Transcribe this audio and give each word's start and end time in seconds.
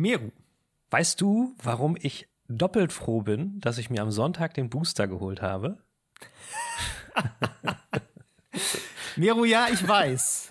Meru. 0.00 0.30
Weißt 0.90 1.20
du, 1.20 1.54
warum 1.62 1.96
ich 2.00 2.28
doppelt 2.48 2.92
froh 2.92 3.22
bin, 3.22 3.60
dass 3.60 3.78
ich 3.78 3.90
mir 3.90 4.02
am 4.02 4.10
Sonntag 4.10 4.54
den 4.54 4.70
Booster 4.70 5.06
geholt 5.06 5.40
habe? 5.42 5.78
Meru, 9.16 9.44
ja, 9.44 9.68
ich 9.72 9.86
weiß. 9.86 10.48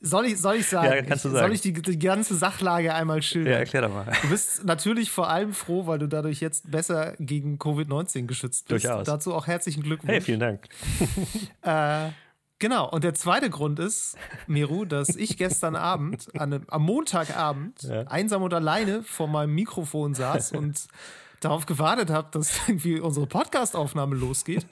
Soll 0.00 0.26
ich, 0.26 0.38
soll 0.38 0.56
ich 0.56 0.66
sagen? 0.68 0.86
Ja, 0.86 1.02
kannst 1.02 1.24
du 1.24 1.30
sagen. 1.30 1.46
Soll 1.46 1.52
ich 1.54 1.60
die, 1.62 1.72
die 1.72 1.98
ganze 1.98 2.36
Sachlage 2.36 2.94
einmal 2.94 3.22
schildern? 3.22 3.54
Ja, 3.54 3.58
erklär 3.58 3.82
doch 3.82 3.92
mal. 3.92 4.06
Du 4.22 4.28
bist 4.28 4.64
natürlich 4.64 5.10
vor 5.10 5.28
allem 5.28 5.52
froh, 5.52 5.86
weil 5.86 5.98
du 5.98 6.06
dadurch 6.06 6.40
jetzt 6.40 6.70
besser 6.70 7.14
gegen 7.18 7.56
Covid-19 7.58 8.26
geschützt 8.26 8.68
bist. 8.68 8.84
Durchaus. 8.84 9.06
Dazu 9.06 9.34
auch 9.34 9.46
herzlichen 9.46 9.82
Glückwunsch. 9.82 10.12
Hey, 10.12 10.20
vielen 10.20 10.40
Dank. 10.40 10.68
Äh, 11.62 12.10
genau. 12.58 12.88
Und 12.90 13.04
der 13.04 13.14
zweite 13.14 13.50
Grund 13.50 13.78
ist, 13.78 14.16
Meru, 14.46 14.84
dass 14.84 15.10
ich 15.10 15.36
gestern 15.36 15.76
Abend, 15.76 16.28
an 16.38 16.64
am 16.68 16.82
Montagabend, 16.82 17.82
Ja. 17.82 18.02
einsam 18.02 18.42
und 18.42 18.54
alleine 18.54 19.02
vor 19.02 19.28
meinem 19.28 19.54
Mikrofon 19.54 20.14
saß 20.14 20.52
und 20.52 20.86
darauf 21.40 21.66
gewartet 21.66 22.10
habe, 22.10 22.28
dass 22.32 22.68
irgendwie 22.68 23.00
unsere 23.00 23.26
Podcast-Aufnahme 23.26 24.16
losgeht. 24.16 24.66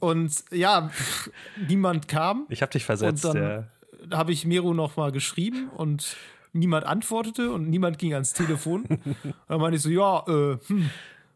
Und 0.00 0.32
ja, 0.50 0.90
niemand 1.68 2.08
kam. 2.08 2.46
Ich 2.48 2.62
habe 2.62 2.72
dich 2.72 2.84
versetzt. 2.84 3.24
Und 3.24 3.36
ja. 3.36 3.64
dann 4.08 4.18
habe 4.18 4.32
ich 4.32 4.44
Meru 4.44 4.74
noch 4.74 4.96
mal 4.96 5.12
geschrieben 5.12 5.70
und 5.76 6.16
niemand 6.52 6.86
antwortete 6.86 7.50
und 7.52 7.68
niemand 7.68 7.98
ging 7.98 8.14
ans 8.14 8.32
Telefon. 8.32 8.84
dann 9.48 9.60
meinte 9.60 9.76
ich 9.76 9.82
so, 9.82 9.90
ja, 9.90 10.24
äh, 10.26 10.58
hm, 10.66 10.90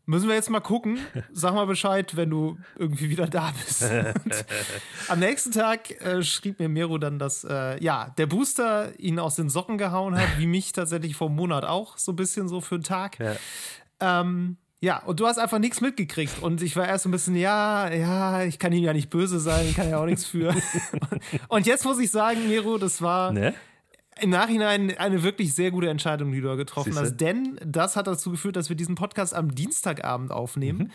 müssen 0.09 0.27
wir 0.27 0.35
jetzt 0.35 0.49
mal 0.49 0.61
gucken. 0.61 0.99
Sag 1.33 1.55
mal 1.55 1.67
Bescheid, 1.67 2.17
wenn 2.17 2.31
du 2.31 2.59
irgendwie 2.77 3.11
wieder 3.11 3.27
da 3.27 3.53
bist. 3.53 3.83
Und 3.83 4.45
am 5.09 5.19
nächsten 5.19 5.53
Tag 5.53 5.91
äh, 6.01 6.23
schrieb 6.23 6.59
mir 6.59 6.69
Meru 6.69 6.97
dann, 6.97 7.19
dass 7.19 7.45
äh, 7.45 7.83
ja, 7.83 8.15
der 8.17 8.27
Booster 8.27 8.99
ihn 8.99 9.19
aus 9.19 9.37
den 9.37 9.51
Socken 9.51 9.77
gehauen 9.77 10.19
hat, 10.19 10.39
wie 10.39 10.47
mich 10.47 10.73
tatsächlich 10.73 11.15
vor 11.15 11.29
einem 11.29 11.37
Monat 11.37 11.65
auch, 11.65 11.99
so 11.99 12.13
ein 12.13 12.17
bisschen 12.17 12.49
so 12.49 12.63
für 12.63 12.77
einen 12.77 12.85
Tag. 12.85 13.19
Ja. 13.19 13.37
Ähm, 14.01 14.57
ja, 14.81 15.03
und 15.03 15.21
du 15.21 15.27
hast 15.27 15.39
einfach 15.39 15.59
nichts 15.59 15.81
mitgekriegt. 15.81 16.41
Und 16.41 16.63
ich 16.63 16.75
war 16.77 16.87
erst 16.87 17.03
so 17.03 17.09
ein 17.09 17.13
bisschen, 17.13 17.37
ja, 17.37 17.93
ja, 17.93 18.45
ich 18.45 18.59
kann 18.59 18.73
ihm 18.73 18.85
ja 18.85 18.93
nicht 18.93 19.11
böse 19.11 19.41
sein, 19.41 19.67
ich 19.69 19.77
kann 19.77 19.91
ja 19.91 20.01
auch 20.01 20.07
nichts 20.07 20.25
für. 20.25 20.55
und 21.49 21.67
jetzt 21.67 21.85
muss 21.85 21.99
ich 21.99 22.11
sagen, 22.11 22.49
Miro, 22.49 22.79
das 22.79 23.03
war 23.03 23.33
Ne? 23.33 23.55
Im 24.21 24.31
Nachhinein 24.31 24.97
eine 24.99 25.23
wirklich 25.23 25.55
sehr 25.55 25.71
gute 25.71 25.89
Entscheidung, 25.89 26.33
die 26.33 26.41
du 26.41 26.49
da 26.49 26.55
getroffen 26.55 26.93
Siehste? 26.93 27.07
hast. 27.07 27.17
Denn 27.17 27.59
das 27.65 27.97
hat 27.97 28.07
dazu 28.07 28.31
geführt, 28.31 28.57
dass 28.57 28.69
wir 28.69 28.77
diesen 28.77 28.95
Podcast 28.95 29.35
am 29.35 29.55
Dienstagabend 29.55 30.33
aufnehmen. 30.33 30.79
Mhm. 30.79 30.91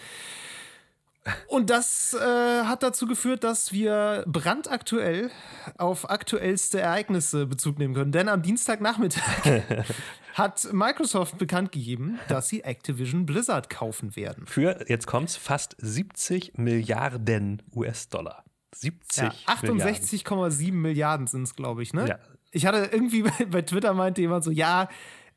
Und 1.47 1.69
das 1.69 2.13
äh, 2.13 2.63
hat 2.63 2.83
dazu 2.83 3.07
geführt, 3.07 3.43
dass 3.45 3.71
wir 3.71 4.25
brandaktuell 4.27 5.31
auf 5.77 6.09
aktuellste 6.09 6.81
Ereignisse 6.81 7.45
Bezug 7.45 7.79
nehmen 7.79 7.93
können. 7.93 8.11
Denn 8.11 8.27
am 8.27 8.41
Dienstagnachmittag 8.41 9.63
hat 10.33 10.67
Microsoft 10.73 11.37
bekannt 11.37 11.71
gegeben, 11.71 12.19
dass 12.27 12.49
sie 12.49 12.63
Activision 12.63 13.25
Blizzard 13.25 13.69
kaufen 13.69 14.17
werden. 14.17 14.45
Für, 14.47 14.83
jetzt 14.89 15.07
kommt's, 15.07 15.37
fast 15.37 15.77
70 15.79 16.57
Milliarden 16.57 17.61
US-Dollar. 17.73 18.43
70 18.75 19.23
Ja, 19.23 19.31
68,7 19.53 20.73
Milliarden 20.73 21.27
sind 21.27 21.43
es, 21.43 21.55
glaube 21.55 21.83
ich, 21.83 21.93
ne? 21.93 22.07
Ja. 22.07 22.19
Ich 22.53 22.65
hatte 22.65 22.89
irgendwie 22.91 23.23
bei, 23.23 23.45
bei 23.49 23.61
Twitter 23.63 23.93
meinte 23.93 24.21
jemand 24.21 24.43
so, 24.45 24.51
ja, 24.51 24.87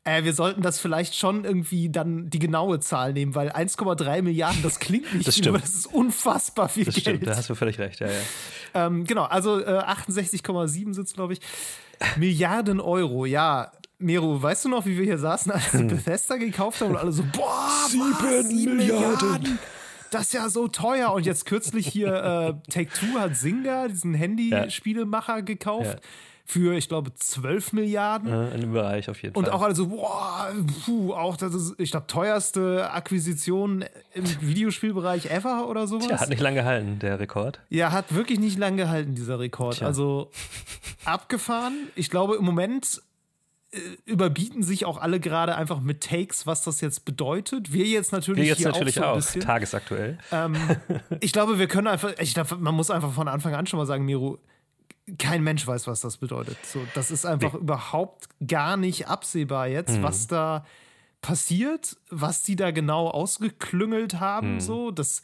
äh, 0.05 0.23
wir 0.23 0.33
sollten 0.33 0.61
das 0.61 0.79
vielleicht 0.79 1.15
schon 1.15 1.43
irgendwie 1.43 1.89
dann 1.89 2.29
die 2.29 2.39
genaue 2.39 2.79
Zahl 2.79 3.11
nehmen, 3.11 3.35
weil 3.35 3.49
1,3 3.51 4.21
Milliarden, 4.21 4.63
das 4.63 4.79
klingt 4.79 5.13
nicht 5.13 5.27
Das 5.27 5.35
viel, 5.35 5.43
stimmt. 5.43 5.57
aber 5.57 5.65
das 5.65 5.73
ist 5.75 5.87
unfassbar 5.87 6.69
viel 6.69 6.85
Das 6.85 6.93
Geld. 6.95 7.03
stimmt, 7.17 7.27
da 7.27 7.35
hast 7.35 7.49
du 7.49 7.55
völlig 7.55 7.77
recht. 7.79 7.99
Ja, 7.99 8.07
ja. 8.07 8.13
Ähm, 8.85 9.03
genau, 9.03 9.23
also 9.23 9.59
äh, 9.59 9.65
68,7 9.83 10.93
sind 10.93 10.99
es, 11.07 11.13
glaube 11.13 11.33
ich. 11.33 11.39
Milliarden 12.15 12.79
Euro, 12.79 13.25
ja. 13.25 13.71
Mero, 13.99 14.39
weißt 14.41 14.65
du 14.65 14.69
noch, 14.69 14.85
wie 14.85 14.95
wir 14.95 15.05
hier 15.05 15.17
saßen, 15.17 15.51
als 15.51 15.73
wir 15.73 15.83
Bethesda 15.87 16.37
gekauft 16.37 16.81
haben 16.81 16.91
und 16.91 16.97
alle 16.97 17.11
so, 17.11 17.23
boah, 17.35 17.67
Sieben 17.89 18.11
was, 18.11 18.47
sieben 18.47 18.77
Milliarden. 18.77 19.07
Milliarden. 19.31 19.59
Das 20.11 20.21
ist 20.27 20.33
ja 20.33 20.47
so 20.49 20.67
teuer. 20.67 21.11
Und 21.11 21.25
jetzt 21.25 21.45
kürzlich 21.47 21.87
hier 21.87 22.13
äh, 22.13 22.71
Take-Two 22.71 23.19
hat 23.19 23.35
Zynga, 23.35 23.87
diesen 23.87 24.13
Handyspielemacher, 24.13 25.41
gekauft. 25.41 25.95
Ja. 25.95 25.99
Für, 26.49 26.77
ich 26.77 26.87
glaube, 26.87 27.13
12 27.13 27.73
Milliarden. 27.73 28.31
Äh, 28.31 28.55
In 28.55 28.61
dem 28.61 28.71
Bereich 28.71 29.09
auf 29.09 29.21
jeden 29.21 29.35
Und 29.35 29.45
Fall. 29.47 29.53
auch 29.53 29.61
alle 29.63 29.75
so, 29.75 29.87
boah, 29.87 30.49
puh, 30.85 31.13
auch 31.13 31.35
das 31.35 31.53
ist, 31.53 31.75
ich 31.77 31.91
glaube, 31.91 32.07
teuerste 32.07 32.89
Akquisition 32.89 33.83
im 34.13 34.23
Videospielbereich 34.39 35.29
ever 35.29 35.67
oder 35.67 35.87
sowas. 35.87 36.07
Tja, 36.07 36.19
hat 36.21 36.29
nicht 36.29 36.39
lange 36.39 36.61
gehalten, 36.61 36.99
der 36.99 37.19
Rekord. 37.19 37.59
Ja, 37.69 37.91
hat 37.91 38.15
wirklich 38.15 38.39
nicht 38.39 38.57
lang 38.57 38.77
gehalten, 38.77 39.13
dieser 39.13 39.39
Rekord. 39.39 39.75
Tja. 39.79 39.87
Also 39.87 40.31
abgefahren. 41.03 41.89
Ich 41.95 42.09
glaube, 42.09 42.37
im 42.37 42.45
Moment 42.45 43.01
äh, 43.71 43.79
überbieten 44.05 44.63
sich 44.63 44.85
auch 44.85 44.97
alle 45.01 45.19
gerade 45.19 45.53
einfach 45.55 45.81
mit 45.81 46.01
Takes, 46.01 46.47
was 46.47 46.61
das 46.61 46.79
jetzt 46.79 47.03
bedeutet. 47.03 47.73
Wir 47.73 47.85
jetzt 47.85 48.13
natürlich 48.13 48.43
Wir 48.43 48.47
jetzt 48.51 48.59
hier 48.59 48.69
natürlich 48.69 49.01
auch 49.01 49.19
so 49.19 49.37
ein 49.37 49.41
auch, 49.41 49.45
tagesaktuell. 49.45 50.17
Ähm, 50.31 50.55
ich 51.19 51.33
glaube, 51.33 51.59
wir 51.59 51.67
können 51.67 51.87
einfach, 51.87 52.13
ich 52.19 52.33
glaube, 52.33 52.55
man 52.55 52.73
muss 52.73 52.89
einfach 52.89 53.11
von 53.11 53.27
Anfang 53.27 53.53
an 53.53 53.67
schon 53.67 53.79
mal 53.79 53.85
sagen, 53.85 54.05
Miro, 54.05 54.39
kein 55.17 55.43
Mensch 55.43 55.65
weiß, 55.65 55.87
was 55.87 56.01
das 56.01 56.17
bedeutet. 56.17 56.57
So, 56.65 56.79
das 56.93 57.11
ist 57.11 57.25
einfach 57.25 57.53
überhaupt 57.53 58.27
gar 58.45 58.75
nicht 58.77 59.07
absehbar 59.07 59.67
jetzt, 59.67 59.97
Mhm. 59.97 60.03
was 60.03 60.27
da 60.27 60.65
passiert, 61.21 61.97
was 62.09 62.43
die 62.43 62.55
da 62.55 62.71
genau 62.71 63.07
ausgeklüngelt 63.09 64.19
haben. 64.19 64.55
Mhm. 64.55 64.59
So, 64.59 64.91
das 64.91 65.21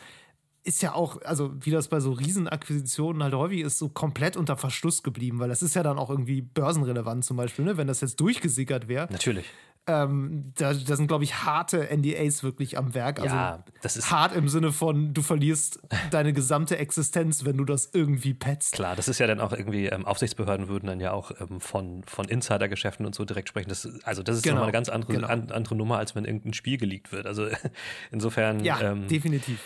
ist 0.64 0.82
ja 0.82 0.94
auch, 0.94 1.22
also 1.24 1.52
wie 1.60 1.72
das 1.72 1.90
bei 1.90 2.00
so 2.00 2.14
Riesenakquisitionen 2.14 3.22
halt 3.22 3.34
häufig 3.34 3.60
ist, 3.62 3.78
so 3.78 3.90
komplett 3.90 4.38
unter 4.38 4.56
Verschluss 4.56 5.04
geblieben, 5.04 5.40
weil 5.40 5.50
das 5.50 5.62
ist 5.62 5.76
ja 5.76 5.84
dann 5.84 5.98
auch 6.00 6.10
irgendwie 6.10 6.42
börsenrelevant 6.42 7.26
zum 7.26 7.36
Beispiel, 7.38 7.66
ne? 7.66 7.76
wenn 7.78 7.88
das 7.88 8.00
jetzt 8.02 8.20
durchgesickert 8.22 8.88
wäre. 8.88 9.08
Natürlich. 9.12 9.46
Ähm, 9.86 10.54
da, 10.56 10.74
da 10.74 10.96
sind, 10.96 11.08
glaube 11.08 11.26
ich, 11.26 11.44
harte 11.44 11.90
NDAs 11.90 12.42
wirklich 12.42 12.78
am 12.78 12.94
Werk. 12.94 13.20
Also 13.20 13.36
Ja, 13.36 13.66
das 13.82 13.98
ist- 13.98 14.12
hart 14.12 14.34
im 14.34 14.48
Sinne 14.48 14.72
von, 14.72 15.14
du 15.14 15.22
verlierst 15.22 15.82
deine 16.10 16.32
gesamte 16.32 16.78
Existenz, 16.78 17.44
wenn 17.44 17.58
du 17.58 17.66
das 17.66 17.90
irgendwie 17.92 18.34
petzt. 18.34 18.72
Klar, 18.76 18.96
das 18.96 19.10
ist 19.10 19.20
ja 19.20 19.28
dann 19.28 19.42
auch 19.42 19.52
irgendwie, 19.52 19.88
ähm, 19.88 20.06
Aufsichtsbehörden 20.06 20.70
würden 20.70 20.88
dann 20.88 21.02
ja 21.02 21.12
auch 21.12 21.32
ähm, 21.42 21.60
von, 21.60 22.04
von 22.06 22.30
Insidergeschäften 22.30 23.06
und 23.06 23.14
so 23.14 23.26
direkt 23.26 23.50
sprechen. 23.50 23.68
Das, 23.68 23.86
also 24.06 24.24
das 24.24 24.38
ist 24.38 24.44
Genau, 24.44 24.56
nochmal 24.56 24.68
eine 24.68 24.72
ganz 24.72 24.88
andere, 24.88 25.14
genau. 25.16 25.28
an, 25.28 25.52
andere 25.52 25.76
Nummer, 25.76 25.98
als 25.98 26.16
wenn 26.16 26.24
irgendein 26.24 26.54
Spiel 26.54 26.78
geleakt 26.78 27.12
wird. 27.12 27.26
Also 27.28 27.48
insofern, 28.12 28.64
Ja, 28.64 28.80
ähm, 28.80 29.08
definitiv. 29.10 29.60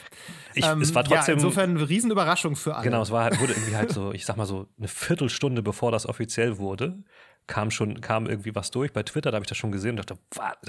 ich, 0.56 0.66
Ähm, 0.66 0.82
es 0.82 0.96
war 0.96 1.04
trotzdem, 1.04 1.38
ja, 1.38 1.44
insofern 1.44 1.78
eine 1.78 1.88
Riesenüberraschung 1.88 2.56
für 2.56 2.76
alle. 2.76 2.84
genau, 2.86 3.04
es 3.04 3.12
war 3.12 3.24
halt, 3.26 3.40
wurde 3.40 3.54
irgendwie 3.54 3.76
halt 3.76 3.92
so, 3.92 4.12
ich 4.14 4.26
sag 4.26 4.36
mal 4.36 4.46
so, 4.48 4.68
eine 4.80 4.88
Viertelstunde 4.88 5.62
bevor 5.62 5.92
das 5.92 6.08
offiziell 6.08 6.58
wurde, 6.58 7.04
kam 7.48 7.72
schon, 7.72 8.02
kam 8.02 8.28
irgendwie 8.28 8.54
was 8.56 8.72
durch. 8.72 8.92
Bei 8.94 9.04
Twitter, 9.04 9.32
da 9.32 9.36
habe 9.36 9.44
ich 9.44 9.50
das 9.50 9.58
schon 9.58 9.72
gesehen 9.72 9.92
und 9.92 9.98
dachte, 10.10 10.18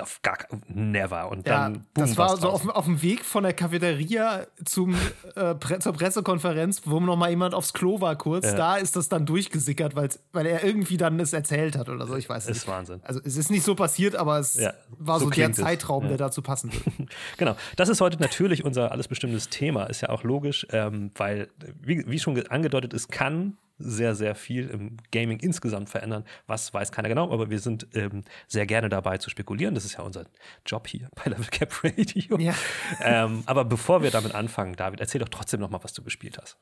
auf 0.01 0.21
gar 0.23 0.39
never. 0.69 1.29
Und 1.31 1.47
Ja, 1.47 1.63
dann, 1.65 1.73
boom, 1.75 1.85
das 1.95 2.17
war 2.17 2.37
so 2.37 2.49
auf, 2.49 2.69
auf 2.69 2.85
dem 2.85 3.03
Weg 3.03 3.25
von 3.25 3.43
der 3.43 3.53
Cafeteria 3.53 4.47
zum, 4.65 4.95
äh, 5.35 5.55
Pre 5.57 5.81
zur 5.81 5.93
Pressekonferenz, 5.93 6.83
wo 6.85 7.01
noch 7.01 7.17
mal 7.17 7.31
jemand 7.31 7.55
aufs 7.55 7.73
Klo 7.73 8.01
war 8.01 8.17
kurz. 8.17 8.55
Da 8.55 8.77
ist 8.77 8.97
das 8.97 9.09
dann 9.09 9.27
durchgesickert, 9.27 9.97
weil 9.97 10.47
er 10.47 10.63
irgendwie 10.65 10.97
dann 10.97 11.19
es 11.21 11.33
erzählt 11.33 11.77
hat 11.77 11.89
oder 11.89 12.07
so. 12.07 12.17
Ich 12.17 12.29
weiß 12.29 12.47
nicht. 12.47 12.57
Ist 12.57 12.69
Wahnsinn. 12.69 13.01
Also 13.03 13.21
es 13.25 13.37
ist 13.37 13.51
nicht 13.51 13.65
so 13.65 13.75
passiert, 13.75 14.15
aber 14.17 14.39
es 14.39 14.55
Ja, 14.55 14.73
war 14.99 15.19
so 15.19 15.27
so, 15.27 15.31
der 15.33 15.51
es. 15.51 15.57
Zeitraum, 15.57 16.05
Ja. 16.05 16.09
der 16.11 16.19
dazu 16.19 16.43
passen 16.43 16.73
würde. 16.73 17.07
Genau, 17.39 17.57
das 17.77 17.89
ist 17.89 18.01
heute 18.01 18.19
natürlich 18.21 18.65
unser 18.65 18.93
alles 18.93 19.09
bestimmendes 19.09 19.49
Thema, 19.49 19.85
ist 19.87 20.01
ja 20.01 20.11
auch 20.11 20.23
logisch, 20.23 20.67
ähm, 20.71 21.11
weil, 21.17 21.49
wie, 21.83 22.05
wie 22.09 22.19
schon 22.19 22.35
ge- 22.37 22.49
angedeutet, 22.49 22.95
es 22.95 23.09
kann 23.09 23.57
sehr, 23.79 24.15
sehr 24.15 24.35
viel 24.35 24.69
im 24.69 24.97
Gaming 25.13 25.39
insgesamt 25.41 25.89
verändern. 25.89 26.25
Was 26.47 26.73
weiß 26.75 26.93
keiner 26.93 27.09
genau, 27.09 27.33
aber 27.33 27.51
wir 27.51 27.61
sind 27.61 27.87
ähm, 27.95 28.25
sehr 28.47 28.67
gerne 28.67 28.89
dabei 28.89 29.19
zu 29.19 29.31
spekulieren. 29.31 29.75
Das 29.75 29.85
ist 29.85 29.95
ja 29.95 30.01
unser 30.01 30.27
Job 30.67 30.87
hier 30.89 31.09
bei 31.15 31.31
Level 31.31 31.47
Cap 31.47 31.85
Radio. 31.85 32.39
Ja. 32.39 32.55
Ähm, 33.01 33.43
aber 33.47 33.65
bevor 33.65 34.03
wir 34.03 34.11
damit 34.11 34.35
anfangen, 34.35 34.75
David, 34.75 35.01
erzähl 35.01 35.21
doch 35.21 35.29
trotzdem 35.29 35.61
noch 35.61 35.71
mal, 35.71 35.83
was 35.83 35.93
du 35.93 36.03
gespielt 36.03 36.39
hast. 36.41 36.57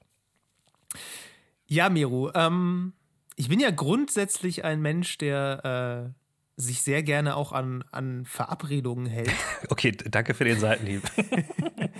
Ja, 1.67 1.89
Miro, 1.89 2.31
ähm, 2.35 2.93
ich 3.37 3.49
bin 3.49 3.61
ja 3.61 3.71
grundsätzlich 3.71 4.65
ein 4.65 4.81
Mensch, 4.81 5.19
der 5.19 6.15
äh, 6.15 6.26
sich 6.57 6.83
sehr 6.83 7.03
gerne 7.03 7.37
auch 7.37 7.53
an, 7.53 7.85
an 7.93 8.25
Verabredungen 8.25 9.07
hält. 9.07 9.31
Okay, 9.69 9.93
danke 9.93 10.35
für 10.35 10.45
den 10.45 10.59
Seitenhieb. 10.59 11.03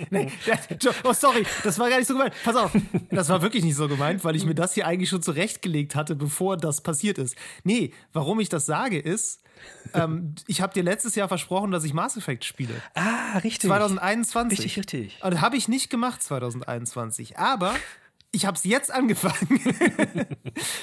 Nee, 0.09 0.31
oh, 1.03 1.11
sorry, 1.11 1.43
das 1.63 1.79
war 1.79 1.89
gar 1.89 1.97
nicht 1.97 2.07
so 2.07 2.13
gemeint. 2.13 2.33
Pass 2.45 2.55
auf, 2.55 2.71
das 3.09 3.27
war 3.27 3.41
wirklich 3.41 3.63
nicht 3.63 3.75
so 3.75 3.89
gemeint, 3.89 4.23
weil 4.23 4.35
ich 4.35 4.45
mir 4.45 4.53
das 4.55 4.73
hier 4.73 4.87
eigentlich 4.87 5.09
schon 5.09 5.21
zurechtgelegt 5.21 5.95
hatte, 5.95 6.15
bevor 6.15 6.55
das 6.55 6.81
passiert 6.81 7.17
ist. 7.17 7.35
Nee, 7.63 7.93
warum 8.13 8.39
ich 8.39 8.47
das 8.47 8.65
sage, 8.65 8.99
ist, 8.99 9.41
ähm, 9.93 10.35
ich 10.45 10.61
habe 10.61 10.73
dir 10.73 10.83
letztes 10.83 11.15
Jahr 11.15 11.27
versprochen, 11.27 11.71
dass 11.71 11.83
ich 11.83 11.93
Mass 11.93 12.15
Effect 12.15 12.45
spiele. 12.45 12.81
ah, 12.93 13.39
richtig. 13.39 13.67
2021. 13.69 14.59
Richtig, 14.59 14.77
richtig. 14.77 15.23
Und 15.23 15.41
habe 15.41 15.57
ich 15.57 15.67
nicht 15.67 15.89
gemacht 15.89 16.21
2021. 16.23 17.37
Aber 17.37 17.75
ich 18.31 18.45
habe 18.45 18.55
es 18.55 18.63
jetzt 18.63 18.93
angefangen. 18.93 19.59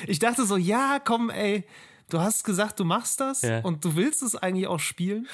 ich 0.06 0.18
dachte 0.18 0.44
so, 0.44 0.56
ja, 0.56 1.00
komm, 1.02 1.30
ey, 1.30 1.64
du 2.10 2.20
hast 2.20 2.44
gesagt, 2.44 2.78
du 2.80 2.84
machst 2.84 3.20
das 3.20 3.42
Ja. 3.42 3.60
und 3.60 3.84
du 3.84 3.96
willst 3.96 4.22
es 4.22 4.36
eigentlich 4.36 4.66
auch 4.66 4.80
spielen. 4.80 5.28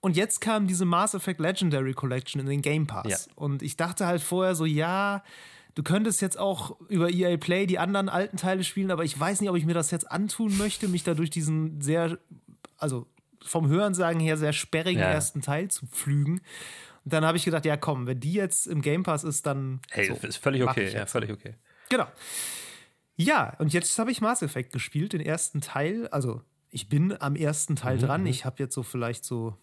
Und 0.00 0.16
jetzt 0.16 0.40
kam 0.40 0.66
diese 0.66 0.84
Mass 0.84 1.14
Effect 1.14 1.38
Legendary 1.40 1.94
Collection 1.94 2.40
in 2.40 2.46
den 2.48 2.60
Game 2.62 2.86
Pass. 2.88 3.06
Ja. 3.08 3.18
Und 3.36 3.62
ich 3.62 3.76
dachte 3.76 4.06
halt 4.06 4.20
vorher 4.20 4.54
so, 4.56 4.64
ja, 4.64 5.22
du 5.76 5.82
könntest 5.84 6.20
jetzt 6.20 6.38
auch 6.38 6.76
über 6.88 7.08
EA 7.08 7.36
Play 7.36 7.66
die 7.66 7.78
anderen 7.78 8.08
alten 8.08 8.36
Teile 8.36 8.64
spielen, 8.64 8.90
aber 8.90 9.04
ich 9.04 9.18
weiß 9.18 9.40
nicht, 9.40 9.48
ob 9.50 9.56
ich 9.56 9.64
mir 9.64 9.74
das 9.74 9.90
jetzt 9.92 10.10
antun 10.10 10.58
möchte, 10.58 10.88
mich 10.88 11.04
da 11.04 11.14
durch 11.14 11.30
diesen 11.30 11.80
sehr, 11.80 12.18
also 12.78 13.06
vom 13.44 13.68
Hörensagen 13.68 14.20
her 14.20 14.36
sehr 14.36 14.52
sperrigen 14.52 15.00
Ja. 15.00 15.06
ersten 15.06 15.40
Teil 15.40 15.68
zu 15.68 15.86
pflügen. 15.86 16.40
Und 17.04 17.12
dann 17.12 17.24
habe 17.24 17.36
ich 17.36 17.44
gedacht, 17.44 17.64
ja 17.64 17.76
komm, 17.76 18.06
wenn 18.08 18.18
die 18.20 18.32
jetzt 18.32 18.66
im 18.66 18.82
Game 18.82 19.04
Pass 19.04 19.22
ist, 19.24 19.46
dann 19.46 19.80
Hey, 19.90 20.06
so, 20.06 20.14
ist 20.26 20.36
völlig 20.38 20.62
okay, 20.64 20.92
ja, 20.92 21.06
völlig 21.06 21.30
okay. 21.30 21.54
Genau. 21.88 22.06
Ja, 23.16 23.54
und 23.58 23.72
jetzt 23.72 23.98
habe 23.98 24.10
ich 24.10 24.20
Mass 24.20 24.42
Effect 24.42 24.72
gespielt, 24.72 25.12
den 25.12 25.20
ersten 25.20 25.60
Teil. 25.60 26.08
Also, 26.08 26.40
ich 26.70 26.88
bin 26.88 27.14
am 27.20 27.36
ersten 27.36 27.76
Teil 27.76 27.96
Mhm, 27.96 28.00
dran. 28.00 28.26
Ich 28.26 28.44
habe 28.44 28.56
jetzt 28.58 28.74
so 28.74 28.82
vielleicht 28.82 29.24
so, 29.24 29.56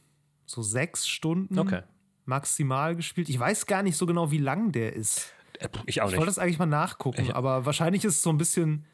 so 0.45 0.61
sechs 0.61 1.07
Stunden 1.07 1.57
Okay. 1.59 1.81
maximal 2.25 2.95
gespielt. 2.95 3.27
Ich 3.29 3.39
weiß 3.39 3.65
gar 3.65 3.81
nicht 3.83 3.97
so 3.97 4.05
genau, 4.05 4.31
wie 4.31 4.37
lang 4.37 4.71
der 4.71 4.93
ist. 4.93 5.33
Äh, 5.59 5.67
Ich 5.87 6.01
auch 6.01 6.05
Ich 6.05 6.11
nicht. 6.11 6.19
wollte 6.19 6.29
das 6.31 6.39
eigentlich 6.39 6.59
mal 6.59 6.65
nachgucken, 6.67 7.21
Ich- 7.23 7.35
aber 7.35 7.65
wahrscheinlich 7.65 8.05
ist 8.05 8.15
es 8.17 8.21
so 8.21 8.29
ein 8.29 8.37
bisschen 8.37 8.85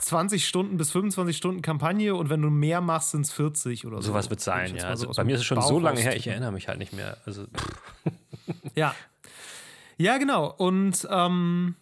20 0.00 0.48
Stunden 0.48 0.76
bis 0.78 0.90
25 0.90 1.36
Stunden 1.36 1.62
Kampagne 1.62 2.14
und 2.14 2.28
wenn 2.28 2.42
du 2.42 2.50
mehr 2.50 2.80
machst, 2.80 3.10
sind 3.12 3.20
es 3.22 3.32
40 3.32 3.86
oder 3.86 3.98
so. 4.02 4.08
Sowas 4.08 4.30
wird 4.30 4.40
sein, 4.40 4.74
ich 4.74 4.82
ja. 4.82 4.88
Also 4.88 5.08
aus 5.08 5.16
bei 5.16 5.24
mir 5.24 5.34
ist 5.34 5.40
es 5.42 5.46
schon 5.46 5.58
Bauch 5.58 5.68
so 5.68 5.78
lange 5.78 6.00
her, 6.00 6.16
ich 6.16 6.26
erinnere 6.26 6.50
mich 6.50 6.66
halt 6.66 6.78
nicht 6.78 6.92
mehr. 6.92 7.18
Also, 7.24 7.46
Ja. 8.74 8.94
Ja, 9.98 10.18
genau. 10.18 10.50
Und 10.52 11.06
ähm, 11.10 11.76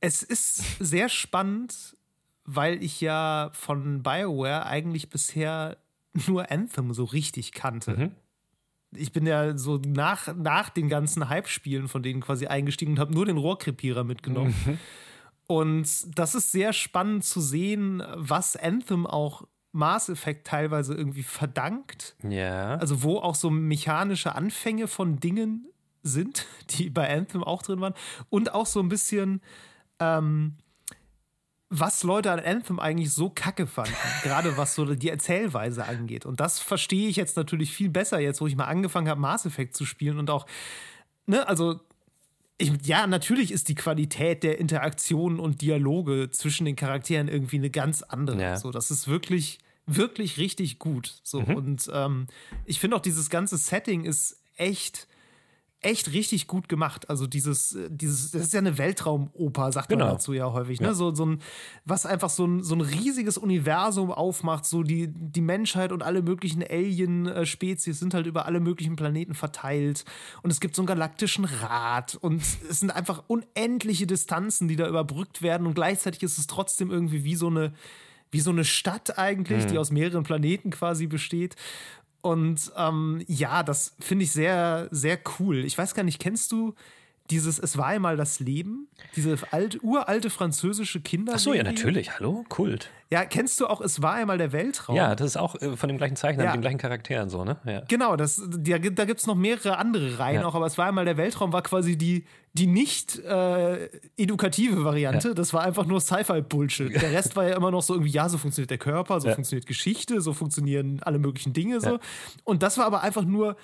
es 0.00 0.22
ist 0.22 0.62
sehr 0.78 1.08
spannend, 1.08 1.96
weil 2.44 2.82
ich 2.82 3.00
ja 3.00 3.50
von 3.52 4.02
BioWare 4.02 4.66
eigentlich 4.66 5.10
bisher 5.10 5.76
nur 6.26 6.50
Anthem 6.50 6.94
so 6.94 7.04
richtig 7.04 7.52
kannte. 7.52 7.96
Mhm. 7.96 8.10
Ich 8.92 9.12
bin 9.12 9.26
ja 9.26 9.56
so 9.56 9.76
nach, 9.76 10.34
nach 10.34 10.70
den 10.70 10.88
ganzen 10.88 11.28
Hype-Spielen 11.28 11.88
von 11.88 12.02
denen 12.02 12.22
quasi 12.22 12.46
eingestiegen 12.46 12.92
und 12.92 12.98
habe 12.98 13.12
nur 13.12 13.26
den 13.26 13.36
Rohrkrepierer 13.36 14.02
mitgenommen. 14.02 14.54
Mhm. 14.64 14.78
Und 15.46 16.18
das 16.18 16.34
ist 16.34 16.52
sehr 16.52 16.72
spannend 16.72 17.24
zu 17.24 17.40
sehen, 17.40 18.02
was 18.14 18.56
Anthem 18.56 19.06
auch 19.06 19.46
Mass 19.72 20.08
Effect 20.08 20.46
teilweise 20.46 20.94
irgendwie 20.94 21.22
verdankt. 21.22 22.16
ja. 22.22 22.76
Also 22.76 23.02
wo 23.02 23.18
auch 23.18 23.34
so 23.34 23.50
mechanische 23.50 24.34
Anfänge 24.34 24.88
von 24.88 25.20
Dingen 25.20 25.66
sind, 26.02 26.46
die 26.70 26.90
bei 26.90 27.14
Anthem 27.14 27.44
auch 27.44 27.62
drin 27.62 27.80
waren. 27.80 27.94
Und 28.30 28.54
auch 28.54 28.66
so 28.66 28.80
ein 28.80 28.88
bisschen, 28.88 29.40
ähm, 30.00 30.56
was 31.70 32.02
Leute 32.02 32.32
an 32.32 32.40
Anthem 32.40 32.80
eigentlich 32.80 33.12
so 33.12 33.30
kacke 33.30 33.66
fanden. 33.66 33.94
gerade 34.22 34.56
was 34.56 34.74
so 34.74 34.84
die 34.94 35.10
Erzählweise 35.10 35.84
angeht. 35.84 36.26
Und 36.26 36.40
das 36.40 36.58
verstehe 36.58 37.08
ich 37.08 37.16
jetzt 37.16 37.36
natürlich 37.36 37.72
viel 37.72 37.90
besser, 37.90 38.18
jetzt 38.20 38.40
wo 38.40 38.46
ich 38.46 38.56
mal 38.56 38.64
angefangen 38.64 39.08
habe, 39.08 39.20
Mass 39.20 39.44
Effect 39.44 39.76
zu 39.76 39.84
spielen. 39.84 40.18
Und 40.18 40.30
auch, 40.30 40.46
ne, 41.26 41.46
also 41.46 41.80
ich, 42.58 42.72
ja, 42.84 43.06
natürlich 43.06 43.52
ist 43.52 43.68
die 43.68 43.74
Qualität 43.74 44.42
der 44.42 44.58
Interaktionen 44.58 45.38
und 45.38 45.62
Dialoge 45.62 46.30
zwischen 46.30 46.64
den 46.64 46.74
Charakteren 46.74 47.28
irgendwie 47.28 47.56
eine 47.56 47.70
ganz 47.70 48.02
andere. 48.02 48.40
Ja. 48.40 48.56
So, 48.56 48.72
das 48.72 48.90
ist 48.90 49.06
wirklich, 49.06 49.58
wirklich 49.86 50.38
richtig 50.38 50.78
gut. 50.78 51.20
So, 51.22 51.38
und 51.40 51.88
ähm, 51.92 52.26
ich 52.64 52.80
finde 52.80 52.96
auch, 52.96 53.00
dieses 53.00 53.30
ganze 53.30 53.56
Setting 53.58 54.04
ist 54.04 54.40
echt, 54.56 55.07
echt 55.80 56.12
richtig 56.12 56.48
gut 56.48 56.68
gemacht. 56.68 57.08
Also 57.08 57.26
dieses, 57.28 57.74
äh, 57.76 57.88
dieses, 57.90 58.32
das 58.32 58.42
ist 58.42 58.52
ja 58.52 58.58
eine 58.58 58.78
Weltraumoper, 58.78 59.70
sagt 59.70 59.90
man 59.90 60.00
Genau. 60.00 60.10
dazu 60.12 60.32
ja 60.32 60.52
häufig. 60.52 60.80
Ne? 60.80 60.88
Ja. 60.88 60.94
So, 60.94 61.14
so 61.14 61.24
ein, 61.24 61.40
was 61.84 62.04
einfach 62.04 62.30
so 62.30 62.46
ein, 62.46 62.64
so 62.64 62.74
ein 62.74 62.80
riesiges 62.80 63.38
Universum 63.38 64.10
aufmacht, 64.10 64.66
so 64.66 64.82
die, 64.82 65.08
die 65.08 65.40
Menschheit 65.40 65.92
und 65.92 66.02
alle 66.02 66.22
möglichen 66.22 66.64
Alien-Spezies 66.64 67.98
sind 67.98 68.12
halt 68.14 68.26
über 68.26 68.46
alle 68.46 68.60
möglichen 68.60 68.96
Planeten 68.96 69.34
verteilt. 69.34 70.04
Und 70.42 70.50
es 70.50 70.60
gibt 70.60 70.74
so 70.74 70.82
einen 70.82 70.88
galaktischen 70.88 71.44
Rat 71.44 72.16
und 72.16 72.42
es 72.42 72.80
sind 72.80 72.90
einfach 72.90 73.22
unendliche 73.28 74.06
Distanzen, 74.06 74.66
die 74.66 74.76
da 74.76 74.88
überbrückt 74.88 75.42
werden. 75.42 75.66
Und 75.66 75.74
gleichzeitig 75.74 76.22
ist 76.24 76.38
es 76.38 76.48
trotzdem 76.48 76.90
irgendwie 76.90 77.22
wie 77.22 77.36
so 77.36 77.46
eine, 77.46 77.72
wie 78.30 78.40
so 78.40 78.50
eine 78.50 78.64
Stadt 78.64 79.16
eigentlich, 79.16 79.64
die 79.66 79.78
aus 79.78 79.90
mehreren 79.90 80.24
Planeten 80.24 80.70
quasi 80.70 81.06
besteht. 81.06 81.54
Und 82.28 82.72
ähm, 82.76 83.24
ja, 83.26 83.62
das 83.62 83.94
finde 84.00 84.24
ich 84.24 84.32
sehr, 84.32 84.88
sehr 84.90 85.18
cool. 85.38 85.64
Ich 85.64 85.78
weiß 85.78 85.94
gar 85.94 86.02
nicht, 86.02 86.18
kennst 86.18 86.52
du 86.52 86.74
dieses 87.30 87.58
Es 87.58 87.76
war 87.76 87.86
einmal 87.86 88.16
das 88.16 88.40
Leben? 88.40 88.88
Diese 89.16 89.36
alt, 89.50 89.82
uralte 89.82 90.30
französische 90.30 91.00
Kinder. 91.00 91.32
Ach 91.36 91.38
so, 91.38 91.52
ja, 91.54 91.62
natürlich. 91.62 92.12
Hallo? 92.14 92.44
Kult. 92.48 92.90
Ja, 93.10 93.24
kennst 93.24 93.58
du 93.60 93.66
auch 93.66 93.80
Es 93.80 94.02
war 94.02 94.14
einmal 94.14 94.36
der 94.38 94.52
Weltraum? 94.52 94.94
Ja, 94.96 95.14
das 95.14 95.28
ist 95.28 95.36
auch 95.38 95.54
äh, 95.62 95.76
von 95.76 95.88
dem 95.88 95.96
gleichen 95.98 96.16
Zeichner, 96.16 96.44
Ja. 96.44 96.50
mit 96.50 96.56
den 96.58 96.60
gleichen 96.62 96.78
Charakteren 96.78 97.30
so, 97.30 97.44
ne? 97.44 97.56
Ja. 97.64 97.82
Genau, 97.88 98.16
das, 98.16 98.42
da, 98.48 98.78
da 98.78 99.04
gibt 99.04 99.20
es 99.20 99.26
noch 99.26 99.34
mehrere 99.34 99.78
andere 99.78 100.18
Reihen 100.18 100.40
Ja. 100.42 100.46
auch, 100.46 100.54
aber 100.54 100.66
es 100.66 100.76
war 100.78 100.86
einmal 100.86 101.04
der 101.06 101.16
Weltraum, 101.16 101.52
war 101.52 101.62
quasi 101.62 101.96
die, 101.96 102.24
die 102.52 102.66
nicht 102.66 103.18
äh, 103.20 103.88
edukative 104.16 104.84
Variante. 104.84 105.34
Das 105.34 105.54
war 105.54 105.62
einfach 105.64 105.86
nur 105.86 106.00
Sci-Fi-Bullshit. 106.00 107.00
Der 107.00 107.12
Rest 107.12 107.34
war 107.36 107.46
ja 107.48 107.56
immer 107.56 107.70
noch 107.70 107.82
so 107.82 107.94
irgendwie, 107.94 108.10
ja, 108.12 108.28
so 108.28 108.36
funktioniert 108.36 108.70
der 108.70 108.78
Körper, 108.78 109.20
so 109.20 109.30
funktioniert 109.30 109.66
Geschichte, 109.66 110.20
so 110.20 110.32
funktionieren 110.34 111.00
alle 111.02 111.18
möglichen 111.18 111.52
Dinge 111.52 111.80
so. 111.80 111.98
Und 112.44 112.62
das 112.62 112.76
war 112.78 112.84
aber 112.86 113.02
einfach 113.02 113.24
nur 113.24 113.56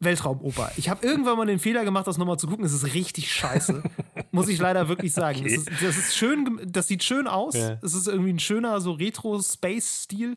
Weltraumoper. 0.00 0.72
Ich 0.76 0.88
habe 0.88 1.06
irgendwann 1.06 1.36
mal 1.36 1.46
den 1.46 1.58
Fehler 1.58 1.84
gemacht, 1.84 2.06
das 2.06 2.18
nochmal 2.18 2.38
zu 2.38 2.46
gucken. 2.46 2.64
Es 2.64 2.72
ist 2.72 2.94
richtig 2.94 3.32
scheiße. 3.32 3.82
Muss 4.30 4.48
ich 4.48 4.58
leider 4.58 4.88
wirklich 4.88 5.12
sagen. 5.12 5.40
Okay. 5.40 5.54
Es 5.54 5.66
ist, 5.66 5.82
das 5.82 5.96
ist 5.96 6.16
schön, 6.16 6.60
das 6.66 6.88
sieht 6.88 7.02
schön 7.02 7.26
aus. 7.26 7.54
Ja. 7.54 7.78
Es 7.82 7.94
ist 7.94 8.06
irgendwie 8.06 8.32
ein 8.32 8.38
schöner, 8.38 8.80
so 8.80 8.92
Retro-Space-Stil. 8.92 10.36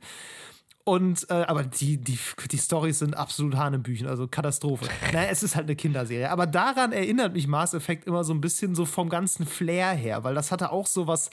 Und, 0.86 1.30
äh, 1.30 1.34
aber 1.34 1.64
die, 1.64 1.98
die, 1.98 2.18
die 2.50 2.58
Storys 2.58 3.00
sind 3.00 3.16
absolut 3.16 3.56
Hanebüchen, 3.58 4.08
also 4.08 4.28
Katastrophe. 4.28 4.88
naja, 5.14 5.30
es 5.30 5.44
ist 5.44 5.56
halt 5.56 5.68
eine 5.68 5.76
Kinderserie. 5.76 6.32
Aber 6.32 6.48
daran 6.48 6.94
erinnert 6.94 7.34
mich 7.34 7.46
Mass 7.48 7.74
Effect 7.74 8.08
immer 8.08 8.24
so 8.24 8.34
ein 8.34 8.42
bisschen 8.42 8.74
so 8.74 8.86
vom 8.86 9.10
ganzen 9.10 9.46
Flair 9.46 9.92
her, 9.92 10.24
weil 10.24 10.34
das 10.34 10.52
hatte 10.52 10.72
auch 10.72 10.88
so 10.88 11.06
was, 11.06 11.30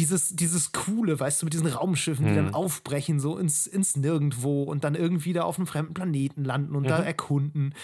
dieses, 0.00 0.34
dieses 0.34 0.72
Coole, 0.72 1.20
weißt 1.20 1.42
du, 1.42 1.46
mit 1.46 1.52
diesen 1.52 1.66
Raumschiffen, 1.66 2.26
die 2.26 2.34
dann 2.34 2.54
aufbrechen, 2.54 3.20
so 3.20 3.36
ins, 3.36 3.66
ins 3.66 3.96
Nirgendwo 3.96 4.62
und 4.62 4.82
dann 4.82 4.94
irgendwie 4.94 5.34
da 5.34 5.42
auf 5.42 5.58
einem 5.58 5.66
fremden 5.66 5.92
Planeten 5.92 6.42
landen 6.42 6.74
und 6.74 6.84
da 6.88 7.02
erkunden. 7.02 7.74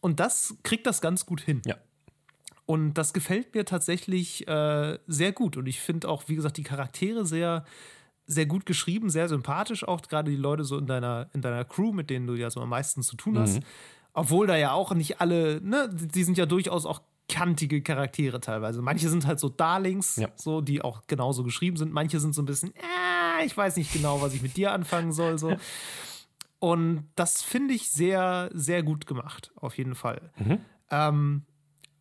Und 0.00 0.20
das 0.20 0.54
kriegt 0.62 0.86
das 0.86 1.00
ganz 1.00 1.26
gut 1.26 1.40
hin. 1.40 1.60
Ja. 1.66 1.76
Und 2.66 2.94
das 2.94 3.12
gefällt 3.12 3.52
mir 3.52 3.64
tatsächlich 3.64 4.46
äh, 4.46 4.98
sehr 5.08 5.32
gut. 5.32 5.56
Und 5.56 5.66
ich 5.66 5.80
finde 5.80 6.08
auch, 6.08 6.28
wie 6.28 6.36
gesagt, 6.36 6.56
die 6.56 6.62
Charaktere 6.62 7.26
sehr, 7.26 7.64
sehr 8.26 8.46
gut 8.46 8.64
geschrieben, 8.64 9.10
sehr 9.10 9.28
sympathisch 9.28 9.86
auch, 9.86 10.02
gerade 10.02 10.30
die 10.30 10.36
Leute 10.36 10.62
so 10.62 10.78
in 10.78 10.86
deiner, 10.86 11.28
in 11.32 11.42
deiner 11.42 11.64
Crew, 11.64 11.92
mit 11.92 12.10
denen 12.10 12.28
du 12.28 12.34
ja 12.34 12.48
so 12.48 12.60
am 12.60 12.68
meisten 12.68 13.02
zu 13.02 13.16
tun 13.16 13.38
hast. 13.38 13.60
Obwohl 14.12 14.46
da 14.46 14.56
ja 14.56 14.70
auch 14.70 14.94
nicht 14.94 15.20
alle, 15.20 15.60
ne, 15.62 15.90
die 15.92 16.22
sind 16.22 16.38
ja 16.38 16.46
durchaus 16.46 16.86
auch 16.86 17.02
kantige 17.28 17.82
Charaktere 17.82 18.40
teilweise. 18.40 18.82
Manche 18.82 19.08
sind 19.08 19.26
halt 19.26 19.40
so 19.40 19.48
Darlings, 19.48 20.16
Ja. 20.16 20.28
so, 20.36 20.60
die 20.60 20.82
auch 20.82 21.02
genauso 21.06 21.42
geschrieben 21.44 21.76
sind. 21.76 21.92
Manche 21.92 22.20
sind 22.20 22.34
so 22.34 22.42
ein 22.42 22.46
bisschen, 22.46 22.72
äh, 22.74 23.44
ich 23.44 23.56
weiß 23.56 23.76
nicht 23.76 23.92
genau, 23.92 24.20
was 24.22 24.32
ich 24.34 24.42
mit 24.42 24.56
dir 24.56 24.72
anfangen 24.72 25.12
soll, 25.12 25.38
so. 25.38 25.56
Und 26.58 27.08
das 27.16 27.42
finde 27.42 27.74
ich 27.74 27.90
sehr, 27.90 28.50
sehr 28.54 28.82
gut 28.82 29.06
gemacht, 29.06 29.52
auf 29.56 29.76
jeden 29.76 29.94
Fall. 29.94 30.30
Ähm, 30.90 31.42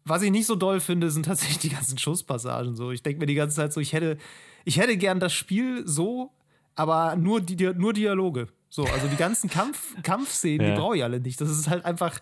was 0.06 0.22
ich 0.22 0.32
nicht 0.32 0.46
so 0.46 0.56
doll 0.56 0.80
finde, 0.80 1.12
sind 1.12 1.26
tatsächlich 1.26 1.60
die 1.60 1.70
ganzen 1.70 1.98
Schusspassagen. 1.98 2.76
So, 2.76 2.92
ich 2.92 3.04
denke 3.04 3.20
mir 3.20 3.26
die 3.26 3.36
ganze 3.36 3.56
Zeit 3.58 3.74
so, 3.74 3.82
ich 3.82 3.92
hätte, 3.94 4.18
ich 4.64 4.78
hätte 4.78 4.96
gern 4.98 5.20
das 5.20 5.34
Spiel 5.34 5.84
so, 5.86 6.32
aber 6.76 7.16
nur, 7.18 7.42
die, 7.42 7.56
nur 7.74 7.92
Dialoge. 7.94 8.48
So, 8.70 8.84
also 8.86 9.08
die 9.08 9.16
ganzen 9.18 9.50
Kampf, 9.50 9.96
Kampfszenen, 10.04 10.68
Ja. 10.68 10.74
die 10.76 10.80
brauche 10.80 10.98
ich 10.98 11.04
alle 11.04 11.20
nicht. 11.20 11.40
Das 11.42 11.50
ist 11.50 11.70
halt 11.70 11.84
einfach. 11.86 12.20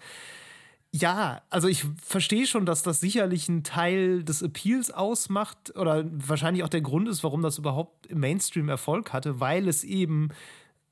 Ja, 0.96 1.42
also 1.50 1.68
ich 1.68 1.86
verstehe 2.04 2.46
schon, 2.46 2.68
dass 2.68 2.84
das 2.84 3.00
sicherlich 3.00 3.50
ein 3.50 3.64
Teil 3.64 4.24
des 4.24 4.44
Appeals 4.44 4.92
ausmacht 4.92 5.76
oder 5.76 6.06
wahrscheinlich 6.12 6.64
auch 6.64 6.70
der 6.70 6.82
Grund 6.82 7.10
ist, 7.10 7.24
warum 7.24 7.42
das 7.42 7.58
überhaupt 7.58 8.06
im 8.06 8.20
Mainstream 8.20 8.70
Erfolg 8.70 9.12
hatte, 9.12 9.40
weil 9.40 9.68
es 9.68 9.84
eben 9.84 10.30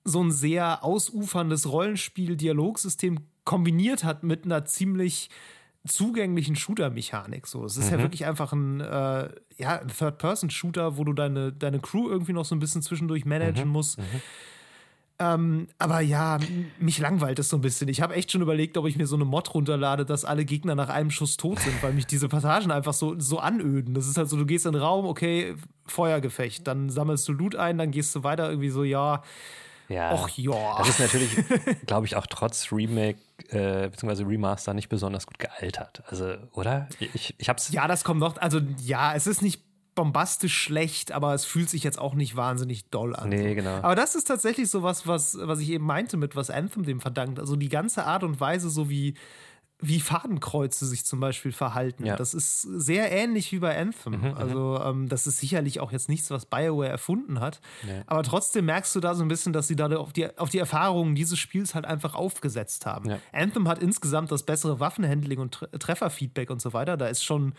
so 0.04 0.24
ein 0.24 0.32
sehr 0.32 0.84
ausuferndes 0.84 1.72
Rollenspiel-Dialogsystem 1.72 3.20
kombiniert 3.44 4.04
hat 4.04 4.24
mit 4.24 4.46
einer 4.46 4.66
ziemlich 4.66 5.30
zugänglichen 5.88 6.56
Shooter-Mechanik. 6.56 7.46
So, 7.46 7.64
es 7.64 7.78
ist 7.78 7.92
ja 7.92 8.00
wirklich 8.00 8.26
einfach 8.26 8.54
ein, 8.54 8.82
äh, 8.82 9.30
ja, 9.58 9.82
ein 9.82 9.88
Third-Person-Shooter, 9.88 10.98
wo 10.98 11.04
du 11.04 11.14
deine, 11.14 11.54
deine 11.54 11.80
Crew 11.80 12.10
irgendwie 12.10 12.34
noch 12.34 12.46
so 12.46 12.56
ein 12.56 12.60
bisschen 12.60 12.82
zwischendurch 12.82 13.26
managen 13.26 13.68
musst. 13.70 14.00
Ähm, 15.24 15.68
aber 15.78 16.00
ja, 16.02 16.40
mich 16.80 16.98
langweilt 16.98 17.38
es 17.38 17.50
so 17.50 17.58
ein 17.58 17.62
bisschen. 17.62 17.88
Ich 17.90 18.02
habe 18.02 18.16
echt 18.16 18.32
schon 18.32 18.42
überlegt, 18.42 18.76
ob 18.76 18.88
ich 18.88 18.96
mir 18.98 19.06
so 19.06 19.16
eine 19.16 19.26
Mod 19.26 19.54
runterlade, 19.54 20.04
dass 20.04 20.26
alle 20.26 20.46
Gegner 20.46 20.74
nach 20.74 20.90
einem 20.90 21.12
Schuss 21.12 21.38
tot 21.38 21.60
sind, 21.60 21.84
weil 21.84 21.94
mich 21.94 22.08
diese 22.08 22.28
Passagen 22.28 22.72
einfach 22.72 22.94
so, 22.94 23.20
so 23.20 23.38
anöden. 23.38 23.94
Das 23.94 24.08
ist 24.08 24.18
halt 24.18 24.30
so, 24.30 24.38
du 24.38 24.48
gehst 24.48 24.66
in 24.66 24.72
den 24.72 24.82
Raum, 24.82 25.06
okay, 25.06 25.54
Feuergefecht, 25.86 26.66
dann 26.66 26.90
sammelst 26.90 27.28
du 27.28 27.34
Loot 27.34 27.56
ein, 27.56 27.78
dann 27.78 27.92
gehst 27.92 28.16
du 28.16 28.24
weiter 28.24 28.50
irgendwie 28.50 28.70
so, 28.70 28.84
ja, 28.84 29.22
Ja. 29.90 30.14
och 30.14 30.30
ja. 30.38 30.78
Das 30.80 30.90
ist 30.90 31.00
natürlich, 31.00 31.30
glaube 31.86 32.08
ich, 32.08 32.16
auch 32.16 32.26
trotz 32.26 32.72
Remake 32.72 33.20
äh, 33.50 33.90
bzw. 33.90 34.24
Remaster 34.24 34.74
nicht 34.74 34.90
besonders 34.90 35.28
gut 35.28 35.38
gealtert. 35.38 36.02
Also, 36.08 36.34
oder? 36.54 36.88
Ich, 37.14 37.36
ich 37.38 37.48
hab's. 37.50 37.72
Ja, 37.72 37.88
das 37.88 38.04
kommt 38.04 38.22
noch. 38.22 38.38
Also, 38.38 38.60
ja, 38.84 39.14
es 39.14 39.28
ist 39.28 39.42
nicht 39.44 39.62
bombastisch 39.96 40.58
schlecht, 40.58 41.12
aber 41.12 41.34
es 41.34 41.46
fühlt 41.46 41.70
sich 41.70 41.84
jetzt 41.84 42.00
auch 42.00 42.14
nicht 42.14 42.36
wahnsinnig 42.36 42.90
doll 42.90 43.16
an. 43.16 43.30
Nee, 43.30 43.56
genau. 43.56 43.78
Aber 43.82 43.96
das 43.96 44.16
ist 44.16 44.26
tatsächlich 44.26 44.70
so 44.70 44.84
was, 44.84 45.06
was, 45.06 45.38
was 45.42 45.60
ich 45.60 45.70
eben 45.70 45.86
meinte 45.86 46.18
mit 46.18 46.36
was 46.36 46.50
Anthem 46.50 46.84
dem 46.84 47.02
verdankt. 47.02 47.40
Also 47.40 47.56
die 47.56 47.70
ganze 47.70 48.06
Art 48.06 48.24
und 48.24 48.40
Weise, 48.40 48.70
so 48.70 48.90
wie 48.90 49.16
wie 49.84 50.00
Fadenkreuze 50.00 50.86
sich 50.86 51.06
zum 51.06 51.20
Beispiel 51.20 51.52
verhalten. 51.52 52.06
Ja. 52.06 52.16
Das 52.16 52.36
ist 52.36 52.62
sehr 52.62 53.12
ähnlich 53.12 53.52
wie 53.52 53.58
bei 53.58 53.76
Anthem. 53.76 54.24
also 54.36 54.80
ähm, 54.80 55.10
das 55.10 55.26
ist 55.26 55.40
sicherlich 55.40 55.80
auch 55.80 55.92
jetzt 55.92 56.08
nichts, 56.08 56.30
was 56.30 56.46
BioWare 56.46 56.88
erfunden 56.90 57.40
hat. 57.40 57.60
Nee. 57.84 58.04
Aber 58.06 58.22
trotzdem 58.22 58.66
merkst 58.66 58.96
du 58.96 59.00
da 59.00 59.16
so 59.16 59.24
ein 59.24 59.28
bisschen, 59.28 59.54
dass 59.54 59.68
sie 59.68 59.76
da 59.76 59.88
auf 59.98 60.14
die, 60.14 60.38
auf 60.38 60.50
die 60.50 60.60
Erfahrungen 60.60 61.16
dieses 61.16 61.40
Spiels 61.40 61.74
halt 61.74 61.86
einfach 61.86 62.14
aufgesetzt 62.14 62.86
haben. 62.86 63.10
Ja. 63.10 63.18
Anthem 63.34 63.68
hat 63.68 63.80
insgesamt 63.80 64.32
das 64.32 64.44
bessere 64.44 64.80
Waffenhandling 64.80 65.40
und 65.40 65.52
Tre 65.56 65.72
Trefferfeedback 65.72 66.52
und 66.52 66.62
so 66.62 66.74
weiter. 66.74 66.96
Da 66.96 67.08
ist 67.08 67.24
schon, 67.24 67.54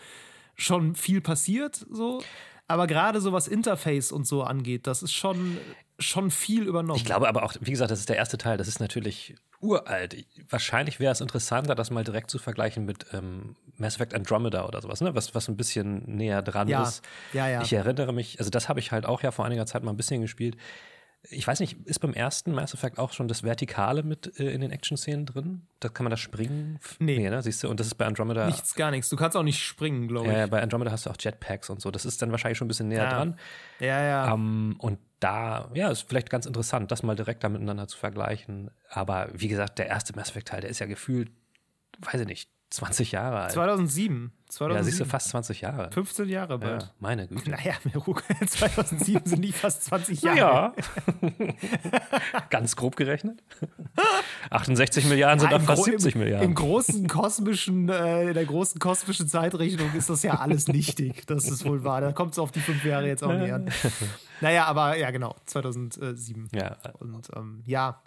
schon 0.55 0.95
viel 0.95 1.21
passiert 1.21 1.85
so. 1.91 2.21
Aber 2.67 2.87
gerade 2.87 3.19
so 3.21 3.33
was 3.33 3.47
Interface 3.47 4.11
und 4.11 4.25
so 4.25 4.43
angeht, 4.43 4.87
das 4.87 5.03
ist 5.03 5.13
schon, 5.13 5.57
schon 5.99 6.31
viel 6.31 6.63
übernommen. 6.63 6.97
Ich 6.97 7.05
glaube 7.05 7.27
aber 7.27 7.43
auch, 7.43 7.53
wie 7.59 7.71
gesagt, 7.71 7.91
das 7.91 7.99
ist 7.99 8.09
der 8.09 8.15
erste 8.15 8.37
Teil, 8.37 8.57
das 8.57 8.67
ist 8.67 8.79
natürlich 8.79 9.35
uralt. 9.59 10.15
Wahrscheinlich 10.49 10.99
wäre 10.99 11.11
es 11.11 11.21
interessanter, 11.21 11.75
das 11.75 11.91
mal 11.91 12.03
direkt 12.03 12.31
zu 12.31 12.39
vergleichen 12.39 12.85
mit 12.85 13.05
ähm, 13.13 13.55
Mass 13.77 13.95
Effect 13.95 14.13
Andromeda 14.13 14.65
oder 14.65 14.81
sowas, 14.81 15.01
ne? 15.01 15.13
was, 15.13 15.35
was 15.35 15.47
ein 15.49 15.57
bisschen 15.57 16.03
näher 16.05 16.41
dran 16.41 16.67
Ja. 16.67 16.83
ist. 16.83 17.03
Ja, 17.33 17.47
ja. 17.47 17.61
Ich 17.61 17.73
erinnere 17.73 18.13
mich, 18.13 18.39
also 18.39 18.49
das 18.49 18.69
habe 18.69 18.79
ich 18.79 18.91
halt 18.91 19.05
auch 19.05 19.21
ja 19.23 19.31
vor 19.31 19.45
einiger 19.45 19.65
Zeit 19.65 19.83
mal 19.83 19.91
ein 19.91 19.97
bisschen 19.97 20.21
gespielt. 20.21 20.57
Ich 21.29 21.47
weiß 21.47 21.61
nicht, 21.61 21.77
ist 21.85 21.99
beim 21.99 22.13
ersten 22.13 22.51
Mass 22.51 22.73
Effect 22.73 22.99
auch 22.99 23.13
schon 23.13 23.27
das 23.29 23.43
Vertikale 23.43 24.03
mit 24.03 24.39
äh, 24.39 24.51
in 24.51 24.59
den 24.59 24.71
Action-Szenen 24.71 25.25
drin? 25.25 25.67
Da 25.79 25.87
kann 25.87 26.03
man 26.03 26.11
das 26.11 26.19
springen? 26.19 26.79
Nee. 26.99 27.29
ne? 27.29 27.41
Siehst 27.41 27.63
du, 27.63 27.69
und 27.69 27.79
das 27.79 27.87
ist 27.87 27.95
bei 27.95 28.05
Andromeda. 28.05 28.45
Nichts, 28.45 28.75
gar 28.75 28.91
nichts. 28.91 29.07
Du 29.09 29.15
kannst 29.15 29.37
auch 29.37 29.43
nicht 29.43 29.63
springen, 29.63 30.07
glaube 30.09 30.27
ich. 30.27 30.33
Ja, 30.33 30.39
ja, 30.39 30.47
bei 30.47 30.61
Andromeda 30.61 30.91
hast 30.91 31.05
du 31.05 31.09
auch 31.09 31.15
Jetpacks 31.17 31.69
und 31.69 31.81
so. 31.81 31.91
Das 31.91 32.05
ist 32.05 32.21
dann 32.21 32.31
wahrscheinlich 32.31 32.57
schon 32.57 32.65
ein 32.65 32.67
bisschen 32.67 32.89
näher 32.89 33.03
Ja. 33.03 33.09
dran. 33.09 33.39
Ja, 33.79 34.01
ja. 34.03 34.33
Ähm, 34.33 34.75
und 34.79 34.99
da, 35.21 35.71
ja, 35.73 35.89
ist 35.89 36.01
vielleicht 36.01 36.29
ganz 36.29 36.45
interessant, 36.45 36.91
das 36.91 37.03
mal 37.03 37.15
direkt 37.15 37.43
da 37.45 37.49
miteinander 37.49 37.87
zu 37.87 37.97
vergleichen. 37.97 38.69
Aber 38.89 39.29
wie 39.33 39.47
gesagt, 39.47 39.79
der 39.79 39.87
erste 39.87 40.13
Mass 40.15 40.29
Effect-Teil, 40.29 40.59
der 40.61 40.69
ist 40.69 40.79
ja 40.79 40.85
gefühlt, 40.87 41.31
weiß 42.01 42.19
ich 42.21 42.27
nicht, 42.27 42.49
20 42.73 43.11
Jahre 43.11 43.41
alt. 43.41 43.51
2007. 43.51 44.31
2007. 44.49 44.75
ja, 44.77 44.83
siehst 44.83 44.99
du, 44.99 45.05
fast 45.05 45.29
20 45.29 45.61
Jahre. 45.61 45.91
15 45.91 46.27
Jahre 46.27 46.57
bald. 46.57 46.81
Ja, 46.83 46.89
meine 46.99 47.27
Güte. 47.29 47.51
Naja, 47.51 47.73
Meruk, 47.83 48.23
2007 48.47 49.25
sind 49.25 49.39
nicht 49.41 49.55
fast 49.55 49.83
20 49.85 50.21
Jahre. 50.23 50.37
Ja. 50.39 50.73
Ganz 52.49 52.75
grob 52.75 52.95
gerechnet. 52.95 53.43
68 54.49 55.05
Milliarden 55.05 55.39
sind 55.39 55.51
Ja, 55.51 55.57
dann 55.57 55.67
fast 55.67 55.83
Gro- 55.83 55.91
70 55.91 56.15
im, 56.15 56.21
Milliarden. 56.21 56.49
Im 56.49 56.55
großen 56.55 57.07
kosmischen, 57.07 57.89
äh, 57.89 58.29
in 58.29 58.33
der 58.33 58.45
großen 58.45 58.79
kosmischen 58.79 59.27
Zeitrechnung 59.27 59.93
ist 59.93 60.09
das 60.09 60.23
ja 60.23 60.39
alles 60.39 60.67
nichtig. 60.67 61.27
Das 61.27 61.45
ist 61.47 61.65
wohl 61.65 61.83
wahr. 61.83 62.01
Da 62.01 62.11
kommt 62.11 62.31
es 62.33 62.39
auf 62.39 62.51
die 62.51 62.59
fünf 62.59 62.83
Jahre 62.83 63.07
jetzt 63.07 63.23
auch 63.23 63.33
nicht 63.33 63.53
an. 63.53 63.69
Naja, 64.41 64.65
aber 64.65 64.97
ja, 64.97 65.11
genau, 65.11 65.35
2007. 65.45 66.49
ja, 66.53 66.77
Und 66.99 67.29
ähm, 67.35 67.61
ja. 67.65 68.01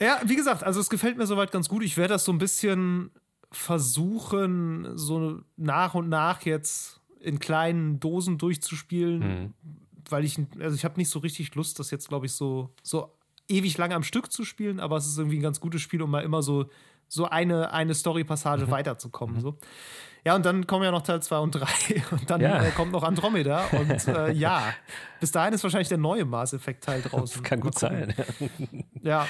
Ja, 0.00 0.18
wie 0.24 0.34
gesagt, 0.36 0.64
also 0.64 0.80
es 0.80 0.90
gefällt 0.90 1.16
mir 1.18 1.26
soweit 1.26 1.52
ganz 1.52 1.68
gut. 1.68 1.82
Ich 1.84 1.96
werde 1.96 2.14
das 2.14 2.24
so 2.24 2.32
ein 2.32 2.38
bisschen 2.38 3.10
versuchen, 3.56 4.96
so 4.96 5.40
nach 5.56 5.94
und 5.94 6.08
nach 6.08 6.42
jetzt 6.42 7.00
in 7.20 7.38
kleinen 7.38 8.00
Dosen 8.00 8.38
durchzuspielen, 8.38 9.18
Mhm. 9.20 9.54
weil 10.10 10.24
ich, 10.24 10.38
also 10.60 10.74
ich 10.76 10.84
habe 10.84 10.98
nicht 10.98 11.08
so 11.08 11.18
richtig 11.20 11.54
Lust, 11.54 11.78
das 11.78 11.90
jetzt, 11.90 12.08
glaube 12.08 12.26
ich, 12.26 12.32
so, 12.32 12.70
so 12.82 13.10
ewig 13.48 13.76
lange 13.78 13.94
am 13.94 14.02
Stück 14.02 14.30
zu 14.32 14.44
spielen, 14.44 14.80
aber 14.80 14.96
es 14.96 15.06
ist 15.06 15.18
irgendwie 15.18 15.38
ein 15.38 15.42
ganz 15.42 15.60
gutes 15.60 15.80
Spiel, 15.82 16.02
um 16.02 16.10
mal 16.10 16.22
immer 16.22 16.42
so, 16.42 16.66
so 17.08 17.26
eine, 17.26 17.72
eine 17.72 17.90
Mhm. 17.90 17.94
Story-Passage 17.94 18.70
weiterzukommen. 18.70 19.40
So. 19.40 19.56
Ja, 20.26 20.34
und 20.34 20.44
dann 20.46 20.66
kommen 20.66 20.84
ja 20.84 20.90
noch 20.90 21.02
Teil 21.02 21.22
2 21.22 21.38
und 21.38 21.50
3 21.52 21.66
und 22.10 22.30
dann 22.30 22.40
Ja. 22.40 22.62
äh, 22.62 22.70
kommt 22.70 22.92
noch 22.92 23.02
Andromeda 23.02 23.66
und 23.72 24.08
äh, 24.08 24.32
ja, 24.32 24.72
bis 25.20 25.30
dahin 25.30 25.52
ist 25.52 25.62
wahrscheinlich 25.62 25.88
der 25.88 25.98
neue 25.98 26.24
Mass 26.24 26.52
Effect-Teil 26.54 27.02
draußen. 27.02 27.42
kann 27.42 27.58
Mal 27.60 27.64
gut 27.64 27.74
gucken. 27.74 28.14
sein. 28.16 28.74
Ja. 29.02 29.26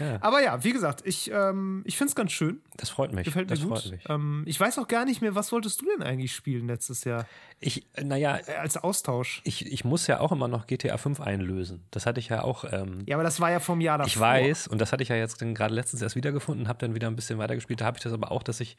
Ja. 0.00 0.18
Aber 0.20 0.42
ja, 0.42 0.62
wie 0.64 0.72
gesagt, 0.72 1.02
ich, 1.04 1.30
ähm, 1.32 1.82
ich 1.84 1.96
finde 1.96 2.10
es 2.10 2.14
ganz 2.14 2.32
schön. 2.32 2.60
Das 2.76 2.90
freut 2.90 3.12
mich. 3.12 3.24
Gefällt 3.24 3.48
mir 3.50 3.56
das 3.56 3.64
gut. 3.64 3.78
freut 3.78 3.90
mich. 3.92 4.08
Ähm, 4.08 4.42
ich 4.46 4.58
weiß 4.58 4.78
auch 4.78 4.88
gar 4.88 5.04
nicht 5.04 5.20
mehr, 5.22 5.34
was 5.34 5.50
wolltest 5.52 5.80
du 5.80 5.86
denn 5.86 6.02
eigentlich 6.02 6.34
spielen 6.34 6.66
letztes 6.68 7.04
Jahr? 7.04 7.26
Ich, 7.60 7.86
naja, 8.00 8.38
Äh, 8.46 8.54
als 8.54 8.76
Austausch. 8.76 9.40
ich, 9.44 9.66
ich 9.66 9.84
muss 9.84 10.06
ja 10.06 10.20
auch 10.20 10.30
immer 10.32 10.48
noch 10.48 10.66
GTA 10.66 10.96
5 10.96 11.20
einlösen. 11.20 11.84
Das 11.90 12.06
hatte 12.06 12.20
ich 12.20 12.28
ja 12.28 12.42
auch. 12.42 12.64
Ähm, 12.70 13.02
Ja, 13.06 13.16
aber 13.16 13.24
das 13.24 13.40
war 13.40 13.50
ja 13.50 13.60
vom 13.60 13.80
Jahr 13.80 13.98
davor. 13.98 14.08
Ich 14.08 14.18
weiß, 14.20 14.68
und 14.68 14.80
das 14.80 14.92
hatte 14.92 15.02
ich 15.02 15.08
ja 15.08 15.16
jetzt 15.16 15.38
gerade 15.38 15.74
letztens 15.74 16.02
erst 16.02 16.16
wiedergefunden, 16.16 16.68
habe 16.68 16.78
dann 16.78 16.94
wieder 16.94 17.08
ein 17.08 17.16
bisschen 17.16 17.38
weitergespielt. 17.38 17.80
Da 17.80 17.86
habe 17.86 17.96
ich 17.98 18.02
das 18.04 18.12
aber 18.12 18.30
auch, 18.30 18.42
dass 18.42 18.60
ich 18.60 18.76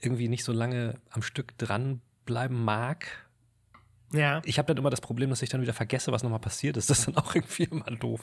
irgendwie 0.00 0.28
nicht 0.28 0.44
so 0.44 0.52
lange 0.52 0.94
am 1.10 1.22
Stück 1.22 1.56
dranbleiben 1.58 2.62
mag. 2.64 3.06
Ja. 4.12 4.42
Ich 4.44 4.58
habe 4.58 4.66
dann 4.66 4.76
immer 4.76 4.90
das 4.90 5.00
Problem, 5.00 5.30
dass 5.30 5.42
ich 5.42 5.48
dann 5.48 5.60
wieder 5.60 5.72
vergesse, 5.72 6.12
was 6.12 6.22
nochmal 6.22 6.38
passiert 6.38 6.76
ist. 6.76 6.88
Das 6.90 7.00
ist 7.00 7.08
dann 7.08 7.16
auch 7.16 7.34
irgendwie 7.34 7.64
immer 7.64 7.84
doof. 7.86 8.20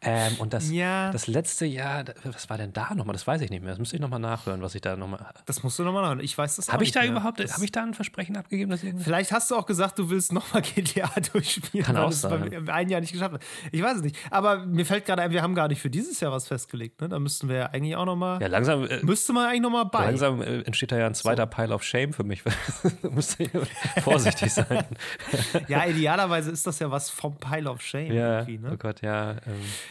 Ähm, 0.00 0.36
und 0.38 0.54
das, 0.54 0.70
Ja. 0.70 1.10
das 1.10 1.26
letzte 1.26 1.66
Jahr, 1.66 2.04
was 2.22 2.48
war 2.48 2.56
denn 2.56 2.72
da 2.72 2.94
nochmal? 2.94 3.14
Das 3.14 3.26
weiß 3.26 3.40
ich 3.40 3.50
nicht 3.50 3.60
mehr. 3.62 3.70
Das 3.70 3.78
müsste 3.80 3.96
ich 3.96 4.00
nochmal 4.00 4.20
nachhören, 4.20 4.62
was 4.62 4.74
ich 4.76 4.80
da 4.80 4.96
nochmal. 4.96 5.26
Das 5.46 5.64
musst 5.64 5.78
du 5.78 5.82
nochmal 5.82 6.02
nachhören. 6.02 6.20
Ich 6.20 6.38
weiß 6.38 6.54
das 6.56 6.72
Habe 6.72 6.84
ich 6.84 6.92
da 6.92 7.00
mehr. 7.00 7.10
überhaupt, 7.10 7.40
habe 7.52 7.64
ich 7.64 7.72
da 7.72 7.82
ein 7.82 7.94
Versprechen 7.94 8.36
abgegeben, 8.36 8.70
dass. 8.70 8.80
Vielleicht 8.98 9.32
hast 9.32 9.50
du 9.50 9.56
auch 9.56 9.66
gesagt, 9.66 9.98
du 9.98 10.08
willst 10.08 10.32
nochmal 10.32 10.62
GTA 10.74 11.10
durchspielen, 11.32 11.84
Kann 11.84 11.96
auch 11.96 12.12
sein. 12.12 12.48
beim 12.50 12.68
einen 12.68 12.90
Jahr 12.90 13.00
nicht 13.00 13.12
geschafft 13.12 13.34
hast. 13.34 13.42
Ich 13.72 13.82
weiß 13.82 13.96
es 13.96 14.02
nicht. 14.02 14.16
Aber 14.30 14.64
mir 14.66 14.86
fällt 14.86 15.04
gerade 15.04 15.22
ein, 15.22 15.32
wir 15.32 15.42
haben 15.42 15.56
gar 15.56 15.66
nicht 15.66 15.80
für 15.82 15.90
dieses 15.90 16.20
Jahr 16.20 16.30
was 16.30 16.46
festgelegt. 16.46 17.00
Ne? 17.00 17.08
Da 17.08 17.18
müssten 17.18 17.48
wir 17.48 17.56
ja 17.56 17.66
eigentlich 17.66 17.96
auch 17.96 18.06
nochmal. 18.06 18.40
Ja, 18.40 18.46
langsam, 18.46 18.84
äh, 18.86 19.02
Müsste 19.02 19.32
man 19.32 19.48
eigentlich 19.48 19.62
nochmal 19.62 19.86
bei. 19.86 20.04
langsam 20.06 20.40
äh, 20.42 20.60
entsteht 20.62 20.92
da 20.92 20.96
ja 20.98 21.06
ein 21.06 21.14
zweiter 21.14 21.46
Pile 21.46 21.74
of 21.74 21.82
Shame 21.82 22.12
für 22.12 22.22
mich. 22.24 22.42
da 23.02 23.10
musst 23.10 23.40
du 23.40 23.46
vorsichtig 24.02 24.52
sein. 24.52 24.84
Ja, 25.68 25.84
idealerweise 25.86 26.50
ist 26.50 26.66
das 26.66 26.78
ja 26.78 26.90
was 26.90 27.10
vom 27.10 27.36
Pile 27.38 27.70
of 27.70 27.80
Shame 27.82 28.12
Ja, 28.12 28.38
irgendwie. 28.40 28.58
Ne? 28.58 28.70
oh 28.72 28.76
Gott, 28.76 29.02
ja. 29.02 29.32
Ähm, 29.32 29.38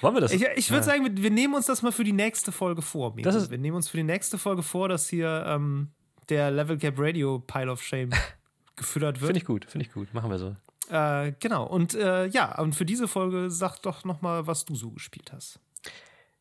wollen 0.02 0.16
wir 0.16 0.22
das? 0.22 0.32
Ich, 0.32 0.44
ich 0.56 0.72
würde 0.72 0.84
sagen, 0.84 1.04
wir, 1.06 1.24
wir 1.24 1.32
nehmen 1.32 1.54
uns 1.56 1.66
das 1.66 1.82
mal 1.82 1.92
für 1.92 2.04
die 2.04 2.14
nächste 2.14 2.52
Folge 2.52 2.82
vor. 2.82 3.14
Das 3.18 3.36
ist- 3.36 3.52
wir 3.52 3.58
nehmen 3.58 3.76
uns 3.78 3.90
für 3.90 3.98
die 3.98 4.04
nächste 4.04 4.38
Folge 4.38 4.64
vor, 4.64 4.90
dass 4.90 5.08
hier 5.10 5.44
ähm, 5.48 5.90
der 6.30 6.52
Level 6.52 6.78
Cap 6.78 6.96
Radio 6.98 7.40
Pile 7.40 7.72
of 7.72 7.82
Shame 7.82 8.10
gefüttert 8.76 9.22
wird. 9.22 9.28
Finde 9.30 9.40
ich 9.40 9.46
gut, 9.46 9.66
finde 9.66 9.86
ich 9.86 9.94
gut. 9.94 10.14
Machen 10.14 10.30
wir 10.30 10.40
so. 10.40 10.56
Äh, 10.90 11.34
genau. 11.40 11.66
Und 11.66 11.94
äh, 11.96 12.28
ja, 12.28 12.58
und 12.60 12.74
für 12.76 12.86
diese 12.86 13.08
Folge 13.08 13.50
sag 13.52 13.80
doch 13.82 14.06
noch 14.06 14.22
mal, 14.22 14.48
was 14.48 14.66
du 14.66 14.76
so 14.76 14.92
gespielt 14.92 15.32
hast. 15.34 15.60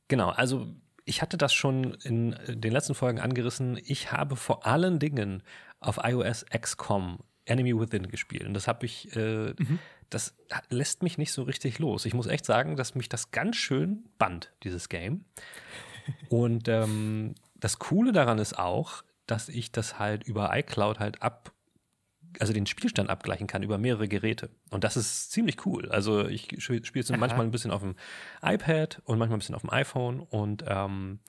Genau, 0.09 0.29
also 0.31 0.69
ich 1.05 1.23
hatte 1.23 1.37
das 1.37 1.53
schon 1.53 1.95
in 2.05 2.33
äh, 2.35 2.57
den 2.57 2.73
letzten 2.73 2.95
Folgen 2.95 3.19
angerissen. 3.21 3.79
Ich 3.85 4.13
habe 4.13 4.37
vor 4.37 4.67
allen 4.67 4.99
Dingen 4.99 5.43
auf 5.81 5.99
iOS 6.03 6.45
XCOM 6.57 7.19
Enemy 7.47 7.79
Within 7.79 8.09
gespielt. 8.09 8.45
Und 8.45 8.55
das 8.55 8.69
habe 8.69 8.85
ich, 8.85 9.15
äh, 9.17 9.55
das 10.11 10.37
lässt 10.69 11.03
mich 11.03 11.17
nicht 11.17 11.33
so 11.33 11.43
richtig 11.43 11.79
los. 11.79 12.05
Ich 12.05 12.15
muss 12.15 12.27
echt 12.27 12.45
sagen, 12.45 12.77
dass 12.77 12.95
mich 12.95 13.09
das 13.09 13.31
ganz 13.31 13.57
schön 13.57 14.05
band, 14.19 14.53
dieses 14.63 14.89
Game. 14.89 15.25
Und 16.29 16.69
ähm, 16.69 17.35
das 17.55 17.79
Coole 17.79 18.13
daran 18.13 18.39
ist 18.39 18.59
auch, 18.59 19.03
dass 19.27 19.49
ich 19.49 19.73
das 19.73 19.99
halt 19.99 20.25
über 20.25 20.57
iCloud 20.57 21.01
halt 21.01 21.23
ab, 21.23 21.53
also 22.39 22.53
den 22.53 22.67
Spielstand 22.67 23.11
abgleichen 23.11 23.47
kann 23.47 23.63
über 23.63 23.79
mehrere 23.79 24.09
Geräte. 24.09 24.51
Und 24.71 24.85
das 24.85 24.97
ist 24.97 25.33
ziemlich 25.33 25.65
cool. 25.67 25.91
Also 25.91 26.27
ich 26.27 26.49
spiele 26.59 26.83
es 26.95 27.11
manchmal 27.11 27.47
ein 27.47 27.51
bisschen 27.51 27.71
auf 27.71 27.81
dem 27.81 27.97
iPad 28.43 29.01
und 29.05 29.19
manchmal 29.19 29.37
ein 29.37 29.41
bisschen 29.41 29.55
auf 29.55 29.63
dem 29.63 29.71
iPhone. 29.71 30.21
Und 30.21 30.65
ähm, 30.69 31.21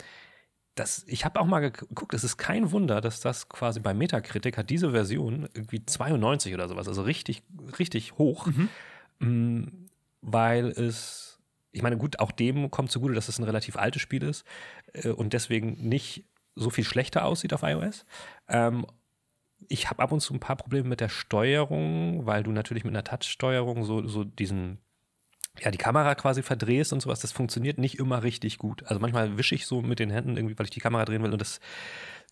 das, 0.79 1.03
ich 1.07 1.25
habe 1.25 1.39
auch 1.39 1.45
mal 1.45 1.71
geguckt, 1.71 2.13
es 2.13 2.23
ist 2.23 2.37
kein 2.37 2.71
Wunder, 2.71 3.01
dass 3.01 3.19
das 3.19 3.49
quasi 3.49 3.79
bei 3.79 3.93
Metacritic 3.93 4.57
hat 4.57 4.69
diese 4.69 4.91
Version 4.91 5.49
irgendwie 5.53 5.85
92 5.85 6.53
oder 6.53 6.67
sowas, 6.67 6.87
also 6.87 7.01
richtig, 7.01 7.43
richtig 7.79 8.17
hoch, 8.17 8.47
mm, 9.19 9.63
weil 10.21 10.67
es, 10.67 11.39
ich 11.71 11.81
meine, 11.81 11.97
gut, 11.97 12.19
auch 12.19 12.31
dem 12.31 12.71
kommt 12.71 12.91
zugute, 12.91 13.13
dass 13.13 13.27
es 13.27 13.39
ein 13.39 13.43
relativ 13.43 13.75
altes 13.75 14.01
Spiel 14.01 14.23
ist 14.23 14.45
äh, 14.93 15.09
und 15.09 15.33
deswegen 15.33 15.87
nicht 15.87 16.25
so 16.55 16.69
viel 16.69 16.83
schlechter 16.83 17.25
aussieht 17.25 17.53
auf 17.53 17.63
iOS. 17.63 18.05
Ähm, 18.47 18.85
ich 19.67 19.89
habe 19.89 20.03
ab 20.03 20.11
und 20.11 20.21
zu 20.21 20.33
ein 20.33 20.39
paar 20.39 20.55
Probleme 20.55 20.87
mit 20.87 21.01
der 21.01 21.09
Steuerung, 21.09 22.25
weil 22.25 22.43
du 22.43 22.51
natürlich 22.51 22.83
mit 22.83 22.93
einer 22.93 23.03
Touch-Steuerung 23.03 23.83
so, 23.83 24.07
so 24.07 24.23
diesen 24.23 24.79
ja, 25.61 25.71
die 25.71 25.77
Kamera 25.77 26.15
quasi 26.15 26.43
verdrehst 26.43 26.93
und 26.93 27.01
sowas, 27.01 27.19
das 27.19 27.31
funktioniert 27.31 27.77
nicht 27.77 27.99
immer 27.99 28.23
richtig 28.23 28.57
gut. 28.57 28.83
Also 28.83 28.99
manchmal 28.99 29.37
wische 29.37 29.55
ich 29.55 29.65
so 29.65 29.81
mit 29.81 29.99
den 29.99 30.09
Händen 30.09 30.37
irgendwie, 30.37 30.57
weil 30.57 30.65
ich 30.65 30.71
die 30.71 30.79
Kamera 30.79 31.05
drehen 31.05 31.23
will 31.23 31.33
und 31.33 31.41
das 31.41 31.59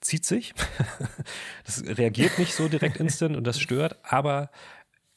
zieht 0.02 0.26
sich. 0.26 0.54
das 1.66 1.84
reagiert 1.86 2.38
nicht 2.38 2.54
so 2.54 2.68
direkt 2.68 2.98
instant 2.98 3.36
und 3.36 3.46
das 3.46 3.60
stört, 3.60 3.98
aber 4.04 4.50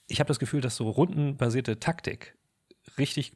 ich 0.06 0.20
habe 0.20 0.28
das 0.28 0.38
Gefühl, 0.38 0.60
dass 0.60 0.76
so 0.76 0.88
rundenbasierte 0.88 1.78
Taktik 1.78 2.36
richtig 2.96 3.32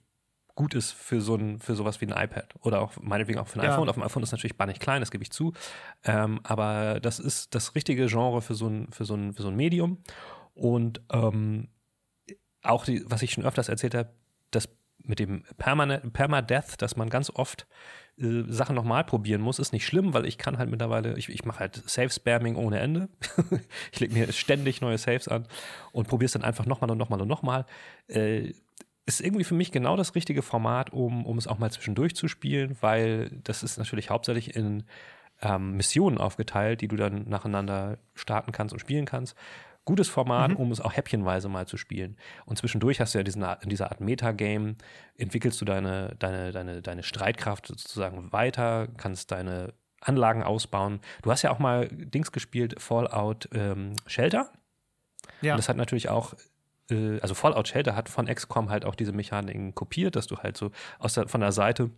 gut 0.54 0.74
ist 0.74 0.92
für 0.92 1.20
so 1.20 1.34
ein, 1.34 1.60
für 1.60 1.74
sowas 1.74 2.00
wie 2.00 2.06
ein 2.06 2.24
iPad 2.24 2.54
oder 2.60 2.80
auch 2.80 2.92
meinetwegen 3.00 3.38
auch 3.38 3.48
für 3.48 3.58
ein 3.60 3.64
Ja. 3.64 3.72
iPhone. 3.72 3.88
Auf 3.88 3.96
dem 3.96 4.02
iPhone 4.02 4.22
ist 4.22 4.32
natürlich 4.32 4.56
bannig 4.56 4.80
klein, 4.80 5.00
das 5.00 5.10
gebe 5.10 5.22
ich 5.24 5.30
zu. 5.30 5.52
Ähm, 6.04 6.40
aber 6.42 7.00
das 7.00 7.18
ist 7.18 7.54
das 7.54 7.74
richtige 7.74 8.06
Genre 8.06 8.42
für 8.42 8.54
so 8.54 8.66
ein, 8.68 8.90
für 8.92 9.04
so 9.04 9.14
ein, 9.14 9.32
für 9.32 9.42
so 9.42 9.48
ein 9.48 9.56
Medium. 9.56 10.02
Und 10.54 11.00
ähm, 11.10 11.68
auch 12.62 12.84
die, 12.84 13.02
was 13.06 13.22
ich 13.22 13.32
schon 13.32 13.44
öfters 13.44 13.68
erzählt 13.68 13.94
habe, 13.94 14.10
das 14.52 14.68
mit 15.04 15.18
dem 15.18 15.44
Permadeath, 15.56 16.80
dass 16.80 16.96
man 16.96 17.10
ganz 17.10 17.30
oft 17.30 17.66
äh, 18.18 18.44
Sachen 18.46 18.76
nochmal 18.76 19.04
probieren 19.04 19.40
muss, 19.40 19.58
ist 19.58 19.72
nicht 19.72 19.86
schlimm, 19.86 20.14
weil 20.14 20.26
ich 20.26 20.38
kann 20.38 20.58
halt 20.58 20.70
mittlerweile, 20.70 21.16
ich, 21.18 21.28
ich 21.28 21.44
mache 21.44 21.60
halt 21.60 21.82
Safe-Spamming 21.88 22.56
ohne 22.56 22.78
Ende. 22.78 23.08
ich 23.92 24.00
lege 24.00 24.14
mir 24.14 24.32
ständig 24.32 24.80
neue 24.80 24.98
Saves 24.98 25.28
an 25.28 25.46
und 25.92 26.08
probiere 26.08 26.26
es 26.26 26.32
dann 26.32 26.44
einfach 26.44 26.66
nochmal 26.66 26.90
und 26.90 26.98
nochmal 26.98 27.20
und 27.20 27.28
nochmal. 27.28 27.66
Äh, 28.08 28.52
ist 29.04 29.20
irgendwie 29.20 29.44
für 29.44 29.54
mich 29.54 29.72
genau 29.72 29.96
das 29.96 30.14
richtige 30.14 30.42
Format, 30.42 30.92
um, 30.92 31.26
um 31.26 31.36
es 31.36 31.48
auch 31.48 31.58
mal 31.58 31.72
zwischendurch 31.72 32.14
zu 32.14 32.28
spielen, 32.28 32.76
weil 32.80 33.30
das 33.42 33.64
ist 33.64 33.78
natürlich 33.78 34.10
hauptsächlich 34.10 34.54
in 34.54 34.84
ähm, 35.40 35.76
Missionen 35.76 36.18
aufgeteilt, 36.18 36.80
die 36.80 36.88
du 36.88 36.96
dann 36.96 37.28
nacheinander 37.28 37.98
starten 38.14 38.52
kannst 38.52 38.72
und 38.72 38.78
spielen 38.78 39.06
kannst. 39.06 39.36
Gutes 39.84 40.08
Format, 40.08 40.50
Mhm. 40.52 40.56
um 40.56 40.70
es 40.72 40.80
auch 40.80 40.96
häppchenweise 40.96 41.48
mal 41.48 41.66
zu 41.66 41.76
spielen. 41.76 42.16
Und 42.44 42.56
zwischendurch 42.56 43.00
hast 43.00 43.14
du 43.14 43.18
ja 43.18 43.24
diesen, 43.24 43.42
in 43.62 43.68
dieser 43.68 43.90
Art 43.90 44.00
Metagame, 44.00 44.76
entwickelst 45.16 45.60
du 45.60 45.64
deine, 45.64 46.14
deine, 46.18 46.52
deine, 46.52 46.82
deine 46.82 47.02
Streitkraft 47.02 47.66
sozusagen 47.66 48.32
weiter, 48.32 48.88
kannst 48.96 49.32
deine 49.32 49.74
Anlagen 50.00 50.42
ausbauen. 50.42 51.00
Du 51.22 51.30
hast 51.30 51.42
ja 51.42 51.50
auch 51.50 51.58
mal 51.58 51.88
Dings 51.88 52.30
gespielt, 52.32 52.80
Fallout 52.80 53.48
ähm, 53.52 53.94
Shelter. 54.06 54.50
Ja. 55.40 55.54
Und 55.54 55.58
das 55.58 55.68
hat 55.68 55.76
natürlich 55.76 56.08
auch, 56.08 56.34
äh, 56.90 57.18
also 57.20 57.34
Fallout 57.34 57.68
Shelter 57.68 57.96
hat 57.96 58.08
von 58.08 58.26
XCOM 58.26 58.70
halt 58.70 58.84
auch 58.84 58.94
diese 58.94 59.12
Mechaniken 59.12 59.74
kopiert, 59.74 60.16
dass 60.16 60.26
du 60.26 60.36
halt 60.38 60.56
so 60.56 60.70
aus 60.98 61.14
der, 61.14 61.28
von 61.28 61.40
der 61.40 61.52
Seite 61.52 61.90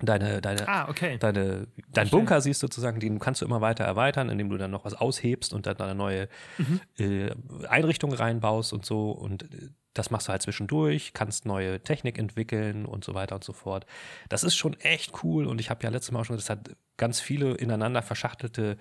deine, 0.00 0.40
deine, 0.40 0.68
ah, 0.68 0.88
okay. 0.88 1.16
deine, 1.18 1.68
dein 1.92 2.08
Bunker 2.10 2.40
siehst 2.40 2.60
sozusagen, 2.60 3.00
den 3.00 3.18
kannst 3.18 3.40
du 3.40 3.44
immer 3.46 3.60
weiter 3.60 3.84
erweitern, 3.84 4.28
indem 4.28 4.50
du 4.50 4.58
dann 4.58 4.70
noch 4.70 4.84
was 4.84 4.94
aushebst 4.94 5.52
und 5.54 5.66
dann 5.66 5.76
eine 5.78 5.94
neue 5.94 6.28
Mhm. 6.58 6.80
äh, 6.98 7.30
Einrichtung 7.68 8.12
reinbaust 8.12 8.72
und 8.72 8.84
so. 8.84 9.10
Und 9.10 9.44
äh, 9.54 9.68
das 9.94 10.10
machst 10.10 10.28
du 10.28 10.32
halt 10.32 10.42
zwischendurch, 10.42 11.12
kannst 11.14 11.46
neue 11.46 11.80
Technik 11.80 12.18
entwickeln 12.18 12.84
und 12.84 13.02
so 13.04 13.14
weiter 13.14 13.34
und 13.36 13.44
so 13.44 13.54
fort. 13.54 13.86
Das 14.28 14.44
ist 14.44 14.54
schon 14.54 14.74
echt 14.80 15.24
cool 15.24 15.46
und 15.46 15.58
ich 15.60 15.70
habe 15.70 15.82
ja 15.84 15.88
letztes 15.88 16.12
Mal 16.12 16.20
auch 16.20 16.24
schon 16.26 16.36
gesagt, 16.36 16.66
das 16.68 16.72
hat 16.72 16.78
ganz 16.98 17.20
viele 17.20 17.54
ineinander 17.54 18.02
verschachtelte 18.02 18.76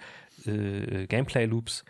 äh, 0.45 1.07
Gameplay-Loops. 1.07 1.85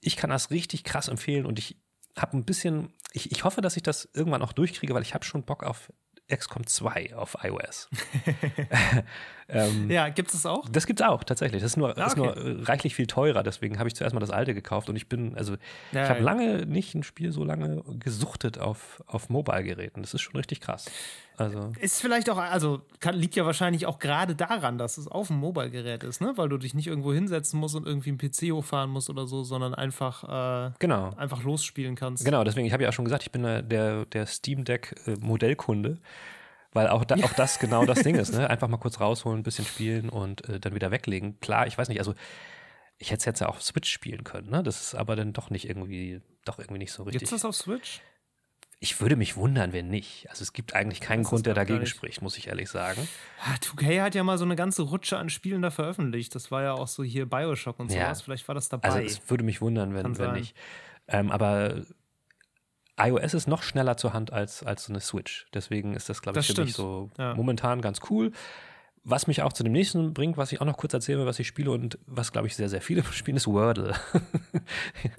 Ich 0.00 0.16
kann 0.16 0.28
das 0.30 0.50
richtig 0.50 0.84
krass 0.84 1.08
empfehlen 1.08 1.46
und 1.46 1.58
ich 1.58 1.78
habe 2.18 2.36
ein 2.36 2.44
bisschen, 2.44 2.92
ich, 3.12 3.32
ich 3.32 3.44
hoffe, 3.44 3.62
dass 3.62 3.76
ich 3.78 3.82
das 3.82 4.06
irgendwann 4.12 4.42
auch 4.42 4.52
durchkriege, 4.52 4.92
weil 4.92 5.02
ich 5.02 5.14
habe 5.14 5.24
schon 5.24 5.44
Bock 5.44 5.62
auf 5.64 5.90
XCOM 6.30 6.66
2 6.66 7.14
auf 7.14 7.36
iOS. 7.42 7.88
ähm, 9.48 9.90
Ja, 9.90 10.08
gibt 10.08 10.32
es 10.32 10.46
auch? 10.46 10.68
das 10.68 10.86
gibt's 10.86 11.02
auch 11.02 11.24
tatsächlich. 11.24 11.62
Das 11.62 11.72
ist 11.72 11.76
nur, 11.76 11.96
Ah, 11.98 12.06
ist 12.06 12.16
nur 12.16 12.30
okay. 12.30 12.56
äh, 12.60 12.62
reichlich 12.62 12.94
viel 12.94 13.06
teurer. 13.06 13.42
Deswegen 13.42 13.78
habe 13.78 13.88
ich 13.88 13.94
zuerst 13.94 14.14
mal 14.14 14.20
das 14.20 14.30
alte 14.30 14.54
gekauft 14.54 14.88
und 14.88 14.96
ich 14.96 15.08
bin, 15.08 15.36
also 15.36 15.54
Ja, 15.92 16.04
ich 16.04 16.08
habe 16.08 16.20
ja. 16.20 16.24
lange 16.24 16.66
nicht 16.66 16.94
ein 16.94 17.02
Spiel 17.02 17.32
so 17.32 17.44
lange 17.44 17.82
gesuchtet 17.98 18.58
auf, 18.58 19.02
auf 19.06 19.28
Mobile-Geräten. 19.28 20.02
Das 20.02 20.14
ist 20.14 20.20
schon 20.22 20.36
richtig 20.36 20.60
krass. 20.60 20.90
Also 21.42 21.72
Ist 21.80 22.00
vielleicht 22.00 22.30
auch, 22.30 22.38
also 22.38 22.82
kann, 23.00 23.14
liegt 23.14 23.34
ja 23.36 23.44
wahrscheinlich 23.44 23.86
auch 23.86 23.98
gerade 23.98 24.34
daran, 24.34 24.78
dass 24.78 24.98
es 24.98 25.08
auf 25.08 25.28
dem 25.28 25.36
Mobile-Gerät 25.36 26.04
ist, 26.04 26.20
ne? 26.20 26.32
Weil 26.36 26.48
du 26.48 26.58
dich 26.58 26.74
nicht 26.74 26.86
irgendwo 26.86 27.12
hinsetzen 27.12 27.58
musst 27.58 27.74
und 27.74 27.86
irgendwie 27.86 28.10
einen 28.10 28.18
PC 28.18 28.52
hochfahren 28.52 28.90
musst 28.90 29.10
oder 29.10 29.26
so, 29.26 29.44
sondern 29.44 29.74
einfach, 29.74 30.68
äh, 30.68 30.72
genau. 30.78 31.12
einfach 31.16 31.42
losspielen 31.42 31.94
kannst. 31.94 32.24
Genau, 32.24 32.44
deswegen, 32.44 32.66
ich 32.66 32.72
habe 32.72 32.82
ja 32.82 32.88
auch 32.88 32.94
schon 32.94 33.04
gesagt, 33.04 33.22
ich 33.22 33.32
bin 33.32 33.42
der, 33.42 34.06
der 34.06 34.26
Steam 34.26 34.64
Deck 34.64 34.94
äh, 35.06 35.16
Modellkunde, 35.20 35.98
weil 36.72 36.88
auch, 36.88 37.04
da, 37.04 37.16
auch 37.16 37.32
das 37.34 37.58
genau 37.58 37.84
das 37.84 38.02
Ding 38.02 38.14
ist, 38.16 38.34
ne? 38.34 38.48
Einfach 38.48 38.68
mal 38.68 38.78
kurz 38.78 39.00
rausholen, 39.00 39.40
ein 39.40 39.42
bisschen 39.42 39.64
spielen 39.64 40.08
und 40.08 40.48
äh, 40.48 40.60
dann 40.60 40.74
wieder 40.74 40.90
weglegen. 40.90 41.38
Klar, 41.40 41.66
ich 41.66 41.76
weiß 41.76 41.88
nicht, 41.88 41.98
also 41.98 42.14
ich 42.98 43.10
hätte 43.10 43.18
es 43.18 43.24
jetzt 43.24 43.40
ja 43.40 43.48
auf 43.48 43.62
Switch 43.62 43.90
spielen 43.90 44.24
können, 44.24 44.48
ne? 44.50 44.62
Das 44.62 44.80
ist 44.80 44.94
aber 44.94 45.16
dann 45.16 45.32
doch 45.32 45.50
nicht 45.50 45.68
irgendwie, 45.68 46.20
doch 46.44 46.58
irgendwie 46.58 46.78
nicht 46.78 46.92
so 46.92 47.02
richtig. 47.02 47.20
Gibt's 47.20 47.32
das 47.32 47.44
auf 47.44 47.56
Switch? 47.56 48.00
Ich 48.84 49.00
würde 49.00 49.14
mich 49.14 49.36
wundern, 49.36 49.72
wenn 49.72 49.86
nicht. 49.88 50.26
Also 50.28 50.42
es 50.42 50.52
gibt 50.52 50.74
eigentlich 50.74 51.00
keinen 51.00 51.22
Das 51.22 51.30
Grund, 51.30 51.46
der 51.46 51.54
dagegen 51.54 51.86
spricht, 51.86 52.20
muss 52.20 52.36
ich 52.36 52.48
ehrlich 52.48 52.68
sagen. 52.68 53.06
Ah, 53.38 53.54
2K 53.60 54.02
hat 54.02 54.16
ja 54.16 54.24
mal 54.24 54.38
so 54.38 54.44
eine 54.44 54.56
ganze 54.56 54.82
Rutsche 54.82 55.18
an 55.18 55.30
Spielen 55.30 55.62
da 55.62 55.70
veröffentlicht. 55.70 56.34
Das 56.34 56.50
war 56.50 56.64
ja 56.64 56.72
auch 56.72 56.88
so 56.88 57.04
hier 57.04 57.26
Bioshock 57.30 57.78
und 57.78 57.92
Ja. 57.92 58.06
sowas. 58.06 58.22
Vielleicht 58.22 58.48
war 58.48 58.56
das 58.56 58.68
dabei. 58.68 58.88
Also 58.88 58.98
es 58.98 59.30
würde 59.30 59.44
mich 59.44 59.60
wundern, 59.60 59.94
wenn, 59.94 60.18
wenn 60.18 60.32
nicht. 60.32 60.56
Ähm, 61.06 61.30
aber 61.30 61.82
iOS 62.98 63.34
ist 63.34 63.46
noch 63.46 63.62
schneller 63.62 63.96
zur 63.96 64.14
Hand 64.14 64.32
als, 64.32 64.64
als 64.64 64.86
so 64.86 64.92
eine 64.92 65.00
Switch. 65.00 65.46
Deswegen 65.54 65.94
ist 65.94 66.08
das, 66.08 66.20
glaube 66.20 66.40
ich, 66.40 66.46
Das 66.48 66.56
für 66.56 66.62
mich 66.62 66.72
stimmt. 66.72 66.86
so 66.88 67.10
Ja. 67.18 67.34
momentan 67.34 67.82
ganz 67.82 68.00
cool. 68.10 68.32
Was 69.04 69.26
mich 69.26 69.42
auch 69.42 69.52
zu 69.52 69.64
dem 69.64 69.72
nächsten 69.72 70.14
bringt, 70.14 70.36
was 70.36 70.52
ich 70.52 70.60
auch 70.60 70.64
noch 70.64 70.76
kurz 70.76 70.94
erzählen 70.94 71.18
will, 71.18 71.26
was 71.26 71.38
ich 71.40 71.48
spiele 71.48 71.72
und 71.72 71.98
was, 72.06 72.30
glaube 72.30 72.46
ich, 72.46 72.54
sehr, 72.54 72.68
sehr 72.68 72.80
viele 72.80 73.02
spielen, 73.12 73.36
ist 73.36 73.48
Wordle. 73.48 73.94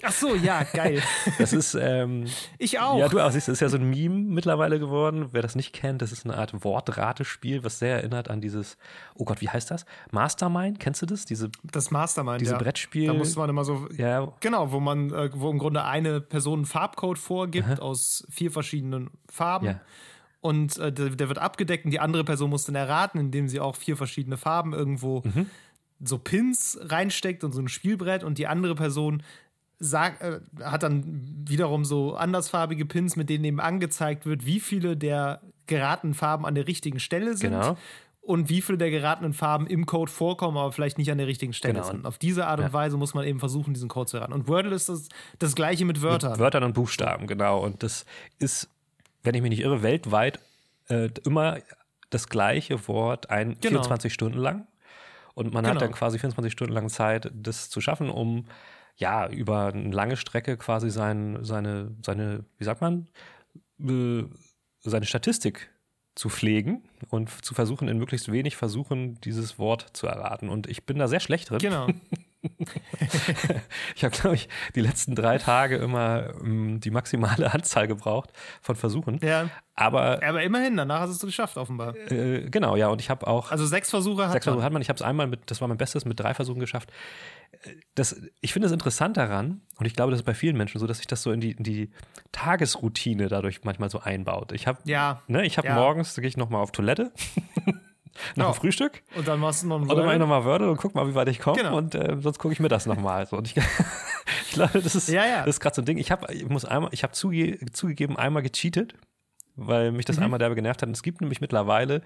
Ach 0.02 0.12
so, 0.12 0.36
ja, 0.36 0.64
geil. 0.64 1.02
Das 1.38 1.52
ist, 1.52 1.76
ähm, 1.76 2.26
Ich 2.58 2.80
auch. 2.80 2.98
ja, 2.98 3.10
du 3.10 3.20
auch 3.20 3.32
siehst, 3.32 3.48
das 3.48 3.54
ist 3.54 3.60
ja 3.60 3.70
so 3.70 3.78
ein 3.78 3.90
Meme 3.90 4.16
mittlerweile 4.16 4.80
geworden. 4.80 5.30
Wer 5.32 5.42
das 5.42 5.56
nicht 5.56 5.74
kennt, 5.74 6.02
das 6.02 6.12
ist 6.12 6.26
eine 6.26 6.38
Art 6.38 6.64
Wortratespiel, 6.64 7.64
was 7.64 7.80
sehr 7.80 7.98
erinnert 7.98 8.30
an 8.30 8.40
dieses, 8.40 8.78
oh 9.16 9.26
Gott, 9.26 9.42
wie 9.42 9.50
heißt 9.50 9.70
das? 9.70 9.86
Mastermind, 10.12 10.80
kennst 10.80 11.02
du 11.02 11.06
das? 11.06 11.26
Diese, 11.26 11.50
das 11.64 11.92
Mastermind, 11.92 12.40
diese 12.40 12.54
ja. 12.54 12.58
Brettspiel. 12.58 13.08
Da 13.08 13.14
musste 13.14 13.40
man 13.40 13.50
immer 13.50 13.66
so 13.66 13.88
ja, 13.98 14.32
Genau, 14.40 14.72
wo 14.72 14.80
man, 14.80 15.12
äh, 15.12 15.30
wo 15.34 15.52
im 15.52 15.60
Grunde 15.60 15.84
eine 15.84 16.22
Person 16.22 16.60
einen 16.60 16.66
Farbcode 16.66 17.18
vorgibt 17.18 17.82
aus 17.82 18.26
vier 18.30 18.52
verschiedenen 18.52 19.10
Farben. 19.30 19.66
Ja. 19.66 19.82
Und 20.44 20.78
äh, 20.78 20.92
der, 20.92 21.10
der 21.12 21.30
wird 21.30 21.40
abgedeckt 21.40 21.86
und 21.86 21.92
die 21.92 22.02
andere 22.02 22.26
Person 22.26 22.50
muss 22.50 22.66
dann 22.66 22.76
erraten, 22.76 23.18
indem 23.18 23.48
sie 23.48 23.60
auch 23.62 23.78
vier 23.78 23.96
verschiedene 23.96 24.36
Farben 24.38 24.74
irgendwo 24.74 25.22
Mhm. 25.24 25.46
so 26.04 26.18
Pins 26.18 26.78
reinsteckt 26.82 27.46
und 27.46 27.54
so 27.54 27.62
ein 27.62 27.70
Spielbrett 27.70 28.26
und 28.26 28.38
die 28.38 28.48
andere 28.48 28.76
Person 28.76 29.24
sagt, 29.80 30.22
äh, 30.22 30.40
hat 30.62 30.84
dann 30.84 31.04
wiederum 31.48 31.86
so 31.86 32.16
andersfarbige 32.16 32.86
Pins, 32.86 33.16
mit 33.16 33.30
denen 33.30 33.46
eben 33.46 33.60
angezeigt 33.62 34.26
wird, 34.26 34.46
wie 34.46 34.60
viele 34.60 34.98
der 34.98 35.42
geratenen 35.68 36.14
Farben 36.14 36.46
an 36.46 36.56
der 36.56 36.68
richtigen 36.68 37.00
Stelle 37.00 37.38
sind. 37.38 37.52
Genau. 37.52 37.78
Und 38.22 38.50
wie 38.50 38.62
viele 38.62 38.78
der 38.78 38.90
geratenen 38.92 39.34
Farben 39.34 39.68
im 39.68 39.86
Code 39.86 40.10
vorkommen, 40.12 40.58
aber 40.58 40.72
vielleicht 40.74 40.98
nicht 40.98 41.12
an 41.12 41.18
der 41.18 41.28
richtigen 41.28 41.52
Stelle 41.54 41.76
Genau. 41.76 41.88
sind. 41.88 42.06
Auf 42.06 42.18
diese 42.18 42.48
Art 42.48 42.60
und 42.62 42.72
Weise 42.72 42.96
muss 42.98 43.14
man 43.14 43.26
eben 43.26 43.40
versuchen, 43.40 43.74
diesen 43.74 43.90
Code 43.90 44.08
zu 44.12 44.18
erraten. 44.18 44.34
Und 44.34 44.48
Wordle 44.48 44.74
ist 44.76 44.88
das, 44.88 45.10
das 45.40 45.56
gleiche 45.56 45.84
mit 45.84 46.02
Wörtern. 46.02 46.40
Wörtern 46.40 46.64
und 46.64 46.74
Buchstaben, 46.74 47.28
genau. 47.28 47.60
Und 47.62 47.84
das 47.84 48.06
ist, 48.40 48.70
wenn 49.24 49.36
ich 49.36 49.42
mich 49.42 49.50
nicht 49.52 49.62
irre, 49.62 49.82
weltweit 49.84 50.40
äh, 50.90 51.10
immer 51.26 51.60
das 52.10 52.28
gleiche 52.30 52.88
Wort 52.88 53.30
ein 53.30 53.58
Genau. 53.62 53.80
24 53.82 54.14
Stunden 54.14 54.38
lang. 54.38 54.68
Und 55.34 55.54
man 55.54 55.66
hat 55.66 55.74
Genau. 55.74 55.86
dann 55.86 55.92
quasi 55.94 56.20
24 56.20 56.52
Stunden 56.54 56.74
lang 56.74 56.90
Zeit, 56.90 57.32
das 57.34 57.70
zu 57.70 57.82
schaffen, 57.82 58.10
um 58.10 58.46
ja 58.98 59.28
über 59.28 59.68
eine 59.74 59.90
lange 59.92 60.16
Strecke 60.18 60.58
quasi 60.58 60.92
sein, 60.92 61.40
seine, 61.42 61.96
seine, 62.06 62.46
wie 62.60 62.64
sagt 62.64 62.82
man, 62.82 63.08
äh, 63.80 64.24
seine 64.82 65.06
Statistik 65.06 65.72
zu 66.14 66.30
pflegen 66.30 66.84
und 67.10 67.32
zu 67.44 67.56
versuchen, 67.56 67.88
in 67.88 67.98
möglichst 67.98 68.32
wenig 68.32 68.56
Versuchen 68.56 69.20
dieses 69.22 69.58
Wort 69.58 69.88
zu 69.94 70.06
erraten. 70.06 70.50
Und 70.50 70.68
ich 70.68 70.86
bin 70.86 71.00
da 71.00 71.08
sehr 71.08 71.20
schlecht 71.20 71.50
drin. 71.50 71.58
Genau. 71.60 71.88
Ich 73.96 74.04
habe, 74.04 74.16
glaube 74.16 74.36
ich, 74.36 74.50
die 74.76 74.82
letzten 74.82 75.16
drei 75.16 75.38
Tage 75.38 75.78
immer 75.78 76.34
ähm, 76.42 76.80
die 76.80 76.92
maximale 76.92 77.52
Anzahl 77.54 77.88
gebraucht 77.88 78.32
von 78.62 78.76
Versuchen. 78.76 79.20
Ja. 79.24 79.50
Aber 79.76 80.22
Aber 80.24 80.44
immerhin, 80.44 80.78
danach 80.78 81.02
hast 81.02 81.10
du 81.10 81.14
es 81.16 81.22
geschafft, 81.32 81.58
offenbar. 81.58 81.96
äh, 81.96 82.50
genau, 82.50 82.76
ja, 82.76 82.88
und 82.90 83.02
ich 83.02 83.10
habe 83.10 83.26
auch 83.28 83.52
Also 83.52 83.66
sechs 83.66 83.90
Versuche 83.90 84.26
hat 84.26 84.32
sechs 84.34 84.46
man. 84.46 84.54
Versuche 84.54 84.66
hat 84.66 84.74
man. 84.74 84.82
Ich 84.82 84.90
habe 84.90 84.98
es 84.98 85.02
einmal 85.02 85.28
mit, 85.28 85.50
das 85.50 85.62
war 85.62 85.68
mein 85.68 85.78
Bestes, 85.78 86.06
mit 86.06 86.20
drei 86.20 86.34
Versuchen 86.34 86.60
geschafft. 86.60 86.92
Das, 87.96 88.22
ich 88.42 88.52
finde 88.54 88.66
es 88.68 88.72
interessant 88.72 89.16
daran, 89.18 89.62
und 89.78 89.86
ich 89.86 89.94
glaube, 89.96 90.12
das 90.12 90.20
ist 90.20 90.26
bei 90.26 90.34
vielen 90.34 90.58
Menschen 90.58 90.80
so, 90.80 90.88
dass 90.88 90.98
sich 90.98 91.08
das 91.08 91.22
so 91.24 91.32
in 91.32 91.40
die, 91.40 91.52
in 91.52 91.64
die 91.64 91.92
Tagesroutine 92.32 93.28
dadurch 93.30 93.64
manchmal 93.64 93.90
so 93.90 94.00
einbaut. 94.00 94.52
Ich 94.52 94.68
habe 94.68 94.80
Ja. 94.86 95.22
ne, 95.28 95.46
ich 95.46 95.58
habe 95.58 95.68
Ja. 95.68 95.76
morgens, 95.76 96.14
da 96.14 96.22
gehe 96.22 96.30
ich 96.30 96.38
nochmal 96.38 96.62
auf 96.62 96.72
Toilette, 96.72 97.12
nach 98.36 98.52
dem 98.52 98.54
Frühstück. 98.56 99.04
Und 99.16 99.28
dann 99.28 99.40
machst 99.40 99.64
du 99.64 99.68
noch 99.68 99.78
ein 99.78 99.84
Und 99.84 99.90
dann 99.90 99.98
mache 99.98 100.06
ich 100.06 100.10
Wordle. 100.12 100.20
nochmal 100.20 100.46
Wörter 100.46 100.70
und 100.70 100.78
guck 100.78 100.96
mal, 100.96 101.08
wie 101.08 101.16
weit 101.16 101.28
ich 101.30 101.40
komme. 101.40 101.58
Genau. 101.58 101.78
Und 101.78 101.96
äh, 101.96 102.18
sonst 102.20 102.40
gucke 102.40 102.54
ich 102.54 102.60
mir 102.60 102.70
das 102.70 102.86
nochmal. 102.86 103.26
So. 103.28 103.38
Und 103.38 103.48
ich, 103.48 103.56
ich 104.46 104.52
glaube, 104.54 104.82
das 104.82 104.96
ist, 104.96 105.10
Ja, 105.10 105.26
ja. 105.26 105.40
das 105.40 105.56
ist 105.56 105.60
gerade 105.60 105.76
so 105.76 105.82
ein 105.82 105.86
Ding. 105.86 105.98
Ich 105.98 106.12
habe 106.12 106.32
ich 106.34 106.48
muss 106.48 106.66
einmal, 106.66 106.90
ich 106.94 107.04
habe 107.04 107.14
zuge 107.14 107.60
zugegeben, 107.72 108.18
einmal 108.18 108.44
gecheatet, 108.44 108.94
weil 109.56 109.92
mich 109.92 110.06
Mhm. 110.06 110.08
das 110.08 110.20
einmal 110.20 110.40
derbe 110.40 110.56
genervt 110.56 110.82
hat. 110.82 110.88
Und 110.88 110.94
es 110.96 111.04
gibt 111.04 111.22
nämlich 111.22 111.42
mittlerweile, 111.42 112.02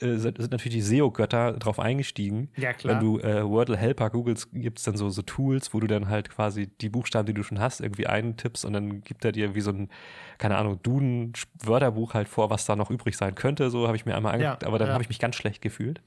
äh, 0.00 0.16
sind, 0.16 0.38
sind 0.38 0.52
natürlich 0.52 0.74
die 0.74 0.82
SEO-Götter 0.82 1.54
drauf 1.54 1.78
eingestiegen. 1.80 2.50
Ja, 2.56 2.74
klar. 2.74 2.94
Wenn 2.94 3.04
du 3.04 3.18
äh, 3.20 3.48
Wordle 3.48 3.76
Helper 3.76 4.10
googelst, 4.10 4.50
gibt 4.52 4.78
es 4.78 4.84
dann 4.84 4.96
so, 4.96 5.08
so 5.08 5.22
Tools, 5.22 5.72
wo 5.72 5.80
du 5.80 5.86
dann 5.86 6.08
halt 6.08 6.28
quasi 6.28 6.66
die 6.66 6.90
Buchstaben, 6.90 7.26
die 7.26 7.34
du 7.34 7.42
schon 7.42 7.58
hast, 7.58 7.80
irgendwie 7.80 8.06
eintippst 8.06 8.64
und 8.66 8.74
dann 8.74 9.00
gibt 9.00 9.24
er 9.24 9.32
dir 9.32 9.54
wie 9.54 9.60
so 9.62 9.70
ein, 9.70 9.88
keine 10.36 10.58
Ahnung, 10.58 10.82
Duden-Wörterbuch 10.82 12.14
halt 12.14 12.28
vor, 12.28 12.50
was 12.50 12.66
da 12.66 12.76
noch 12.76 12.90
übrig 12.90 13.16
sein 13.16 13.34
könnte. 13.34 13.70
So 13.70 13.86
habe 13.86 13.96
ich 13.96 14.04
mir 14.04 14.14
einmal 14.14 14.34
angeguckt, 14.34 14.64
aber 14.64 14.78
dann 14.78 14.88
ja. 14.88 14.94
habe 14.94 15.02
ich 15.02 15.08
mich 15.08 15.18
ganz 15.18 15.36
schlecht 15.36 15.62
gefühlt. 15.62 16.02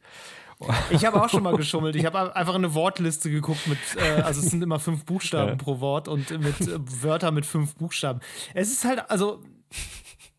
Ich 0.92 1.06
habe 1.06 1.20
auch 1.20 1.30
schon 1.30 1.42
mal 1.42 1.56
geschummelt. 1.58 1.96
Ich 1.96 2.06
habe 2.06 2.36
einfach 2.36 2.54
eine 2.54 2.76
Wortliste 2.76 3.32
geguckt 3.32 3.68
mit, 3.68 3.80
äh, 3.98 4.22
also 4.22 4.42
es 4.42 4.52
sind 4.52 4.62
immer 4.62 4.80
fünf 4.80 5.06
Buchstaben 5.06 5.50
Ja. 5.50 5.56
pro 5.56 5.80
Wort 5.80 6.08
und 6.08 6.30
mit 6.30 6.62
äh, 6.62 6.78
Wörter 7.02 7.32
mit 7.32 7.48
fünf 7.48 7.76
Buchstaben. 7.76 8.20
Es 8.54 8.72
ist 8.72 8.86
halt, 8.86 9.10
also 9.10 9.42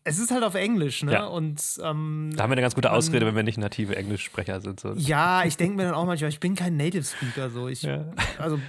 es 0.05 0.19
ist 0.19 0.31
halt 0.31 0.43
auf 0.43 0.55
Englisch, 0.55 1.03
ne? 1.03 1.13
Ja. 1.13 1.25
Und 1.25 1.61
ähm, 1.83 2.31
Da 2.35 2.43
haben 2.43 2.49
wir 2.49 2.53
eine 2.53 2.61
ganz 2.61 2.75
gute 2.75 2.91
Ausrede, 2.91 3.25
wenn 3.25 3.35
wir 3.35 3.43
nicht 3.43 3.57
native 3.57 3.95
Englischsprecher 3.95 4.59
sind. 4.61 4.79
So. 4.79 4.93
ja, 4.93 5.45
ich 5.45 5.55
denke 5.57 5.77
mir 5.77 5.83
dann 5.83 5.93
auch 5.93 6.05
manchmal, 6.05 6.29
ich 6.29 6.39
bin 6.39 6.55
kein 6.55 6.75
Native 6.77 7.03
Speaker, 7.03 7.49
so 7.49 7.67
ich, 7.67 7.83
Ja. 7.83 8.05
also 8.37 8.59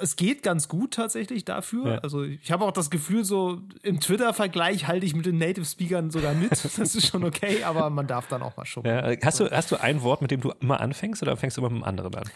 es 0.00 0.16
geht 0.16 0.42
ganz 0.42 0.68
gut 0.68 0.94
tatsächlich 0.94 1.44
dafür. 1.44 1.94
Ja. 1.94 1.98
Also 1.98 2.22
ich 2.24 2.50
habe 2.50 2.64
auch 2.64 2.72
das 2.72 2.90
Gefühl, 2.90 3.24
so 3.24 3.60
im 3.82 4.00
Twitter-Vergleich 4.00 4.86
halte 4.88 5.06
ich 5.06 5.14
mit 5.14 5.26
den 5.26 5.38
Native 5.38 5.64
Speakern 5.64 6.10
sogar 6.10 6.34
mit. 6.34 6.50
Das 6.62 6.78
ist 6.78 7.06
schon 7.06 7.24
okay, 7.24 7.62
aber 7.64 7.90
man 7.90 8.06
darf 8.06 8.26
dann 8.28 8.42
auch 8.42 8.56
mal 8.56 8.64
schummeln. 8.66 8.94
Ja, 8.96 9.16
hast, 9.24 9.40
du, 9.40 9.50
hast 9.50 9.70
du 9.70 9.76
ein 9.76 10.02
Wort, 10.02 10.22
mit 10.22 10.30
dem 10.30 10.40
du 10.40 10.52
immer 10.60 10.80
anfängst 10.80 11.22
oder 11.22 11.36
fängst 11.36 11.56
du 11.56 11.60
immer 11.60 11.70
mit 11.70 11.76
einem 11.76 11.84
anderen 11.84 12.14
an? 12.14 12.30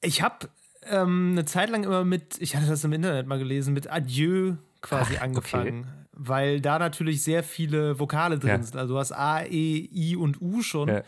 Ich 0.00 0.22
habe 0.22 0.48
ähm, 0.88 1.30
eine 1.32 1.44
Zeit 1.44 1.70
lang 1.70 1.82
immer 1.84 2.04
mit, 2.04 2.36
ich 2.40 2.56
hatte 2.56 2.66
das 2.66 2.84
im 2.84 2.92
Internet 2.92 3.26
mal 3.26 3.38
gelesen, 3.38 3.72
mit 3.74 3.90
Adieu 3.90 4.54
quasi 4.80 5.14
Ach, 5.18 5.22
angefangen. 5.22 5.86
Weil 6.16 6.60
da 6.60 6.78
natürlich 6.78 7.22
sehr 7.24 7.42
viele 7.42 7.98
Vokale 7.98 8.38
drin 8.38 8.48
Ja. 8.50 8.62
sind. 8.62 8.76
Also 8.76 8.94
du 8.94 9.00
hast 9.00 9.12
A, 9.12 9.42
E, 9.44 9.88
I 9.92 10.16
und 10.16 10.40
U 10.40 10.62
schon. 10.62 10.88
Ja. 10.88 11.02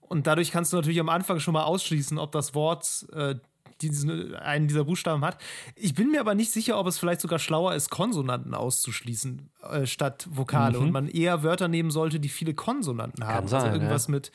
Und 0.00 0.26
dadurch 0.26 0.50
kannst 0.52 0.72
du 0.72 0.76
natürlich 0.76 1.00
am 1.00 1.08
Anfang 1.08 1.40
schon 1.40 1.54
mal 1.54 1.64
ausschließen, 1.64 2.18
ob 2.18 2.32
das 2.32 2.54
Wort 2.54 3.06
äh, 3.12 3.34
diesen, 3.80 4.34
einen 4.36 4.68
dieser 4.68 4.84
Buchstaben 4.84 5.24
hat. 5.24 5.38
Ich 5.74 5.94
bin 5.94 6.12
mir 6.12 6.20
aber 6.20 6.36
nicht 6.36 6.52
sicher, 6.52 6.78
ob 6.78 6.86
es 6.86 6.98
vielleicht 6.98 7.20
sogar 7.20 7.40
schlauer 7.40 7.74
ist, 7.74 7.90
Konsonanten 7.90 8.54
auszuschließen 8.54 9.50
äh, 9.70 9.86
statt 9.86 10.28
Vokale 10.30 10.78
Mhm. 10.78 10.84
und 10.84 10.92
man 10.92 11.08
eher 11.08 11.42
Wörter 11.42 11.66
nehmen 11.66 11.90
sollte, 11.90 12.20
die 12.20 12.28
viele 12.28 12.54
Konsonanten 12.54 13.26
haben. 13.26 13.48
sein, 13.48 13.62
also 13.62 13.74
irgendwas 13.74 14.06
ja. 14.06 14.12
mit 14.12 14.30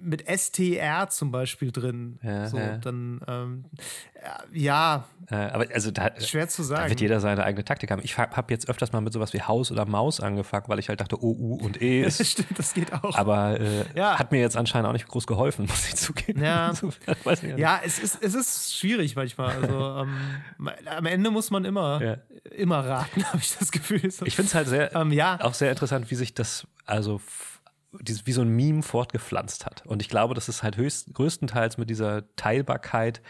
mit 0.00 0.24
STR 0.28 1.08
zum 1.08 1.30
Beispiel 1.32 1.72
drin. 1.72 2.18
Ja, 2.22 2.46
so, 2.48 2.58
ja. 2.58 2.76
dann 2.78 3.20
ähm, 3.26 3.64
ja, 4.52 5.04
Äh, 5.30 5.34
aber 5.36 5.66
also 5.72 5.90
da, 5.90 6.10
schwer 6.20 6.48
zu 6.48 6.62
da 6.62 6.68
sagen. 6.68 6.88
wird 6.90 7.00
jeder 7.00 7.20
seine 7.20 7.44
eigene 7.44 7.64
Taktik 7.64 7.90
haben. 7.90 8.00
Ich 8.04 8.16
habe 8.18 8.52
jetzt 8.52 8.68
öfters 8.68 8.92
mal 8.92 9.00
mit 9.00 9.12
sowas 9.12 9.32
wie 9.32 9.42
Haus 9.42 9.70
oder 9.72 9.84
Maus 9.86 10.20
angefangen, 10.20 10.64
weil 10.68 10.78
ich 10.78 10.88
halt 10.88 11.00
dachte, 11.00 11.22
O, 11.22 11.30
U 11.30 11.54
und 11.64 11.80
E 11.80 12.02
ist. 12.04 12.24
Stimmt, 12.26 12.58
das 12.58 12.74
geht 12.74 12.92
auch. 12.92 13.16
aber 13.16 13.58
äh, 13.60 13.84
Ja. 13.94 14.18
hat 14.18 14.32
mir 14.32 14.40
jetzt 14.40 14.56
anscheinend 14.56 14.88
auch 14.88 14.92
nicht 14.92 15.06
groß 15.08 15.26
geholfen, 15.26 15.66
muss 15.66 15.86
ich 15.88 15.96
zugeben. 15.96 16.42
Ja. 16.42 16.72
Ja, 17.56 17.80
es 17.84 17.98
ist, 17.98 18.22
es 18.22 18.34
ist 18.34 18.76
schwierig 18.76 19.16
manchmal. 19.16 19.54
Also 19.56 19.96
ähm, 20.58 20.70
am 20.86 21.06
Ende 21.06 21.30
muss 21.30 21.50
man 21.50 21.64
immer, 21.64 22.18
immer 22.56 22.84
raten, 22.84 23.24
habe 23.24 23.38
ich 23.38 23.56
das 23.58 23.70
Gefühl. 23.72 24.10
So. 24.10 24.24
Ich 24.26 24.36
finde 24.36 24.48
es 24.48 24.54
halt 24.54 24.68
sehr, 24.68 24.94
Ähm, 24.94 25.12
ja. 25.12 25.38
auch 25.40 25.54
sehr 25.54 25.70
interessant, 25.70 26.10
wie 26.10 26.14
sich 26.14 26.34
das, 26.34 26.66
also 26.84 27.20
dieses, 28.00 28.26
wie 28.26 28.32
so 28.32 28.42
ein 28.42 28.48
Meme 28.48 28.82
fortgepflanzt 28.82 29.66
hat. 29.66 29.84
Und 29.86 30.02
ich 30.02 30.08
glaube, 30.08 30.34
das 30.34 30.48
ist 30.48 30.62
halt 30.62 30.76
höchst, 30.76 31.14
größtenteils 31.14 31.78
mit 31.78 31.88
dieser 31.90 32.34
Teilbarkeit, 32.36 33.22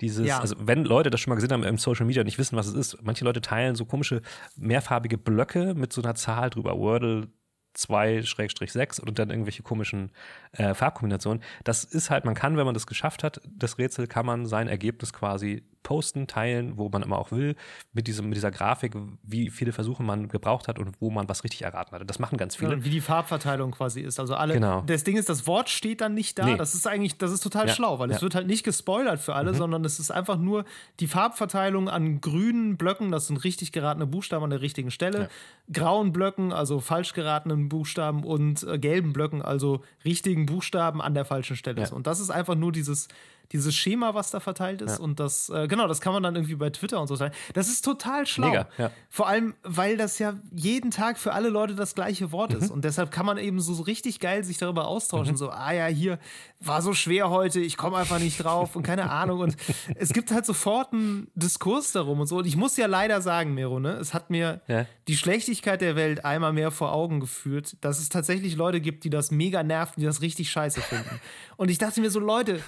dieses, 0.00 0.26
Ja. 0.26 0.40
also 0.40 0.56
wenn 0.58 0.84
Leute 0.84 1.10
das 1.10 1.20
schon 1.20 1.30
mal 1.30 1.36
gesehen 1.36 1.52
haben 1.52 1.62
im 1.62 1.78
Social 1.78 2.06
Media 2.06 2.22
und 2.22 2.26
nicht 2.26 2.38
wissen, 2.38 2.56
was 2.56 2.66
es 2.66 2.74
ist, 2.74 3.02
manche 3.02 3.24
Leute 3.24 3.40
teilen 3.40 3.76
so 3.76 3.84
komische 3.84 4.22
mehrfarbige 4.56 5.18
Blöcke 5.18 5.74
mit 5.74 5.92
so 5.92 6.02
einer 6.02 6.14
Zahl 6.14 6.50
drüber, 6.50 6.76
Wordle 6.78 7.28
2-6 7.76 9.00
und 9.00 9.18
dann 9.18 9.30
irgendwelche 9.30 9.62
komischen 9.62 10.12
äh, 10.52 10.74
Farbkombinationen. 10.74 11.42
Das 11.64 11.84
ist 11.84 12.10
halt, 12.10 12.24
man 12.24 12.34
kann, 12.34 12.56
wenn 12.56 12.64
man 12.66 12.74
das 12.74 12.86
geschafft 12.86 13.24
hat, 13.24 13.40
das 13.48 13.78
Rätsel, 13.78 14.06
kann 14.06 14.26
man 14.26 14.46
sein 14.46 14.68
Ergebnis 14.68 15.12
quasi 15.12 15.64
posten, 15.84 16.26
teilen, 16.26 16.76
wo 16.76 16.88
man 16.88 17.02
immer 17.02 17.18
auch 17.18 17.30
will, 17.30 17.54
mit, 17.92 18.08
diesem, 18.08 18.28
mit 18.28 18.36
dieser 18.36 18.50
Grafik, 18.50 18.94
wie 19.22 19.50
viele 19.50 19.72
Versuche 19.72 20.02
man 20.02 20.26
gebraucht 20.28 20.66
hat 20.66 20.80
und 20.80 21.00
wo 21.00 21.10
man 21.10 21.28
was 21.28 21.44
richtig 21.44 21.62
erraten 21.62 21.92
hatte. 21.92 22.04
Das 22.04 22.18
machen 22.18 22.36
ganz 22.36 22.56
viele. 22.56 22.72
Und 22.72 22.84
wie 22.84 22.90
die 22.90 23.00
Farbverteilung 23.00 23.70
quasi 23.70 24.00
ist. 24.00 24.18
Also 24.18 24.34
alle. 24.34 24.54
Genau. 24.54 24.82
Das 24.86 25.04
Ding 25.04 25.16
ist, 25.16 25.28
das 25.28 25.46
Wort 25.46 25.68
steht 25.68 26.00
dann 26.00 26.14
nicht 26.14 26.38
da. 26.38 26.46
Nee. 26.46 26.56
Das 26.56 26.74
ist 26.74 26.88
eigentlich, 26.88 27.18
das 27.18 27.30
ist 27.30 27.42
total 27.42 27.68
Ja, 27.68 27.74
schlau, 27.74 28.00
weil 28.00 28.08
ja. 28.08 28.14
Mhm. 28.14 28.16
es 28.16 28.22
wird 28.22 28.34
halt 28.34 28.46
nicht 28.48 28.64
gespoilert 28.64 29.20
für 29.20 29.34
alle, 29.34 29.54
sondern 29.54 29.84
es 29.84 30.00
ist 30.00 30.10
einfach 30.10 30.38
nur 30.38 30.64
die 30.98 31.06
Farbverteilung 31.06 31.88
an 31.88 32.20
grünen 32.20 32.76
Blöcken, 32.76 33.12
das 33.12 33.28
sind 33.28 33.44
richtig 33.44 33.70
geratene 33.70 34.06
Buchstaben 34.06 34.44
an 34.44 34.50
der 34.50 34.62
richtigen 34.62 34.90
Stelle, 34.90 35.28
grauen 35.72 36.12
Blöcken, 36.12 36.52
also 36.52 36.80
falsch 36.80 37.12
geratenen 37.12 37.68
Buchstaben 37.68 38.24
und 38.24 38.62
äh, 38.64 38.78
gelben 38.78 39.12
Blöcken, 39.12 39.42
also 39.42 39.82
richtigen 40.04 40.46
Buchstaben 40.46 41.00
an 41.02 41.14
der 41.14 41.24
falschen 41.24 41.56
Stelle. 41.56 41.78
Ja. 41.78 41.84
ist. 41.84 41.92
Und 41.92 42.06
das 42.06 42.20
ist 42.20 42.30
einfach 42.30 42.54
nur 42.54 42.72
dieses 42.72 43.08
dieses 43.52 43.74
Schema, 43.74 44.14
was 44.14 44.30
da 44.30 44.40
verteilt 44.40 44.82
ist. 44.82 44.98
Ja. 44.98 45.04
Und 45.04 45.20
das, 45.20 45.48
äh, 45.50 45.68
genau, 45.68 45.86
das 45.86 46.00
kann 46.00 46.12
man 46.12 46.22
dann 46.22 46.34
irgendwie 46.34 46.54
bei 46.56 46.70
Twitter 46.70 47.00
und 47.00 47.06
so 47.06 47.16
teilen. 47.16 47.32
Das 47.52 47.68
ist 47.68 47.84
total 47.84 48.26
schlau. 48.26 48.48
Mega, 48.48 48.68
ja. 48.78 48.90
Vor 49.10 49.28
allem, 49.28 49.54
weil 49.62 49.96
das 49.96 50.18
ja 50.18 50.34
jeden 50.54 50.90
Tag 50.90 51.18
für 51.18 51.32
alle 51.32 51.48
Leute 51.50 51.74
das 51.74 51.94
gleiche 51.94 52.32
Wort 52.32 52.52
Mhm. 52.52 52.58
ist. 52.58 52.70
Und 52.70 52.84
deshalb 52.84 53.10
kann 53.10 53.26
man 53.26 53.38
eben 53.38 53.60
so, 53.60 53.74
so 53.74 53.82
richtig 53.82 54.20
geil 54.20 54.44
sich 54.44 54.58
darüber 54.58 54.86
austauschen. 54.88 55.36
So, 55.36 55.50
ah 55.50 55.72
ja, 55.72 55.86
hier 55.86 56.18
war 56.60 56.82
so 56.82 56.94
schwer 56.94 57.30
heute, 57.30 57.60
ich 57.60 57.76
komme 57.76 57.96
einfach 57.98 58.18
nicht 58.18 58.42
drauf 58.42 58.74
und 58.76 58.82
keine 58.82 59.10
Ahnung. 59.10 59.40
Und 59.40 59.56
es 59.96 60.12
gibt 60.12 60.30
halt 60.32 60.46
sofort 60.46 60.92
einen 60.92 61.28
Diskurs 61.34 61.92
darum 61.92 62.20
und 62.20 62.26
so. 62.26 62.38
Und 62.38 62.46
ich 62.46 62.56
muss 62.56 62.76
ja 62.76 62.86
leider 62.86 63.20
sagen, 63.20 63.54
Mero, 63.54 63.78
ne, 63.80 63.92
es 63.92 64.14
hat 64.14 64.30
mir 64.30 64.62
Ja. 64.66 64.86
die 65.08 65.16
Schlechtigkeit 65.16 65.80
der 65.80 65.96
Welt 65.96 66.24
einmal 66.24 66.52
mehr 66.52 66.70
vor 66.70 66.92
Augen 66.92 67.20
geführt, 67.20 67.76
dass 67.82 67.98
es 67.98 68.08
tatsächlich 68.08 68.56
Leute 68.56 68.80
gibt, 68.80 69.04
die 69.04 69.10
das 69.10 69.30
mega 69.30 69.62
nerven, 69.62 69.94
die 70.00 70.06
das 70.06 70.20
richtig 70.22 70.50
scheiße 70.50 70.80
finden. 70.80 71.20
Und 71.56 71.70
ich 71.70 71.78
dachte 71.78 72.00
mir 72.00 72.10
so, 72.10 72.18
Leute, 72.20 72.60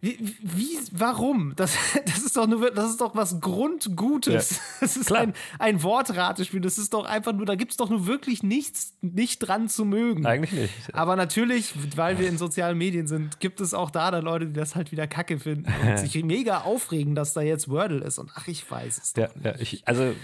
wie, 0.00 0.16
wie 0.40 0.78
warum? 0.92 1.54
Das, 1.56 1.74
das 2.06 2.18
ist 2.18 2.36
doch 2.36 2.46
nur, 2.46 2.70
das 2.70 2.90
ist 2.90 3.00
doch 3.00 3.16
was 3.16 3.40
Grundgutes. 3.40 4.50
Ja. 4.50 4.56
Das 4.80 4.96
ist 4.96 5.06
Klar. 5.06 5.22
ein, 5.22 5.34
ein 5.58 5.82
Wortratespiel. 5.82 6.60
Das 6.60 6.78
ist 6.78 6.94
doch 6.94 7.04
einfach 7.04 7.32
nur, 7.32 7.46
da 7.46 7.56
gibt 7.56 7.72
es 7.72 7.76
doch 7.76 7.90
nur 7.90 8.06
wirklich 8.06 8.44
nichts 8.44 8.96
nicht 9.00 9.40
dran 9.40 9.68
zu 9.68 9.84
mögen. 9.84 10.24
Eigentlich 10.24 10.52
nicht. 10.52 10.94
Aber 10.94 11.16
natürlich, 11.16 11.74
weil 11.96 12.18
wir 12.20 12.28
in 12.28 12.38
sozialen 12.38 12.78
Medien 12.78 13.08
sind, 13.08 13.40
gibt 13.40 13.60
es 13.60 13.74
auch 13.74 13.90
da 13.90 14.12
dann 14.12 14.24
Leute, 14.24 14.46
die 14.46 14.52
das 14.52 14.76
halt 14.76 14.92
wieder 14.92 15.08
kacke 15.08 15.40
finden 15.40 15.72
und 15.82 15.98
sich 15.98 16.22
mega 16.22 16.60
aufregen, 16.60 17.16
dass 17.16 17.32
da 17.32 17.40
jetzt 17.40 17.68
Wordle 17.68 18.04
ist. 18.04 18.18
Und 18.18 18.30
ach, 18.34 18.46
ich 18.46 18.70
weiß 18.70 18.98
es. 19.02 19.14
Ja, 19.16 19.28
ja 19.42 19.54
ich, 19.58 19.82
also 19.88 20.14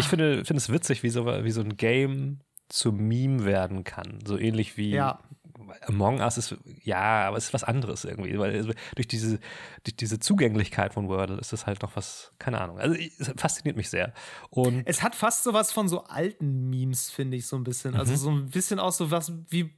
ich 0.00 0.06
finde, 0.06 0.44
finde 0.44 0.58
es 0.58 0.70
witzig, 0.72 1.04
wie 1.04 1.10
so, 1.10 1.26
wie 1.26 1.50
so 1.52 1.60
ein 1.60 1.76
Game 1.76 2.40
zu 2.68 2.90
Meme 2.90 3.44
werden 3.44 3.84
kann. 3.84 4.18
So 4.26 4.36
ähnlich 4.36 4.76
wie 4.76 4.90
Ja. 4.90 5.20
Among 5.86 6.20
Us 6.20 6.38
ist, 6.38 6.56
ja, 6.82 7.26
aber 7.26 7.36
es 7.36 7.46
ist 7.46 7.54
was 7.54 7.64
anderes 7.64 8.04
irgendwie. 8.04 8.38
Weil 8.38 8.54
also 8.54 8.72
durch 8.94 9.08
diese, 9.08 9.38
durch 9.84 9.96
diese 9.96 10.18
Zugänglichkeit 10.18 10.94
von 10.94 11.08
Wordle 11.08 11.38
ist 11.38 11.52
das 11.52 11.66
halt 11.66 11.82
noch 11.82 11.96
was, 11.96 12.32
keine 12.38 12.60
Ahnung. 12.60 12.78
Also 12.78 12.96
es 13.18 13.32
fasziniert 13.36 13.76
mich 13.76 13.90
sehr. 13.90 14.12
Und 14.50 14.82
Es 14.86 15.02
hat 15.02 15.14
fast 15.14 15.44
sowas 15.44 15.72
von 15.72 15.88
so 15.88 16.04
alten 16.04 16.70
Memes, 16.70 17.10
finde 17.10 17.36
ich, 17.36 17.46
so 17.46 17.56
ein 17.56 17.64
bisschen. 17.64 17.94
Also 17.94 18.14
so 18.16 18.30
ein 18.30 18.46
bisschen 18.46 18.78
auch 18.78 18.92
so 18.92 19.10
was 19.10 19.32
wie. 19.48 19.74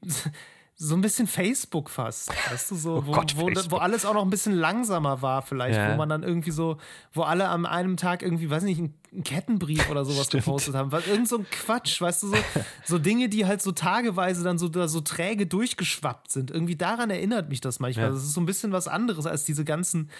So 0.84 0.96
ein 0.96 1.00
bisschen 1.00 1.28
Facebook 1.28 1.88
fast, 1.88 2.30
weißt 2.50 2.72
du, 2.72 2.74
so, 2.74 3.06
wo, 3.06 3.12
Gott, 3.12 3.34
wo, 3.36 3.46
wo 3.70 3.76
alles 3.76 4.04
auch 4.04 4.14
noch 4.14 4.22
ein 4.24 4.30
bisschen 4.30 4.52
langsamer 4.54 5.22
war, 5.22 5.42
vielleicht, 5.42 5.76
Ja. 5.78 5.92
wo 5.92 5.96
man 5.96 6.08
dann 6.08 6.24
irgendwie 6.24 6.50
so, 6.50 6.76
wo 7.12 7.22
alle 7.22 7.48
an 7.48 7.66
einem 7.66 7.96
Tag 7.96 8.22
irgendwie, 8.22 8.50
weiß 8.50 8.64
nicht, 8.64 8.78
einen 8.78 9.22
Kettenbrief 9.22 9.88
oder 9.90 10.04
sowas 10.04 10.26
Stimmt. 10.26 10.44
gepostet 10.44 10.74
haben. 10.74 10.90
Was- 10.90 11.06
Irgend 11.06 11.28
so 11.28 11.38
ein 11.38 11.46
Quatsch, 11.50 12.00
weißt 12.00 12.24
du, 12.24 12.26
so, 12.28 12.36
so 12.84 12.98
Dinge, 12.98 13.28
die 13.28 13.46
halt 13.46 13.62
so 13.62 13.70
tageweise 13.70 14.42
dann 14.42 14.58
so, 14.58 14.68
da 14.68 14.88
so 14.88 15.00
träge 15.00 15.46
durchgeschwappt 15.46 16.32
sind. 16.32 16.50
Irgendwie 16.50 16.74
daran 16.74 17.10
erinnert 17.10 17.48
mich 17.48 17.60
das 17.60 17.78
manchmal. 17.78 18.06
Ja. 18.06 18.12
Das 18.12 18.24
ist 18.24 18.32
so 18.34 18.40
ein 18.40 18.46
bisschen 18.46 18.72
was 18.72 18.88
anderes 18.88 19.24
als 19.26 19.44
diese 19.44 19.64
ganzen, 19.64 20.10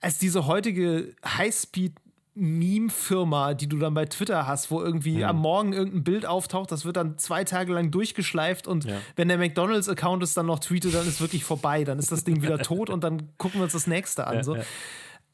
als 0.00 0.18
diese 0.18 0.46
heutige 0.46 1.14
Highspeed- 1.24 1.94
Meme-Firma, 2.34 3.54
die 3.54 3.68
du 3.68 3.78
dann 3.78 3.94
bei 3.94 4.06
Twitter 4.06 4.46
hast, 4.46 4.70
wo 4.70 4.80
irgendwie 4.80 5.24
am 5.24 5.36
Morgen 5.38 5.72
irgendein 5.72 6.04
Bild 6.04 6.26
auftaucht, 6.26 6.70
das 6.72 6.84
wird 6.84 6.96
dann 6.96 7.18
zwei 7.18 7.44
Tage 7.44 7.72
lang 7.72 7.90
durchgeschleift 7.90 8.66
und 8.66 8.84
Ja. 8.84 8.96
wenn 9.16 9.28
der 9.28 9.38
McDonalds-Account 9.38 10.22
es 10.22 10.34
dann 10.34 10.46
noch 10.46 10.58
tweetet, 10.60 10.94
dann 10.94 11.06
ist 11.06 11.20
wirklich 11.20 11.44
vorbei. 11.44 11.84
Dann 11.84 11.98
ist 11.98 12.12
das 12.12 12.24
Ding 12.24 12.42
wieder 12.42 12.58
tot 12.58 12.90
und 12.90 13.02
dann 13.04 13.36
gucken 13.38 13.60
wir 13.60 13.64
uns 13.64 13.72
das 13.72 13.86
nächste 13.86 14.26
an. 14.26 14.36
Ja, 14.36 14.44
so. 14.44 14.56
ja. 14.56 14.62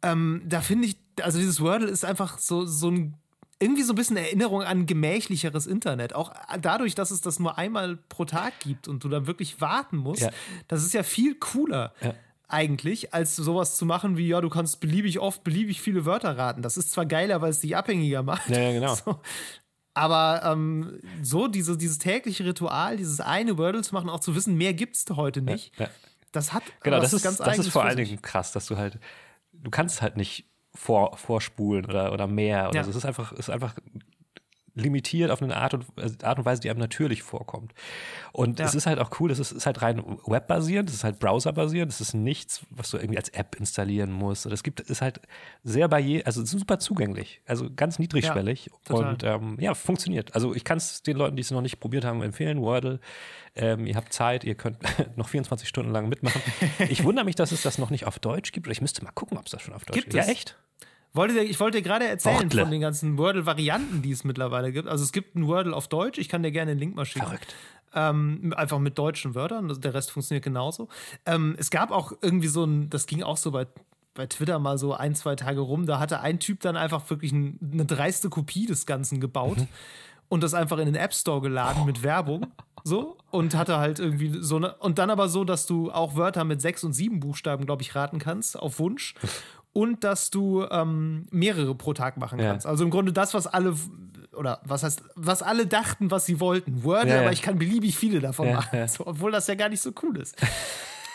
Ähm, 0.02 0.42
da 0.46 0.60
finde 0.60 0.88
ich, 0.88 0.96
also 1.22 1.38
dieses 1.38 1.60
Wordle 1.60 1.88
ist 1.88 2.04
einfach 2.04 2.38
so, 2.38 2.64
so 2.64 2.90
ein 2.90 3.14
irgendwie 3.58 3.84
so 3.84 3.94
ein 3.94 3.96
bisschen 3.96 4.18
Erinnerung 4.18 4.62
an 4.62 4.84
gemächlicheres 4.84 5.66
Internet. 5.66 6.14
Auch 6.14 6.30
dadurch, 6.60 6.94
dass 6.94 7.10
es 7.10 7.22
das 7.22 7.38
nur 7.40 7.56
einmal 7.56 7.96
pro 8.10 8.26
Tag 8.26 8.60
gibt 8.60 8.86
und 8.86 9.02
du 9.02 9.08
dann 9.08 9.26
wirklich 9.26 9.62
warten 9.62 9.96
musst, 9.96 10.20
Ja. 10.20 10.30
das 10.68 10.84
ist 10.84 10.92
ja 10.92 11.02
viel 11.02 11.36
cooler. 11.36 11.94
Ja. 12.02 12.12
Eigentlich, 12.48 13.12
als 13.12 13.34
sowas 13.34 13.76
zu 13.76 13.84
machen 13.86 14.16
wie, 14.16 14.28
ja, 14.28 14.40
du 14.40 14.48
kannst 14.48 14.78
beliebig 14.80 15.18
oft 15.18 15.42
beliebig 15.42 15.80
viele 15.82 16.04
Wörter 16.04 16.38
raten. 16.38 16.62
Das 16.62 16.76
ist 16.76 16.92
zwar 16.92 17.04
geiler, 17.06 17.40
weil 17.40 17.50
es 17.50 17.60
dich 17.60 17.76
abhängiger 17.76 18.22
macht. 18.22 18.48
Ja, 18.48 18.58
ja, 18.60 18.72
genau. 18.72 18.94
So. 19.04 19.20
Aber 19.94 20.42
ähm, 20.44 21.00
so 21.22 21.48
diese, 21.48 21.78
dieses 21.78 21.96
tägliche 21.98 22.44
Ritual, 22.44 22.98
dieses 22.98 23.20
eine 23.20 23.56
Wordle 23.56 23.82
zu 23.82 23.94
machen, 23.94 24.10
auch 24.10 24.20
zu 24.20 24.34
wissen, 24.36 24.54
mehr 24.56 24.74
gibt 24.74 24.94
es 24.96 25.06
heute 25.16 25.40
nicht, 25.40 25.76
ja. 25.78 25.88
das 26.32 26.52
hat 26.52 26.62
Genau, 26.82 27.00
das 27.00 27.14
ist, 27.14 27.22
ganz 27.22 27.38
das 27.38 27.58
ist 27.58 27.68
vor 27.68 27.82
allen. 27.84 27.96
Dingen 27.96 28.20
krass, 28.20 28.52
dass 28.52 28.66
du 28.66 28.76
halt, 28.76 28.98
du 29.52 29.70
kannst 29.70 30.02
halt 30.02 30.18
nicht 30.18 30.50
vor, 30.74 31.16
vorspulen 31.16 31.86
oder, 31.86 32.12
oder 32.12 32.26
mehr 32.26 32.68
oder 32.68 32.76
Ja. 32.76 32.84
so. 32.84 32.90
Es 32.90 32.96
ist 32.96 33.06
einfach, 33.06 33.32
es 33.32 33.38
ist 33.40 33.50
einfach 33.50 33.74
limitiert 34.76 35.30
auf 35.30 35.42
eine 35.42 35.56
Art 35.56 35.74
und, 35.74 35.86
also 35.96 36.14
Art 36.22 36.38
und 36.38 36.44
Weise, 36.44 36.60
die 36.60 36.70
einem 36.70 36.78
natürlich 36.78 37.22
vorkommt. 37.22 37.72
Und 38.32 38.58
Ja. 38.60 38.66
es 38.66 38.74
ist 38.74 38.86
halt 38.86 38.98
auch 38.98 39.10
cool, 39.18 39.30
es 39.30 39.38
ist, 39.38 39.50
ist 39.50 39.64
halt 39.66 39.80
rein 39.82 39.98
webbasierend, 40.26 40.88
es 40.90 40.96
ist 40.96 41.04
halt 41.04 41.18
browserbasierend, 41.18 41.90
es 41.90 42.00
ist 42.02 42.12
nichts, 42.14 42.60
was 42.70 42.90
du 42.90 42.98
irgendwie 42.98 43.16
als 43.16 43.30
App 43.30 43.56
installieren 43.58 44.12
musst. 44.12 44.44
Und 44.46 44.52
es 44.52 44.62
gibt, 44.62 44.80
ist 44.80 45.00
halt 45.00 45.20
sehr 45.64 45.88
barriere, 45.88 46.26
also 46.26 46.44
super 46.44 46.78
zugänglich, 46.78 47.40
also 47.46 47.68
ganz 47.74 47.98
niedrigschwellig 47.98 48.70
total. 48.84 49.08
und 49.12 49.24
ähm, 49.24 49.56
ja, 49.58 49.74
funktioniert. 49.74 50.34
Also 50.34 50.54
ich 50.54 50.62
kann 50.64 50.76
es 50.78 51.02
den 51.02 51.16
Leuten, 51.16 51.36
die 51.36 51.40
es 51.42 51.50
noch 51.50 51.62
nicht 51.62 51.80
probiert 51.80 52.04
haben, 52.04 52.22
empfehlen. 52.22 52.60
Wordle, 52.60 53.00
ähm, 53.54 53.86
ihr 53.86 53.96
habt 53.96 54.12
Zeit, 54.12 54.44
ihr 54.44 54.54
könnt 54.54 54.76
noch 55.16 55.30
24 55.30 55.66
Stunden 55.66 55.90
lang 55.90 56.08
mitmachen. 56.10 56.42
Ich 56.90 57.02
wundere 57.02 57.24
mich, 57.24 57.34
dass 57.34 57.50
es 57.50 57.62
das 57.62 57.78
noch 57.78 57.88
nicht 57.88 58.06
auf 58.06 58.18
Deutsch 58.18 58.52
gibt. 58.52 58.66
Oder 58.66 58.72
ich 58.72 58.82
müsste 58.82 59.02
mal 59.02 59.12
gucken, 59.12 59.38
ob 59.38 59.46
es 59.46 59.52
das 59.52 59.62
schon 59.62 59.72
auf 59.72 59.86
Deutsch 59.86 59.94
Gibt 59.94 60.10
gibt. 60.10 60.26
Ja, 60.26 60.30
echt? 60.30 60.58
Wollte 61.12 61.34
dir, 61.34 61.42
ich 61.42 61.58
wollte 61.60 61.78
dir 61.78 61.82
gerade 61.82 62.06
erzählen 62.06 62.44
Wortle. 62.44 62.62
von 62.62 62.70
den 62.70 62.80
ganzen 62.80 63.16
Wordle-Varianten, 63.18 64.02
die 64.02 64.10
es 64.10 64.24
mittlerweile 64.24 64.72
gibt. 64.72 64.88
Also 64.88 65.02
es 65.02 65.12
gibt 65.12 65.34
ein 65.34 65.46
Wordle 65.46 65.74
auf 65.74 65.88
Deutsch, 65.88 66.18
ich 66.18 66.28
kann 66.28 66.42
dir 66.42 66.52
gerne 66.52 66.72
den 66.72 66.78
Link 66.78 66.94
mal 66.94 67.04
schicken. 67.04 67.26
Verrückt. 67.26 67.54
Ähm, 67.94 68.52
einfach 68.56 68.78
mit 68.78 68.98
deutschen 68.98 69.34
Wörtern, 69.34 69.80
der 69.80 69.94
Rest 69.94 70.10
funktioniert 70.10 70.44
genauso. 70.44 70.88
Ähm, 71.24 71.54
es 71.58 71.70
gab 71.70 71.90
auch 71.90 72.12
irgendwie 72.20 72.48
so 72.48 72.64
ein, 72.64 72.90
das 72.90 73.06
ging 73.06 73.22
auch 73.22 73.38
so 73.38 73.50
bei, 73.50 73.66
bei 74.12 74.26
Twitter 74.26 74.58
mal 74.58 74.76
so 74.76 74.92
ein, 74.92 75.14
zwei 75.14 75.36
Tage 75.36 75.60
rum, 75.60 75.86
da 75.86 75.98
hatte 75.98 76.20
ein 76.20 76.38
Typ 76.38 76.60
dann 76.60 76.76
einfach 76.76 77.08
wirklich 77.08 77.32
ein, 77.32 77.58
eine 77.72 77.86
dreiste 77.86 78.28
Kopie 78.28 78.66
des 78.66 78.84
Ganzen 78.84 79.18
gebaut 79.20 79.58
und 80.28 80.42
das 80.42 80.52
einfach 80.52 80.78
in 80.78 80.86
den 80.86 80.96
App 80.96 81.14
Store 81.14 81.40
geladen 81.40 81.86
mit 81.86 82.02
Werbung. 82.02 82.46
So, 82.84 83.16
und 83.32 83.56
hatte 83.56 83.78
halt 83.78 83.98
irgendwie 83.98 84.38
so 84.40 84.56
eine, 84.56 84.74
und 84.74 84.98
dann 84.98 85.10
aber 85.10 85.28
so, 85.28 85.42
dass 85.42 85.66
du 85.66 85.90
auch 85.90 86.14
Wörter 86.14 86.44
mit 86.44 86.60
sechs 86.60 86.84
und 86.84 86.92
sieben 86.92 87.18
Buchstaben, 87.18 87.66
glaube 87.66 87.82
ich, 87.82 87.96
raten 87.96 88.20
kannst, 88.20 88.56
auf 88.56 88.78
Wunsch. 88.78 89.14
Und 89.76 90.04
dass 90.04 90.30
du 90.30 90.64
ähm, 90.70 91.26
mehrere 91.30 91.74
pro 91.74 91.92
Tag 91.92 92.16
machen 92.16 92.38
Ja. 92.38 92.52
kannst. 92.52 92.66
Also 92.66 92.82
im 92.82 92.90
Grunde 92.90 93.12
das, 93.12 93.34
was 93.34 93.46
alle, 93.46 93.74
oder 94.34 94.60
was 94.64 94.82
heißt, 94.82 95.02
was 95.16 95.42
alle 95.42 95.66
dachten, 95.66 96.10
was 96.10 96.24
sie 96.24 96.40
wollten. 96.40 96.82
Wordle, 96.82 97.10
Ja, 97.14 97.20
aber 97.20 97.32
ich 97.32 97.42
kann 97.42 97.58
beliebig 97.58 97.94
viele 97.96 98.20
davon 98.20 98.52
machen. 98.52 98.74
ja. 98.78 98.88
So, 98.88 99.06
obwohl 99.06 99.32
das 99.32 99.46
ja 99.48 99.54
gar 99.54 99.68
nicht 99.68 99.82
so 99.82 99.92
cool 100.02 100.16
ist. 100.18 100.34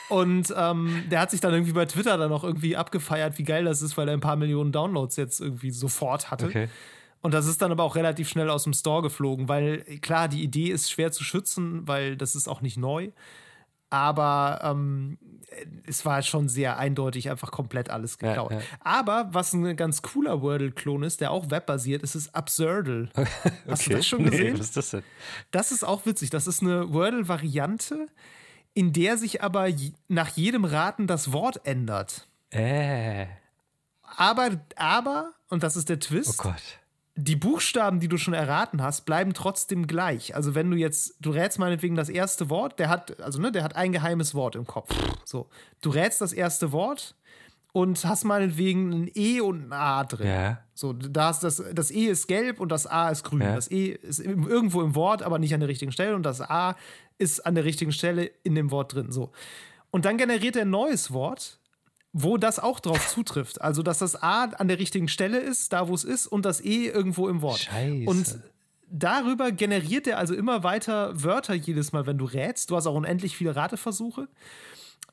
Und 0.10 0.54
ähm, 0.56 1.06
der 1.10 1.22
hat 1.22 1.32
sich 1.32 1.40
dann 1.40 1.54
irgendwie 1.54 1.72
bei 1.74 1.86
Twitter 1.86 2.18
dann 2.18 2.32
auch 2.32 2.44
irgendwie 2.44 2.78
abgefeiert, 2.78 3.38
wie 3.40 3.44
geil 3.44 3.64
das 3.66 3.82
ist, 3.82 3.98
weil 3.98 4.08
er 4.10 4.14
ein 4.14 4.20
paar 4.20 4.36
Millionen 4.36 4.72
Downloads 4.72 5.16
jetzt 5.16 5.40
irgendwie 5.42 5.72
sofort 5.72 6.30
hatte. 6.30 6.46
Okay. 6.46 6.68
Und 7.22 7.34
das 7.34 7.48
ist 7.48 7.62
dann 7.62 7.72
aber 7.72 7.84
auch 7.84 7.96
relativ 7.96 8.30
schnell 8.30 8.50
aus 8.50 8.64
dem 8.66 8.74
Store 8.74 9.02
geflogen, 9.02 9.48
weil 9.48 9.84
klar, 10.02 10.28
die 10.28 10.44
Idee 10.44 10.70
ist 10.70 10.92
schwer 10.92 11.12
zu 11.12 11.24
schützen, 11.24 11.88
weil 11.88 12.16
das 12.18 12.36
ist 12.36 12.48
auch 12.48 12.62
nicht 12.62 12.78
neu. 12.78 13.10
Aber 13.90 14.60
ähm, 14.64 15.18
es 15.86 16.06
war 16.06 16.22
schon 16.22 16.48
sehr 16.50 16.78
eindeutig 16.78 17.30
einfach 17.30 17.52
komplett 17.52 17.90
alles 17.90 18.18
geklaut. 18.18 18.52
Ja, 18.52 18.60
ja. 18.60 18.64
Aber 18.80 19.30
was 19.32 19.54
ein 19.54 19.76
ganz 19.76 20.02
cooler 20.02 20.42
Wordle-Klon 20.42 21.04
ist, 21.04 21.22
der 21.22 21.32
auch 21.32 21.52
webbasiert 21.52 22.04
ist, 22.04 22.16
ist 22.16 22.34
Absurdle. 22.34 23.10
Hast 23.68 23.88
du 23.88 23.92
das 23.92 24.08
schon 24.08 24.24
Nee, 24.24 24.30
gesehen? 24.30 24.54
was 24.54 24.68
ist 24.68 24.78
das 24.78 24.90
denn? 24.92 25.04
Das 25.52 25.72
ist 25.72 25.84
auch 25.84 26.06
witzig. 26.06 26.30
Das 26.30 26.48
ist 26.48 26.62
eine 26.62 26.94
Wordle-Variante, 26.94 28.08
in 28.74 28.94
der 28.94 29.18
sich 29.18 29.44
aber 29.44 29.68
nach 30.08 30.30
jedem 30.30 30.64
Raten 30.66 31.06
das 31.08 31.34
Wort 31.34 31.66
ändert. 31.66 32.28
Äh, 32.52 33.28
Aber, 34.18 34.50
aber, 34.76 35.34
und 35.50 35.64
das 35.64 35.76
ist 35.76 35.90
der 35.90 35.98
oh 35.98 36.00
Twist, 36.00 36.38
Gott. 36.38 36.62
Die 37.16 37.36
Buchstaben, 37.36 38.00
die 38.00 38.08
du 38.08 38.18
schon 38.18 38.34
erraten 38.34 38.82
hast, 38.82 39.06
bleiben 39.06 39.34
trotzdem 39.34 39.88
gleich. 39.88 40.36
Also 40.36 40.56
wenn 40.56 40.72
du 40.72 40.78
jetzt, 40.78 41.16
du 41.20 41.32
rätst 41.32 41.60
meinetwegen 41.60 41.96
das 41.96 42.10
erste 42.10 42.50
Wort, 42.50 42.80
der 42.80 42.90
hat, 42.90 43.20
also 43.20 43.42
ne, 43.42 43.52
der 43.52 43.64
hat 43.64 43.76
ein 43.76 43.92
geheimes 43.92 44.34
Wort 44.34 44.56
im 44.56 44.66
Kopf. 44.66 44.96
So, 45.26 45.50
du 45.82 45.90
rätst 45.90 46.22
das 46.22 46.32
erste 46.32 46.72
Wort 46.72 47.16
und 47.74 48.04
hast 48.06 48.24
meinetwegen 48.24 48.92
ein 48.92 49.12
E 49.14 49.42
und 49.42 49.70
ein 49.70 49.74
A 49.74 50.04
drin. 50.04 50.28
Ja. 50.28 50.60
So, 50.74 50.94
da 50.94 51.30
ist 51.30 51.40
das, 51.40 51.64
das 51.74 51.92
E 51.92 52.06
ist 52.06 52.28
gelb 52.28 52.60
und 52.60 52.72
das 52.72 52.88
A 52.88 53.10
ist 53.10 53.24
grün. 53.24 53.42
Ja. 53.42 53.56
Das 53.56 53.70
E 53.70 53.88
ist 53.88 54.20
irgendwo 54.20 54.82
im 54.82 54.96
Wort, 54.96 55.22
aber 55.22 55.38
nicht 55.38 55.54
an 55.54 55.60
der 55.60 55.70
richtigen 55.70 55.92
Stelle 55.92 56.16
und 56.16 56.24
das 56.24 56.42
A 56.42 56.76
ist 57.18 57.46
an 57.46 57.56
der 57.56 57.66
richtigen 57.66 57.92
Stelle 57.92 58.32
in 58.44 58.56
dem 58.56 58.72
Wort 58.72 58.94
drin. 58.94 59.12
So. 59.12 59.32
Und 59.92 60.06
dann 60.06 60.18
generiert 60.18 60.56
er 60.56 60.64
ein 60.64 60.70
neues 60.70 61.12
Wort, 61.12 61.60
wo 62.14 62.38
das 62.38 62.60
auch 62.60 62.80
drauf 62.80 63.08
zutrifft. 63.08 63.62
Also, 63.62 63.84
dass 63.84 64.00
das 64.00 64.22
A 64.22 64.44
an 64.44 64.68
der 64.68 64.80
richtigen 64.80 65.08
Stelle 65.08 65.40
ist, 65.40 65.74
da 65.74 65.88
wo 65.88 65.94
es 65.96 66.04
ist, 66.04 66.28
und 66.28 66.46
das 66.46 66.60
E 66.64 66.88
irgendwo 66.88 67.28
im 67.30 67.42
Wort. 67.42 67.60
Scheiße. 67.60 68.10
Und 68.10 68.40
darüber 68.90 69.52
generiert 69.52 70.08
er 70.08 70.18
also 70.18 70.34
immer 70.34 70.64
weiter 70.64 71.12
Wörter 71.24 71.54
jedes 71.54 71.92
Mal, 71.94 72.06
wenn 72.06 72.18
du 72.18 72.26
rätst. 72.26 72.70
Du 72.70 72.76
hast 72.76 72.88
auch 72.88 72.96
unendlich 72.96 73.38
viele 73.38 73.56
Rateversuche. 73.56 74.28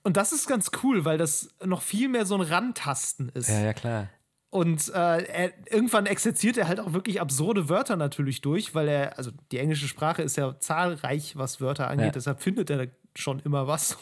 Und 0.02 0.16
das 0.16 0.32
ist 0.32 0.46
ganz 0.48 0.70
cool, 0.82 1.04
weil 1.04 1.18
das 1.18 1.50
noch 1.64 1.82
viel 1.82 2.08
mehr 2.08 2.26
so 2.26 2.34
ein 2.34 2.40
Rantasten 2.40 3.28
ist. 3.30 3.48
Ja, 3.48 3.61
ja, 3.61 3.72
klar. 3.72 4.08
Und 4.50 4.88
äh, 4.88 5.22
er, 5.24 5.52
irgendwann 5.70 6.06
exerziert 6.06 6.56
er 6.56 6.68
halt 6.68 6.80
auch 6.80 6.94
wirklich 6.94 7.20
absurde 7.20 7.68
Wörter 7.68 7.96
natürlich 7.96 8.40
durch, 8.40 8.74
weil 8.74 8.88
er, 8.88 9.18
also 9.18 9.30
die 9.52 9.58
englische 9.58 9.87
Sprache 9.88 10.22
ist 10.22 10.37
ja 10.37 10.58
zahlreich, 10.58 11.37
was 11.37 11.61
Wörter 11.61 11.88
angeht, 11.88 12.06
Ja. 12.06 12.12
deshalb 12.12 12.40
findet 12.40 12.70
er 12.70 12.88
schon 13.14 13.40
immer 13.40 13.66
was. 13.66 13.98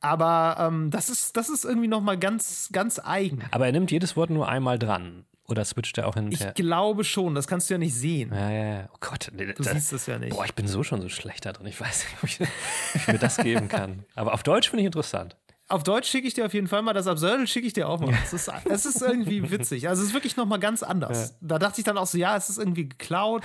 Aber 0.00 0.56
ähm, 0.58 0.90
das, 0.90 1.08
ist, 1.10 1.36
das 1.36 1.48
ist 1.48 1.64
irgendwie 1.64 1.88
noch 1.88 2.00
mal 2.00 2.18
ganz, 2.18 2.70
ganz 2.72 2.98
eigen. 2.98 3.42
Aber 3.50 3.66
er 3.66 3.72
nimmt 3.72 3.90
jedes 3.90 4.16
Wort 4.16 4.30
nur 4.30 4.48
einmal 4.48 4.78
dran. 4.78 5.24
Oder 5.46 5.64
switcht 5.64 5.98
er 5.98 6.06
auch 6.06 6.14
hin 6.14 6.26
und 6.26 6.32
Ich 6.32 6.54
glaube 6.54 7.02
schon, 7.02 7.34
das 7.34 7.48
kannst 7.48 7.68
du 7.68 7.74
ja 7.74 7.78
nicht 7.78 7.94
sehen. 7.94 8.32
Ja, 8.32 8.50
ja, 8.50 8.64
ja. 8.64 8.88
Oh 8.94 8.98
Gott. 9.00 9.30
Nee, 9.34 9.52
Du 9.52 9.64
siehst 9.64 9.92
es 9.92 10.06
ja 10.06 10.16
nicht. 10.18 10.30
Boah, 10.30 10.44
ich 10.44 10.54
bin 10.54 10.68
so 10.68 10.84
schon 10.84 11.02
so 11.02 11.08
schlecht 11.08 11.44
da 11.44 11.52
drin. 11.52 11.66
Ich 11.66 11.80
weiß 11.80 12.04
nicht, 12.04 12.16
ob 12.22 12.28
ich, 12.28 12.40
ob 12.94 13.00
ich 13.00 13.08
mir 13.08 13.18
das 13.18 13.36
geben 13.36 13.68
kann. 13.68 14.04
Aber 14.14 14.32
auf 14.32 14.44
Deutsch 14.44 14.70
finde 14.70 14.82
ich 14.82 14.86
interessant. 14.86 15.36
Auf 15.66 15.82
Deutsch 15.82 16.08
schicke 16.08 16.26
ich 16.28 16.34
dir 16.34 16.46
auf 16.46 16.54
jeden 16.54 16.66
Fall 16.68 16.82
mal, 16.82 16.92
das 16.92 17.06
Absurdel 17.06 17.46
schicke 17.46 17.66
ich 17.66 17.72
dir 17.72 17.88
auch 17.88 18.00
mal. 18.00 18.12
Es 18.24 18.32
ist, 18.32 18.50
es 18.64 18.86
ist 18.86 19.02
irgendwie 19.02 19.50
witzig. 19.50 19.88
Also 19.88 20.02
es 20.02 20.08
ist 20.08 20.14
wirklich 20.14 20.36
noch 20.36 20.46
mal 20.46 20.58
ganz 20.58 20.82
anders. 20.82 21.36
Da 21.40 21.58
dachte 21.58 21.80
ich 21.80 21.84
dann 21.84 21.98
auch 21.98 22.06
so, 22.06 22.16
ja, 22.18 22.36
es 22.36 22.48
ist 22.48 22.58
irgendwie 22.58 22.88
geklaut, 22.88 23.44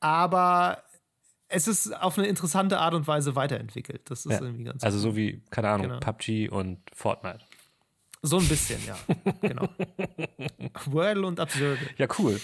aber 0.00 0.82
es 1.52 1.68
ist 1.68 1.92
auf 2.02 2.18
eine 2.18 2.26
interessante 2.26 2.78
Art 2.78 2.94
und 2.94 3.06
Weise 3.06 3.36
weiterentwickelt. 3.36 4.10
Das 4.10 4.26
ist 4.26 4.32
Ja. 4.32 4.40
irgendwie 4.40 4.64
ganz 4.64 4.82
Also 4.82 4.98
so 4.98 5.14
wie, 5.16 5.42
keine 5.50 5.68
Ahnung, 5.68 5.88
Genau. 5.88 6.00
PUBG 6.00 6.48
und 6.48 6.78
Fortnite. 6.94 7.40
So 8.22 8.38
ein 8.38 8.48
bisschen, 8.48 8.80
ja. 8.86 8.96
genau. 9.40 9.68
Wordle 10.86 11.26
und 11.26 11.40
Absurdel. 11.40 11.78
Ja, 11.98 12.06
cool. 12.18 12.40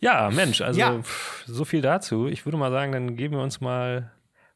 Ja, 0.00 0.30
Mensch, 0.30 0.60
also 0.60 0.78
Ja. 0.78 1.00
so 1.46 1.64
viel 1.64 1.82
dazu. 1.82 2.26
Ich 2.28 2.44
würde 2.46 2.56
mal 2.56 2.70
sagen, 2.70 2.92
dann 2.92 3.16
geben 3.16 3.34
wir 3.34 3.42
uns 3.42 3.60
mal 3.60 4.12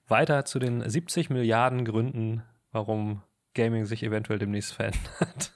weiter 0.07 0.45
zu 0.45 0.59
den 0.61 0.89
70 0.89 1.31
Milliarden 1.31 1.85
Gründen, 1.85 2.43
warum 2.71 3.23
Gaming 3.55 3.85
sich 3.87 4.03
eventuell 4.03 4.39
demnächst 4.39 4.73
verändert. 4.73 5.53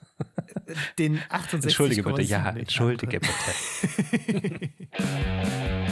Den 0.98 1.20
68 1.28 1.64
Entschuldige 1.64 2.02
bitte, 2.02 2.22
ja, 2.22 2.48
entschuldige 2.50 3.20
bitte. 3.20 4.70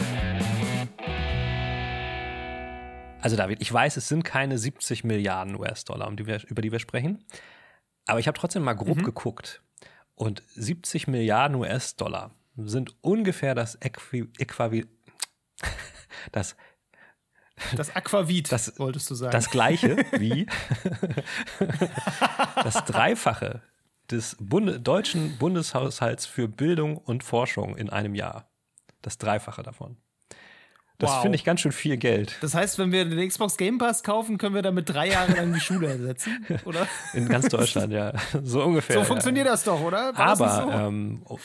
Also 3.25 3.37
David, 3.37 3.63
ich 3.63 3.73
weiß, 3.73 3.97
es 3.97 4.07
sind 4.07 4.23
keine 4.23 4.59
70 4.59 5.03
Milliarden 5.03 5.55
US-Dollar, 5.59 6.09
um 6.09 6.17
die 6.17 6.27
wir, 6.27 6.43
über 6.47 6.61
die 6.61 6.71
wir 6.71 6.79
sprechen. 6.79 7.25
Aber 8.05 8.21
ich 8.21 8.29
habe 8.29 8.39
trotzdem 8.39 8.63
mal 8.63 8.75
grob 8.75 9.03
geguckt. 9.03 9.63
Und 10.15 10.43
70 10.55 11.09
Milliarden 11.09 11.57
US-Dollar 11.57 12.33
sind 12.55 12.95
ungefähr 13.01 13.55
das 13.55 13.77
Äqui 13.81 14.29
Äquavi 14.39 14.87
das, 16.33 16.55
Das 17.75 17.97
Aquavit, 17.97 18.53
Das- 18.53 18.79
wolltest 18.79 19.09
du 19.11 19.15
sagen. 19.15 19.33
das 19.33 19.49
gleiche 19.49 19.97
wie 20.19 20.47
das 22.63 22.85
Dreifache 22.85 23.63
des 24.11 24.37
Bunde, 24.39 24.81
deutschen 24.81 25.39
Bundeshaushalts 25.39 26.27
für 26.27 26.47
Bildung 26.47 26.99
und 26.99 27.25
Forschung 27.25 27.75
in 27.79 27.89
einem 27.89 28.15
Jahr. 28.15 28.51
Das 29.01 29.17
Dreifache 29.17 29.63
davon. 29.63 29.97
Das 30.99 31.11
Wow. 31.11 31.23
finde 31.23 31.37
ich 31.37 31.45
ganz 31.45 31.61
schön 31.61 31.73
viel 31.73 31.97
Geld. 31.97 32.37
das 32.41 32.55
heißt, 32.55 32.79
wenn 32.79 32.93
wir 32.93 33.05
den 33.05 33.29
Xbox 33.29 33.57
Game 33.57 33.79
Pass 33.79 34.03
kaufen, 34.05 34.39
können 34.39 34.55
wir 34.55 34.63
damit 34.63 34.89
drei 34.89 35.09
Jahre 35.09 35.33
lang 35.33 35.53
die 35.53 35.61
Schule 35.61 35.89
ersetzen, 35.89 36.47
oder? 36.65 36.87
In 37.15 37.29
ganz 37.29 37.49
Deutschland, 37.49 37.93
ja. 37.93 38.13
So 38.43 38.63
ungefähr. 38.63 38.95
So 38.95 39.01
ja. 39.01 39.05
funktioniert 39.07 39.47
das 39.49 39.65
doch, 39.65 39.81
oder? 39.81 40.17
War 40.17 40.27
das 40.31 40.41
Aber 40.41 40.63
so? 40.63 40.71
ähm, 40.71 41.23
oh, 41.25 41.39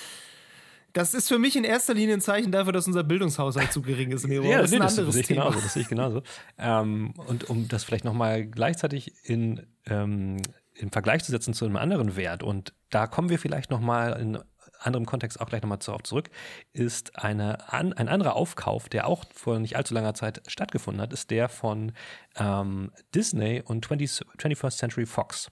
Das 0.93 1.13
ist 1.15 1.27
für 1.29 1.39
mich 1.39 1.55
in 1.55 1.63
erster 1.63 1.93
Linie 1.95 2.15
ein 2.15 2.21
Zeichen 2.21 2.51
dafür, 2.51 2.73
dass 2.73 2.85
unser 2.85 3.03
Bildungshaushalt 3.03 3.71
zu 3.73 3.81
gering 3.81 4.11
ist. 4.11 4.27
Nero. 4.27 4.43
ja, 4.45 4.57
das 4.61 4.65
ist 4.65 4.71
nee, 4.71 4.77
ein 4.77 4.81
das, 4.83 4.91
das 4.95 4.99
anderes 4.99 5.13
sehe 5.15 5.21
ich 5.21 5.27
Thema. 5.27 5.41
genauso. 5.45 5.59
Das 5.61 5.73
sehe 5.73 5.81
ich 5.81 5.87
genauso. 5.89 6.21
Ähm, 6.59 7.13
und 7.27 7.49
um 7.49 7.67
das 7.67 7.83
vielleicht 7.83 8.05
nochmal 8.05 8.45
gleichzeitig 8.45 9.13
in, 9.23 9.65
ähm, 9.87 10.37
in 10.75 10.91
Vergleich 10.91 11.23
zu 11.23 11.31
setzen 11.31 11.53
zu 11.55 11.65
einem 11.65 11.75
anderen 11.77 12.15
Wert, 12.15 12.43
und 12.43 12.73
da 12.91 13.07
kommen 13.07 13.29
wir 13.29 13.39
vielleicht 13.39 13.71
nochmal 13.71 14.19
in 14.21 14.37
anderem 14.79 15.05
Kontext 15.05 15.39
auch 15.39 15.47
gleich 15.47 15.61
nochmal 15.61 15.79
darauf 15.79 16.03
zurück, 16.03 16.29
ist 16.73 17.17
eine, 17.19 17.71
an, 17.71 17.93
ein 17.93 18.09
anderer 18.09 18.35
Aufkauf, 18.35 18.89
der 18.89 19.07
auch 19.07 19.25
vor 19.33 19.59
nicht 19.59 19.75
allzu 19.75 19.93
langer 19.93 20.13
Zeit 20.13 20.41
stattgefunden 20.47 21.01
hat, 21.01 21.13
ist 21.13 21.31
der 21.31 21.49
von 21.49 21.91
ähm, 22.37 22.91
Disney 23.13 23.61
und 23.63 23.85
20, 23.85 24.25
21st 24.37 24.77
Century 24.77 25.05
Fox. 25.05 25.51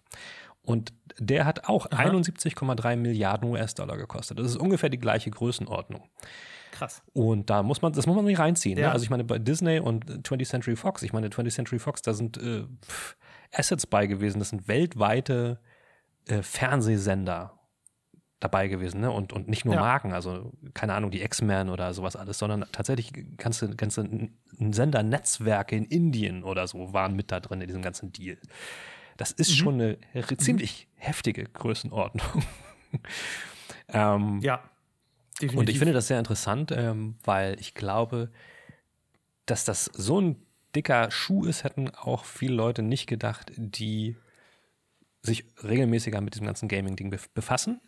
Und 0.61 0.93
der 1.17 1.45
hat 1.45 1.69
auch 1.69 1.87
71,3 1.87 2.97
Milliarden 2.97 3.49
US-Dollar 3.49 3.95
gekostet. 3.95 4.37
Das 4.37 4.47
ist 4.47 4.57
ungefähr 4.57 4.89
die 4.89 4.99
gleiche 4.99 5.31
Größenordnung. 5.31 6.09
Krass. 6.71 7.01
Und 7.13 7.49
da 7.49 7.63
muss 7.63 7.81
man, 7.81 7.93
das 7.93 8.05
muss 8.05 8.15
man 8.15 8.25
nicht 8.25 8.39
reinziehen. 8.39 8.77
Ja. 8.77 8.87
Ne? 8.87 8.91
Also 8.91 9.03
ich 9.03 9.09
meine, 9.09 9.23
bei 9.23 9.39
Disney 9.39 9.79
und 9.79 10.05
20th 10.05 10.45
Century 10.45 10.75
Fox, 10.75 11.03
ich 11.03 11.13
meine, 11.13 11.29
20th 11.29 11.51
Century 11.51 11.79
Fox, 11.79 12.01
da 12.01 12.13
sind 12.13 12.37
äh, 12.37 12.65
Assets 13.53 13.87
bei 13.87 14.07
gewesen. 14.07 14.39
Das 14.39 14.49
sind 14.49 14.67
weltweite 14.67 15.59
äh, 16.27 16.41
Fernsehsender 16.41 17.56
dabei 18.39 18.67
gewesen, 18.67 19.01
ne? 19.01 19.09
Und, 19.11 19.33
und 19.33 19.47
nicht 19.47 19.65
nur 19.65 19.73
Ja. 19.75 19.79
Marken, 19.81 20.13
also 20.13 20.51
keine 20.75 20.93
Ahnung, 20.93 21.09
die 21.11 21.23
X-Men 21.23 21.69
oder 21.69 21.93
sowas 21.93 22.15
alles, 22.15 22.37
sondern 22.37 22.65
tatsächlich 22.71 23.11
ganze, 23.37 23.69
ganze 23.75 24.07
Sendernetzwerke 24.59 25.75
in 25.75 25.85
Indien 25.85 26.43
oder 26.43 26.67
so 26.67 26.93
waren 26.93 27.15
mit 27.15 27.31
da 27.31 27.39
drin 27.39 27.61
in 27.61 27.67
diesem 27.67 27.81
ganzen 27.81 28.11
Deal. 28.11 28.37
Das 29.17 29.31
ist 29.31 29.49
Mhm. 29.51 29.55
schon 29.55 29.73
eine 29.81 29.97
ziemlich 30.37 30.87
heftige 30.95 31.45
Größenordnung. 31.45 32.43
ähm, 33.89 34.39
Ja. 34.41 34.61
Definitiv. 35.41 35.59
und 35.59 35.69
ich 35.69 35.77
finde 35.77 35.93
das 35.93 36.07
sehr 36.07 36.17
interessant, 36.17 36.71
ähm, 36.71 37.15
weil 37.23 37.59
ich 37.59 37.75
glaube, 37.75 38.31
dass 39.45 39.65
das 39.65 39.85
so 39.85 40.19
ein 40.19 40.35
dicker 40.75 41.11
Schuh 41.11 41.45
ist, 41.45 41.63
hätten 41.63 41.89
auch 41.93 42.25
viele 42.25 42.55
Leute 42.55 42.81
nicht 42.81 43.05
gedacht, 43.07 43.51
die 43.55 44.15
sich 45.21 45.45
regelmäßiger 45.63 46.21
mit 46.21 46.33
diesem 46.33 46.47
ganzen 46.47 46.67
Gaming-Ding 46.67 47.11
bef- 47.13 47.29
befassen. 47.35 47.81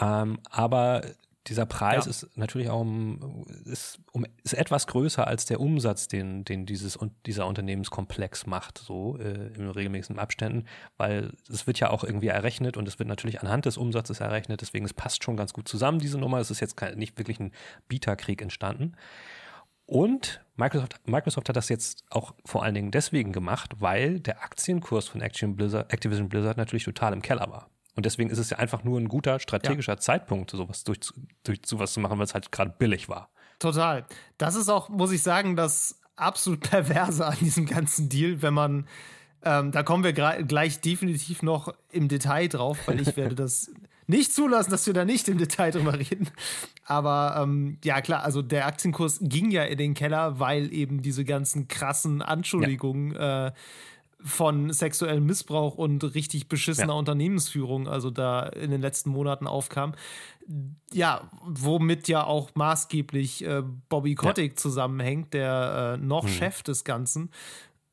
Ähm, 0.00 0.38
aber 0.50 1.02
dieser 1.48 1.66
Preis 1.66 2.04
Ja. 2.04 2.10
ist 2.10 2.36
natürlich 2.36 2.68
auch 2.68 2.80
um, 2.80 3.46
ist, 3.64 4.00
um, 4.12 4.26
ist 4.42 4.54
etwas 4.54 4.86
größer 4.86 5.26
als 5.26 5.46
der 5.46 5.60
Umsatz, 5.60 6.08
den, 6.08 6.44
den 6.44 6.66
dieses 6.66 6.96
und 6.96 7.12
dieser 7.26 7.46
Unternehmenskomplex 7.46 8.46
macht, 8.46 8.78
so 8.78 9.16
äh, 9.18 9.48
in 9.54 9.70
regelmäßigen 9.70 10.18
Abständen, 10.18 10.66
weil 10.96 11.32
es 11.48 11.66
wird 11.66 11.80
ja 11.80 11.90
auch 11.90 12.04
irgendwie 12.04 12.28
errechnet 12.28 12.76
und 12.76 12.86
es 12.86 12.98
wird 12.98 13.08
natürlich 13.08 13.40
anhand 13.40 13.64
des 13.64 13.78
Umsatzes 13.78 14.20
errechnet, 14.20 14.60
deswegen 14.60 14.84
es 14.84 14.92
passt 14.92 15.24
schon 15.24 15.36
ganz 15.36 15.52
gut 15.52 15.68
zusammen, 15.68 15.98
diese 15.98 16.18
Nummer. 16.18 16.38
Es 16.38 16.50
ist 16.50 16.60
jetzt 16.60 16.76
kein, 16.76 16.98
nicht 16.98 17.18
wirklich 17.18 17.40
ein 17.40 17.52
Bieterkrieg 17.88 18.42
entstanden. 18.42 18.92
Und 19.86 20.44
Microsoft, 20.56 21.00
Microsoft 21.06 21.48
hat 21.48 21.56
das 21.56 21.70
jetzt 21.70 22.04
auch 22.10 22.34
vor 22.44 22.62
allen 22.62 22.74
Dingen 22.74 22.90
deswegen 22.90 23.32
gemacht, 23.32 23.76
weil 23.78 24.20
der 24.20 24.42
Aktienkurs 24.42 25.08
von 25.08 25.22
Blizzard, 25.56 25.90
Activision 25.90 26.28
Blizzard 26.28 26.58
natürlich 26.58 26.84
total 26.84 27.14
im 27.14 27.22
Keller 27.22 27.48
war. 27.50 27.70
Und 27.98 28.06
deswegen 28.06 28.30
ist 28.30 28.38
es 28.38 28.50
ja 28.50 28.58
einfach 28.58 28.84
nur 28.84 29.00
ein 29.00 29.08
guter 29.08 29.40
strategischer 29.40 29.98
Zeitpunkt, 29.98 30.52
sowas 30.52 30.84
durch, 30.84 31.00
durch 31.42 31.58
sowas 31.66 31.92
zu 31.92 31.98
machen, 31.98 32.16
weil 32.16 32.26
es 32.26 32.32
halt 32.32 32.52
gerade 32.52 32.72
billig 32.78 33.08
war. 33.08 33.28
Total. 33.58 34.06
Das 34.38 34.54
ist 34.54 34.68
auch, 34.68 34.88
muss 34.88 35.10
ich 35.10 35.20
sagen, 35.20 35.56
das 35.56 36.00
absolut 36.14 36.60
Perverse 36.70 37.26
an 37.26 37.36
diesem 37.40 37.66
ganzen 37.66 38.08
Deal, 38.08 38.40
wenn 38.40 38.54
man 38.54 38.86
Ähm, 39.42 39.72
da 39.72 39.82
kommen 39.82 40.04
wir 40.04 40.12
gleich 40.12 40.80
definitiv 40.80 41.42
noch 41.42 41.74
im 41.90 42.06
Detail 42.06 42.46
drauf, 42.46 42.78
weil 42.86 43.00
ich 43.00 43.16
werde 43.16 43.34
das 43.34 43.68
nicht 44.06 44.32
zulassen, 44.32 44.70
dass 44.70 44.86
wir 44.86 44.94
da 44.94 45.04
nicht 45.04 45.26
im 45.28 45.38
Detail 45.38 45.72
drüber 45.72 45.98
reden. 45.98 46.30
Aber 46.84 47.40
ähm, 47.42 47.78
ja, 47.82 48.00
klar, 48.00 48.22
also 48.22 48.42
der 48.42 48.66
Aktienkurs 48.66 49.18
ging 49.22 49.50
ja 49.50 49.64
in 49.64 49.78
den 49.78 49.94
Keller, 49.94 50.38
weil 50.38 50.72
eben 50.72 51.02
diese 51.02 51.24
ganzen 51.24 51.66
krassen 51.66 52.22
Anschuldigungen 52.22 53.14
ja. 53.14 53.48
äh, 53.48 53.52
von 54.20 54.72
sexuellem 54.72 55.24
Missbrauch 55.26 55.76
und 55.76 56.02
richtig 56.14 56.48
beschissener 56.48 56.92
ja. 56.92 56.98
Unternehmensführung, 56.98 57.88
also 57.88 58.10
da 58.10 58.46
in 58.46 58.70
den 58.70 58.80
letzten 58.80 59.10
Monaten 59.10 59.46
aufkam. 59.46 59.94
Ja, 60.92 61.30
womit 61.44 62.08
ja 62.08 62.24
auch 62.24 62.50
maßgeblich 62.54 63.44
äh, 63.44 63.62
Bobby 63.88 64.14
Kotick 64.14 64.52
ja. 64.52 64.56
zusammenhängt, 64.56 65.34
der 65.34 65.98
äh, 66.00 66.04
noch 66.04 66.24
mhm. 66.24 66.28
Chef 66.28 66.62
des 66.62 66.84
Ganzen. 66.84 67.30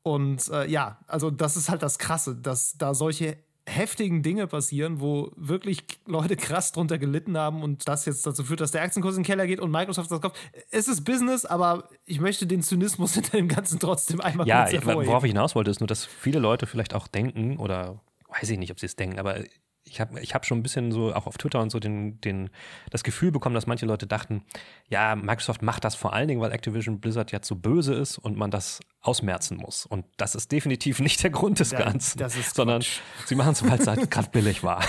Und 0.02 0.48
äh, 0.50 0.68
ja, 0.68 0.98
also 1.06 1.30
das 1.30 1.56
ist 1.56 1.68
halt 1.68 1.82
das 1.82 1.98
Krasse, 1.98 2.36
dass 2.36 2.78
da 2.78 2.94
solche 2.94 3.38
heftigen 3.68 4.22
Dinge 4.22 4.46
passieren, 4.46 5.00
wo 5.00 5.32
wirklich 5.36 5.84
Leute 6.06 6.36
krass 6.36 6.72
drunter 6.72 6.98
gelitten 6.98 7.36
haben 7.36 7.62
und 7.62 7.88
das 7.88 8.06
jetzt 8.06 8.26
dazu 8.26 8.44
führt, 8.44 8.60
dass 8.60 8.70
der 8.70 8.82
Aktienkurs 8.82 9.16
in 9.16 9.22
den 9.22 9.26
Keller 9.26 9.46
geht 9.46 9.60
und 9.60 9.70
Microsoft 9.70 10.10
das 10.10 10.20
kauft. 10.20 10.36
Es 10.70 10.88
ist 10.88 11.04
Business, 11.04 11.44
aber 11.44 11.88
ich 12.04 12.20
möchte 12.20 12.46
den 12.46 12.62
Zynismus 12.62 13.14
hinter 13.14 13.36
dem 13.36 13.48
Ganzen 13.48 13.78
trotzdem 13.78 14.20
einmal 14.20 14.46
ja, 14.46 14.62
kurz 14.62 14.72
hervorheben. 14.72 15.02
Ja, 15.02 15.08
worauf 15.08 15.24
ich 15.24 15.30
hinaus 15.30 15.54
wollte, 15.54 15.70
ist 15.70 15.80
nur, 15.80 15.88
dass 15.88 16.04
viele 16.04 16.38
Leute 16.38 16.66
vielleicht 16.66 16.94
auch 16.94 17.08
denken 17.08 17.56
oder 17.58 18.00
weiß 18.28 18.48
ich 18.50 18.58
nicht, 18.58 18.70
ob 18.70 18.78
sie 18.78 18.86
es 18.86 18.96
denken, 18.96 19.18
aber 19.18 19.40
ich 19.86 20.00
habe 20.00 20.20
ich 20.20 20.34
hab 20.34 20.44
schon 20.44 20.58
ein 20.58 20.62
bisschen 20.62 20.90
so 20.90 21.14
auch 21.14 21.26
auf 21.26 21.38
Twitter 21.38 21.60
und 21.60 21.70
so 21.70 21.78
den, 21.78 22.20
den, 22.20 22.50
das 22.90 23.04
Gefühl 23.04 23.30
bekommen, 23.30 23.54
dass 23.54 23.66
manche 23.66 23.86
Leute 23.86 24.06
dachten, 24.06 24.42
ja, 24.88 25.14
Microsoft 25.14 25.62
macht 25.62 25.84
das 25.84 25.94
vor 25.94 26.12
allen 26.12 26.28
Dingen, 26.28 26.40
weil 26.40 26.52
Activision 26.52 27.00
Blizzard 27.00 27.30
ja 27.32 27.40
zu 27.40 27.60
böse 27.60 27.94
ist 27.94 28.18
und 28.18 28.36
man 28.36 28.50
das 28.50 28.80
ausmerzen 29.06 29.56
muss. 29.56 29.86
Und 29.86 30.04
das 30.16 30.34
ist 30.34 30.52
definitiv 30.52 31.00
nicht 31.00 31.22
der 31.22 31.30
Grund 31.30 31.60
des 31.60 31.70
Ganzen, 31.70 32.20
sondern 32.54 32.82
sie 33.26 33.34
machen 33.34 33.52
es, 33.52 33.68
weil 33.68 33.78
es 33.78 33.86
halt 33.86 34.10
gerade 34.10 34.30
billig 34.30 34.62
war 34.62 34.82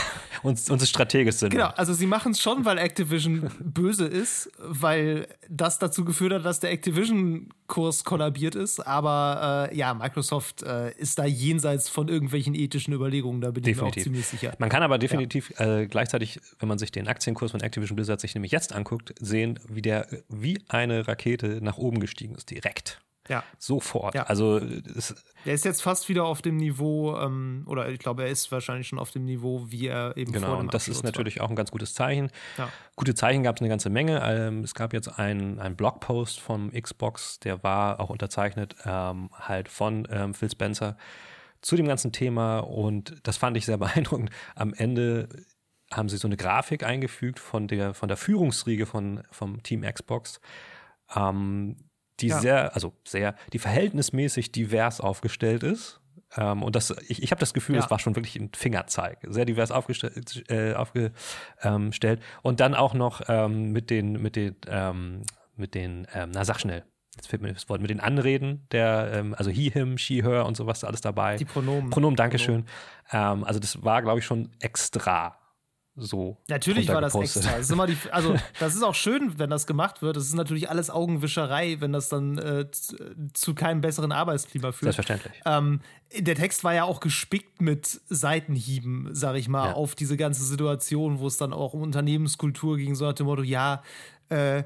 und, 0.43 0.69
und 0.69 0.81
es 0.81 0.89
strategisch 0.89 1.35
sind. 1.35 1.51
Genau, 1.51 1.67
also 1.67 1.93
sie 1.93 2.07
machen 2.07 2.31
es 2.31 2.41
schon, 2.41 2.65
weil 2.65 2.77
Activision 2.77 3.51
böse 3.59 4.05
ist, 4.05 4.49
weil 4.59 5.27
das 5.49 5.79
dazu 5.79 6.05
geführt 6.05 6.33
hat, 6.33 6.45
dass 6.45 6.59
der 6.59 6.71
Activision-Kurs 6.71 8.03
kollabiert 8.03 8.55
ist. 8.55 8.79
Aber 8.79 9.69
äh, 9.71 9.77
ja, 9.77 9.93
Microsoft 9.93 10.63
äh, 10.63 10.91
ist 10.93 11.19
da 11.19 11.25
jenseits 11.25 11.89
von 11.89 12.07
irgendwelchen 12.07 12.55
ethischen 12.55 12.93
Überlegungen, 12.93 13.41
da 13.41 13.51
bin 13.51 13.63
definitiv. 13.63 13.77
ich 13.77 13.81
mir 13.81 13.87
auch 13.87 14.03
ziemlich 14.03 14.25
sicher. 14.25 14.55
Man 14.59 14.69
kann 14.69 14.83
aber 14.83 14.97
definitiv 14.97 15.53
ja. 15.59 15.79
äh, 15.79 15.87
gleichzeitig, 15.87 16.39
wenn 16.59 16.69
man 16.69 16.77
sich 16.77 16.91
den 16.91 17.07
Aktienkurs 17.07 17.51
von 17.51 17.61
Activision 17.61 17.95
Blizzard 17.95 18.21
sich 18.21 18.33
nämlich 18.33 18.51
jetzt 18.51 18.73
anguckt, 18.73 19.13
sehen, 19.19 19.59
wie 19.67 19.81
der 19.81 20.07
wie 20.29 20.59
eine 20.69 21.07
Rakete 21.07 21.59
nach 21.61 21.77
oben 21.77 21.99
gestiegen 21.99 22.35
ist, 22.35 22.49
direkt. 22.49 23.01
Ja. 23.29 23.43
Sofort. 23.57 24.15
Ja. 24.15 24.23
Also 24.23 24.59
er 25.45 25.53
ist 25.53 25.65
jetzt 25.65 25.81
fast 25.81 26.09
wieder 26.09 26.25
auf 26.25 26.41
dem 26.41 26.57
Niveau, 26.57 27.17
ähm, 27.17 27.63
oder 27.67 27.89
ich 27.89 27.99
glaube, 27.99 28.23
er 28.23 28.29
ist 28.29 28.51
wahrscheinlich 28.51 28.87
schon 28.87 28.99
auf 28.99 29.11
dem 29.11 29.25
Niveau, 29.25 29.65
wie 29.69 29.87
er 29.87 30.15
eben 30.17 30.31
genau, 30.31 30.47
vor 30.47 30.55
dem 30.57 30.61
und 30.61 30.73
das 30.73 30.87
ist 30.87 31.03
natürlich 31.03 31.37
war. 31.37 31.45
auch 31.45 31.49
ein 31.49 31.55
ganz 31.55 31.71
gutes 31.71 31.93
Zeichen. 31.93 32.31
Ja. 32.57 32.69
Gute 32.95 33.15
Zeichen 33.15 33.43
gab 33.43 33.55
es 33.55 33.61
eine 33.61 33.69
ganze 33.69 33.89
Menge. 33.89 34.21
Ähm, 34.23 34.63
es 34.63 34.73
gab 34.73 34.93
jetzt 34.93 35.19
einen, 35.19 35.59
einen 35.59 35.75
Blogpost 35.75 36.39
vom 36.39 36.71
Xbox, 36.71 37.39
der 37.39 37.63
war 37.63 37.99
auch 37.99 38.09
unterzeichnet, 38.09 38.75
ähm, 38.85 39.29
halt 39.33 39.69
von 39.69 40.07
ähm, 40.11 40.33
Phil 40.33 40.51
Spencer 40.51 40.97
zu 41.61 41.75
dem 41.75 41.87
ganzen 41.87 42.11
Thema 42.11 42.59
und 42.59 43.15
das 43.23 43.37
fand 43.37 43.57
ich 43.57 43.65
sehr 43.65 43.77
beeindruckend. 43.77 44.29
Am 44.55 44.73
Ende 44.73 45.29
haben 45.91 46.09
sie 46.09 46.17
so 46.17 46.27
eine 46.27 46.37
Grafik 46.37 46.83
eingefügt 46.83 47.39
von 47.39 47.67
der, 47.67 47.93
von 47.93 48.07
der 48.07 48.17
Führungsriege 48.17 48.85
von, 48.85 49.23
vom 49.31 49.63
Team 49.63 49.81
Xbox, 49.81 50.41
ähm, 51.15 51.77
die 52.19 52.27
ja. 52.27 52.39
sehr, 52.39 52.75
also 52.75 52.93
sehr, 53.05 53.35
die 53.53 53.59
verhältnismäßig 53.59 54.51
divers 54.51 55.01
aufgestellt 55.01 55.63
ist. 55.63 56.01
Ähm, 56.35 56.63
und 56.63 56.75
das, 56.75 56.93
ich, 57.07 57.23
ich 57.23 57.31
habe 57.31 57.39
das 57.39 57.53
Gefühl, 57.53 57.77
es 57.77 57.85
ja. 57.85 57.91
war 57.91 57.99
schon 57.99 58.15
wirklich 58.15 58.35
ein 58.35 58.51
Fingerzeig. 58.53 59.19
Sehr 59.27 59.45
divers 59.45 59.71
aufgestellt, 59.71 60.43
äh, 60.49 60.73
aufgestellt. 60.73 62.21
Und 62.41 62.59
dann 62.59 62.75
auch 62.75 62.93
noch 62.93 63.21
ähm, 63.27 63.71
mit 63.71 63.89
den, 63.89 64.13
mit 64.21 64.35
den, 64.35 64.55
ähm, 64.67 65.21
mit 65.55 65.73
den, 65.73 66.07
ähm, 66.13 66.31
na 66.33 66.43
sag 66.43 66.59
schnell, 66.59 66.83
jetzt 67.15 67.27
fehlt 67.27 67.41
mir 67.41 67.53
das 67.53 67.69
Wort, 67.69 67.81
mit 67.81 67.89
den 67.89 67.99
Anreden, 67.99 68.67
der, 68.71 69.11
ähm, 69.13 69.35
also 69.37 69.49
he, 69.49 69.69
him, 69.69 69.97
she, 69.97 70.21
her 70.21 70.45
und 70.45 70.57
sowas 70.57 70.83
alles 70.83 71.01
dabei. 71.01 71.37
Die 71.37 71.45
Pronomen. 71.45 71.89
Pronomen, 71.89 72.15
Dankeschön. 72.15 72.65
Pronomen. 73.09 73.39
Ähm, 73.39 73.43
also 73.43 73.59
das 73.59 73.83
war, 73.83 74.01
glaube 74.01 74.19
ich, 74.19 74.25
schon 74.25 74.49
extra 74.59 75.36
so. 75.99 76.37
Natürlich 76.47 76.87
war 76.89 77.01
das 77.01 77.15
extra. 77.15 77.57
Das 77.57 77.67
die, 77.67 77.97
also, 78.11 78.35
das 78.59 78.75
ist 78.75 78.83
auch 78.83 78.93
schön, 78.93 79.39
wenn 79.39 79.49
das 79.49 79.65
gemacht 79.65 80.03
wird. 80.03 80.15
Das 80.15 80.25
ist 80.25 80.35
natürlich 80.35 80.69
alles 80.69 80.91
Augenwischerei, 80.91 81.77
wenn 81.79 81.91
das 81.91 82.09
dann 82.09 82.37
äh, 82.37 82.67
zu 83.33 83.55
keinem 83.55 83.81
besseren 83.81 84.11
Arbeitsklima 84.11 84.71
führt. 84.71 84.93
Selbstverständlich. 84.93 85.41
Ähm, 85.45 85.81
der 86.15 86.35
Text 86.35 86.63
war 86.63 86.73
ja 86.73 86.83
auch 86.83 86.99
gespickt 86.99 87.61
mit 87.61 87.87
Seitenhieben, 88.07 89.09
sag 89.11 89.35
ich 89.37 89.49
mal, 89.49 89.69
ja. 89.69 89.73
auf 89.73 89.95
diese 89.95 90.17
ganze 90.17 90.43
Situation, 90.43 91.19
wo 91.19 91.27
es 91.27 91.37
dann 91.37 91.51
auch 91.51 91.73
um 91.73 91.81
Unternehmenskultur 91.81 92.77
ging, 92.77 92.93
so 92.93 93.05
nach 93.05 93.13
dem 93.13 93.25
Motto, 93.25 93.41
ja, 93.41 93.81
äh, 94.29 94.63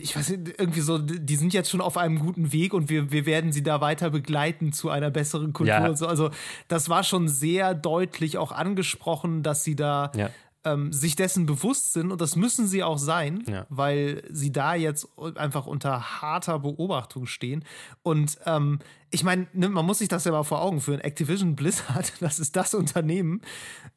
ich 0.00 0.16
weiß 0.16 0.30
nicht, 0.30 0.58
irgendwie 0.58 0.80
so, 0.80 0.98
die 0.98 1.36
sind 1.36 1.52
jetzt 1.52 1.70
schon 1.70 1.80
auf 1.80 1.96
einem 1.96 2.18
guten 2.18 2.52
Weg 2.52 2.74
und 2.74 2.88
wir, 2.88 3.10
wir 3.10 3.26
werden 3.26 3.52
sie 3.52 3.62
da 3.62 3.80
weiter 3.80 4.10
begleiten 4.10 4.72
zu 4.72 4.90
einer 4.90 5.10
besseren 5.10 5.52
Kultur. 5.52 5.74
Ja. 5.74 5.96
So. 5.96 6.06
Also, 6.06 6.30
das 6.68 6.88
war 6.88 7.04
schon 7.04 7.28
sehr 7.28 7.74
deutlich 7.74 8.38
auch 8.38 8.52
angesprochen, 8.52 9.42
dass 9.42 9.64
sie 9.64 9.76
da 9.76 10.12
ja. 10.16 10.30
ähm, 10.64 10.92
sich 10.92 11.16
dessen 11.16 11.46
bewusst 11.46 11.92
sind 11.92 12.10
und 12.10 12.20
das 12.20 12.36
müssen 12.36 12.66
sie 12.66 12.82
auch 12.82 12.98
sein, 12.98 13.44
ja. 13.46 13.66
weil 13.68 14.22
sie 14.30 14.52
da 14.52 14.74
jetzt 14.74 15.08
einfach 15.36 15.66
unter 15.66 16.20
harter 16.20 16.58
Beobachtung 16.58 17.26
stehen. 17.26 17.64
Und 18.02 18.38
ähm, 18.46 18.78
ich 19.10 19.24
meine, 19.24 19.46
ne, 19.52 19.68
man 19.68 19.86
muss 19.86 19.98
sich 19.98 20.08
das 20.08 20.24
ja 20.24 20.32
mal 20.32 20.42
vor 20.42 20.62
Augen 20.62 20.80
führen. 20.80 21.00
Activision 21.00 21.54
Blizzard, 21.54 22.12
das 22.20 22.38
ist 22.38 22.56
das 22.56 22.74
Unternehmen, 22.74 23.42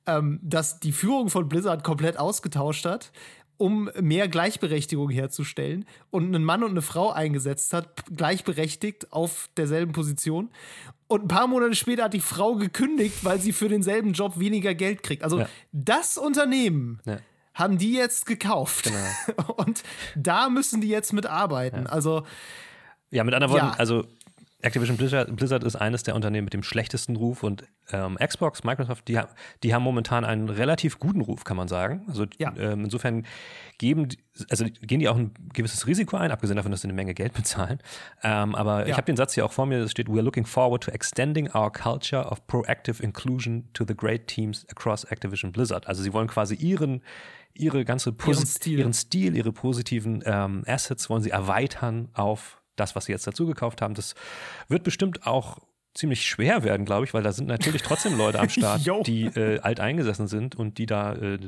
ähm, 0.06 0.40
das 0.44 0.80
die 0.80 0.92
Führung 0.92 1.30
von 1.30 1.50
Blizzard 1.50 1.84
komplett 1.84 2.18
ausgetauscht 2.18 2.86
hat 2.86 3.12
um 3.58 3.90
mehr 4.00 4.28
Gleichberechtigung 4.28 5.10
herzustellen 5.10 5.86
und 6.10 6.26
einen 6.26 6.44
Mann 6.44 6.64
und 6.64 6.72
eine 6.72 6.82
Frau 6.82 7.12
eingesetzt 7.12 7.74
hat, 7.74 8.06
gleichberechtigt 8.16 9.12
auf 9.12 9.50
derselben 9.58 9.94
Position. 9.94 10.50
Und 11.08 11.24
ein 11.24 11.28
paar 11.28 11.48
Monate 11.48 11.76
später 11.76 12.06
hat 12.06 12.14
die 12.14 12.20
Frau 12.20 12.56
gekündigt, 12.56 13.24
weil 13.24 13.40
sie 13.40 13.54
für 13.54 13.70
denselben 13.70 14.14
Job 14.14 14.40
weniger 14.40 14.76
Geld 14.76 15.04
kriegt. 15.04 15.24
Also 15.24 15.40
ja. 15.40 15.50
das 15.72 16.18
Unternehmen 16.18 17.00
ja. 17.06 17.18
haben 17.54 17.78
die 17.78 17.94
jetzt 17.94 18.26
gekauft. 18.26 18.86
Genau. 18.86 19.54
Und 19.58 19.84
da 20.16 20.50
müssen 20.50 20.82
die 20.82 20.90
jetzt 20.90 21.14
mitarbeiten. 21.14 21.84
Ja. 21.86 21.90
Also 21.90 22.24
ja, 23.10 23.24
mit 23.24 23.34
anderen 23.34 23.54
Worten, 23.54 23.80
also 23.80 24.06
Activision 24.62 24.98
Blizzard, 24.98 25.36
Blizzard, 25.36 25.64
ist 25.64 25.76
eines 25.76 26.02
der 26.02 26.16
Unternehmen 26.16 26.46
mit 26.46 26.54
dem 26.54 26.64
schlechtesten 26.64 27.16
Ruf 27.16 27.44
und 27.44 27.66
ähm, 27.92 28.18
Xbox, 28.18 28.64
Microsoft, 28.64 29.08
die, 29.08 29.20
die, 29.62 29.74
haben 29.74 29.84
momentan 29.84 30.26
einen 30.26 30.50
relativ 30.50 30.98
guten 30.98 31.22
Ruf, 31.22 31.44
kann 31.44 31.56
man 31.56 31.68
sagen. 31.68 32.04
Also 32.08 32.26
ja. 32.40 32.54
ähm, 32.58 32.86
insofern 32.86 33.28
geben, 33.78 34.08
also 34.50 34.66
gehen 34.82 35.00
die 35.00 35.10
auch 35.10 35.16
ein 35.16 35.32
gewisses 35.54 35.86
Risiko 35.86 36.18
ein, 36.18 36.32
abgesehen 36.32 36.56
davon, 36.56 36.72
dass 36.72 36.82
sie 36.82 36.88
eine 36.88 36.94
Menge 36.94 37.14
Geld 37.14 37.34
bezahlen. 37.34 37.80
Ähm, 38.24 38.56
aber 38.56 38.82
ja. 38.82 38.88
ich 38.88 38.94
habe 38.94 39.06
den 39.06 39.16
Satz 39.16 39.36
hier 39.36 39.46
auch 39.46 39.52
vor 39.52 39.68
mir, 39.68 39.78
es 39.78 39.92
steht, 39.92 40.08
we're 40.08 40.24
looking 40.24 40.46
forward 40.46 40.84
to 40.84 40.92
extending 40.92 41.54
our 41.54 41.72
culture 41.72 42.26
of 42.26 42.46
proactive 42.48 43.02
inclusion 43.04 43.70
to 43.74 43.86
the 43.88 43.96
great 43.96 44.26
teams 44.26 44.66
across 44.70 45.04
Activision 45.04 45.52
Blizzard. 45.52 45.88
Also 45.88 46.02
sie 46.02 46.14
wollen 46.14 46.28
quasi 46.28 46.56
ihren 46.56 47.04
ihre 47.54 47.86
ganze 47.86 48.12
ihren 48.12 48.46
Stil. 48.46 48.80
ihren 48.80 48.94
Stil, 48.94 49.36
ihre 49.36 49.52
positiven 49.52 50.24
ähm, 50.26 50.64
Assets 50.68 51.10
wollen 51.10 51.24
sie 51.24 51.32
erweitern 51.32 52.10
auf 52.14 52.57
das, 52.80 52.96
was 52.96 53.06
sie 53.06 53.12
jetzt 53.12 53.28
dazu 53.28 53.46
gekauft 53.46 53.82
haben, 53.82 53.94
das 53.94 54.16
wird 54.68 54.84
bestimmt 54.84 55.28
auch 55.28 55.60
ziemlich 55.94 56.28
schwer 56.28 56.64
werden, 56.64 56.86
glaube 56.86 57.06
ich, 57.06 57.14
weil 57.14 57.24
da 57.24 57.32
sind 57.32 57.48
natürlich 57.48 57.82
trotzdem 57.82 58.18
Leute 58.18 58.40
am 58.40 58.50
Start, 58.50 58.82
die 59.08 59.26
äh, 59.26 59.60
alt 59.60 59.80
eingesessen 59.80 60.28
sind 60.28 60.56
und 60.56 60.78
die 60.78 60.86
da 60.86 61.14
äh, 61.14 61.40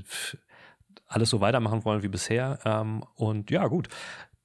alles 1.07 1.29
so 1.29 1.41
weitermachen 1.41 1.85
wollen 1.85 2.03
wie 2.03 2.07
bisher. 2.07 2.59
Ähm, 2.65 3.03
und 3.15 3.51
ja, 3.51 3.67
gut. 3.67 3.87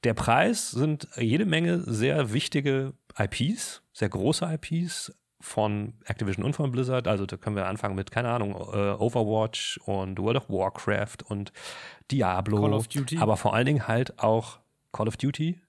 Der 0.05 0.14
Preis 0.14 0.70
sind 0.70 1.09
jede 1.16 1.47
Menge 1.47 1.81
sehr 1.81 2.35
wichtige 2.35 2.92
IPs, 3.18 3.83
sehr 3.94 4.11
große 4.11 4.44
IPs 4.44 5.14
von 5.40 5.95
Activision 6.05 6.45
und 6.45 6.55
von 6.55 6.70
Blizzard. 6.72 7.09
Also 7.09 7.24
da 7.24 7.37
können 7.37 7.57
wir 7.57 7.66
anfangen 7.66 7.95
mit, 7.95 8.11
keine 8.11 8.28
Ahnung, 8.28 8.53
äh, 8.53 8.93
Overwatch 8.93 9.78
und 9.85 10.18
World 10.18 10.37
of 10.37 10.49
Warcraft 10.49 11.18
und 11.26 11.53
Diablo. 12.11 12.61
Call 12.61 12.74
of 12.74 12.89
Duty. 12.89 13.18
Aber 13.18 13.37
vor 13.37 13.55
allen 13.55 13.66
Dingen 13.66 13.89
halt 13.89 14.18
auch 14.18 14.59
Call 14.93 15.09
of 15.09 15.16
Duty, 15.16 15.61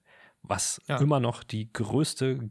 was 0.48 0.80
ja. 0.88 0.98
immer 0.98 1.20
noch 1.20 1.42
die 1.42 1.72
größte, 1.72 2.50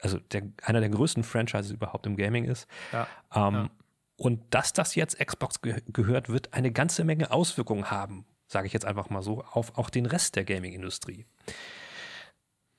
also 0.00 0.18
der, 0.18 0.42
einer 0.62 0.80
der 0.80 0.90
größten 0.90 1.24
Franchises 1.24 1.70
überhaupt 1.70 2.06
im 2.06 2.16
Gaming 2.16 2.44
ist. 2.44 2.66
Ja. 2.92 3.06
Ähm, 3.34 3.54
ja. 3.54 3.70
Und 4.16 4.42
dass 4.50 4.72
das 4.72 4.94
jetzt 4.94 5.18
Xbox 5.18 5.60
ge 5.60 5.82
gehört, 5.88 6.28
wird 6.28 6.54
eine 6.54 6.72
ganze 6.72 7.04
Menge 7.04 7.30
Auswirkungen 7.30 7.90
haben, 7.90 8.24
sage 8.46 8.66
ich 8.66 8.72
jetzt 8.72 8.86
einfach 8.86 9.10
mal 9.10 9.22
so, 9.22 9.42
auf 9.42 9.76
auch 9.76 9.90
den 9.90 10.06
Rest 10.06 10.36
der 10.36 10.44
Gaming-Industrie. 10.44 11.26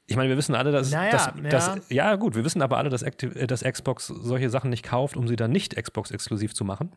Ich 0.08 0.16
meine, 0.16 0.30
wir 0.30 0.38
wissen 0.38 0.56
alle, 0.56 0.72
dass, 0.72 0.90
naja, 0.90 1.12
dass, 1.12 1.26
ja. 1.36 1.50
Dass, 1.50 1.90
ja 1.90 2.16
gut, 2.16 2.36
wir 2.36 2.46
wissen 2.46 2.62
aber 2.62 2.78
alle, 2.78 2.90
dass, 2.90 3.02
dass 3.02 3.64
Xbox 3.64 4.08
solche 4.08 4.50
Sachen 4.50 4.70
nicht 4.70 4.84
kauft, 4.84 5.18
um 5.18 5.28
sie 5.28 5.36
dann 5.36 5.52
nicht 5.52 5.76
Xbox 5.76 6.12
exklusiv 6.12 6.56
zu 6.56 6.64
machen. 6.64 6.96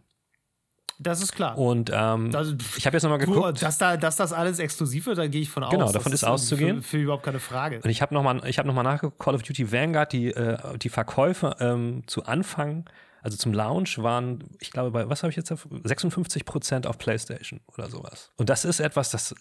Das 1.03 1.23
ist 1.23 1.33
klar. 1.35 1.57
Und 1.57 1.91
ähm, 1.95 2.31
Das- 2.31 2.55
ich 2.77 2.85
habe 2.87 2.95
jetzt 2.97 3.05
nochmal 3.05 3.19
Du, 3.21 3.33
geguckt. 3.33 3.63
dass, 3.63 3.79
da, 3.79 3.97
dass 3.97 4.17
das 4.17 4.35
alles 4.35 4.59
exklusiv 4.59 5.07
wird, 5.07 5.17
da 5.17 5.27
gehe 5.27 5.41
ich 5.41 5.49
von 5.49 5.65
aus. 5.65 5.71
Genau, 5.71 5.91
davon 5.91 6.13
ist 6.13 6.21
für- 6.21 6.29
auszugehen. 6.31 6.83
Für, 6.83 6.89
für 6.89 6.99
überhaupt 6.99 7.23
keine 7.25 7.41
Frage. 7.41 7.81
Und 7.83 7.89
ich 7.89 8.03
habe 8.03 8.13
nochmal 8.13 8.41
hab 8.43 8.67
noch 8.67 8.75
mal 8.75 8.83
nachgeguckt, 8.83 9.19
Call 9.19 9.35
of 9.35 9.43
Duty 9.43 9.73
Vanguard, 9.73 10.13
die, 10.13 10.27
äh, 10.29 10.59
die 10.79 10.91
Verkäufe 10.91 11.57
ähm, 11.59 12.03
zu 12.07 12.25
Anfang, 12.27 12.85
also 13.23 13.39
zum 13.39 13.55
Launch, 13.55 13.97
waren, 14.03 14.45
ich 14.61 14.71
glaube, 14.73 14.91
bei, 14.91 15.09
was 15.09 15.23
habe 15.23 15.31
ich 15.31 15.37
jetzt, 15.37 15.49
56 15.49 16.45
Prozent 16.45 16.87
auf 16.87 16.99
PlayStation 16.99 17.61
oder 17.69 17.89
sowas. 17.89 18.31
Und 18.37 18.51
das 18.51 18.67
ist 18.67 18.81
etwas, 18.81 19.11
das, 19.11 19.35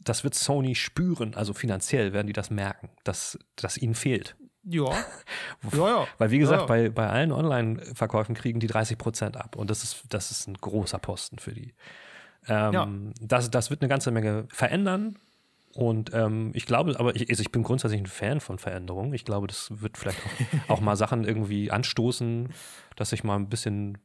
das 0.00 0.24
wird 0.24 0.34
Sony 0.34 0.74
spüren, 0.74 1.34
also 1.34 1.54
finanziell 1.54 2.12
werden 2.12 2.26
die 2.26 2.32
das 2.34 2.50
merken, 2.50 2.90
dass 3.04 3.38
das 3.56 3.78
ihnen 3.78 3.94
fehlt. 3.94 4.36
Ja. 4.64 4.84
ja, 5.72 5.88
ja. 5.88 6.06
Weil 6.18 6.30
wie 6.30 6.38
gesagt, 6.38 6.62
ja. 6.62 6.66
bei, 6.66 6.88
bei 6.88 7.08
allen 7.08 7.32
Online-Verkäufen 7.32 8.34
kriegen 8.34 8.60
die 8.60 8.66
30 8.66 8.98
Prozent 8.98 9.36
ab 9.36 9.56
und 9.56 9.70
das 9.70 9.82
ist, 9.82 10.04
das 10.08 10.30
ist 10.30 10.46
ein 10.48 10.54
großer 10.54 10.98
Posten 10.98 11.38
für 11.38 11.52
die. 11.52 11.74
Ähm, 12.48 12.72
Ja. 12.72 12.88
das, 13.20 13.50
das 13.50 13.70
wird 13.70 13.82
eine 13.82 13.88
ganze 13.88 14.10
Menge 14.10 14.46
verändern. 14.48 15.18
Und 15.74 16.12
ähm, 16.12 16.50
ich 16.52 16.66
glaube, 16.66 16.98
aber 16.98 17.16
ich, 17.16 17.30
also 17.30 17.40
ich 17.40 17.50
bin 17.50 17.62
grundsätzlich 17.62 17.98
ein 18.00 18.06
Fan 18.06 18.40
von 18.40 18.58
Veränderungen. 18.58 19.14
Ich 19.14 19.24
glaube, 19.24 19.46
das 19.46 19.68
wird 19.80 19.96
vielleicht 19.96 20.18
auch, 20.18 20.68
auch 20.76 20.80
mal 20.80 20.96
Sachen 20.96 21.24
irgendwie 21.24 21.70
anstoßen, 21.70 22.50
dass 22.96 23.10
sich 23.10 23.24
mal 23.24 23.36
ein 23.36 23.48
bisschen 23.48 23.96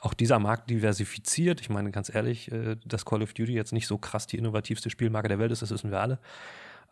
auch 0.00 0.12
dieser 0.12 0.38
Markt 0.38 0.68
diversifiziert. 0.68 1.62
Ich 1.62 1.70
meine, 1.70 1.90
ganz 1.90 2.14
ehrlich, 2.14 2.52
äh, 2.52 2.76
dass 2.84 3.06
Call 3.06 3.22
of 3.22 3.32
Duty 3.32 3.54
jetzt 3.54 3.72
nicht 3.72 3.86
so 3.86 3.96
krass 3.96 4.26
die 4.26 4.36
innovativste 4.36 4.90
Spielmarke 4.90 5.28
der 5.28 5.38
Welt 5.38 5.52
ist, 5.52 5.62
das 5.62 5.70
wissen 5.70 5.90
wir 5.90 6.00
alle. 6.00 6.18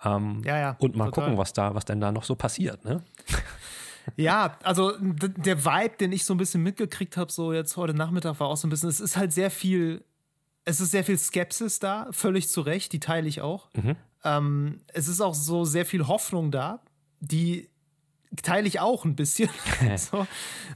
Ähm, 0.04 0.42
Ja, 0.44 0.58
ja, 0.58 0.76
und 0.78 0.96
mal 0.96 1.06
total. 1.06 1.24
gucken, 1.24 1.38
was 1.38 1.52
da, 1.52 1.74
was 1.74 1.84
denn 1.84 2.00
da 2.00 2.12
noch 2.12 2.24
so 2.24 2.34
passiert. 2.34 2.84
Ne? 2.84 3.02
Ja, 4.16 4.56
also 4.62 4.94
der 4.98 5.64
Vibe, 5.66 5.96
den 6.00 6.12
ich 6.12 6.24
so 6.24 6.32
ein 6.32 6.38
bisschen 6.38 6.62
mitgekriegt 6.62 7.18
habe, 7.18 7.30
so 7.30 7.52
jetzt 7.52 7.76
heute 7.76 7.92
Nachmittag, 7.92 8.40
war 8.40 8.48
auch 8.48 8.56
so 8.56 8.66
ein 8.66 8.70
bisschen, 8.70 8.88
es 8.88 9.00
ist 9.00 9.18
halt 9.18 9.34
sehr 9.34 9.50
viel, 9.50 10.02
es 10.64 10.80
ist 10.80 10.92
sehr 10.92 11.04
viel 11.04 11.18
Skepsis 11.18 11.78
da, 11.78 12.08
völlig 12.10 12.48
zu 12.48 12.62
Recht, 12.62 12.92
die 12.94 13.00
teile 13.00 13.28
ich 13.28 13.42
auch. 13.42 13.68
Ähm, 14.24 14.80
es 14.94 15.08
ist 15.08 15.20
auch 15.20 15.34
so 15.34 15.66
sehr 15.66 15.84
viel 15.84 16.06
Hoffnung 16.06 16.50
da, 16.50 16.80
die 17.20 17.68
teile 18.42 18.66
ich 18.66 18.80
auch 18.80 19.04
ein 19.04 19.14
bisschen. 19.14 19.50
so. 19.96 20.26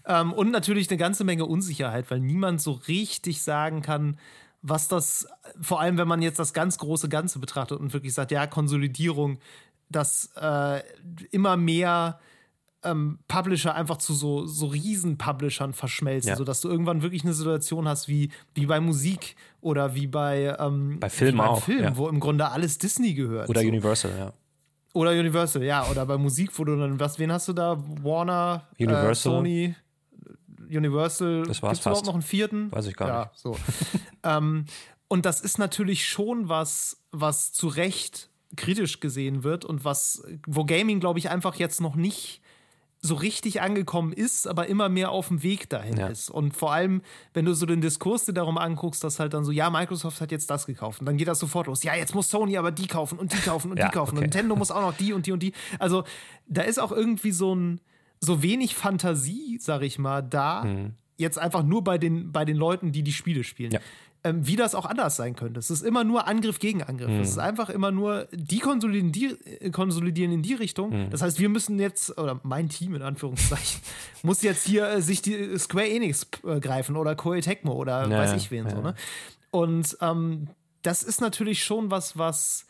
ähm, 0.06 0.32
und 0.34 0.50
natürlich 0.50 0.90
eine 0.90 0.98
ganze 0.98 1.24
Menge 1.24 1.46
Unsicherheit, 1.46 2.10
weil 2.10 2.20
niemand 2.20 2.60
so 2.60 2.72
richtig 2.72 3.42
sagen 3.42 3.80
kann, 3.82 4.18
was 4.62 4.88
das, 4.88 5.26
vor 5.60 5.80
allem 5.80 5.98
wenn 5.98 6.08
man 6.08 6.22
jetzt 6.22 6.38
das 6.38 6.52
ganz 6.52 6.78
große 6.78 7.08
Ganze 7.08 7.38
betrachtet 7.38 7.78
und 7.80 7.92
wirklich 7.92 8.14
sagt, 8.14 8.30
ja, 8.30 8.46
Konsolidierung, 8.46 9.38
dass 9.88 10.30
äh, 10.40 10.82
immer 11.30 11.56
mehr 11.56 12.20
ähm, 12.84 13.18
Publisher 13.28 13.74
einfach 13.74 13.98
zu 13.98 14.14
so, 14.14 14.46
so 14.46 14.66
Riesen-Publishern 14.66 15.72
verschmelzen, 15.72 16.30
Ja. 16.30 16.36
sodass 16.36 16.60
du 16.60 16.68
irgendwann 16.68 17.02
wirklich 17.02 17.22
eine 17.24 17.32
Situation 17.34 17.86
hast 17.86 18.08
wie, 18.08 18.30
wie 18.54 18.66
bei 18.66 18.80
Musik 18.80 19.36
oder 19.60 19.94
wie 19.94 20.06
bei, 20.06 20.56
ähm, 20.58 20.98
Bei 20.98 21.08
Filmen 21.10 21.34
wie 21.34 21.38
beim 21.38 21.48
auch, 21.48 21.62
Film, 21.62 21.82
ja. 21.84 21.96
wo 21.96 22.08
im 22.08 22.18
Grunde 22.20 22.48
alles 22.50 22.78
Disney 22.78 23.14
gehört. 23.14 23.48
Oder 23.48 23.60
so. 23.60 23.68
Universal, 23.68 24.12
ja. 24.18 24.32
Oder 24.94 25.10
Universal, 25.12 25.62
ja. 25.62 25.88
Oder 25.90 26.06
bei 26.06 26.18
Musik, 26.18 26.50
wo 26.58 26.64
du 26.64 26.76
dann, 26.76 26.98
was, 26.98 27.18
wen 27.18 27.30
hast 27.32 27.48
du 27.48 27.52
da? 27.52 27.78
Warner, 28.02 28.66
Universal. 28.78 29.10
Äh, 29.10 29.14
Sony, 29.36 29.74
Universal. 30.76 31.44
Das 31.46 31.62
war's 31.62 31.72
Gibt's 31.78 31.86
überhaupt 31.86 31.98
fast. 32.00 32.06
noch 32.06 32.14
einen 32.14 32.22
vierten? 32.22 32.70
Weiß 32.72 32.86
ich 32.86 32.96
gar 32.96 33.08
ja, 33.08 33.24
nicht. 33.24 33.38
So. 33.38 33.56
ähm, 34.24 34.64
und 35.08 35.26
das 35.26 35.40
ist 35.40 35.58
natürlich 35.58 36.06
schon 36.08 36.48
was, 36.48 36.98
was 37.10 37.52
zu 37.52 37.68
Recht 37.68 38.30
kritisch 38.56 39.00
gesehen 39.00 39.44
wird 39.44 39.64
und 39.64 39.84
was, 39.84 40.22
wo 40.46 40.64
Gaming, 40.64 41.00
glaube 41.00 41.18
ich, 41.18 41.30
einfach 41.30 41.54
jetzt 41.56 41.80
noch 41.80 41.94
nicht 41.96 42.40
so 43.04 43.16
richtig 43.16 43.60
angekommen 43.60 44.12
ist, 44.12 44.46
aber 44.46 44.68
immer 44.68 44.88
mehr 44.88 45.10
auf 45.10 45.26
dem 45.26 45.42
Weg 45.42 45.68
dahin 45.68 45.96
Ja. 45.96 46.06
ist. 46.06 46.30
Und 46.30 46.54
vor 46.56 46.72
allem, 46.72 47.02
wenn 47.34 47.44
du 47.44 47.52
so 47.52 47.66
den 47.66 47.80
Diskurs 47.80 48.26
dir 48.26 48.32
darum 48.32 48.56
anguckst, 48.58 49.02
dass 49.02 49.18
halt 49.18 49.34
dann 49.34 49.44
so, 49.44 49.50
ja, 49.50 49.70
Microsoft 49.70 50.20
hat 50.20 50.30
jetzt 50.30 50.48
das 50.50 50.66
gekauft 50.66 51.00
und 51.00 51.06
dann 51.06 51.16
geht 51.16 51.26
das 51.26 51.40
sofort 51.40 51.66
los. 51.66 51.82
Ja, 51.82 51.96
jetzt 51.96 52.14
muss 52.14 52.30
Sony 52.30 52.56
aber 52.56 52.70
die 52.70 52.86
kaufen 52.86 53.18
und 53.18 53.32
die 53.32 53.38
kaufen 53.38 53.72
und 53.72 53.78
Ja, 53.78 53.88
die 53.88 53.92
kaufen 53.92 54.10
okay. 54.12 54.18
und 54.18 54.22
Nintendo 54.22 54.54
muss 54.54 54.70
auch 54.70 54.82
noch 54.82 54.96
die 54.96 55.12
und 55.12 55.26
die 55.26 55.32
und 55.32 55.42
die. 55.42 55.52
Also 55.80 56.04
da 56.46 56.62
ist 56.62 56.78
auch 56.78 56.92
irgendwie 56.92 57.32
so 57.32 57.54
ein 57.56 57.80
so 58.24 58.42
wenig 58.42 58.74
Fantasie, 58.74 59.58
sag 59.60 59.82
ich 59.82 59.98
mal, 59.98 60.22
da. 60.22 60.66
Jetzt 61.18 61.38
einfach 61.38 61.62
nur 61.62 61.84
bei 61.84 61.98
den, 61.98 62.32
bei 62.32 62.44
den 62.44 62.56
Leuten, 62.56 62.92
die 62.92 63.02
die 63.02 63.12
Spiele 63.12 63.44
spielen. 63.44 63.70
Mhm. 63.70 63.74
Ja. 63.74 63.80
Ähm, 64.24 64.46
wie 64.46 64.54
das 64.54 64.76
auch 64.76 64.86
anders 64.86 65.16
sein 65.16 65.34
könnte. 65.34 65.58
Es 65.58 65.68
ist 65.68 65.82
immer 65.82 66.04
nur 66.04 66.28
Angriff 66.28 66.60
gegen 66.60 66.80
Angriff. 66.84 67.10
Mhm. 67.10 67.20
Es 67.22 67.30
ist 67.30 67.38
einfach 67.38 67.68
immer 67.68 67.90
nur, 67.90 68.28
die 68.30 68.60
konsolidieren, 68.60 69.10
die 69.10 69.36
äh, 69.60 69.70
konsolidieren 69.70 70.32
in 70.32 70.42
die 70.42 70.54
Richtung. 70.54 70.90
Mhm. 70.90 71.10
Das 71.10 71.22
heißt, 71.22 71.40
wir 71.40 71.48
müssen 71.48 71.80
jetzt, 71.80 72.16
oder 72.16 72.38
mein 72.44 72.68
Team 72.68 72.94
in 72.94 73.02
Anführungszeichen, 73.02 73.80
muss 74.22 74.42
jetzt 74.42 74.64
hier 74.64 74.88
äh, 74.88 75.02
sich 75.02 75.22
die 75.22 75.34
äh, 75.34 75.58
Square 75.58 75.88
Enix 75.88 76.28
äh, 76.46 76.60
greifen 76.60 76.96
oder 76.96 77.16
Koei 77.16 77.40
Tecmo 77.40 77.72
oder 77.72 78.08
Ja, 78.08 78.16
weiß 78.16 78.34
ich 78.34 78.52
wen 78.52 78.70
so, 78.70 78.76
ja. 78.76 78.82
ne? 78.82 78.94
Und 79.50 79.96
ähm, 80.00 80.46
das 80.82 81.02
ist 81.02 81.20
natürlich 81.20 81.64
schon 81.64 81.90
was, 81.90 82.16
was 82.16 82.66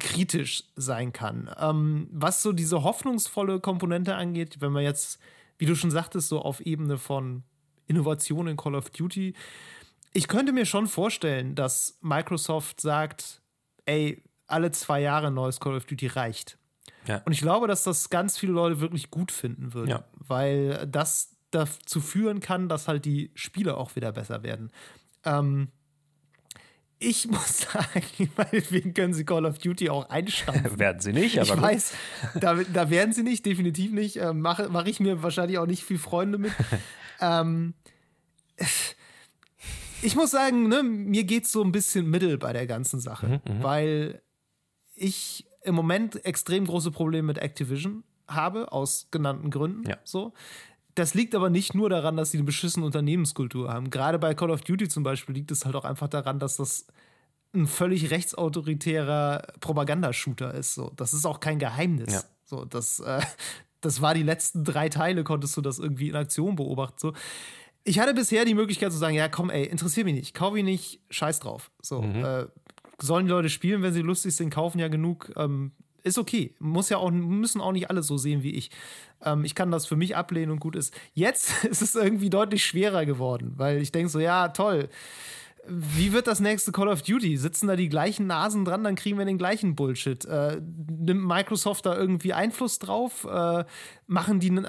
kritisch 0.00 0.64
sein 0.76 1.12
kann. 1.12 1.50
Ähm, 1.58 2.08
was 2.12 2.42
so 2.42 2.52
diese 2.52 2.82
hoffnungsvolle 2.82 3.60
Komponente 3.60 4.14
angeht, 4.14 4.60
wenn 4.60 4.72
man 4.72 4.82
jetzt, 4.82 5.18
wie 5.58 5.66
du 5.66 5.74
schon 5.76 5.90
sagtest, 5.90 6.28
so 6.28 6.40
auf 6.42 6.60
Ebene 6.60 6.96
von 6.98 7.42
Innovation 7.86 8.46
in 8.48 8.56
Call 8.56 8.74
of 8.74 8.90
Duty, 8.90 9.34
ich 10.14 10.28
könnte 10.28 10.52
mir 10.52 10.66
schon 10.66 10.86
vorstellen, 10.86 11.54
dass 11.54 11.98
Microsoft 12.00 12.80
sagt, 12.80 13.40
ey, 13.86 14.22
alle 14.46 14.70
zwei 14.72 15.00
Jahre 15.00 15.28
ein 15.28 15.34
neues 15.34 15.60
Call 15.60 15.76
of 15.76 15.84
Duty 15.86 16.06
reicht. 16.08 16.58
Ja. 17.06 17.22
Und 17.24 17.32
ich 17.32 17.40
glaube, 17.40 17.66
dass 17.66 17.82
das 17.84 18.10
ganz 18.10 18.38
viele 18.38 18.52
Leute 18.52 18.80
wirklich 18.80 19.10
gut 19.10 19.32
finden 19.32 19.74
würden, 19.74 19.90
Ja. 19.90 20.04
weil 20.14 20.86
das 20.86 21.36
dazu 21.50 22.00
führen 22.00 22.40
kann, 22.40 22.68
dass 22.68 22.88
halt 22.88 23.04
die 23.04 23.30
Spiele 23.34 23.76
auch 23.76 23.94
wieder 23.96 24.12
besser 24.12 24.42
werden. 24.42 24.70
Ähm, 25.24 25.68
ich 27.02 27.28
muss 27.30 27.58
sagen, 27.60 28.30
meinetwegen 28.36 28.94
können 28.94 29.14
sie 29.14 29.24
Call 29.24 29.44
of 29.46 29.58
Duty 29.58 29.90
auch 29.90 30.08
einstampfen. 30.08 30.78
Werden 30.78 31.00
sie 31.00 31.12
nicht, 31.12 31.38
aber 31.38 31.48
ich 31.48 31.54
gut. 31.54 31.62
weiß, 31.62 31.92
da, 32.34 32.54
da 32.54 32.90
werden 32.90 33.12
sie 33.12 33.22
nicht, 33.22 33.44
definitiv 33.46 33.92
nicht. 33.92 34.16
Äh, 34.16 34.32
Mache 34.32 34.68
mach 34.70 34.86
ich 34.86 35.00
mir 35.00 35.22
wahrscheinlich 35.22 35.58
auch 35.58 35.66
nicht 35.66 35.82
viel 35.84 35.98
Freunde 35.98 36.38
mit. 36.38 36.52
ähm, 37.20 37.74
ich 40.02 40.16
muss 40.16 40.30
sagen, 40.30 40.68
ne, 40.68 40.82
mir 40.82 41.24
geht 41.24 41.44
es 41.44 41.52
so 41.52 41.62
ein 41.62 41.72
bisschen 41.72 42.08
mittel 42.08 42.38
bei 42.38 42.52
der 42.52 42.66
ganzen 42.66 43.00
Sache, 43.00 43.40
Mhm, 43.46 43.62
weil 43.62 44.22
ich 44.94 45.46
im 45.62 45.74
Moment 45.74 46.24
extrem 46.24 46.66
große 46.66 46.90
Probleme 46.90 47.26
mit 47.28 47.38
Activision 47.38 48.04
habe, 48.26 48.72
aus 48.72 49.08
genannten 49.10 49.50
Gründen. 49.50 49.88
Ja. 49.88 49.98
So. 50.04 50.32
Das 50.94 51.14
liegt 51.14 51.34
aber 51.34 51.48
nicht 51.48 51.74
nur 51.74 51.88
daran, 51.88 52.16
dass 52.16 52.30
sie 52.30 52.38
eine 52.38 52.44
beschissene 52.44 52.84
Unternehmenskultur 52.84 53.72
haben. 53.72 53.90
Gerade 53.90 54.18
bei 54.18 54.34
Call 54.34 54.50
of 54.50 54.60
Duty 54.60 54.88
zum 54.88 55.02
Beispiel 55.02 55.34
liegt 55.34 55.50
es 55.50 55.64
halt 55.64 55.74
auch 55.74 55.84
einfach 55.84 56.08
daran, 56.08 56.38
dass 56.38 56.56
das 56.56 56.86
ein 57.54 57.66
völlig 57.66 58.10
rechtsautoritärer 58.10 59.46
Propagandashooter 59.60 60.54
ist. 60.54 60.74
So. 60.74 60.92
Das 60.96 61.12
ist 61.12 61.26
auch 61.26 61.40
kein 61.40 61.58
Geheimnis. 61.58 62.12
Ja. 62.12 62.22
So, 62.44 62.64
das, 62.64 63.00
äh, 63.00 63.20
das 63.80 64.00
war 64.00 64.14
die 64.14 64.22
letzten 64.22 64.64
drei 64.64 64.88
Teile, 64.88 65.24
konntest 65.24 65.56
du 65.56 65.60
das 65.60 65.78
irgendwie 65.78 66.08
in 66.08 66.16
Aktion 66.16 66.56
beobachten. 66.56 66.98
So. 66.98 67.12
Ich 67.84 67.98
hatte 67.98 68.14
bisher 68.14 68.44
die 68.44 68.54
Möglichkeit 68.54 68.92
zu 68.92 68.98
sagen, 68.98 69.14
ja 69.14 69.28
komm, 69.28 69.50
ey, 69.50 69.64
interessiert 69.64 70.04
mich 70.06 70.14
nicht, 70.14 70.34
kauf 70.34 70.56
ihn 70.56 70.66
nicht, 70.66 71.00
scheiß 71.10 71.40
drauf. 71.40 71.70
So, 71.80 72.02
äh, 72.02 72.46
sollen 73.00 73.26
die 73.26 73.32
Leute 73.32 73.48
spielen, 73.48 73.82
wenn 73.82 73.92
sie 73.92 74.02
lustig 74.02 74.36
sind, 74.36 74.50
kaufen 74.50 74.78
ja 74.78 74.88
genug. 74.88 75.32
Ähm, 75.36 75.72
ist 76.02 76.18
okay. 76.18 76.54
Muss 76.58 76.88
ja 76.88 76.98
auch, 76.98 77.10
müssen 77.10 77.60
auch 77.60 77.72
nicht 77.72 77.90
alle 77.90 78.02
so 78.02 78.16
sehen 78.16 78.42
wie 78.42 78.54
ich. 78.54 78.70
Ähm, 79.24 79.44
ich 79.44 79.54
kann 79.54 79.70
das 79.70 79.86
für 79.86 79.96
mich 79.96 80.16
ablehnen 80.16 80.50
und 80.50 80.60
gut 80.60 80.76
ist. 80.76 80.94
Jetzt 81.14 81.64
ist 81.64 81.82
es 81.82 81.94
irgendwie 81.94 82.30
deutlich 82.30 82.64
schwerer 82.64 83.06
geworden, 83.06 83.54
weil 83.56 83.80
ich 83.80 83.92
denke 83.92 84.08
so, 84.08 84.20
ja, 84.20 84.48
toll. 84.48 84.88
Wie 85.64 86.12
wird 86.12 86.26
das 86.26 86.40
nächste 86.40 86.72
Call 86.72 86.88
of 86.88 87.02
Duty? 87.02 87.36
Sitzen 87.36 87.68
da 87.68 87.76
die 87.76 87.88
gleichen 87.88 88.26
Nasen 88.26 88.64
dran, 88.64 88.82
dann 88.82 88.96
kriegen 88.96 89.16
wir 89.16 89.24
den 89.24 89.38
gleichen 89.38 89.76
Bullshit. 89.76 90.24
Äh, 90.24 90.60
nimmt 90.60 91.24
Microsoft 91.24 91.86
da 91.86 91.96
irgendwie 91.96 92.32
Einfluss 92.32 92.80
drauf? 92.80 93.24
Äh, 93.30 93.64
machen 94.08 94.40
die, 94.40 94.60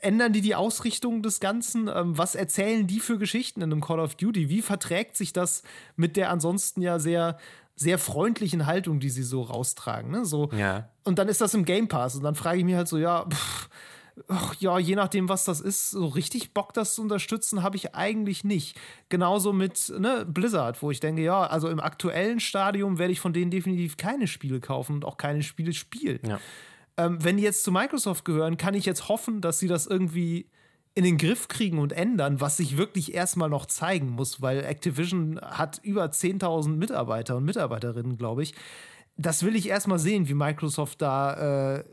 ändern 0.00 0.32
die 0.32 0.40
die 0.40 0.54
Ausrichtung 0.54 1.22
des 1.22 1.40
Ganzen? 1.40 1.88
Ähm, 1.88 2.16
was 2.16 2.34
erzählen 2.34 2.86
die 2.86 3.00
für 3.00 3.18
Geschichten 3.18 3.60
in 3.60 3.70
einem 3.70 3.82
Call 3.82 4.00
of 4.00 4.14
Duty? 4.14 4.48
Wie 4.48 4.62
verträgt 4.62 5.14
sich 5.14 5.34
das 5.34 5.62
mit 5.94 6.16
der 6.16 6.30
ansonsten 6.30 6.80
ja 6.80 6.98
sehr, 6.98 7.36
sehr 7.78 7.98
freundlichen 7.98 8.66
Haltung, 8.66 9.00
die 9.00 9.08
sie 9.10 9.22
so 9.22 9.42
raustragen? 9.42 10.10
Ne? 10.10 10.24
So, 10.24 10.50
Ja. 10.52 10.88
und 11.04 11.18
dann 11.18 11.28
ist 11.28 11.40
das 11.40 11.54
im 11.54 11.64
Game 11.64 11.88
Pass. 11.88 12.16
Und 12.16 12.24
dann 12.24 12.34
frage 12.34 12.58
ich 12.58 12.64
mich 12.64 12.74
halt 12.74 12.88
so, 12.88 12.98
ja, 12.98 13.24
pff, 13.24 13.68
ach, 14.26 14.54
ja, 14.58 14.78
je 14.78 14.96
nachdem, 14.96 15.28
was 15.28 15.44
das 15.44 15.60
ist, 15.60 15.90
so 15.92 16.06
richtig 16.06 16.52
Bock, 16.54 16.72
das 16.74 16.94
zu 16.94 17.02
unterstützen, 17.02 17.62
habe 17.62 17.76
ich 17.76 17.94
eigentlich 17.94 18.42
nicht. 18.42 18.76
Genauso 19.08 19.52
mit 19.52 19.92
ne, 19.96 20.26
Blizzard, 20.26 20.82
wo 20.82 20.90
ich 20.90 20.98
denke, 21.00 21.22
ja, 21.22 21.46
also 21.46 21.68
im 21.68 21.78
aktuellen 21.80 22.40
Stadium 22.40 22.98
werde 22.98 23.12
ich 23.12 23.20
von 23.20 23.32
denen 23.32 23.50
definitiv 23.50 23.96
keine 23.96 24.26
Spiele 24.26 24.58
kaufen 24.60 24.94
und 24.96 25.04
auch 25.04 25.16
keine 25.16 25.42
Spiele 25.44 25.72
spielen. 25.72 26.18
Ja. 26.26 26.40
Ähm, 26.96 27.22
wenn 27.22 27.36
die 27.36 27.44
jetzt 27.44 27.62
zu 27.62 27.70
Microsoft 27.70 28.24
gehören, 28.24 28.56
kann 28.56 28.74
ich 28.74 28.84
jetzt 28.84 29.08
hoffen, 29.08 29.40
dass 29.40 29.60
sie 29.60 29.68
das 29.68 29.86
irgendwie 29.86 30.50
in 30.98 31.04
den 31.04 31.16
Griff 31.16 31.46
kriegen 31.46 31.78
und 31.78 31.92
ändern, 31.92 32.40
was 32.40 32.56
sich 32.56 32.76
wirklich 32.76 33.14
erstmal 33.14 33.48
noch 33.48 33.66
zeigen 33.66 34.10
muss, 34.10 34.42
weil 34.42 34.64
Activision 34.64 35.38
hat 35.40 35.78
über 35.84 36.06
10.000 36.06 36.70
Mitarbeiter 36.70 37.36
und 37.36 37.44
Mitarbeiterinnen, 37.44 38.16
glaube 38.16 38.42
ich. 38.42 38.52
Das 39.16 39.44
will 39.44 39.54
ich 39.54 39.68
erstmal 39.68 40.00
sehen, 40.00 40.28
wie 40.28 40.34
Microsoft 40.34 41.00
da 41.00 41.76
äh, 41.76 41.84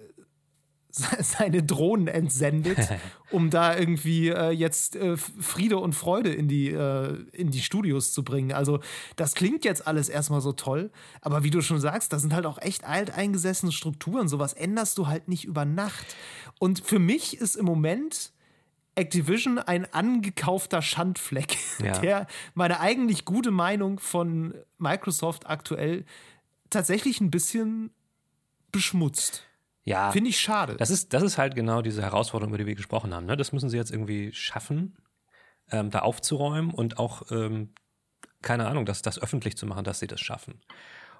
seine 0.89 1.61
Drohnen 1.61 2.07
entsendet, 2.07 2.79
um 3.31 3.51
da 3.51 3.77
irgendwie 3.77 4.29
äh, 4.29 4.49
jetzt 4.49 4.95
äh, 4.95 5.17
Friede 5.17 5.77
und 5.77 5.93
Freude 5.93 6.33
in 6.33 6.47
die, 6.47 6.69
äh, 6.69 7.13
in 7.31 7.51
die 7.51 7.61
Studios 7.61 8.11
zu 8.11 8.23
bringen. 8.23 8.53
Also, 8.53 8.79
das 9.17 9.35
klingt 9.35 9.65
jetzt 9.65 9.85
alles 9.85 10.09
erstmal 10.09 10.41
so 10.41 10.51
toll, 10.51 10.89
aber 11.21 11.43
wie 11.43 11.51
du 11.51 11.61
schon 11.61 11.79
sagst, 11.79 12.11
das 12.11 12.23
sind 12.23 12.33
halt 12.33 12.47
auch 12.47 12.59
echt 12.59 12.85
alteingesessene 12.85 13.71
Strukturen. 13.71 14.27
Sowas 14.27 14.53
änderst 14.53 14.97
du 14.97 15.05
halt 15.05 15.27
nicht 15.27 15.45
über 15.45 15.63
Nacht. 15.63 16.15
Und 16.57 16.79
für 16.83 16.97
mich 16.97 17.37
ist 17.37 17.55
im 17.55 17.65
Moment 17.65 18.33
Activision 18.95 19.59
ein 19.59 19.91
angekaufter 19.93 20.81
Schandfleck, 20.81 21.57
ja. 21.83 21.99
der 21.99 22.27
meine 22.53 22.79
eigentlich 22.79 23.25
gute 23.25 23.51
Meinung 23.51 23.99
von 23.99 24.53
Microsoft 24.77 25.47
aktuell 25.47 26.05
tatsächlich 26.69 27.21
ein 27.21 27.31
bisschen 27.31 27.91
beschmutzt. 28.71 29.43
Ja. 29.83 30.11
Finde 30.11 30.29
ich 30.29 30.39
schade. 30.39 30.75
Das 30.77 30.89
ist, 30.89 31.13
das 31.13 31.23
ist 31.23 31.37
halt 31.37 31.55
genau 31.55 31.81
diese 31.81 32.01
Herausforderung, 32.01 32.51
über 32.51 32.57
die 32.57 32.65
wir 32.65 32.75
gesprochen 32.75 33.13
haben. 33.13 33.25
Ne? 33.25 33.37
Das 33.37 33.51
müssen 33.51 33.69
sie 33.69 33.77
jetzt 33.77 33.91
irgendwie 33.91 34.33
schaffen, 34.33 34.97
ähm, 35.71 35.91
da 35.91 35.99
aufzuräumen 35.99 36.71
und 36.73 36.97
auch, 36.97 37.31
ähm, 37.31 37.73
keine 38.41 38.67
Ahnung, 38.67 38.85
das, 38.85 39.01
das 39.01 39.21
öffentlich 39.21 39.57
zu 39.57 39.65
machen, 39.67 39.83
dass 39.83 39.99
sie 39.99 40.07
das 40.07 40.19
schaffen. 40.19 40.59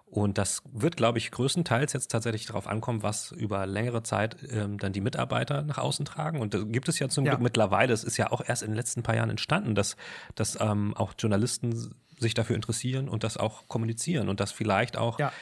Und 0.06 0.38
das 0.38 0.62
wird, 0.72 0.98
glaube 0.98 1.18
ich, 1.18 1.32
größtenteils 1.32 1.92
jetzt 1.94 2.12
tatsächlich 2.12 2.46
darauf 2.46 2.68
ankommen, 2.68 3.04
was 3.04 3.32
über 3.32 3.66
längere 3.66 4.04
Zeit 4.04 4.38
ähm, 4.50 4.78
dann 4.78 4.94
die 4.94 5.02
Mitarbeiter 5.02 5.64
nach 5.64 5.78
außen 5.78 6.06
tragen. 6.06 6.40
Und 6.40 6.54
da 6.54 6.60
gibt 6.60 6.88
es 6.88 7.00
ja 7.00 7.10
zum 7.10 7.26
ja. 7.26 7.32
Glück 7.32 7.42
mittlerweile, 7.42 7.92
es 7.92 8.04
ist 8.04 8.18
ja 8.18 8.32
auch 8.32 8.42
erst 8.46 8.62
in 8.62 8.70
den 8.70 8.78
letzten 8.78 9.04
paar 9.04 9.16
Jahren 9.16 9.30
entstanden, 9.30 9.76
dass, 9.76 9.98
dass 10.36 10.58
ähm, 10.62 10.96
auch 10.96 11.14
Journalisten 11.18 11.96
sich 12.18 12.34
dafür 12.34 12.56
interessieren 12.56 13.10
und 13.10 13.24
das 13.24 13.36
auch 13.38 13.68
kommunizieren 13.68 14.30
und 14.30 14.40
dass 14.40 14.52
vielleicht 14.52 14.96
auch 14.98 15.20
ja. 15.20 15.34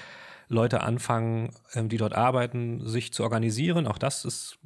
Leute 0.48 0.82
anfangen, 0.82 1.54
ähm, 1.74 1.90
die 1.90 1.98
dort 1.98 2.14
arbeiten, 2.14 2.88
sich 2.88 3.14
zu 3.14 3.24
organisieren. 3.24 3.86
Auch 3.86 3.98
das 3.98 4.26
ist, 4.26 4.58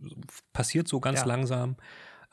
passiert 0.54 0.88
so 0.88 1.00
ganz 1.00 1.22
ja. 1.22 1.26
langsam. 1.26 1.76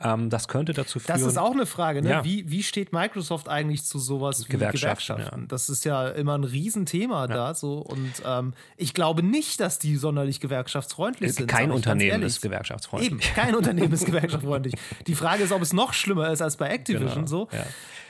Ähm, 0.00 0.28
das 0.28 0.48
könnte 0.48 0.72
dazu 0.72 0.98
führen. 0.98 1.18
Das 1.18 1.26
ist 1.26 1.38
auch 1.38 1.52
eine 1.52 1.66
Frage. 1.66 2.02
Ne? 2.02 2.10
Ja. 2.10 2.24
Wie, 2.24 2.50
wie 2.50 2.64
steht 2.64 2.92
Microsoft 2.92 3.48
eigentlich 3.48 3.84
zu 3.84 4.00
sowas 4.00 4.46
wie 4.46 4.52
Gewerkschaften? 4.52 5.14
Gewerkschaften? 5.14 5.40
Ja. 5.42 5.46
Das 5.46 5.68
ist 5.68 5.84
ja 5.84 6.08
immer 6.08 6.36
ein 6.36 6.42
Riesenthema 6.42 7.22
ja. 7.22 7.26
da. 7.28 7.54
So. 7.54 7.78
Und 7.78 8.12
ähm, 8.26 8.54
ich 8.76 8.92
glaube 8.92 9.22
nicht, 9.22 9.60
dass 9.60 9.78
die 9.78 9.96
sonderlich 9.96 10.40
gewerkschaftsfreundlich 10.40 11.34
sind. 11.34 11.46
Kein 11.46 11.70
Unternehmen 11.70 12.22
ist 12.22 12.40
gewerkschaftsfreundlich. 12.40 13.12
Eben, 13.12 13.20
kein 13.20 13.54
Unternehmen 13.54 13.92
ist 13.92 14.04
gewerkschaftsfreundlich. 14.04 14.74
Die 15.06 15.14
Frage 15.14 15.44
ist, 15.44 15.52
ob 15.52 15.62
es 15.62 15.72
noch 15.72 15.92
schlimmer 15.92 16.30
ist 16.30 16.42
als 16.42 16.56
bei 16.56 16.68
Activision. 16.68 17.26
Genau. 17.26 17.26
So. 17.26 17.48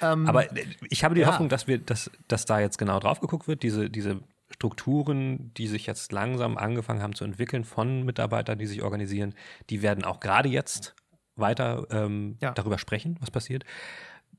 Ähm, 0.01 0.27
Aber 0.27 0.47
ich 0.89 1.05
habe 1.05 1.15
die 1.15 1.27
Hoffnung, 1.27 1.49
dass, 1.49 1.67
wir, 1.67 1.79
dass, 1.79 2.11
dass 2.29 2.45
da 2.47 2.61
jetzt 2.61 2.79
genau 2.79 2.99
drauf 2.99 3.21
geguckt 3.21 3.47
wird, 3.47 3.63
diese, 3.63 3.91
diese 3.91 4.21
Strukturen, 4.51 5.53
die 5.55 5.67
sich 5.67 5.87
jetzt 5.87 6.13
langsam 6.13 6.57
angefangen 6.57 7.03
haben 7.03 7.15
zu 7.15 7.25
entwickeln 7.25 7.65
von 7.65 8.05
Mitarbeitern, 8.05 8.59
die 8.59 8.67
sich 8.67 8.83
organisieren, 8.83 9.35
die 9.71 9.83
werden 9.83 10.05
auch 10.05 10.21
gerade 10.21 10.49
jetzt 10.49 10.95
weiter 11.37 11.87
ähm, 11.91 12.37
ja. 12.41 12.53
darüber 12.53 12.79
sprechen, 12.79 13.17
was 13.21 13.31
passiert. 13.31 13.65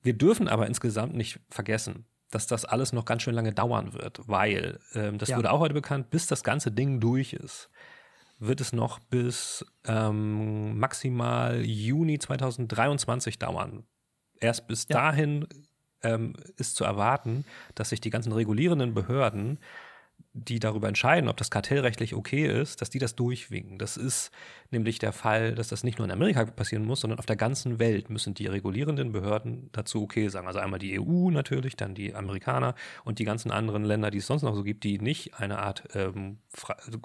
Wir 0.01 0.13
dürfen 0.13 0.47
aber 0.47 0.67
insgesamt 0.67 1.15
nicht 1.15 1.39
vergessen, 1.49 2.05
dass 2.31 2.47
das 2.47 2.65
alles 2.65 2.93
noch 2.93 3.05
ganz 3.05 3.21
schön 3.21 3.35
lange 3.35 3.53
dauern 3.53 3.93
wird, 3.93 4.21
weil, 4.27 4.79
ähm, 4.93 5.17
das 5.17 5.29
ja. 5.29 5.37
wurde 5.37 5.51
auch 5.51 5.59
heute 5.59 5.73
bekannt, 5.73 6.09
bis 6.09 6.27
das 6.27 6.43
ganze 6.43 6.71
Ding 6.71 6.99
durch 6.99 7.33
ist, 7.33 7.69
wird 8.39 8.61
es 8.61 8.73
noch 8.73 8.99
bis 8.99 9.65
ähm, 9.85 10.77
maximal 10.77 11.63
Juni 11.65 12.19
2023 12.19 13.39
dauern. 13.39 13.85
Erst 14.39 14.67
bis 14.67 14.87
ja. 14.89 14.97
dahin 14.97 15.47
ähm, 16.03 16.33
ist 16.57 16.75
zu 16.75 16.83
erwarten, 16.83 17.45
dass 17.73 17.89
sich 17.89 18.01
die 18.01 18.09
ganzen 18.09 18.33
regulierenden 18.33 18.93
Behörden 18.93 19.59
die 20.37 20.59
darüber 20.59 20.89
entscheiden, 20.89 21.29
ob 21.29 21.37
das 21.37 21.49
kartellrechtlich 21.49 22.13
okay 22.13 22.45
ist, 22.45 22.81
dass 22.81 22.89
die 22.89 22.99
das 22.99 23.15
durchwinken. 23.15 23.77
Das 23.77 23.95
ist 23.95 24.31
nämlich 24.69 24.99
der 24.99 25.13
Fall, 25.13 25.55
dass 25.55 25.69
das 25.69 25.85
nicht 25.85 25.97
nur 25.97 26.05
in 26.05 26.11
Amerika 26.11 26.43
passieren 26.43 26.83
muss, 26.83 26.99
sondern 26.99 27.19
auf 27.19 27.25
der 27.25 27.37
ganzen 27.37 27.79
Welt 27.79 28.09
müssen 28.09 28.33
die 28.33 28.47
regulierenden 28.47 29.13
Behörden 29.13 29.69
dazu 29.71 30.03
okay 30.03 30.27
sagen. 30.27 30.47
Also 30.47 30.59
einmal 30.59 30.79
die 30.79 30.99
EU 30.99 31.29
natürlich, 31.31 31.77
dann 31.77 31.95
die 31.95 32.13
Amerikaner 32.13 32.75
und 33.05 33.19
die 33.19 33.23
ganzen 33.23 33.49
anderen 33.49 33.85
Länder, 33.85 34.11
die 34.11 34.17
es 34.17 34.27
sonst 34.27 34.43
noch 34.43 34.55
so 34.55 34.63
gibt, 34.63 34.83
die 34.83 34.99
nicht 34.99 35.35
eine 35.35 35.59
Art, 35.59 35.85
ähm, 35.93 36.39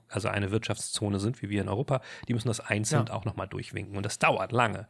also 0.09 0.27
eine 0.27 0.51
Wirtschaftszone 0.51 1.21
sind, 1.21 1.41
wie 1.41 1.51
wir 1.51 1.63
in 1.63 1.69
Europa, 1.69 2.01
die 2.27 2.35
müssen 2.35 2.49
das 2.49 2.59
einzeln 2.59 3.07
ja. 3.07 3.15
auch 3.15 3.25
nochmal 3.25 3.47
durchwinken. 3.47 3.97
Und 3.97 4.05
das 4.05 4.19
dauert 4.19 4.51
lange. 4.51 4.89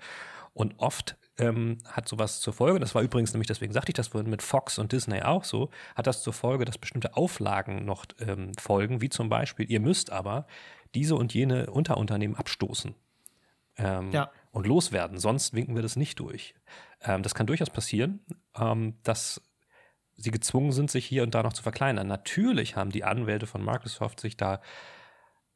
Und 0.55 0.79
oft 0.79 1.19
ähm, 1.41 1.79
hat 1.87 2.09
sowas 2.09 2.41
zur 2.41 2.53
Folge, 2.53 2.79
das 2.79 2.95
war 2.95 3.03
übrigens 3.03 3.33
nämlich, 3.33 3.49
deswegen 3.49 3.73
sagte 3.73 3.91
ich 3.91 3.95
das 3.95 4.09
vorhin 4.09 4.31
mit 4.31 4.43
Fox 4.43 4.79
und 4.79 4.93
Disney 4.93 5.23
auch 5.23 5.45
so, 5.45 5.71
hat 5.95 6.07
das 6.07 6.23
zur 6.23 6.33
Folge, 6.33 6.65
dass 6.65 6.79
bestimmte 6.79 7.17
Auflagen 7.17 7.85
noch 7.85 8.05
ähm, 8.19 8.53
folgen, 8.59 9.01
wie 9.01 9.09
zum 9.09 9.29
Beispiel, 9.29 9.71
ihr 9.71 9.81
müsst 9.81 10.11
aber 10.11 10.47
diese 10.95 11.15
und 11.15 11.35
jene 11.35 11.71
Unterunternehmen 11.71 12.37
abstoßen 12.37 12.95
ähm, 13.79 14.11
ja. 14.13 14.31
und 14.53 14.67
loswerden, 14.67 15.19
sonst 15.19 15.55
winken 15.55 15.75
wir 15.75 15.83
das 15.83 15.97
nicht 15.97 16.21
durch. 16.21 16.55
Ähm, 17.03 17.23
das 17.23 17.35
kann 17.35 17.47
durchaus 17.47 17.71
passieren, 17.71 18.21
ähm, 18.57 18.95
dass 19.03 19.41
sie 20.17 20.31
gezwungen 20.31 20.73
sind, 20.73 20.91
sich 20.91 21.07
hier 21.07 21.23
und 21.23 21.35
da 21.35 21.43
noch 21.43 21.55
zu 21.55 21.63
verkleinern. 21.63 22.07
Natürlich 22.07 22.77
haben 22.77 22.91
die 22.91 23.05
Anwälte 23.05 23.47
von 23.47 23.65
Microsoft 23.65 24.21
sich 24.21 24.37
da 24.37 24.61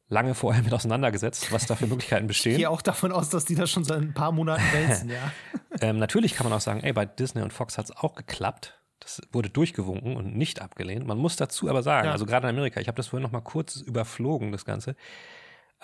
lange 0.07 0.35
vorher 0.35 0.63
mit 0.63 0.73
auseinandergesetzt, 0.73 1.51
was 1.51 1.65
da 1.65 1.75
für 1.75 1.87
Möglichkeiten 1.87 2.27
bestehen. 2.27 2.53
Ich 2.53 2.57
gehe 2.59 2.69
auch 2.69 2.81
davon 2.81 3.11
aus, 3.11 3.29
dass 3.29 3.45
die 3.45 3.55
das 3.55 3.71
schon 3.71 3.83
seit 3.83 4.01
ein 4.01 4.13
paar 4.13 4.31
Monaten 4.31 4.63
wälzen, 4.71 5.09
ja. 5.09 5.31
ähm, 5.81 5.97
natürlich 5.97 6.35
kann 6.35 6.47
man 6.47 6.53
auch 6.53 6.61
sagen, 6.61 6.81
ey, 6.81 6.93
bei 6.93 7.05
Disney 7.05 7.41
und 7.41 7.53
Fox 7.53 7.77
hat 7.77 7.85
es 7.85 7.95
auch 7.95 8.15
geklappt. 8.15 8.79
Das 8.99 9.21
wurde 9.31 9.49
durchgewunken 9.49 10.15
und 10.15 10.35
nicht 10.35 10.61
abgelehnt. 10.61 11.05
Man 11.05 11.17
muss 11.17 11.35
dazu 11.35 11.69
aber 11.69 11.83
sagen, 11.83 12.07
ja. 12.07 12.11
also 12.11 12.25
gerade 12.25 12.47
in 12.47 12.55
Amerika, 12.55 12.79
ich 12.79 12.87
habe 12.87 12.95
das 12.95 13.07
vorhin 13.07 13.23
noch 13.23 13.31
mal 13.31 13.41
kurz 13.41 13.77
überflogen, 13.77 14.51
das 14.51 14.65
Ganze. 14.65 14.95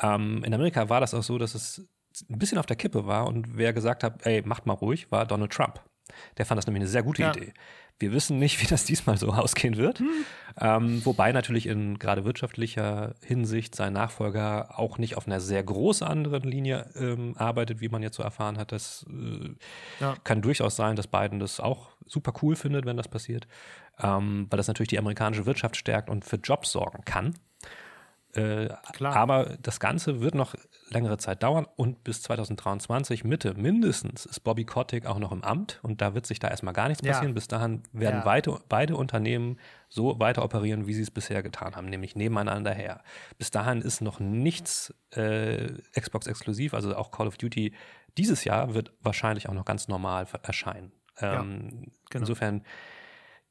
Ähm, 0.01 0.43
in 0.43 0.53
Amerika 0.53 0.89
war 0.89 1.01
das 1.01 1.13
auch 1.13 1.23
so, 1.23 1.37
dass 1.37 1.53
es 1.53 1.87
ein 2.29 2.39
bisschen 2.39 2.57
auf 2.57 2.65
der 2.65 2.77
Kippe 2.77 3.05
war 3.05 3.27
und 3.27 3.57
wer 3.57 3.73
gesagt 3.73 4.03
hat, 4.03 4.25
ey, 4.25 4.41
macht 4.43 4.65
mal 4.65 4.73
ruhig, 4.73 5.11
war 5.11 5.25
Donald 5.25 5.51
Trump. 5.51 5.81
Der 6.37 6.45
fand 6.45 6.57
das 6.57 6.67
nämlich 6.67 6.81
eine 6.81 6.89
sehr 6.89 7.03
gute 7.03 7.21
ja. 7.21 7.31
Idee. 7.31 7.53
Wir 8.01 8.11
wissen 8.11 8.39
nicht, 8.39 8.61
wie 8.61 8.67
das 8.67 8.85
diesmal 8.85 9.17
so 9.17 9.29
ausgehen 9.29 9.77
wird. 9.77 9.99
Hm. 9.99 10.09
Ähm, 10.59 11.05
wobei 11.05 11.31
natürlich 11.31 11.67
in 11.67 11.97
gerade 11.97 12.25
wirtschaftlicher 12.25 13.15
Hinsicht 13.23 13.73
sein 13.75 13.93
Nachfolger 13.93 14.77
auch 14.77 14.97
nicht 14.97 15.15
auf 15.15 15.27
einer 15.27 15.39
sehr 15.39 15.63
groß 15.63 16.01
anderen 16.01 16.43
Linie 16.43 16.89
ähm, 16.95 17.35
arbeitet, 17.37 17.79
wie 17.79 17.89
man 17.89 18.03
jetzt 18.03 18.17
so 18.17 18.23
erfahren 18.23 18.57
hat. 18.57 18.71
Das 18.71 19.05
äh, 19.09 19.55
ja. 20.01 20.15
kann 20.23 20.41
durchaus 20.41 20.75
sein, 20.75 20.95
dass 20.95 21.07
Biden 21.07 21.39
das 21.39 21.59
auch 21.59 21.89
super 22.05 22.33
cool 22.41 22.55
findet, 22.55 22.85
wenn 22.85 22.97
das 22.97 23.07
passiert, 23.07 23.47
ähm, 24.01 24.47
weil 24.49 24.57
das 24.57 24.67
natürlich 24.67 24.89
die 24.89 24.99
amerikanische 24.99 25.45
Wirtschaft 25.45 25.77
stärkt 25.77 26.09
und 26.09 26.25
für 26.25 26.37
Jobs 26.37 26.71
sorgen 26.71 27.05
kann. 27.05 27.35
Äh, 28.33 28.69
aber 28.99 29.57
das 29.61 29.79
Ganze 29.79 30.21
wird 30.21 30.35
noch 30.35 30.55
längere 30.93 31.17
Zeit 31.17 31.43
dauern 31.43 31.65
und 31.75 32.03
bis 32.03 32.21
2023 32.21 33.23
Mitte 33.23 33.53
mindestens 33.53 34.25
ist 34.25 34.41
Bobby 34.41 34.65
Kotick 34.65 35.05
auch 35.05 35.19
noch 35.19 35.31
im 35.31 35.43
Amt 35.43 35.79
und 35.83 36.01
da 36.01 36.13
wird 36.13 36.25
sich 36.25 36.39
da 36.39 36.47
erstmal 36.47 36.73
gar 36.73 36.87
nichts 36.87 37.03
passieren. 37.03 37.29
Ja. 37.29 37.33
Bis 37.33 37.47
dahin 37.47 37.83
werden 37.93 38.17
ja. 38.17 38.23
beide, 38.23 38.59
beide 38.69 38.95
Unternehmen 38.95 39.57
so 39.89 40.19
weiter 40.19 40.43
operieren, 40.43 40.87
wie 40.87 40.93
sie 40.93 41.01
es 41.01 41.11
bisher 41.11 41.43
getan 41.43 41.75
haben, 41.75 41.87
nämlich 41.87 42.15
nebeneinander 42.15 42.73
her. 42.73 43.03
Bis 43.37 43.51
dahin 43.51 43.81
ist 43.81 44.01
noch 44.01 44.19
nichts 44.19 44.93
äh, 45.11 45.67
Xbox 45.99 46.27
exklusiv, 46.27 46.73
also 46.73 46.95
auch 46.95 47.11
Call 47.11 47.27
of 47.27 47.37
Duty 47.37 47.73
dieses 48.17 48.43
Jahr 48.43 48.73
wird 48.73 48.93
wahrscheinlich 49.01 49.49
auch 49.49 49.53
noch 49.53 49.65
ganz 49.65 49.87
normal 49.87 50.27
erscheinen. 50.43 50.91
Ähm, 51.19 51.29
ja, 51.31 51.39
genau. 51.39 51.91
Insofern, 52.13 52.65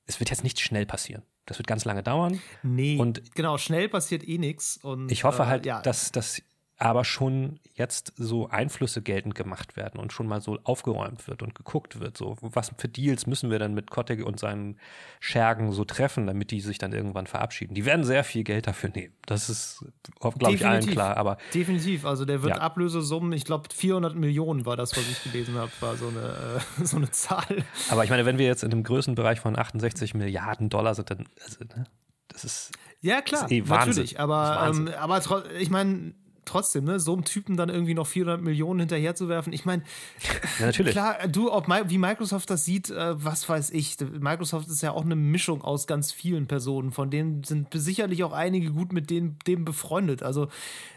es 0.07 0.21
wird 0.21 0.31
jetzt 0.31 0.45
nicht 0.45 0.61
schnell 0.61 0.87
passieren. 0.87 1.23
Das 1.47 1.59
wird 1.59 1.67
ganz 1.67 1.85
lange 1.85 2.03
dauern. 2.03 2.41
Nee, 2.63 2.99
und 2.99 3.35
genau, 3.35 3.59
schnell 3.59 3.89
passiert 3.89 4.27
eh 4.27 4.39
nichts. 4.39 4.81
Ich 5.09 5.25
hoffe 5.25 5.47
halt, 5.47 5.67
äh, 5.67 5.71
ja. 5.71 5.83
dass, 5.83 6.13
dass 6.13 6.43
aber 6.81 7.05
schon 7.05 7.61
jetzt 7.75 8.15
so 8.17 8.49
Einflüsse 8.49 9.03
geltend 9.03 9.35
gemacht 9.35 9.77
werden 9.77 10.01
und 10.01 10.15
schon 10.15 10.27
mal 10.27 10.41
so 10.41 10.59
aufgeräumt 10.65 11.29
wird 11.29 11.43
und 11.43 11.55
geguckt 11.55 12.01
wird, 12.01 12.17
so 12.17 12.37
was 12.41 12.73
für 12.79 12.89
Deals 12.89 13.27
müssen 13.27 13.51
wir 13.51 13.59
denn 13.59 13.75
mit 13.75 13.91
Kotteke 13.91 14.25
und 14.25 14.41
seinen 14.41 14.79
Schergen 15.21 15.73
so 15.73 15.85
treffen, 15.85 16.27
damit 16.27 16.51
die 16.51 16.63
sich 16.63 16.79
dann 16.79 16.93
irgendwann 16.93 17.27
verabschieden. 17.27 17.75
Die 17.75 17.85
werden 17.85 18.03
sehr 18.03 18.25
viel 18.25 18.45
Geld 18.45 18.67
dafür 18.67 18.89
nehmen. 18.89 19.13
Das 19.27 19.51
ist, 19.51 19.85
glaube 20.21 20.55
ich, 20.55 20.67
allen 20.67 20.87
klar. 20.87 21.19
Aber 21.19 21.37
definitiv. 21.53 22.07
Also 22.07 22.25
der 22.25 22.43
wird 22.43 22.57
ja. 22.57 22.63
Ablösesummen, 22.63 23.35
ich 23.35 23.45
glaube 23.45 23.69
400 23.75 24.15
Millionen 24.17 24.65
war 24.65 24.77
das, 24.77 24.97
was 24.97 25.07
ich 25.07 25.23
gelesen 25.23 25.57
habe, 25.57 25.71
war 25.81 25.97
so 25.97 26.09
eine, 26.09 26.63
äh, 26.81 26.85
so 26.85 26.97
eine 26.97 27.11
Zahl. 27.11 27.63
Aber 27.91 28.05
ich 28.05 28.11
meine, 28.11 28.25
wenn 28.25 28.39
wir 28.39 28.47
jetzt 28.47 28.65
in 28.65 28.71
dem 28.71 28.85
Größenbereich 28.85 29.39
von 29.39 29.59
68 29.59 30.15
Milliarden 30.15 30.71
Dollar 30.71 30.95
sind, 30.95 31.11
dann 31.11 31.29
also, 31.45 31.63
ne, 31.63 31.85
das 32.29 32.45
ist 32.45 32.73
ja 33.01 33.21
klar, 33.23 33.51
eh 33.51 33.61
natürlich. 33.61 34.21
Aber, 34.21 34.71
ähm, 34.71 34.89
aber 34.99 35.21
ich 35.59 35.71
meine 35.71 36.15
trotzdem, 36.45 36.85
ne, 36.85 37.01
so 37.01 37.13
einem 37.13 37.25
Typen 37.25 37.57
dann 37.57 37.69
irgendwie 37.69 37.95
noch 37.95 38.07
400 38.07 38.41
Millionen 38.41 38.81
hinterherzuwerfen. 38.81 39.53
Ich 39.53 39.65
meine, 39.65 39.83
ja, 40.59 40.67
natürlich. 40.67 40.93
klar, 40.93 41.29
du, 41.29 41.53
ob, 41.53 41.69
wie 41.69 41.99
Microsoft 41.99 42.51
das 42.51 42.65
sieht, 42.65 42.91
äh, 42.91 43.25
was 43.25 43.49
weiß 43.49 43.71
ich. 43.71 43.97
Microsoft 44.01 44.69
ist 44.69 44.83
ja 44.83 44.93
auch 44.93 45.05
eine 45.05 45.17
Mischung 45.17 45.63
aus 45.63 45.87
ganz 45.87 46.13
vielen 46.13 46.47
Personen, 46.47 46.93
von 46.93 47.11
denen 47.11 47.45
sind 47.45 47.69
sicherlich 47.73 48.25
auch 48.25 48.33
einige 48.33 48.73
gut 48.73 48.93
mit 48.93 49.11
denen, 49.11 49.39
dem 49.47 49.65
befreundet. 49.65 50.23
Also 50.23 50.49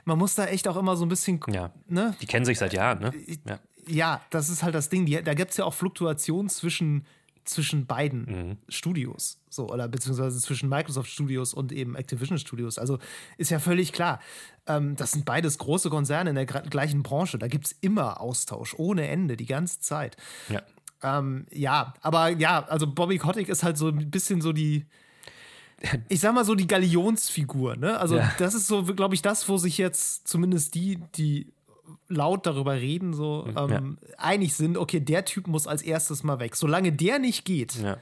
man 0.05 0.17
muss 0.17 0.35
da 0.35 0.45
echt 0.45 0.67
auch 0.67 0.77
immer 0.77 0.95
so 0.95 1.05
ein 1.05 1.09
bisschen. 1.09 1.39
Ja. 1.51 1.71
Ne? 1.87 2.15
Die 2.21 2.25
kennen 2.25 2.45
sich 2.45 2.57
seit 2.57 2.73
Jahren, 2.73 2.99
ne? 2.99 3.11
Ja, 3.47 3.59
ja 3.87 4.21
das 4.29 4.49
ist 4.49 4.63
halt 4.63 4.75
das 4.75 4.89
Ding. 4.89 5.05
Da 5.23 5.33
gibt 5.33 5.51
es 5.51 5.57
ja 5.57 5.65
auch 5.65 5.73
Fluktuationen 5.73 6.49
zwischen 6.49 7.05
zwischen 7.45 7.85
beiden 7.85 8.57
Studios, 8.69 9.37
so 9.49 9.69
oder 9.69 9.87
beziehungsweise 9.87 10.39
zwischen 10.39 10.69
Microsoft 10.69 11.09
Studios 11.09 11.53
und 11.53 11.71
eben 11.71 11.95
Activision 11.95 12.37
Studios. 12.37 12.77
Also 12.77 12.99
ist 13.37 13.51
ja 13.51 13.59
völlig 13.59 13.93
klar. 13.93 14.19
Ähm, 14.67 14.95
das 14.95 15.11
sind 15.11 15.25
beides 15.25 15.57
große 15.57 15.89
Konzerne 15.89 16.29
in 16.31 16.35
der 16.35 16.45
gleichen 16.45 17.03
Branche. 17.03 17.37
Da 17.37 17.47
gibt 17.47 17.67
es 17.67 17.75
immer 17.81 18.21
Austausch 18.21 18.73
ohne 18.77 19.07
Ende, 19.07 19.37
die 19.37 19.45
ganze 19.45 19.79
Zeit. 19.79 20.17
Ja. 20.49 20.61
Ähm, 21.01 21.45
ja, 21.51 21.93
aber 22.01 22.29
ja, 22.29 22.63
also 22.65 22.87
Bobby 22.87 23.17
Kotick 23.17 23.49
ist 23.49 23.63
halt 23.63 23.77
so 23.77 23.89
ein 23.89 24.09
bisschen 24.09 24.41
so 24.41 24.53
die, 24.53 24.85
ich 26.07 26.21
sag 26.21 26.33
mal 26.33 26.45
so 26.45 26.55
die 26.55 26.67
Galionsfigur, 26.67 27.75
ne? 27.75 27.99
Also 27.99 28.15
Ja. 28.17 28.31
das 28.37 28.53
ist 28.53 28.67
so, 28.67 28.83
glaube 28.83 29.15
ich, 29.15 29.21
das, 29.21 29.47
wo 29.49 29.57
sich 29.57 29.77
jetzt 29.77 30.27
zumindest 30.27 30.75
die, 30.75 30.97
die 31.15 31.52
laut 32.07 32.45
darüber 32.45 32.73
reden, 32.75 33.13
so 33.13 33.47
ähm, 33.57 33.97
einig 34.17 34.53
sind, 34.55 34.77
okay, 34.77 34.99
der 34.99 35.25
Typ 35.25 35.47
muss 35.47 35.67
als 35.67 35.81
erstes 35.81 36.23
mal 36.23 36.39
weg. 36.39 36.55
Solange 36.55 36.91
der 36.93 37.19
nicht 37.19 37.43
geht, 37.45 37.75
Ja. 37.75 37.97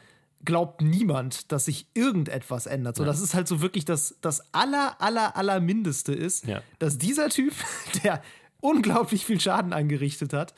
glaubt 0.46 0.82
niemand, 0.82 1.52
dass 1.52 1.66
sich 1.66 1.88
irgendetwas 1.94 2.66
ändert. 2.68 2.96
So, 2.96 3.06
das 3.06 3.22
ist 3.22 3.34
halt 3.34 3.48
so 3.48 3.62
wirklich 3.62 3.86
das, 3.86 4.18
das 4.22 4.54
aller, 4.54 5.02
aller, 5.02 5.36
aller 5.36 5.60
Mindeste 5.60 6.14
ist, 6.14 6.46
Ja. 6.46 6.62
dass 6.80 6.98
dieser 6.98 7.30
Typ, 7.30 7.54
der 8.04 8.22
unglaublich 8.60 9.26
viel 9.26 9.40
Schaden 9.40 9.74
angerichtet 9.74 10.34
hat, 10.34 10.54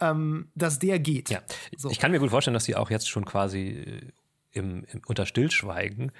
ähm, 0.00 0.48
dass 0.54 0.78
der 0.78 0.98
geht. 0.98 1.30
Ja, 1.30 1.42
So. 1.76 1.90
ich 1.90 1.98
kann 1.98 2.10
mir 2.10 2.18
gut 2.18 2.30
vorstellen, 2.30 2.54
dass 2.54 2.64
sie 2.64 2.76
auch 2.76 2.90
jetzt 2.90 3.08
schon 3.08 3.24
quasi 3.24 3.68
äh, 3.68 4.00
im, 4.52 4.84
im 4.92 5.00
unter 5.06 5.26
Stillschweigen 5.26 6.12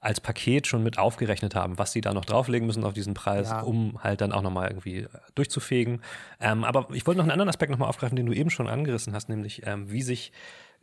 als 0.00 0.20
Paket 0.20 0.66
schon 0.66 0.82
mit 0.82 0.98
aufgerechnet 0.98 1.54
haben, 1.54 1.78
was 1.78 1.92
sie 1.92 2.00
da 2.00 2.14
noch 2.14 2.24
drauflegen 2.24 2.66
müssen 2.66 2.84
auf 2.84 2.94
diesen 2.94 3.12
Preis, 3.14 3.50
Ja. 3.50 3.60
um 3.60 4.02
halt 4.02 4.20
dann 4.22 4.32
auch 4.32 4.40
nochmal 4.42 4.68
irgendwie 4.68 5.06
durchzufegen. 5.34 6.00
Ähm, 6.40 6.64
aber 6.64 6.88
ich 6.94 7.06
wollte 7.06 7.18
noch 7.18 7.24
einen 7.24 7.32
anderen 7.32 7.50
Aspekt 7.50 7.70
nochmal 7.70 7.88
aufgreifen, 7.88 8.16
den 8.16 8.26
du 8.26 8.32
eben 8.32 8.48
schon 8.50 8.66
angerissen 8.68 9.12
hast, 9.14 9.28
nämlich 9.28 9.66
ähm, 9.66 9.90
wie 9.90 10.02
sich 10.02 10.32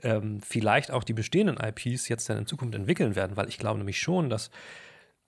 ähm, 0.04 0.40
vielleicht 0.42 0.92
auch 0.92 1.04
die 1.04 1.14
bestehenden 1.14 1.58
IPs 1.58 2.08
jetzt 2.10 2.30
dann 2.30 2.38
in 2.38 2.46
Zukunft 2.46 2.76
entwickeln 2.76 3.16
werden, 3.16 3.36
weil 3.38 3.50
ich 3.50 3.58
glaube 3.58 3.80
nämlich 3.80 4.00
schon, 4.00 4.30
dass 4.30 4.52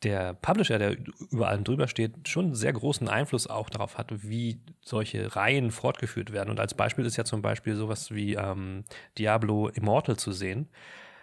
der 0.04 0.34
Publisher, 0.36 0.78
der 0.80 0.96
über 1.32 1.50
allem 1.50 1.64
drüber 1.66 1.88
steht, 1.90 2.30
schon 2.30 2.46
einen 2.46 2.56
sehr 2.56 2.72
großen 2.72 3.10
Einfluss 3.10 3.48
auch 3.48 3.70
darauf 3.70 3.98
hat, 3.98 4.12
wie 4.24 4.60
solche 4.82 5.36
Reihen 5.36 5.72
fortgeführt 5.72 6.32
werden. 6.32 6.50
Und 6.52 6.60
als 6.60 6.74
Beispiel 6.74 7.06
ist 7.06 7.18
ja 7.18 7.26
zum 7.26 7.42
Beispiel 7.42 7.76
sowas 7.76 8.12
wie 8.12 8.36
ähm, 8.36 8.86
Diablo 9.18 9.68
Immortal 9.68 10.16
zu 10.16 10.32
sehen. 10.32 10.70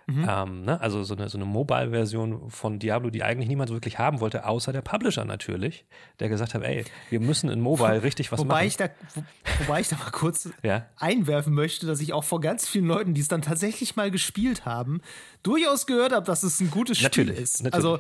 Ähm, 0.09 0.63
ne? 0.63 0.81
Also 0.81 1.03
so 1.03 1.17
eine, 1.17 1.29
so 1.29 1.37
eine 1.37 1.45
Mobile-Version 1.47 2.49
von 2.51 2.79
Diablo, 2.79 3.11
die 3.11 3.25
eigentlich 3.25 3.49
niemand 3.49 3.71
so 3.71 3.75
wirklich 3.75 3.99
haben 3.99 4.21
wollte, 4.21 4.47
außer 4.47 4.73
der 4.73 4.83
Publisher 4.83 5.25
natürlich, 5.25 5.85
der 6.21 6.29
gesagt 6.29 6.55
hat, 6.55 6.63
ey, 6.63 6.85
wir 7.11 7.19
müssen 7.19 7.51
in 7.51 7.61
Mobile 7.61 8.05
richtig 8.05 8.31
was 8.31 8.39
Wobei 8.39 8.55
machen. 8.55 8.67
ich, 8.69 8.77
da, 8.77 8.89
wo, 9.15 9.23
wobei 9.67 9.81
ich 9.81 9.89
da 9.89 9.97
mal 9.97 10.11
kurz 10.13 10.49
Ja. 10.63 10.87
einwerfen 10.97 11.55
möchte, 11.55 11.87
dass 11.87 12.01
ich 12.01 12.13
auch 12.13 12.23
vor 12.23 12.41
ganz 12.41 12.69
vielen 12.69 12.87
Leuten, 12.87 13.15
die 13.15 13.21
es 13.21 13.27
dann 13.29 13.43
tatsächlich 13.43 13.97
mal 13.97 14.13
gespielt 14.13 14.65
haben, 14.65 15.01
durchaus 15.43 15.87
gehört 15.87 16.13
habe, 16.13 16.25
dass 16.25 16.45
es 16.45 16.61
ein 16.61 16.71
gutes 16.71 16.99
Spiel 16.99 17.07
Natürlich, 17.25 17.39
ist. 17.41 17.63
natürlich. 17.65 17.75
Also 17.75 17.99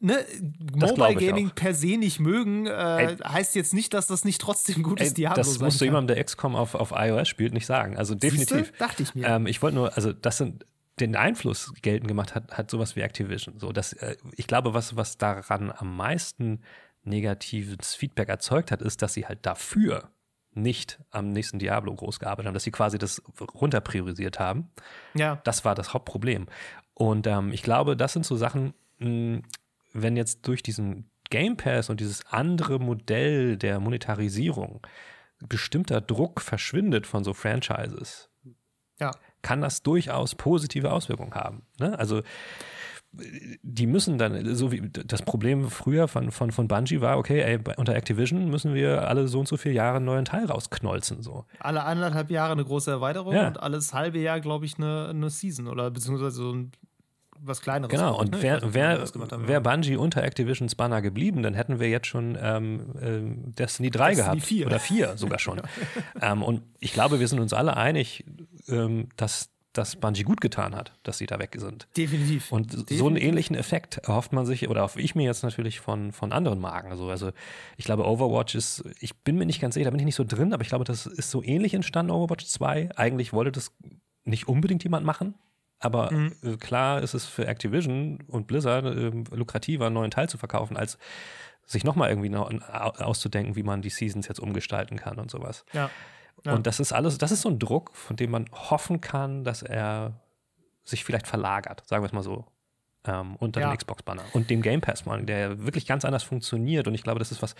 ne, 0.00 0.24
Das 0.76 0.90
Mobile 0.90 1.14
Gaming 1.14 1.50
auch. 1.50 1.54
per 1.54 1.72
se 1.72 1.96
nicht 1.98 2.18
mögen, 2.18 2.66
äh, 2.66 3.16
heißt 3.24 3.54
jetzt 3.54 3.74
nicht, 3.74 3.94
dass 3.94 4.08
das 4.08 4.24
nicht 4.24 4.40
trotzdem 4.40 4.78
ein 4.78 4.82
gutes 4.82 5.08
Ey, 5.10 5.14
Diablo 5.14 5.36
das 5.36 5.54
sein 5.54 5.64
musst 5.66 5.80
du 5.80 5.84
jemandem, 5.84 6.16
der 6.16 6.24
XCOM 6.24 6.56
auf, 6.56 6.74
auf 6.74 6.92
iOS 6.96 7.28
spielt, 7.28 7.52
nicht 7.54 7.66
sagen. 7.66 7.96
Also 7.96 8.16
definitiv. 8.16 8.56
Siehste? 8.56 8.72
Dachte 8.78 9.02
ich 9.04 9.14
mir. 9.14 9.28
Ähm, 9.28 9.46
ich 9.46 9.62
wollte 9.62 9.76
nur, 9.76 9.94
also 9.94 10.12
das 10.12 10.36
sind 10.38 10.66
den 11.00 11.16
Einfluss 11.16 11.72
geltend 11.82 12.08
gemacht 12.08 12.34
hat, 12.34 12.56
hat 12.56 12.70
sowas 12.70 12.94
wie 12.96 13.00
Activision. 13.00 13.58
So, 13.58 13.72
dass, 13.72 13.92
äh, 13.94 14.16
ich 14.36 14.46
glaube, 14.46 14.74
was, 14.74 14.96
was 14.96 15.18
daran 15.18 15.72
am 15.74 15.96
meisten 15.96 16.60
negatives 17.02 17.94
Feedback 17.94 18.28
erzeugt 18.28 18.70
hat, 18.70 18.80
ist, 18.80 19.02
dass 19.02 19.14
sie 19.14 19.26
halt 19.26 19.44
dafür 19.44 20.10
nicht 20.52 21.00
am 21.10 21.32
nächsten 21.32 21.58
Diablo 21.58 21.94
groß 21.94 22.20
gearbeitet 22.20 22.46
haben, 22.46 22.54
dass 22.54 22.62
sie 22.62 22.70
quasi 22.70 22.96
das 22.96 23.20
runterpriorisiert 23.40 24.38
haben. 24.38 24.70
ja. 25.14 25.40
Das 25.44 25.64
war 25.64 25.74
das 25.74 25.92
Hauptproblem. 25.92 26.46
Und 26.94 27.26
ähm, 27.26 27.52
ich 27.52 27.62
glaube, 27.64 27.96
das 27.96 28.12
sind 28.12 28.24
so 28.24 28.36
Sachen, 28.36 28.72
mh, 28.98 29.40
wenn 29.92 30.16
jetzt 30.16 30.46
durch 30.46 30.62
diesen 30.62 31.10
Game 31.28 31.56
Pass 31.56 31.90
und 31.90 31.98
dieses 31.98 32.24
andere 32.26 32.78
Modell 32.78 33.56
der 33.56 33.80
Monetarisierung 33.80 34.86
bestimmter 35.48 36.00
Druck 36.00 36.40
verschwindet 36.40 37.06
von 37.06 37.24
so 37.24 37.34
Franchises, 37.34 38.30
Ja. 39.00 39.10
Kann 39.44 39.60
das 39.60 39.82
durchaus 39.84 40.34
positive 40.34 40.90
Auswirkungen 40.90 41.34
haben. 41.34 41.62
Ne? 41.78 41.96
Also 41.96 42.22
die 43.62 43.86
müssen 43.86 44.18
dann, 44.18 44.56
so 44.56 44.72
wie 44.72 44.90
das 44.90 45.22
Problem 45.22 45.70
früher 45.70 46.08
von, 46.08 46.32
von, 46.32 46.50
von 46.50 46.66
Bungie 46.66 47.00
war, 47.00 47.16
okay, 47.16 47.42
ey, 47.42 47.60
unter 47.76 47.94
Activision 47.94 48.50
müssen 48.50 48.74
wir 48.74 49.08
alle 49.08 49.28
so 49.28 49.38
und 49.38 49.46
so 49.46 49.56
viele 49.56 49.74
Jahre 49.76 49.96
einen 49.98 50.06
neuen 50.06 50.24
Teil 50.24 50.46
rausknolzen. 50.46 51.22
So. 51.22 51.44
Alle 51.60 51.84
anderthalb 51.84 52.30
Jahre 52.30 52.52
eine 52.52 52.64
große 52.64 52.90
Erweiterung 52.90 53.34
Ja. 53.34 53.46
und 53.46 53.62
alles 53.62 53.94
halbe 53.94 54.18
Jahr, 54.18 54.40
glaube 54.40 54.64
ich, 54.66 54.78
eine, 54.78 55.08
eine 55.10 55.30
Season 55.30 55.68
oder 55.68 55.92
beziehungsweise 55.92 56.36
so 56.36 56.52
ein 56.52 56.72
was 57.46 57.60
kleineres. 57.60 57.90
Genau, 57.90 58.18
und 58.18 58.32
ne? 58.32 58.42
Wer, 58.42 58.60
nicht, 58.60 58.74
wer, 58.74 58.98
haben. 58.98 59.48
wär 59.48 59.60
Bungie 59.60 59.96
unter 59.96 60.22
Activisions 60.22 60.74
Banner 60.74 61.02
geblieben, 61.02 61.42
dann 61.42 61.54
hätten 61.54 61.80
wir 61.80 61.88
jetzt 61.88 62.06
schon 62.06 62.36
ähm, 62.40 62.94
ähm, 63.00 63.54
Destiny 63.54 63.90
3 63.90 64.14
Destiny 64.14 64.36
gehabt. 64.36 64.46
4. 64.46 64.66
Oder 64.66 64.78
4 64.80 65.16
sogar 65.16 65.38
schon. 65.38 65.60
ähm, 66.22 66.42
und 66.42 66.62
ich 66.80 66.92
glaube, 66.92 67.20
wir 67.20 67.28
sind 67.28 67.40
uns 67.40 67.52
alle 67.52 67.76
einig, 67.76 68.24
ähm, 68.68 69.08
dass 69.16 69.50
das 69.74 69.96
Bungie 69.96 70.22
gut 70.22 70.40
getan 70.40 70.74
hat, 70.74 70.92
dass 71.02 71.18
sie 71.18 71.26
da 71.26 71.38
weg 71.38 71.56
sind. 71.58 71.88
Definitiv. 71.96 72.52
Und 72.52 72.72
so 72.72 72.78
einen 72.78 72.86
Definitiv. 72.86 73.22
ähnlichen 73.24 73.56
Effekt 73.56 73.98
erhofft 73.98 74.32
man 74.32 74.46
sich, 74.46 74.68
oder 74.68 74.82
hoffe 74.82 75.00
ich 75.00 75.14
mir 75.14 75.24
jetzt 75.24 75.42
natürlich 75.42 75.80
von, 75.80 76.12
von 76.12 76.32
anderen 76.32 76.60
Marken. 76.60 76.90
Also, 76.90 77.10
also 77.10 77.32
ich 77.76 77.84
glaube, 77.84 78.06
Overwatch 78.06 78.54
ist, 78.54 78.84
ich 79.00 79.16
bin 79.16 79.36
mir 79.36 79.46
nicht 79.46 79.60
ganz 79.60 79.74
sicher, 79.74 79.86
da 79.86 79.90
bin 79.90 79.98
ich 79.98 80.06
nicht 80.06 80.14
so 80.14 80.24
drin, 80.24 80.52
aber 80.52 80.62
ich 80.62 80.68
glaube, 80.68 80.84
das 80.84 81.06
ist 81.06 81.30
so 81.30 81.42
ähnlich 81.42 81.74
entstanden, 81.74 82.12
Overwatch 82.12 82.46
2. 82.46 82.96
Eigentlich 82.96 83.32
wollte 83.32 83.50
das 83.50 83.72
nicht 84.24 84.48
unbedingt 84.48 84.84
jemand 84.84 85.04
machen. 85.04 85.34
Aber 85.80 86.12
Mhm. 86.12 86.32
äh, 86.42 86.56
klar 86.56 87.02
ist 87.02 87.14
es 87.14 87.26
für 87.26 87.46
Activision 87.46 88.18
und 88.28 88.46
Blizzard 88.46 88.84
äh, 88.86 89.10
lukrativer, 89.34 89.86
einen 89.86 89.94
neuen 89.94 90.10
Teil 90.10 90.28
zu 90.28 90.38
verkaufen, 90.38 90.76
als 90.76 90.98
sich 91.66 91.84
nochmal 91.84 92.10
irgendwie 92.10 92.34
auszudenken, 92.34 93.56
wie 93.56 93.62
man 93.62 93.80
die 93.82 93.90
Seasons 93.90 94.28
jetzt 94.28 94.40
umgestalten 94.40 94.96
kann 94.98 95.18
und 95.18 95.30
sowas. 95.30 95.64
ja. 95.72 95.90
Ja. 96.44 96.52
Und 96.52 96.66
das 96.66 96.78
ist 96.80 96.92
alles, 96.92 97.16
das 97.16 97.30
ist 97.32 97.40
so 97.42 97.48
ein 97.48 97.58
Druck, 97.58 97.94
von 97.94 98.16
dem 98.16 98.30
man 98.32 98.50
hoffen 98.52 99.00
kann, 99.00 99.44
dass 99.44 99.62
er 99.62 100.20
sich 100.84 101.02
vielleicht 101.04 101.26
verlagert, 101.26 101.82
sagen 101.86 102.02
wir 102.02 102.06
es 102.08 102.12
mal 102.12 102.22
so, 102.22 102.44
ähm, 103.06 103.36
unter 103.36 103.60
Ja. 103.60 103.70
dem 103.70 103.76
Xbox-Banner. 103.78 104.22
Und 104.32 104.50
dem 104.50 104.62
Game 104.62 104.80
Pass, 104.80 105.04
Mann, 105.06 105.26
der 105.26 105.64
wirklich 105.64 105.86
ganz 105.86 106.04
anders 106.04 106.22
funktioniert. 106.22 106.86
Und 106.86 106.94
ich 106.94 107.02
glaube, 107.02 107.18
das 107.18 107.30
ist 107.32 107.42
was, 107.42 107.54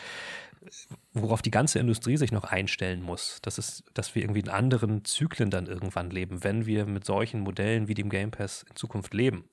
worauf 1.13 1.43
die 1.43 1.51
ganze 1.51 1.79
Industrie 1.79 2.17
sich 2.17 2.33
noch 2.33 2.45
einstellen 2.45 3.03
muss. 3.03 3.39
Das 3.43 3.59
ist, 3.59 3.85
dass 3.95 4.15
wir 4.15 4.23
irgendwie 4.23 4.41
in 4.41 4.49
anderen 4.49 5.05
Zyklen 5.05 5.51
dann 5.51 5.67
irgendwann 5.67 6.11
leben, 6.11 6.43
wenn 6.45 6.67
wir 6.67 6.87
mit 6.87 7.05
solchen 7.05 7.41
Modellen 7.41 7.89
wie 7.89 7.95
dem 7.95 8.09
Game 8.11 8.31
Pass 8.31 8.65
in 8.69 8.77
Zukunft 8.77 9.13
leben. 9.15 9.45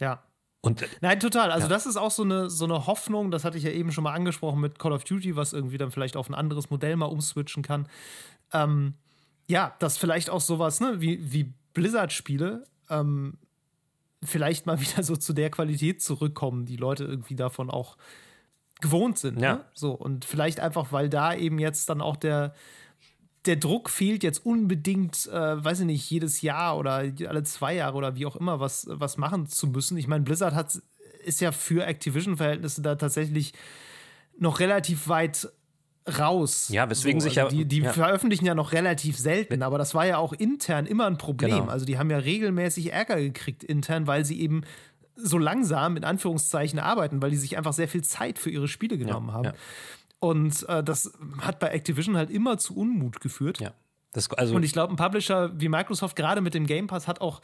ja. 0.00 0.22
Und 0.60 0.82
Nein, 1.02 1.20
total. 1.20 1.50
Also, 1.52 1.66
Ja. 1.66 1.68
das 1.74 1.84
ist 1.84 1.98
auch 1.98 2.10
so 2.10 2.22
eine, 2.22 2.48
so 2.48 2.64
eine 2.64 2.86
Hoffnung, 2.86 3.30
das 3.30 3.44
hatte 3.44 3.58
ich 3.58 3.64
ja 3.64 3.70
eben 3.70 3.92
schon 3.92 4.02
mal 4.02 4.14
angesprochen 4.14 4.62
mit 4.62 4.78
Call 4.78 4.92
of 4.92 5.04
Duty, 5.04 5.36
was 5.36 5.52
irgendwie 5.52 5.76
dann 5.76 5.90
vielleicht 5.90 6.16
auf 6.16 6.30
ein 6.30 6.34
anderes 6.34 6.70
Modell 6.70 6.96
mal 6.96 7.04
umswitchen 7.04 7.62
kann. 7.62 7.86
Ähm, 8.50 8.94
ja, 9.46 9.74
dass 9.78 9.98
vielleicht 9.98 10.30
auch 10.30 10.40
sowas, 10.40 10.80
ne, 10.80 11.02
wie, 11.02 11.30
wie 11.34 11.52
Blizzard-Spiele, 11.74 12.66
ähm, 12.88 13.36
vielleicht 14.24 14.66
mal 14.66 14.80
wieder 14.80 15.02
so 15.02 15.16
zu 15.16 15.32
der 15.32 15.50
Qualität 15.50 16.02
zurückkommen, 16.02 16.66
die 16.66 16.76
Leute 16.76 17.04
irgendwie 17.04 17.36
davon 17.36 17.70
auch 17.70 17.96
gewohnt 18.80 19.18
sind. 19.18 19.40
Ja. 19.40 19.54
Ne? 19.54 19.64
So, 19.74 19.92
und 19.92 20.24
vielleicht 20.24 20.60
einfach, 20.60 20.92
weil 20.92 21.08
da 21.08 21.34
eben 21.34 21.58
jetzt 21.58 21.88
dann 21.88 22.00
auch 22.00 22.16
der, 22.16 22.54
der 23.46 23.56
Druck 23.56 23.90
fehlt, 23.90 24.22
jetzt 24.22 24.44
unbedingt, 24.44 25.26
äh, 25.26 25.64
weiß 25.64 25.80
ich 25.80 25.86
nicht, 25.86 26.10
jedes 26.10 26.42
Jahr 26.42 26.76
oder 26.78 27.04
alle 27.28 27.42
zwei 27.42 27.74
Jahre 27.74 27.96
oder 27.96 28.16
wie 28.16 28.26
auch 28.26 28.36
immer 28.36 28.60
was, 28.60 28.86
was 28.90 29.16
machen 29.16 29.46
zu 29.46 29.66
müssen. 29.66 29.96
Ich 29.96 30.08
meine, 30.08 30.24
Blizzard 30.24 30.54
hat, 30.54 30.80
ist 31.24 31.40
ja 31.40 31.52
für 31.52 31.86
Activision-Verhältnisse 31.86 32.82
da 32.82 32.94
tatsächlich 32.96 33.52
noch 34.38 34.60
relativ 34.60 35.08
weit 35.08 35.48
raus. 36.18 36.68
Ja, 36.68 36.88
weswegen 36.90 37.20
sich 37.20 37.36
ja- 37.36 37.48
Die, 37.48 37.64
die 37.64 37.78
ja. 37.80 37.92
veröffentlichen 37.92 38.44
ja 38.46 38.54
noch 38.54 38.72
relativ 38.72 39.18
selten, 39.18 39.62
aber 39.62 39.78
das 39.78 39.94
war 39.94 40.06
ja 40.06 40.18
auch 40.18 40.32
intern 40.32 40.86
immer 40.86 41.06
ein 41.06 41.16
Problem. 41.18 41.50
Genau. 41.50 41.66
Also 41.70 41.86
die 41.86 41.98
haben 41.98 42.10
ja 42.10 42.18
regelmäßig 42.18 42.92
Ärger 42.92 43.16
gekriegt 43.16 43.64
intern, 43.64 44.06
weil 44.06 44.24
sie 44.24 44.40
eben 44.40 44.62
so 45.16 45.38
langsam 45.38 45.96
in 45.96 46.04
Anführungszeichen 46.04 46.78
arbeiten, 46.78 47.22
weil 47.22 47.30
die 47.30 47.36
sich 47.36 47.56
einfach 47.56 47.72
sehr 47.72 47.88
viel 47.88 48.02
Zeit 48.02 48.38
für 48.38 48.50
ihre 48.50 48.68
Spiele 48.68 48.98
genommen 48.98 49.32
haben. 49.32 49.44
ja. 49.44 49.52
Und 50.18 50.66
äh, 50.68 50.82
das 50.82 51.12
hat 51.40 51.58
bei 51.58 51.68
Activision 51.68 52.16
halt 52.16 52.30
immer 52.30 52.56
zu 52.58 52.74
Unmut 52.76 53.20
geführt. 53.20 53.60
ja, 53.60 53.72
das, 54.12 54.30
also 54.32 54.54
Und 54.56 54.62
ich 54.62 54.72
glaube, 54.72 54.92
ein 54.92 54.96
Publisher 54.96 55.52
wie 55.60 55.68
Microsoft, 55.68 56.16
gerade 56.16 56.40
mit 56.40 56.54
dem 56.54 56.66
Game 56.66 56.86
Pass, 56.86 57.06
hat 57.08 57.20
auch 57.20 57.40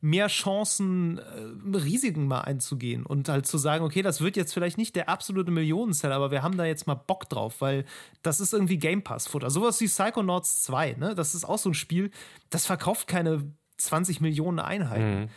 mehr 0.00 0.28
Chancen, 0.28 1.18
äh, 1.18 1.76
Risiken 1.76 2.26
mal 2.26 2.42
einzugehen 2.42 3.04
und 3.04 3.28
halt 3.28 3.46
zu 3.46 3.58
sagen, 3.58 3.84
okay, 3.84 4.02
das 4.02 4.20
wird 4.20 4.36
jetzt 4.36 4.54
vielleicht 4.54 4.78
nicht 4.78 4.94
der 4.94 5.08
absolute 5.08 5.50
Millionenseller, 5.50 6.14
aber 6.14 6.30
wir 6.30 6.42
haben 6.42 6.56
da 6.56 6.64
jetzt 6.64 6.86
mal 6.86 6.94
Bock 6.94 7.28
drauf, 7.28 7.60
weil 7.60 7.84
das 8.22 8.40
ist 8.40 8.52
irgendwie 8.52 8.78
Game 8.78 9.02
Pass-Futter. 9.02 9.50
Sowas 9.50 9.80
wie 9.80 9.86
Psychonauts 9.86 10.62
2, 10.62 10.92
ne? 10.94 11.14
Das 11.14 11.34
ist 11.34 11.44
auch 11.44 11.58
so 11.58 11.70
ein 11.70 11.74
Spiel, 11.74 12.10
das 12.50 12.66
verkauft 12.66 13.08
keine 13.08 13.50
20 13.78 14.20
Millionen 14.20 14.60
Einheiten. 14.60 15.30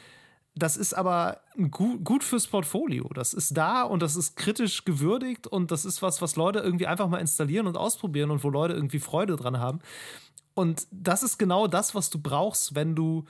Das 0.54 0.76
ist 0.76 0.94
aber 0.94 1.42
gut, 1.72 2.04
gut 2.04 2.24
fürs 2.24 2.48
Portfolio. 2.48 3.10
Das 3.14 3.34
ist 3.34 3.56
da 3.56 3.84
und 3.84 4.02
das 4.02 4.16
ist 4.16 4.36
kritisch 4.36 4.84
gewürdigt 4.84 5.48
und 5.48 5.72
das 5.72 5.86
ist 5.86 6.02
was, 6.02 6.22
was 6.22 6.36
Leute 6.36 6.60
irgendwie 6.60 6.88
einfach 6.88 7.08
mal 7.08 7.20
installieren 7.20 7.68
und 7.68 7.78
ausprobieren 7.78 8.32
und 8.32 8.44
wo 8.44 8.50
Leute 8.50 8.74
irgendwie 8.74 9.00
Freude 9.00 9.38
dran 9.38 9.60
haben. 9.60 9.80
Und 10.54 10.88
das 10.92 11.24
ist 11.24 11.38
genau 11.38 11.68
das, 11.68 11.96
was 11.96 12.10
du 12.10 12.20
brauchst, 12.20 12.76
wenn 12.76 12.96
du 12.96 13.26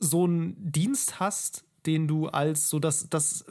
so 0.00 0.24
einen 0.24 0.56
Dienst 0.58 1.20
hast, 1.20 1.64
den 1.86 2.08
du 2.08 2.28
als 2.28 2.68
so 2.68 2.78
das, 2.78 3.08
das 3.08 3.44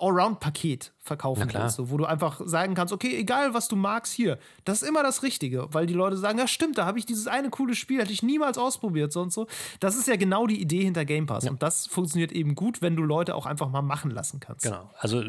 Allround-Paket 0.00 0.92
verkaufen 1.00 1.52
willst, 1.52 1.76
so, 1.76 1.90
wo 1.90 1.96
du 1.96 2.04
einfach 2.04 2.40
sagen 2.44 2.74
kannst, 2.74 2.92
okay, 2.92 3.16
egal 3.16 3.54
was 3.54 3.68
du 3.68 3.74
magst 3.74 4.12
hier, 4.12 4.38
das 4.64 4.82
ist 4.82 4.88
immer 4.88 5.02
das 5.02 5.22
Richtige, 5.22 5.72
weil 5.72 5.86
die 5.86 5.94
Leute 5.94 6.16
sagen, 6.16 6.38
ja 6.38 6.46
stimmt, 6.46 6.78
da 6.78 6.86
habe 6.86 6.98
ich 6.98 7.06
dieses 7.06 7.26
eine 7.26 7.50
coole 7.50 7.74
Spiel, 7.74 8.00
hätte 8.00 8.12
ich 8.12 8.22
niemals 8.22 8.58
ausprobiert, 8.58 9.12
so 9.12 9.20
und 9.22 9.32
so. 9.32 9.46
Das 9.80 9.96
ist 9.96 10.06
ja 10.06 10.16
genau 10.16 10.46
die 10.46 10.60
Idee 10.60 10.84
hinter 10.84 11.04
Game 11.04 11.26
Pass 11.26 11.44
ja. 11.44 11.50
und 11.50 11.62
das 11.62 11.86
funktioniert 11.86 12.32
eben 12.32 12.54
gut, 12.54 12.80
wenn 12.80 12.94
du 12.94 13.02
Leute 13.02 13.34
auch 13.34 13.46
einfach 13.46 13.68
mal 13.70 13.82
machen 13.82 14.10
lassen 14.10 14.40
kannst. 14.40 14.64
Genau, 14.64 14.90
also 14.98 15.22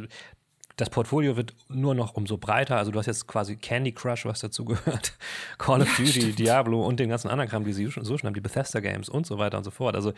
das 0.79 0.89
Portfolio 0.89 1.35
wird 1.35 1.53
nur 1.67 1.93
noch 1.93 2.13
umso 2.13 2.37
breiter. 2.37 2.77
Also 2.77 2.91
du 2.91 2.99
hast 2.99 3.05
jetzt 3.05 3.27
quasi 3.27 3.57
Candy 3.57 3.91
Crush, 3.91 4.25
was 4.25 4.39
dazu 4.39 4.63
gehört, 4.63 5.17
Call 5.57 5.81
of 5.81 5.99
ja, 5.99 6.05
Duty, 6.05 6.21
stimmt. 6.21 6.39
Diablo 6.39 6.85
und 6.85 7.01
den 7.01 7.09
ganzen 7.09 7.27
anderen 7.27 7.49
Kram, 7.49 7.65
die 7.65 7.73
sie 7.73 7.85
so 7.85 8.17
schon 8.17 8.27
haben, 8.27 8.33
die 8.33 8.39
Bethesda 8.39 8.79
Games 8.79 9.09
und 9.09 9.25
so 9.25 9.37
weiter 9.37 9.57
und 9.57 9.65
so 9.65 9.71
fort. 9.71 9.95
Also 9.95 10.13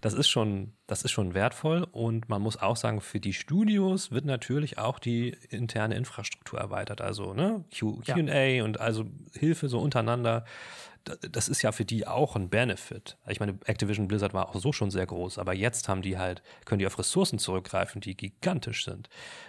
das 0.00 0.14
ist 0.14 0.28
schon, 0.28 0.72
das 0.86 1.02
ist 1.02 1.10
schon 1.10 1.34
wertvoll 1.34 1.86
und 1.92 2.30
man 2.30 2.40
muss 2.40 2.56
auch 2.56 2.76
sagen, 2.76 3.02
für 3.02 3.20
die 3.20 3.34
Studios 3.34 4.10
wird 4.10 4.24
natürlich 4.24 4.78
auch 4.78 4.98
die 4.98 5.36
interne 5.50 5.96
Infrastruktur 5.96 6.58
erweitert. 6.58 7.02
Also 7.02 7.34
ne, 7.34 7.64
Q&A 7.78 8.44
ja. 8.44 8.64
und 8.64 8.80
also 8.80 9.04
Hilfe 9.34 9.68
so 9.68 9.80
untereinander 9.80 10.46
das 11.30 11.48
ist 11.48 11.62
ja 11.62 11.72
für 11.72 11.84
die 11.84 12.06
auch 12.06 12.36
ein 12.36 12.48
Benefit. 12.48 13.16
Ich 13.28 13.40
meine, 13.40 13.58
Activision 13.64 14.08
Blizzard 14.08 14.34
war 14.34 14.48
auch 14.48 14.56
so 14.56 14.72
schon 14.72 14.90
sehr 14.90 15.06
groß, 15.06 15.38
aber 15.38 15.54
jetzt 15.54 15.88
haben 15.88 16.02
die 16.02 16.18
halt, 16.18 16.42
können 16.64 16.78
die 16.78 16.86
auf 16.86 16.98
Ressourcen 16.98 17.38
zurückgreifen, 17.38 18.00
die 18.00 18.16
gigantisch 18.16 18.84
sind. 18.84 19.08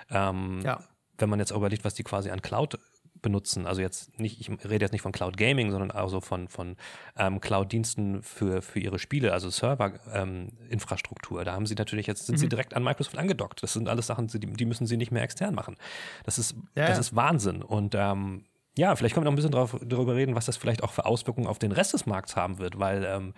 Ähm, 0.09 0.61
ja. 0.63 0.83
Wenn 1.17 1.29
man 1.29 1.39
jetzt 1.39 1.51
auch 1.51 1.57
überlegt, 1.57 1.83
was 1.83 1.95
die 1.95 2.03
quasi 2.03 2.29
an 2.29 2.41
Cloud 2.41 2.77
benutzen, 3.21 3.65
also 3.65 3.81
jetzt 3.81 4.19
nicht, 4.19 4.39
ich 4.39 4.49
rede 4.49 4.85
jetzt 4.85 4.91
nicht 4.91 5.01
von 5.01 5.11
Cloud 5.11 5.37
Gaming, 5.37 5.71
sondern 5.71 5.89
auch 5.91 6.09
so 6.09 6.21
von, 6.21 6.47
von 6.47 6.75
ähm, 7.17 7.41
Cloud-Diensten 7.41 8.21
für, 8.21 8.61
für 8.61 8.79
ihre 8.79 8.99
Spiele, 8.99 9.33
also 9.33 9.49
Server-Infrastruktur. 9.49 11.39
Ähm, 11.39 11.45
da 11.45 11.53
haben 11.53 11.65
sie 11.65 11.73
natürlich 11.73 12.05
jetzt, 12.05 12.27
sind 12.27 12.35
mhm. 12.35 12.39
sie 12.39 12.49
direkt 12.49 12.75
an 12.75 12.83
Microsoft 12.83 13.17
angedockt. 13.17 13.63
Das 13.63 13.73
sind 13.73 13.89
alles 13.89 14.05
Sachen, 14.07 14.27
die, 14.27 14.39
die 14.39 14.65
müssen 14.65 14.85
sie 14.85 14.97
nicht 14.97 15.11
mehr 15.11 15.23
extern 15.23 15.55
machen. 15.55 15.77
Das 16.23 16.37
ist, 16.37 16.55
ja, 16.75 16.87
das 16.87 16.97
ja. 16.97 16.99
ist 16.99 17.15
Wahnsinn. 17.15 17.63
Und 17.63 17.95
ähm, 17.95 18.45
ja, 18.77 18.95
vielleicht 18.95 19.13
können 19.13 19.25
wir 19.25 19.31
noch 19.31 19.33
ein 19.33 19.35
bisschen 19.35 19.51
drauf, 19.51 19.77
darüber 19.83 20.15
reden, 20.15 20.35
was 20.35 20.45
das 20.45 20.57
vielleicht 20.57 20.83
auch 20.83 20.91
für 20.91 21.05
Auswirkungen 21.05 21.47
auf 21.47 21.59
den 21.59 21.71
Rest 21.71 21.93
des 21.93 22.05
Markts 22.05 22.35
haben 22.35 22.59
wird, 22.59 22.79
weil, 22.79 23.03
ähm, 23.05 23.33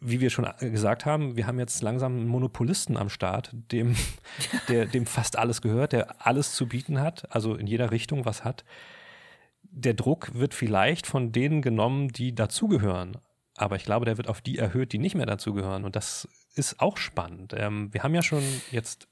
wie 0.00 0.20
wir 0.20 0.30
schon 0.30 0.48
gesagt 0.60 1.04
haben, 1.04 1.36
wir 1.36 1.46
haben 1.46 1.58
jetzt 1.58 1.82
langsam 1.82 2.16
einen 2.16 2.28
Monopolisten 2.28 2.96
am 2.96 3.08
Start, 3.08 3.50
dem, 3.52 3.96
der, 4.68 4.86
dem 4.86 5.06
fast 5.06 5.36
alles 5.36 5.60
gehört, 5.60 5.92
der 5.92 6.26
alles 6.26 6.52
zu 6.52 6.68
bieten 6.68 7.00
hat, 7.00 7.32
also 7.34 7.54
in 7.54 7.66
jeder 7.66 7.90
Richtung 7.90 8.24
was 8.24 8.44
hat. 8.44 8.64
Der 9.62 9.94
Druck 9.94 10.34
wird 10.34 10.54
vielleicht 10.54 11.06
von 11.06 11.32
denen 11.32 11.60
genommen, 11.60 12.08
die 12.08 12.34
dazugehören. 12.34 13.16
Aber 13.56 13.76
ich 13.76 13.84
glaube, 13.84 14.04
der 14.04 14.16
wird 14.16 14.28
auf 14.28 14.40
die 14.40 14.58
erhöht, 14.58 14.92
die 14.92 14.98
nicht 14.98 15.14
mehr 15.14 15.26
dazugehören. 15.26 15.84
Und 15.84 15.96
das 15.96 16.28
ist 16.54 16.80
auch 16.80 16.96
spannend. 16.96 17.54
Ähm, 17.56 17.92
wir 17.92 18.02
haben 18.02 18.14
ja 18.14 18.22
schon 18.22 18.42
jetzt 18.70 19.08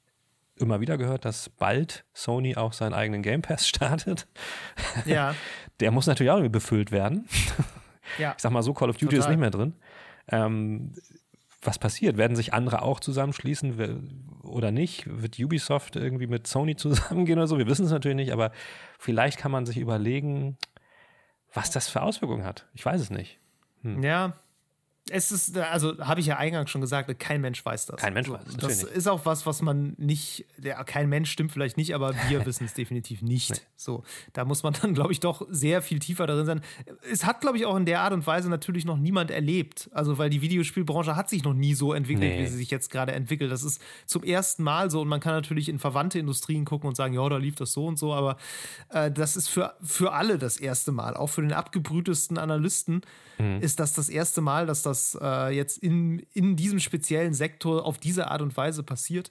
immer 0.62 0.80
wieder 0.80 0.98
gehört, 0.98 1.24
dass 1.24 1.48
bald 1.48 2.04
Sony 2.14 2.56
auch 2.56 2.72
seinen 2.72 2.94
eigenen 2.94 3.22
Game 3.22 3.42
Pass 3.42 3.66
startet. 3.68 4.26
Ja. 5.04 5.34
Der 5.80 5.90
muss 5.90 6.06
natürlich 6.06 6.30
auch 6.30 6.36
irgendwie 6.36 6.52
befüllt 6.52 6.92
werden. 6.92 7.28
Ja. 8.18 8.34
Ich 8.36 8.42
sag 8.42 8.52
mal 8.52 8.62
so, 8.62 8.74
Call 8.74 8.90
of 8.90 8.96
Duty 8.96 9.06
Total. 9.14 9.20
ist 9.20 9.28
nicht 9.28 9.38
mehr 9.38 9.50
drin. 9.50 9.74
Ähm, 10.28 10.92
was 11.62 11.78
passiert? 11.78 12.18
Werden 12.18 12.36
sich 12.36 12.52
andere 12.52 12.82
auch 12.82 13.00
zusammenschließen 13.00 14.42
oder 14.42 14.70
nicht? 14.70 15.04
Wird 15.06 15.38
Ubisoft 15.38 15.96
irgendwie 15.96 16.26
mit 16.26 16.46
Sony 16.46 16.76
zusammengehen 16.76 17.38
oder 17.38 17.46
so? 17.46 17.56
Wir 17.58 17.68
wissen 17.68 17.86
es 17.86 17.92
natürlich 17.92 18.16
nicht, 18.16 18.32
aber 18.32 18.50
vielleicht 18.98 19.38
kann 19.38 19.52
man 19.52 19.64
sich 19.64 19.78
überlegen, 19.78 20.58
was 21.54 21.70
das 21.70 21.88
für 21.88 22.02
Auswirkungen 22.02 22.44
hat. 22.44 22.66
Ich 22.74 22.84
weiß 22.84 23.00
es 23.00 23.10
nicht. 23.10 23.38
Hm. 23.82 24.02
Ja, 24.02 24.34
es 25.10 25.32
ist, 25.32 25.58
also 25.58 25.98
habe 25.98 26.20
ich 26.20 26.26
ja 26.26 26.36
eingangs 26.36 26.70
schon 26.70 26.80
gesagt, 26.80 27.18
kein 27.18 27.40
Mensch 27.40 27.64
weiß 27.64 27.86
das. 27.86 28.00
Kein 28.00 28.14
Mensch 28.14 28.30
weiß 28.30 28.44
das. 28.44 28.56
Das 28.56 28.82
ist 28.84 29.08
auch 29.08 29.26
was, 29.26 29.46
was 29.46 29.60
man 29.60 29.94
nicht, 29.98 30.46
ja, 30.62 30.84
kein 30.84 31.08
Mensch 31.08 31.30
stimmt 31.30 31.50
vielleicht 31.50 31.76
nicht, 31.76 31.94
aber 31.94 32.14
wir 32.28 32.46
wissen 32.46 32.64
es 32.64 32.74
definitiv 32.74 33.20
nicht. 33.20 33.50
Nee. 33.50 33.56
So, 33.76 34.04
da 34.32 34.44
muss 34.44 34.62
man 34.62 34.74
dann, 34.80 34.94
glaube 34.94 35.12
ich, 35.12 35.18
doch 35.18 35.44
sehr 35.50 35.82
viel 35.82 35.98
tiefer 35.98 36.28
darin 36.28 36.46
sein. 36.46 36.60
Es 37.10 37.24
hat, 37.24 37.40
glaube 37.40 37.58
ich, 37.58 37.66
auch 37.66 37.76
in 37.76 37.84
der 37.84 38.00
Art 38.00 38.12
und 38.12 38.26
Weise 38.28 38.48
natürlich 38.48 38.84
noch 38.84 38.96
niemand 38.96 39.32
erlebt. 39.32 39.90
Also, 39.92 40.18
weil 40.18 40.30
die 40.30 40.40
Videospielbranche 40.40 41.16
hat 41.16 41.28
sich 41.28 41.42
noch 41.42 41.54
nie 41.54 41.74
so 41.74 41.92
entwickelt, 41.92 42.32
nee. 42.32 42.42
wie 42.42 42.46
sie 42.46 42.58
sich 42.58 42.70
jetzt 42.70 42.90
gerade 42.90 43.10
entwickelt. 43.10 43.50
Das 43.50 43.64
ist 43.64 43.82
zum 44.06 44.22
ersten 44.22 44.62
Mal 44.62 44.88
so 44.88 45.00
und 45.00 45.08
man 45.08 45.18
kann 45.18 45.34
natürlich 45.34 45.68
in 45.68 45.80
verwandte 45.80 46.20
Industrien 46.20 46.64
gucken 46.64 46.88
und 46.88 46.96
sagen, 46.96 47.14
ja, 47.14 47.28
da 47.28 47.38
lief 47.38 47.56
das 47.56 47.72
so 47.72 47.86
und 47.86 47.98
so, 47.98 48.14
aber 48.14 48.36
äh, 48.90 49.10
das 49.10 49.34
ist 49.36 49.48
für, 49.48 49.74
für 49.82 50.12
alle 50.12 50.38
das 50.38 50.58
erste 50.58 50.92
Mal, 50.92 51.16
auch 51.16 51.28
für 51.28 51.42
den 51.42 51.52
abgebrühtesten 51.52 52.38
Analysten 52.38 53.02
mhm. 53.38 53.60
ist 53.60 53.80
das 53.80 53.94
das 53.94 54.08
erste 54.08 54.40
Mal, 54.40 54.66
dass 54.66 54.82
das 54.82 54.91
äh, 55.20 55.50
jetzt 55.50 55.78
in, 55.78 56.20
in 56.32 56.56
diesem 56.56 56.80
speziellen 56.80 57.34
Sektor 57.34 57.84
auf 57.84 57.98
diese 57.98 58.30
Art 58.30 58.42
und 58.42 58.56
Weise 58.56 58.82
passiert. 58.82 59.30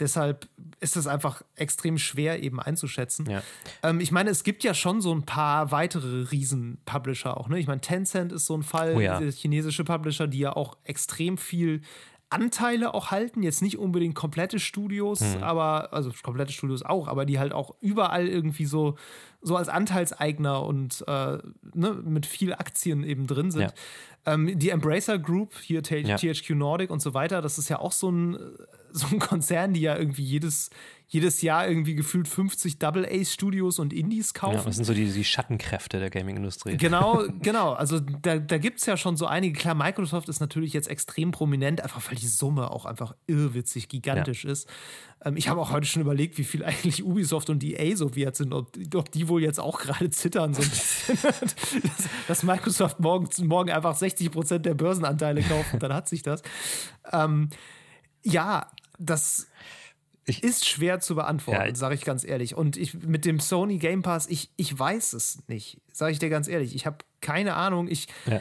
Deshalb 0.00 0.48
ist 0.78 0.96
es 0.96 1.08
einfach 1.08 1.42
extrem 1.56 1.98
schwer 1.98 2.40
eben 2.40 2.60
einzuschätzen. 2.60 3.28
Ja. 3.28 3.42
Ähm, 3.82 3.98
ich 3.98 4.12
meine, 4.12 4.30
es 4.30 4.44
gibt 4.44 4.62
ja 4.62 4.72
schon 4.72 5.00
so 5.00 5.12
ein 5.12 5.24
paar 5.24 5.72
weitere 5.72 6.30
Riesen-Publisher 6.30 7.36
auch. 7.36 7.48
Ne? 7.48 7.58
Ich 7.58 7.66
meine, 7.66 7.80
Tencent 7.80 8.32
ist 8.32 8.46
so 8.46 8.56
ein 8.56 8.62
Fall, 8.62 8.94
oh 8.94 9.00
ja. 9.00 9.18
chinesische 9.18 9.82
Publisher, 9.82 10.28
die 10.28 10.38
ja 10.38 10.54
auch 10.54 10.76
extrem 10.84 11.36
viel 11.36 11.82
Anteile 12.30 12.92
auch 12.94 13.10
halten, 13.10 13.42
jetzt 13.42 13.62
nicht 13.62 13.78
unbedingt 13.78 14.14
komplette 14.14 14.60
Studios, 14.60 15.20
mhm. 15.20 15.42
aber, 15.42 15.92
also 15.92 16.12
komplette 16.22 16.52
Studios 16.52 16.82
auch, 16.82 17.08
aber 17.08 17.24
die 17.24 17.38
halt 17.38 17.52
auch 17.52 17.74
überall 17.80 18.28
irgendwie 18.28 18.66
so, 18.66 18.96
so 19.40 19.56
als 19.56 19.68
Anteilseigner 19.68 20.64
und 20.64 21.04
äh, 21.06 21.38
ne, 21.74 21.94
mit 22.04 22.26
viel 22.26 22.52
Aktien 22.54 23.04
eben 23.04 23.26
drin 23.26 23.50
sind. 23.50 23.62
Ja. 23.62 24.34
Ähm, 24.34 24.58
die 24.58 24.70
Embracer 24.70 25.18
Group, 25.18 25.54
hier 25.62 25.82
THQ 25.82 26.50
Nordic 26.50 26.90
und 26.90 27.00
so 27.00 27.14
weiter, 27.14 27.40
das 27.40 27.58
ist 27.58 27.68
ja 27.68 27.78
auch 27.78 27.92
so 27.92 28.10
ein, 28.10 28.38
so 28.98 29.06
ein 29.08 29.18
Konzern, 29.18 29.72
die 29.72 29.80
ja 29.80 29.96
irgendwie 29.96 30.22
jedes, 30.22 30.70
jedes 31.10 31.40
Jahr 31.40 31.66
irgendwie 31.66 31.94
gefühlt 31.94 32.28
50 32.28 32.78
Double 32.78 33.06
Ace 33.06 33.32
Studios 33.32 33.78
und 33.78 33.94
Indies 33.94 34.34
kaufen. 34.34 34.56
Ja, 34.56 34.62
das 34.62 34.76
sind 34.76 34.84
so 34.84 34.92
die, 34.92 35.10
die 35.10 35.24
Schattenkräfte 35.24 35.98
der 35.98 36.10
Gaming-Industrie. 36.10 36.76
Genau, 36.76 37.24
genau. 37.40 37.72
Also 37.72 37.98
da, 37.98 38.38
da 38.38 38.58
gibt 38.58 38.80
es 38.80 38.86
ja 38.86 38.98
schon 38.98 39.16
so 39.16 39.26
einige. 39.26 39.58
Klar, 39.58 39.74
Microsoft 39.74 40.28
ist 40.28 40.40
natürlich 40.40 40.74
jetzt 40.74 40.88
extrem 40.88 41.30
prominent, 41.30 41.80
einfach 41.82 42.06
weil 42.10 42.18
die 42.18 42.26
Summe 42.26 42.70
auch 42.70 42.84
einfach 42.84 43.14
irrwitzig 43.26 43.88
gigantisch 43.88 44.44
ja. 44.44 44.50
ist. 44.50 44.68
Ähm, 45.24 45.38
ich 45.38 45.48
habe 45.48 45.62
auch 45.62 45.72
heute 45.72 45.86
schon 45.86 46.02
überlegt, 46.02 46.36
wie 46.36 46.44
viel 46.44 46.62
eigentlich 46.64 47.02
Ubisoft 47.02 47.48
und 47.48 47.64
EA 47.64 47.96
so 47.96 48.14
wert 48.14 48.36
sind, 48.36 48.52
ob, 48.52 48.76
ob 48.94 49.10
die 49.10 49.28
wohl 49.28 49.42
jetzt 49.42 49.60
auch 49.60 49.78
gerade 49.78 50.10
zittern, 50.10 50.52
so 50.52 50.60
ein 50.60 50.68
bisschen. 50.68 51.18
dass, 51.22 52.08
dass, 52.26 52.42
Microsoft 52.42 53.00
morgen, 53.00 53.28
morgen 53.46 53.70
einfach 53.70 53.96
60 53.96 54.30
Prozent 54.30 54.66
der 54.66 54.74
Börsenanteile 54.74 55.42
kauft, 55.42 55.82
dann 55.82 55.94
hat 55.94 56.06
sich 56.06 56.22
das. 56.22 56.42
Ähm, 57.10 57.48
ja, 58.22 58.70
das 58.98 59.48
ich, 60.28 60.42
ist 60.42 60.68
schwer 60.68 61.00
zu 61.00 61.14
beantworten, 61.14 61.68
ja, 61.68 61.74
sage 61.74 61.94
ich 61.94 62.04
ganz 62.04 62.24
ehrlich. 62.24 62.54
Und 62.54 62.76
ich 62.76 62.94
mit 62.94 63.24
dem 63.24 63.40
Sony 63.40 63.78
Game 63.78 64.02
Pass, 64.02 64.26
ich, 64.26 64.50
ich 64.56 64.78
weiß 64.78 65.14
es 65.14 65.42
nicht, 65.48 65.80
sage 65.92 66.12
ich 66.12 66.18
dir 66.18 66.28
ganz 66.28 66.48
ehrlich. 66.48 66.74
Ich 66.74 66.86
habe 66.86 66.98
keine 67.20 67.54
Ahnung. 67.54 67.88
Ich, 67.88 68.08
ja. 68.26 68.40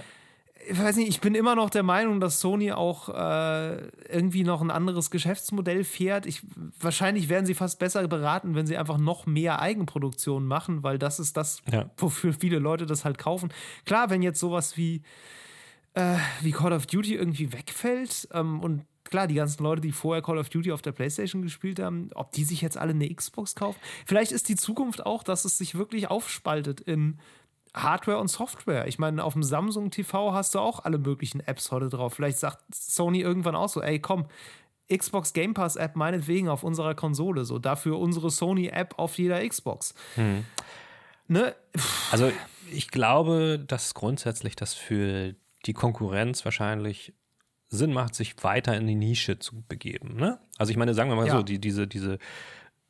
ich 0.70 0.78
weiß 0.78 0.98
nicht, 0.98 1.08
ich 1.08 1.22
bin 1.22 1.34
immer 1.34 1.56
noch 1.56 1.70
der 1.70 1.84
Meinung, 1.84 2.20
dass 2.20 2.42
Sony 2.42 2.74
auch 2.74 3.10
äh, 3.10 3.88
irgendwie 4.10 4.44
noch 4.44 4.62
ein 4.62 4.72
anderes 4.72 5.12
Geschäftsmodell 5.12 5.84
fährt. 5.84 6.26
Ich, 6.26 6.42
wahrscheinlich 6.80 7.30
werden 7.30 7.46
sie 7.46 7.56
fast 7.56 7.80
besser 7.80 8.06
beraten, 8.08 8.54
wenn 8.56 8.68
sie 8.68 8.78
einfach 8.78 8.98
noch 8.98 9.26
mehr 9.26 9.62
Eigenproduktion 9.62 10.46
machen, 10.46 10.84
weil 10.84 11.00
das 11.00 11.20
ist 11.20 11.38
das, 11.38 11.62
ja. 11.72 11.90
wofür 11.98 12.34
viele 12.34 12.60
Leute 12.60 12.86
das 12.86 13.06
halt 13.06 13.18
kaufen. 13.18 13.50
Klar, 13.86 14.10
wenn 14.10 14.22
jetzt 14.22 14.40
sowas 14.40 14.76
wie, 14.76 15.04
äh, 15.94 16.18
wie 16.42 16.52
Call 16.52 16.74
of 16.74 16.86
Duty 16.86 17.16
irgendwie 17.16 17.54
wegfällt 17.54 18.28
ähm, 18.34 18.60
und 18.60 18.86
klar, 19.10 19.28
die 19.28 19.36
ganzen 19.36 19.64
Leute, 19.64 19.82
die 19.82 19.92
vorher 19.92 20.22
Call 20.22 20.38
of 20.38 20.50
Duty 20.50 20.72
auf 20.72 20.82
der 20.82 20.92
PlayStation 20.92 21.42
gespielt 21.42 21.80
haben, 21.80 22.10
ob 22.16 22.32
die 22.32 22.44
sich 22.44 22.62
jetzt 22.62 22.78
alle 22.78 22.92
eine 22.92 23.14
Xbox 23.14 23.56
kaufen. 23.56 23.80
Vielleicht 24.06 24.32
ist 24.32 24.50
die 24.50 24.56
Zukunft 24.56 25.06
auch, 25.06 25.24
dass 25.24 25.46
es 25.46 25.58
sich 25.58 25.76
wirklich 25.76 26.10
aufspaltet 26.10 26.82
in 26.82 27.20
Hardware 27.74 28.20
und 28.20 28.28
Software. 28.28 28.88
Ich 28.88 29.00
meine, 29.00 29.24
auf 29.24 29.34
dem 29.34 29.44
Samsung 29.44 29.92
TV 29.92 30.34
hast 30.34 30.56
du 30.56 30.60
auch 30.60 30.84
alle 30.86 30.98
möglichen 30.98 31.42
Apps 31.42 31.72
heute 31.72 31.90
drauf. 31.90 32.14
Vielleicht 32.14 32.40
sagt 32.40 32.64
Sony 32.74 33.22
irgendwann 33.22 33.56
auch 33.56 33.70
so, 33.70 33.82
ey, 33.82 34.00
komm, 34.00 34.26
Xbox 34.92 35.34
Game 35.34 35.54
Pass 35.54 35.76
App 35.76 35.96
meinetwegen 35.96 36.50
auf 36.50 36.64
unserer 36.64 36.96
Konsole, 36.96 37.46
so 37.46 37.60
dafür 37.60 38.00
unsere 38.00 38.32
Sony 38.32 38.68
App 38.68 38.98
auf 38.98 39.18
jeder 39.18 39.48
Xbox. 39.48 39.94
Hm. 40.16 40.46
Ne? 41.28 41.56
Also 42.12 42.32
ich 42.72 42.90
glaube, 42.90 43.64
dass 43.66 43.94
grundsätzlich 43.94 44.56
das 44.56 44.74
für 44.74 45.36
die 45.66 45.74
Konkurrenz 45.74 46.46
wahrscheinlich 46.46 47.14
Sinn 47.70 47.94
macht, 47.94 48.16
sich 48.16 48.36
weiter 48.44 48.76
in 48.76 48.88
die 48.88 48.96
Nische 48.96 49.40
zu 49.40 49.62
begeben. 49.68 50.16
Ne? 50.16 50.40
Also 50.58 50.72
ich 50.72 50.78
meine, 50.78 50.94
sagen 50.94 51.10
wir 51.10 51.16
mal 51.16 51.28
ja. 51.28 51.34
so, 51.34 51.44
die, 51.44 51.60
diese, 51.60 51.88
diese 51.88 52.18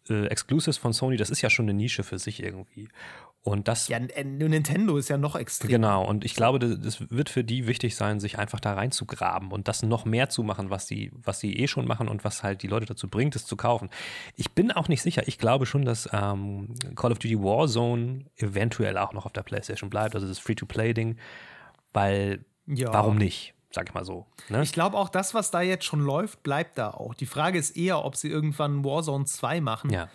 äh, 0.09 0.27
Exclusives 0.27 0.77
von 0.77 0.93
Sony, 0.93 1.17
das 1.17 1.29
ist 1.29 1.41
ja 1.41 1.49
schon 1.49 1.65
eine 1.65 1.73
Nische 1.73 2.03
für 2.03 2.19
sich 2.19 2.43
irgendwie. 2.43 2.89
Und 3.47 3.69
das. 3.69 3.87
Ja, 3.87 3.97
Nintendo 3.99 4.97
ist 4.97 5.07
ja 5.09 5.17
noch 5.17 5.35
extrem. 5.37 5.69
Genau, 5.69 6.05
und 6.05 6.25
ich 6.25 6.35
glaube, 6.35 6.59
das, 6.59 6.79
das, 6.81 7.09
wird 7.09 7.29
für 7.29 7.45
die 7.45 7.65
wichtig 7.65 7.95
sein, 7.95 8.19
sich 8.19 8.37
einfach 8.37 8.59
da 8.59 8.73
reinzugraben 8.73 9.51
und 9.51 9.69
das 9.69 9.83
noch 9.83 10.03
mehr 10.03 10.27
zu 10.27 10.43
machen, 10.43 10.69
was 10.69 10.87
sie, 10.87 11.11
was 11.13 11.39
sie 11.39 11.55
eh 11.55 11.67
schon 11.67 11.87
machen 11.87 12.09
und 12.09 12.25
was 12.25 12.43
halt 12.43 12.61
die 12.61 12.67
Leute 12.67 12.85
dazu 12.85 13.07
bringt, 13.07 13.37
es 13.37 13.45
zu 13.45 13.55
kaufen. 13.55 13.89
Ich 14.35 14.51
bin 14.51 14.71
auch 14.71 14.89
nicht 14.89 15.01
sicher. 15.01 15.27
Ich 15.27 15.37
glaube 15.37 15.65
schon, 15.65 15.85
dass 15.85 16.09
ähm, 16.11 16.75
Call 16.95 17.13
of 17.13 17.19
Duty 17.19 17.39
Warzone 17.39 18.25
eventuell 18.35 18.97
auch 18.97 19.13
noch 19.13 19.25
auf 19.25 19.31
der 19.31 19.43
PlayStation 19.43 19.89
bleibt, 19.89 20.15
also 20.15 20.27
das 20.27 20.39
Free-to-Play-Ding, 20.39 21.15
weil 21.93 22.43
ja. 22.65 22.91
warum 22.91 23.15
nicht? 23.15 23.53
Sag 23.71 23.89
ich 23.89 23.93
mal 23.93 24.05
so. 24.05 24.25
Ne? 24.49 24.63
Ich 24.63 24.71
glaube 24.71 24.97
auch, 24.97 25.09
das, 25.09 25.33
was 25.33 25.51
da 25.51 25.61
jetzt 25.61 25.85
schon 25.85 25.99
läuft, 25.99 26.43
bleibt 26.43 26.77
da 26.77 26.91
auch. 26.91 27.13
Die 27.13 27.25
Frage 27.25 27.59
ist 27.59 27.75
eher, 27.77 28.03
ob 28.03 28.15
sie 28.15 28.29
irgendwann 28.29 28.83
Warzone 28.83 29.25
2 29.25 29.61
machen 29.61 29.89
ja. 29.91 30.09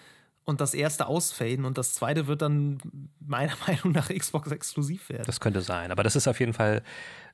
und 0.45 0.61
das 0.61 0.75
erste 0.75 1.07
ausfaden 1.07 1.65
und 1.65 1.79
das 1.79 1.95
zweite 1.95 2.27
wird 2.27 2.43
dann 2.43 2.79
meiner 3.21 3.55
Meinung 3.67 3.93
nach 3.93 4.09
Xbox 4.09 4.51
exklusiv 4.51 5.09
werden. 5.09 5.25
Das 5.27 5.41
könnte 5.41 5.61
sein, 5.61 5.91
aber 5.91 6.03
das 6.03 6.17
ist 6.17 6.29
auf 6.29 6.41
jeden 6.41 6.55
Fall 6.55 6.83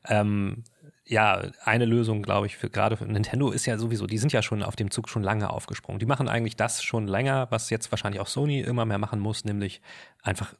ähm, 0.04 0.64
ja, 1.08 1.42
eine 1.64 1.86
Lösung, 1.86 2.22
glaube 2.22 2.46
ich, 2.46 2.58
für 2.58 2.68
gerade 2.68 2.98
für 2.98 3.06
Nintendo 3.06 3.50
ist 3.50 3.64
ja 3.64 3.78
sowieso, 3.78 4.06
die 4.06 4.18
sind 4.18 4.32
ja 4.32 4.42
schon 4.42 4.62
auf 4.62 4.76
dem 4.76 4.90
Zug 4.90 5.08
schon 5.08 5.22
lange 5.22 5.48
aufgesprungen. 5.48 5.98
Die 5.98 6.06
machen 6.06 6.28
eigentlich 6.28 6.54
das 6.54 6.82
schon 6.82 7.06
länger, 7.06 7.46
was 7.50 7.70
jetzt 7.70 7.90
wahrscheinlich 7.90 8.20
auch 8.20 8.26
Sony 8.26 8.60
immer 8.60 8.84
mehr 8.84 8.98
machen 8.98 9.18
muss, 9.18 9.44
nämlich 9.44 9.80
einfach 10.22 10.52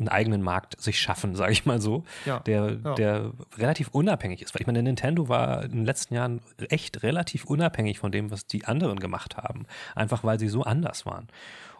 einen 0.00 0.08
eigenen 0.08 0.42
Markt 0.42 0.80
sich 0.80 0.98
schaffen, 0.98 1.34
sage 1.36 1.52
ich 1.52 1.66
mal 1.66 1.80
so, 1.80 2.04
Ja, 2.24 2.40
der, 2.40 2.78
ja. 2.82 2.94
der 2.94 3.32
relativ 3.58 3.88
unabhängig 3.88 4.42
ist. 4.42 4.54
Weil 4.54 4.62
ich 4.62 4.66
meine, 4.66 4.82
Nintendo 4.82 5.28
war 5.28 5.64
in 5.64 5.70
den 5.72 5.84
letzten 5.84 6.14
Jahren 6.14 6.40
echt 6.68 7.02
relativ 7.02 7.44
unabhängig 7.44 7.98
von 7.98 8.12
dem, 8.12 8.30
was 8.30 8.46
die 8.46 8.64
anderen 8.64 8.98
gemacht 8.98 9.36
haben. 9.36 9.66
Einfach 9.94 10.24
weil 10.24 10.38
sie 10.38 10.48
so 10.48 10.62
anders 10.62 11.06
waren. 11.06 11.28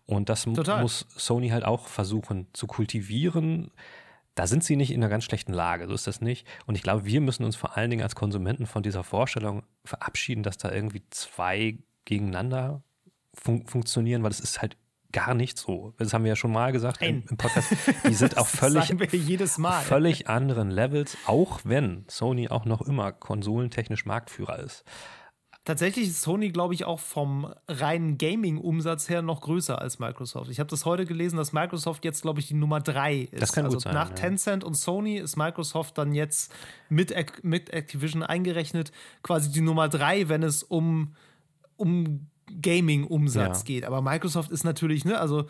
Und 0.07 0.29
das 0.29 0.43
Total. 0.43 0.83
muss 0.83 1.07
Sony 1.16 1.51
halt 1.51 1.64
auch 1.64 1.87
versuchen 1.87 2.49
zu 2.53 2.66
kultivieren. 2.66 3.71
Da 4.35 4.47
sind 4.47 4.64
sie 4.64 4.77
nicht 4.77 4.91
in 4.91 5.03
einer 5.03 5.11
ganz 5.11 5.25
schlechten 5.25 5.53
Lage, 5.53 5.87
so 5.87 5.95
ist 5.95 6.07
das 6.07 6.21
nicht. 6.21 6.47
Und 6.66 6.75
ich 6.75 6.83
glaube, 6.83 7.05
wir 7.05 7.21
müssen 7.21 7.45
uns 7.45 7.57
vor 7.57 7.77
allen 7.77 7.91
Dingen 7.91 8.03
als 8.03 8.14
Konsumenten 8.14 8.66
von 8.66 8.83
dieser 8.83 9.05
Vorstellung 9.05 9.62
verabschieden, 9.85 10.43
dass 10.43 10.57
da 10.59 10.73
irgendwie 10.73 11.03
zwei 11.11 11.79
gegeneinander 12.05 12.83
fun 13.35 13.66
funktionieren, 13.66 14.23
weil 14.23 14.31
es 14.31 14.41
ist 14.41 14.61
halt 14.62 14.77
gar 15.12 15.34
nicht 15.34 15.58
so. 15.58 15.94
Das 15.98 16.12
haben 16.12 16.24
wir 16.24 16.30
ja 16.30 16.36
schon 16.36 16.52
mal 16.52 16.72
gesagt 16.72 17.02
im, 17.02 17.24
im 17.28 17.36
Podcast. 17.36 17.74
Die 18.06 18.14
sind 18.14 18.36
auf 18.38 18.50
Das 18.50 18.61
völlig, 18.61 18.94
völlig 19.84 20.28
anderen 20.28 20.70
Levels, 20.70 21.16
auch 21.26 21.61
wenn 21.64 22.04
Sony 22.08 22.48
auch 22.48 22.64
noch 22.64 22.82
immer 22.82 23.12
konsolentechnisch 23.12 24.06
Marktführer 24.06 24.58
ist. 24.58 24.84
Tatsächlich 25.64 26.08
ist 26.08 26.22
Sony, 26.22 26.48
glaube 26.48 26.72
ich, 26.72 26.86
auch 26.86 26.98
vom 26.98 27.52
reinen 27.68 28.16
Gaming-Umsatz 28.16 29.11
her 29.11 29.20
noch 29.20 29.42
größer 29.42 29.78
als 29.78 29.98
Microsoft. 29.98 30.50
Ich 30.50 30.58
habe 30.58 30.70
das 30.70 30.86
heute 30.86 31.04
gelesen, 31.04 31.36
dass 31.36 31.52
Microsoft 31.52 32.02
jetzt, 32.06 32.22
glaube 32.22 32.40
ich, 32.40 32.48
die 32.48 32.54
Nummer 32.54 32.80
drei 32.80 33.28
ist. 33.30 33.42
Das 33.42 33.52
kann 33.52 33.64
gut 33.64 33.74
also 33.74 33.80
sein, 33.80 33.92
Nach 33.92 34.08
ja. 34.08 34.14
Tencent 34.14 34.64
und 34.64 34.74
Sony 34.74 35.18
ist 35.18 35.36
Microsoft 35.36 35.98
dann 35.98 36.14
jetzt 36.14 36.50
mit, 36.88 37.14
mit 37.42 37.70
Activision 37.70 38.22
eingerechnet 38.22 38.90
quasi 39.22 39.52
die 39.52 39.61
Nummer 39.61 39.90
drei, 39.90 40.30
wenn 40.30 40.42
es 40.42 40.62
um, 40.62 41.14
um 41.76 42.30
Gaming-Umsatz 42.61 43.59
Ja. 43.61 43.64
geht. 43.64 43.84
Aber 43.84 44.03
Microsoft 44.03 44.51
ist 44.51 44.64
natürlich, 44.64 45.05
ne, 45.05 45.18
also 45.18 45.46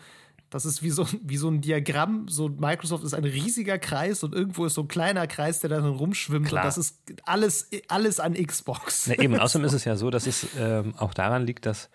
das 0.49 0.65
ist 0.65 0.83
wie 0.83 0.89
so, 0.89 1.07
wie 1.23 1.37
so 1.37 1.47
ein 1.49 1.61
Diagramm. 1.61 2.27
So 2.27 2.49
Microsoft 2.49 3.03
ist 3.05 3.13
ein 3.13 3.23
riesiger 3.23 3.79
Kreis 3.79 4.23
und 4.23 4.33
irgendwo 4.35 4.65
ist 4.65 4.73
so 4.73 4.81
ein 4.81 4.87
kleiner 4.89 5.25
Kreis, 5.27 5.61
der 5.61 5.69
da 5.69 5.79
drin 5.79 5.93
rumschwimmt. 5.93 6.47
Klar. 6.47 6.63
Und 6.63 6.67
das 6.67 6.77
ist 6.77 6.99
alles, 7.23 7.69
alles 7.87 8.19
an 8.19 8.33
Xbox. 8.33 9.07
Na 9.07 9.17
eben, 9.23 9.35
außerdem 9.39 9.65
ist 9.65 9.73
es 9.73 9.85
ja 9.85 9.95
so, 9.95 10.09
dass 10.09 10.27
es 10.27 10.47
ähm, 10.57 10.93
auch 10.97 11.13
daran 11.13 11.45
liegt, 11.45 11.65
dass 11.65 11.89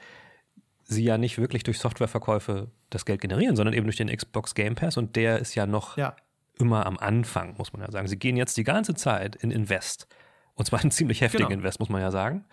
sie 0.84 1.04
ja 1.04 1.18
nicht 1.18 1.36
wirklich 1.36 1.64
durch 1.64 1.78
Softwareverkäufe 1.80 2.70
das 2.90 3.04
Geld 3.04 3.20
generieren, 3.20 3.56
sondern 3.56 3.74
eben 3.74 3.84
durch 3.86 3.96
den 3.96 4.08
Xbox 4.08 4.54
Game 4.54 4.74
Pass 4.74 4.96
und 4.96 5.16
der 5.16 5.38
ist 5.40 5.54
ja 5.54 5.66
noch 5.66 5.96
Ja. 5.98 6.14
immer 6.58 6.86
am 6.86 6.96
Anfang, 6.96 7.56
muss 7.58 7.72
man 7.72 7.82
ja 7.82 7.90
sagen. 7.90 8.06
Sie 8.08 8.16
gehen 8.18 8.36
jetzt 8.36 8.56
die 8.56 8.64
ganze 8.64 8.94
Zeit 8.94 9.36
in 9.36 9.50
Invest. 9.50 10.06
Und 10.58 10.64
zwar 10.64 10.80
einen 10.80 10.90
ziemlich 10.90 11.20
heftigen 11.20 11.48
Genau. 11.48 11.58
Invest, 11.58 11.80
muss 11.80 11.90
man 11.90 12.00
ja 12.00 12.10
sagen. 12.10 12.44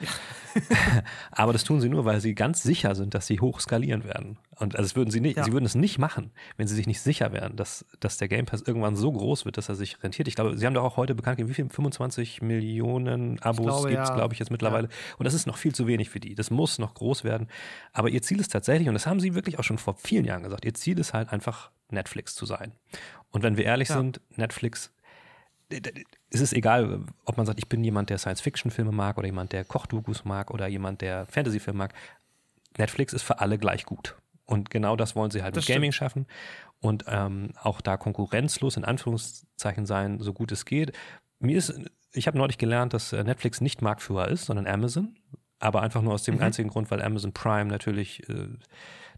Aber 1.31 1.53
das 1.53 1.63
tun 1.63 1.79
sie 1.79 1.87
nur, 1.87 2.03
weil 2.03 2.19
sie 2.19 2.35
ganz 2.35 2.61
sicher 2.61 2.95
sind, 2.95 3.13
dass 3.13 3.27
sie 3.27 3.39
hoch 3.39 3.61
skalieren 3.61 4.03
werden. 4.03 4.37
Und 4.57 4.75
also 4.75 4.83
das 4.89 4.95
würden 4.97 5.09
sie 5.09 5.21
nicht, 5.21 5.37
Ja. 5.37 5.43
sie 5.45 5.53
würden 5.53 5.65
es 5.65 5.73
nicht 5.75 5.97
machen, 5.99 6.31
wenn 6.57 6.67
sie 6.67 6.75
sich 6.75 6.85
nicht 6.85 6.99
sicher 7.01 7.31
wären, 7.31 7.55
dass, 7.55 7.85
dass 8.01 8.17
der 8.17 8.27
Game 8.27 8.45
Pass 8.45 8.61
irgendwann 8.61 8.95
so 8.97 9.11
groß 9.11 9.45
wird, 9.45 9.57
dass 9.57 9.69
er 9.69 9.75
sich 9.75 10.03
rentiert. 10.03 10.27
Ich 10.27 10.35
glaube, 10.35 10.57
sie 10.57 10.65
haben 10.65 10.73
doch 10.73 10.83
auch 10.83 10.97
heute 10.97 11.15
bekannt 11.15 11.37
gegeben, 11.37 11.49
wie 11.49 11.53
viel? 11.55 11.69
25 11.69 12.41
Millionen 12.41 13.39
Abos 13.41 13.85
gibt 13.87 14.01
es, 14.01 14.09
ja. 14.09 14.15
glaube 14.15 14.33
ich, 14.33 14.39
jetzt 14.39 14.51
mittlerweile. 14.51 14.89
Und 15.17 15.23
das 15.25 15.33
ist 15.33 15.47
noch 15.47 15.57
viel 15.57 15.73
zu 15.73 15.87
wenig 15.87 16.09
für 16.09 16.19
die. 16.19 16.35
Das 16.35 16.51
muss 16.51 16.79
noch 16.79 16.93
groß 16.95 17.23
werden. 17.23 17.47
Aber 17.93 18.09
ihr 18.09 18.21
Ziel 18.21 18.39
ist 18.41 18.51
tatsächlich, 18.51 18.89
und 18.89 18.95
das 18.95 19.07
haben 19.07 19.21
sie 19.21 19.33
wirklich 19.35 19.59
auch 19.59 19.63
schon 19.63 19.77
vor 19.77 19.95
vielen 19.95 20.25
Jahren 20.25 20.43
gesagt, 20.43 20.65
ihr 20.65 20.73
Ziel 20.73 20.99
ist 20.99 21.13
halt 21.13 21.29
einfach 21.31 21.71
Netflix 21.89 22.35
zu 22.35 22.45
sein. 22.45 22.73
Und 23.31 23.43
wenn 23.43 23.55
wir 23.55 23.63
ehrlich 23.63 23.87
sind, 23.87 24.19
Netflix 24.35 24.91
es 26.29 26.41
ist 26.41 26.53
egal, 26.53 27.05
ob 27.25 27.37
man 27.37 27.45
sagt, 27.45 27.59
ich 27.59 27.67
bin 27.67 27.83
jemand, 27.83 28.09
der 28.09 28.17
Science-Fiction-Filme 28.17 28.91
mag 28.91 29.17
oder 29.17 29.27
jemand, 29.27 29.53
der 29.53 29.63
Kochdokus 29.63 30.25
mag 30.25 30.51
oder 30.51 30.67
jemand, 30.67 31.01
der 31.01 31.25
Fantasy-Filme 31.27 31.77
mag. 31.77 31.93
Netflix 32.77 33.13
ist 33.13 33.23
für 33.23 33.39
alle 33.39 33.57
gleich 33.57 33.85
gut. 33.85 34.15
Und 34.45 34.69
genau 34.69 34.95
das 34.95 35.15
wollen 35.15 35.31
sie 35.31 35.41
halt 35.41 35.55
Das 35.55 35.67
mit 35.67 35.75
Gaming 35.75 35.91
schaffen 35.91 36.25
und 36.79 37.05
ähm, 37.07 37.51
auch 37.61 37.79
da 37.79 37.95
konkurrenzlos 37.95 38.75
in 38.75 38.83
Anführungszeichen 38.83 39.85
sein, 39.85 40.19
so 40.19 40.33
gut 40.33 40.51
es 40.51 40.65
geht. 40.65 40.91
Mir 41.39 41.57
ist, 41.57 41.73
ich 42.11 42.27
habe 42.27 42.37
neulich 42.37 42.57
gelernt, 42.57 42.93
dass 42.93 43.13
äh, 43.13 43.23
Netflix 43.23 43.61
nicht 43.61 43.81
Marktführer 43.81 44.27
ist, 44.27 44.45
sondern 44.45 44.67
Amazon. 44.67 45.15
Aber 45.59 45.81
einfach 45.81 46.01
nur 46.01 46.13
aus 46.13 46.23
dem 46.23 46.41
einzigen 46.41 46.67
Grund, 46.67 46.91
weil 46.91 47.01
Amazon 47.01 47.31
Prime 47.31 47.69
natürlich, 47.69 48.27
äh, 48.27 48.49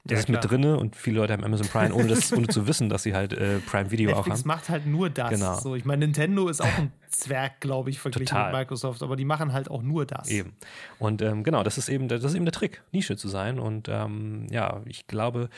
das 0.05 0.11
Ja, 0.17 0.19
ist 0.19 0.29
mit 0.29 0.39
klar. 0.39 0.49
drinne 0.51 0.77
und 0.77 0.95
viele 0.95 1.17
Leute 1.17 1.33
haben 1.33 1.43
Amazon 1.43 1.67
Prime, 1.67 1.93
ohne, 1.93 2.07
das, 2.07 2.31
ohne 2.31 2.47
zu 2.47 2.67
wissen, 2.67 2.89
dass 2.89 3.03
sie 3.03 3.13
halt 3.15 3.33
äh, 3.33 3.59
Prime 3.59 3.89
Video 3.91 4.11
auch 4.11 4.17
Netflix 4.17 4.39
haben. 4.41 4.47
macht 4.47 4.69
halt 4.69 4.85
nur 4.85 5.09
das. 5.09 5.29
Genau. 5.31 5.59
So, 5.59 5.75
ich 5.75 5.83
meine, 5.83 6.05
Nintendo 6.05 6.47
ist 6.47 6.61
auch 6.61 6.77
ein 6.77 6.91
Zwerg, 7.09 7.59
glaube 7.59 7.89
ich, 7.89 7.99
verglichen 7.99 8.27
Total. 8.27 8.51
mit 8.51 8.59
Microsoft, 8.61 9.01
aber 9.03 9.15
die 9.15 9.25
machen 9.25 9.51
halt 9.51 9.69
auch 9.69 9.81
nur 9.81 10.05
das. 10.05 10.29
Eben. 10.29 10.53
Und 10.99 11.21
ähm, 11.21 11.43
genau, 11.43 11.63
das 11.63 11.77
ist 11.77 11.89
eben, 11.89 12.07
der- 12.07 12.19
das 12.19 12.31
ist 12.31 12.35
eben 12.35 12.45
der 12.45 12.51
Trick, 12.53 12.83
Nische 12.91 13.17
zu 13.17 13.27
sein. 13.27 13.57
Und 13.59 13.87
ähm, 13.89 14.47
ja, 14.51 14.81
ich 14.85 15.07
glaube, 15.07 15.49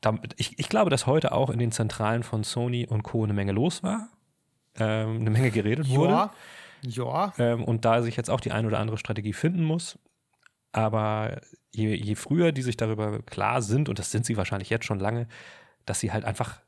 damit, 0.00 0.34
ich, 0.36 0.58
ich 0.58 0.68
glaube, 0.68 0.90
dass 0.90 1.06
heute 1.06 1.32
auch 1.32 1.50
in 1.50 1.58
den 1.58 1.72
Zentralen 1.72 2.22
von 2.22 2.44
Sony 2.44 2.86
und 2.86 3.02
Co. 3.02 3.24
eine 3.24 3.32
Menge 3.34 3.52
los 3.52 3.82
war, 3.82 4.08
ähm, 4.78 5.20
eine 5.20 5.30
Menge 5.30 5.50
geredet 5.50 5.88
wurde. 5.90 6.12
Ja, 6.12 6.32
ja. 6.82 7.32
Ähm, 7.38 7.64
und 7.64 7.84
da 7.84 8.02
sich 8.02 8.16
jetzt 8.16 8.30
auch 8.30 8.40
die 8.40 8.52
ein 8.52 8.64
oder 8.64 8.78
andere 8.78 8.96
Strategie 8.98 9.32
finden 9.32 9.64
muss. 9.64 9.98
Aber 10.72 11.40
je, 11.70 11.94
je 11.94 12.14
früher 12.14 12.52
die 12.52 12.62
sich 12.62 12.76
darüber 12.76 13.20
klar 13.22 13.62
sind, 13.62 13.88
und 13.88 13.98
das 13.98 14.10
sind 14.10 14.26
sie 14.26 14.36
wahrscheinlich 14.36 14.70
jetzt 14.70 14.84
schon 14.84 15.00
lange, 15.00 15.26
dass 15.86 16.00
sie 16.00 16.12
halt 16.12 16.24
einfach 16.24 16.60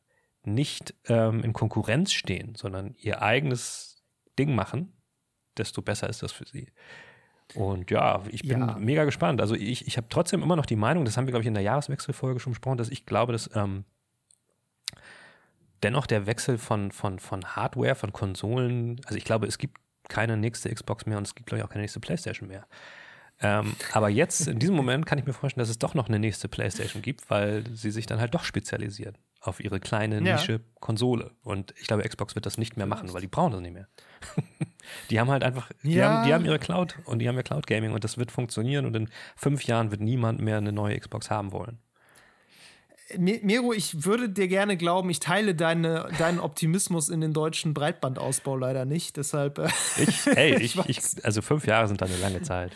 nicht 0.43 0.95
ähm, 1.07 1.43
in 1.45 1.53
Konkurrenz 1.53 2.13
stehen, 2.13 2.55
sondern 2.55 2.95
ihr 2.99 3.21
eigenes 3.23 4.03
Ding 4.39 4.55
machen, 4.55 4.93
desto 5.59 5.83
besser 5.83 6.09
ist 6.09 6.23
das 6.23 6.33
für 6.33 6.47
sie. 6.47 6.73
Und 7.55 7.91
ja, 7.91 8.23
ich 8.31 8.43
bin 8.43 8.61
Ja. 8.61 8.77
mega 8.79 9.05
gespannt. 9.05 9.41
Also 9.41 9.55
ich, 9.55 9.87
ich 9.87 9.97
habe 9.97 10.07
trotzdem 10.09 10.43
immer 10.43 10.57
noch 10.57 10.67
die 10.67 10.77
Meinung, 10.77 11.05
das 11.05 11.17
haben 11.17 11.27
wir, 11.27 11.33
glaube 11.33 11.43
ich, 11.43 11.49
in 11.49 11.55
der 11.55 11.63
Jahreswechselfolge 11.63 12.41
schon 12.41 12.53
besprochen, 12.53 12.79
dass 12.79 12.89
ich 12.89 13.05
glaube, 13.07 13.33
dass 13.33 13.51
ähm, 13.55 13.85
dennoch 15.83 16.07
der 16.07 16.27
Wechsel 16.27 16.59
von, 16.59 16.93
von, 16.93 17.19
von 17.19 17.45
Hardware, 17.57 17.95
von 17.95 18.13
Konsolen, 18.13 19.01
also 19.05 19.17
ich 19.17 19.25
glaube, 19.25 19.47
es 19.47 19.59
gibt 19.59 19.79
keine 20.09 20.37
nächste 20.37 20.73
Xbox 20.73 21.07
mehr 21.07 21.19
und 21.19 21.27
es 21.27 21.35
gibt, 21.35 21.49
glaube 21.49 21.61
ich, 21.61 21.65
auch 21.65 21.71
keine 21.71 21.83
nächste 21.83 22.01
Playstation 22.01 22.49
mehr. 22.49 22.67
Ähm, 23.43 23.75
aber 23.93 24.11
jetzt, 24.11 24.49
in 24.49 24.59
diesem 24.59 24.75
Moment, 24.77 25.07
kann 25.07 25.19
ich 25.19 25.25
mir 25.25 25.33
vorstellen, 25.33 25.63
dass 25.63 25.71
es 25.71 25.79
doch 25.79 25.95
noch 25.95 26.09
eine 26.09 26.19
nächste 26.19 26.47
Playstation 26.49 27.01
gibt, 27.03 27.31
weil 27.31 27.65
sie 27.75 27.91
sich 27.91 28.05
dann 28.07 28.21
halt 28.21 28.35
doch 28.35 28.45
spezialisieren 28.45 29.17
auf 29.41 29.61
ihre 29.61 29.81
kleine 29.81 30.17
Ja. 30.23 30.37
Nische 30.37 30.61
Konsole. 30.81 31.31
Und 31.43 31.73
ich 31.81 31.87
glaube, 31.87 32.03
Xbox 32.07 32.35
wird 32.35 32.45
das 32.45 32.59
nicht 32.59 32.77
mehr 32.77 32.85
machen, 32.87 33.13
weil 33.15 33.23
die 33.23 33.29
brauchen 33.29 33.53
das 33.53 33.63
nicht 33.63 33.73
mehr. 33.73 33.89
die 35.11 35.19
haben 35.19 35.31
halt 35.31 35.43
einfach, 35.43 35.71
die, 35.83 35.95
Ja. 35.95 36.11
haben, 36.19 36.27
die 36.27 36.35
haben 36.35 36.45
ihre 36.45 36.59
Cloud 36.59 36.99
und 37.07 37.21
die 37.21 37.29
haben 37.29 37.37
ihr 37.37 37.43
Cloud 37.43 37.67
Gaming 37.67 37.93
und 37.93 38.05
das 38.05 38.19
wird 38.19 38.31
funktionieren 38.31 38.85
und 38.85 38.95
in 38.95 39.09
fünf 39.37 39.65
Jahren 39.65 39.91
wird 39.91 40.03
niemand 40.03 40.41
mehr 40.41 40.59
eine 40.59 40.73
neue 40.73 40.99
Xbox 41.01 41.31
haben 41.31 41.53
wollen. 41.53 41.79
Miro, 43.19 43.73
ich 43.73 44.05
würde 44.05 44.29
dir 44.29 44.47
gerne 44.47 44.77
glauben, 44.77 45.11
ich 45.11 45.19
teile 45.19 45.55
deine, 45.55 46.11
deinen 46.19 46.39
Optimismus 46.39 47.09
in 47.09 47.21
den 47.21 47.33
deutschen 47.33 47.75
Breitbandausbau 47.75 48.57
leider 48.57 48.85
nicht. 48.85 49.17
Deshalb, 49.17 49.59
äh, 49.59 49.69
Ich, 49.97 50.27
ey, 50.29 50.55
ich, 50.63 50.77
ich, 50.87 51.25
also 51.25 51.43
fünf 51.43 51.67
Jahre 51.67 51.89
sind 51.89 52.01
dann 52.03 52.09
eine 52.09 52.19
lange 52.21 52.43
Zeit. 52.43 52.73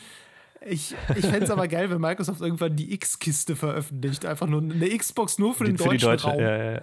Ich, 0.69 0.95
ich 1.17 1.27
fände 1.27 1.45
es 1.45 1.51
aber 1.51 1.69
geil, 1.69 1.91
wenn 1.91 2.01
Microsoft 2.01 2.41
irgendwann 2.41 2.77
die 2.77 2.93
X-Kiste 2.95 3.57
veröffentlicht. 3.57 4.25
Einfach 4.27 4.47
nur 4.47 4.61
eine 4.63 4.89
Xbox 4.97 5.39
nur 5.39 5.55
für 5.55 5.65
den 5.65 5.79
Für 5.79 5.91
die 5.91 5.99
deutschen 5.99 6.09
deutsche, 6.09 6.27
Raum. 6.29 6.41
ja, 6.41 6.73
ja. 6.75 6.81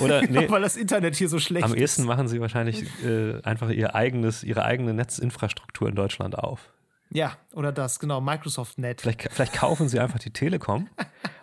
Oder 0.00 0.22
nee, 0.28 0.48
Weil 0.50 0.62
das 0.62 0.76
Internet 0.76 1.16
hier 1.16 1.28
so 1.28 1.38
schlecht 1.38 1.64
am 1.64 1.72
ist. 1.74 1.80
ehesten 1.80 2.04
machen 2.04 2.28
sie 2.28 2.40
wahrscheinlich 2.40 2.84
äh, 3.04 3.40
einfach 3.42 3.70
ihr 3.70 3.94
eigenes, 3.94 4.42
ihre 4.44 4.64
eigene 4.64 4.94
Netzinfrastruktur 4.94 5.88
in 5.88 5.94
Deutschland 5.94 6.38
auf. 6.38 6.70
Ja, 7.10 7.36
oder 7.54 7.72
das, 7.72 7.98
genau, 8.00 8.20
Microsoft 8.20 8.78
Net. 8.78 9.00
Vielleicht, 9.00 9.28
vielleicht 9.32 9.54
kaufen 9.54 9.88
sie 9.88 9.98
einfach 9.98 10.18
die 10.18 10.30
Telekom 10.30 10.88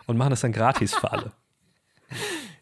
und 0.05 0.15
machen 0.17 0.29
das 0.29 0.41
dann 0.41 0.51
gratis 0.51 0.93
für 0.95 1.11
alle. 1.11 1.31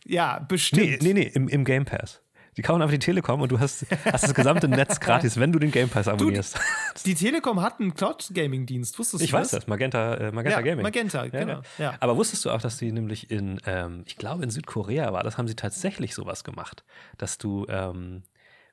Ja, 0.06 0.40
Nee, 0.40 0.46
bestimmt. 0.50 1.02
nee, 1.02 1.14
nee, 1.14 1.32
im, 1.34 1.48
im 1.48 1.64
Game 1.64 1.86
Pass. 1.86 2.22
Die 2.58 2.62
kaufen 2.62 2.82
einfach 2.82 2.94
die 2.94 3.00
Telekom 3.00 3.42
und 3.42 3.52
du 3.52 3.60
hast, 3.60 3.86
hast 4.06 4.24
das 4.24 4.34
gesamte 4.34 4.68
Netz 4.68 5.00
gratis, 5.00 5.40
wenn 5.40 5.52
du 5.52 5.60
den 5.60 5.72
Game 5.72 5.90
Pass 5.90 6.08
abonnierst. 6.08 6.60
Die 7.06 7.16
Telekom 7.16 7.62
hat 7.62 7.80
einen 7.80 7.94
Cloud-Gaming-Dienst, 7.94 8.98
wusstest 9.00 9.24
ich 9.24 9.32
du 9.32 9.38
weiß 9.38 9.52
das, 9.52 9.68
Magenta, 9.68 10.16
äh, 10.16 10.32
Magenta 10.32 10.60
Ja, 10.60 10.62
Gaming. 10.64 10.84
Magenta, 10.84 11.28
genau, 11.28 11.62
ja. 11.78 11.96
Aber 12.00 12.16
wusstest 12.16 12.46
du 12.46 12.52
auch, 12.52 12.62
dass 12.62 12.78
die 12.78 12.92
nämlich 12.92 13.32
in, 13.32 13.60
ähm, 13.66 14.04
ich 14.06 14.18
glaube 14.18 14.44
in 14.44 14.50
Südkorea 14.50 15.12
war, 15.12 15.24
das 15.24 15.38
haben 15.38 15.48
sie 15.48 15.56
tatsächlich 15.56 16.14
sowas 16.14 16.44
gemacht, 16.44 16.84
dass 17.18 17.38
du, 17.38 17.66
ähm, 17.70 18.24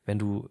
wenn 0.05 0.19
du 0.19 0.51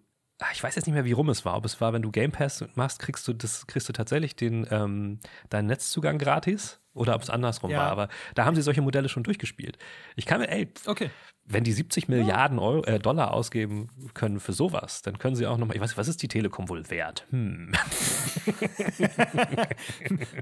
ich 0.54 0.64
weiß 0.64 0.76
jetzt 0.76 0.86
nicht 0.86 0.94
mehr, 0.96 1.06
wie 1.06 1.12
rum 1.12 1.30
es 1.30 1.46
war. 1.46 1.56
Ob 1.58 1.66
es 1.66 1.82
war, 1.82 1.94
wenn 1.94 2.02
du 2.02 2.12
Game 2.12 2.32
Pass 2.32 2.64
machst, 2.76 3.00
kriegst 3.00 3.28
du 3.28 3.34
das, 3.34 3.68
kriegst 3.68 3.90
du 3.90 3.94
tatsächlich 3.94 4.36
den, 4.36 4.66
ähm, 4.72 5.20
deinen 5.50 5.68
Netzzugang 5.68 6.18
gratis 6.18 6.80
oder 6.94 7.16
ob 7.16 7.22
es 7.22 7.30
andersrum 7.30 7.72
Ja. 7.72 7.80
war. 7.80 7.90
Aber 7.92 8.10
da 8.36 8.46
haben 8.46 8.56
sie 8.56 8.62
solche 8.62 8.82
Modelle 8.82 9.10
schon 9.10 9.24
durchgespielt. 9.24 9.78
Ich 10.16 10.26
kann 10.26 10.40
mir, 10.42 10.50
ey, 10.50 10.72
Okay. 10.86 11.10
wenn 11.46 11.64
die 11.64 11.72
70 11.74 12.08
Milliarden 12.08 12.58
Euro, 12.60 12.84
äh, 12.86 13.00
Dollar 13.00 13.34
ausgeben 13.34 13.90
können 14.14 14.40
für 14.40 14.54
sowas, 14.54 15.02
dann 15.02 15.20
können 15.20 15.36
sie 15.36 15.46
auch 15.46 15.58
nochmal, 15.58 15.76
ich 15.76 15.82
weiß 15.82 15.92
nicht, 15.92 15.98
was 15.98 16.08
ist 16.08 16.22
die 16.24 16.28
Telekom 16.30 16.70
wohl 16.70 16.90
wert? 16.90 17.26
Hm. 17.32 17.74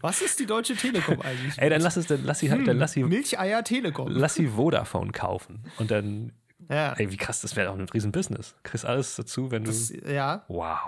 Was 0.02 0.22
ist 0.22 0.40
die 0.40 0.46
Deutsche 0.46 0.76
Telekom 0.76 1.22
eigentlich? 1.22 1.58
Ey, 1.58 1.70
dann 1.70 1.82
lass 1.82 1.98
es, 1.98 2.08
dann 2.08 2.24
lass 2.24 2.40
sie 2.40 2.52
halt, 2.52 2.68
dann 2.68 2.78
lass 2.78 2.94
sie, 2.94 3.04
Milcheier 3.04 3.64
Telekom. 3.64 4.08
lass 4.10 4.36
sie 4.36 4.48
Vodafone 4.48 5.12
kaufen. 5.12 5.64
Und 5.78 5.92
dann, 5.92 6.32
Ja. 6.70 6.94
ey, 6.94 7.12
wie 7.12 7.18
krass, 7.18 7.42
das 7.42 7.56
wäre 7.56 7.70
auch 7.70 7.76
ein 7.78 7.88
Riesen-Business. 7.90 8.56
Kriegst 8.64 8.86
alles 8.86 9.16
dazu, 9.16 9.52
wenn 9.52 9.64
du. 9.64 9.70
Das, 9.72 9.90
ja. 9.90 10.44
wow. 10.48 10.80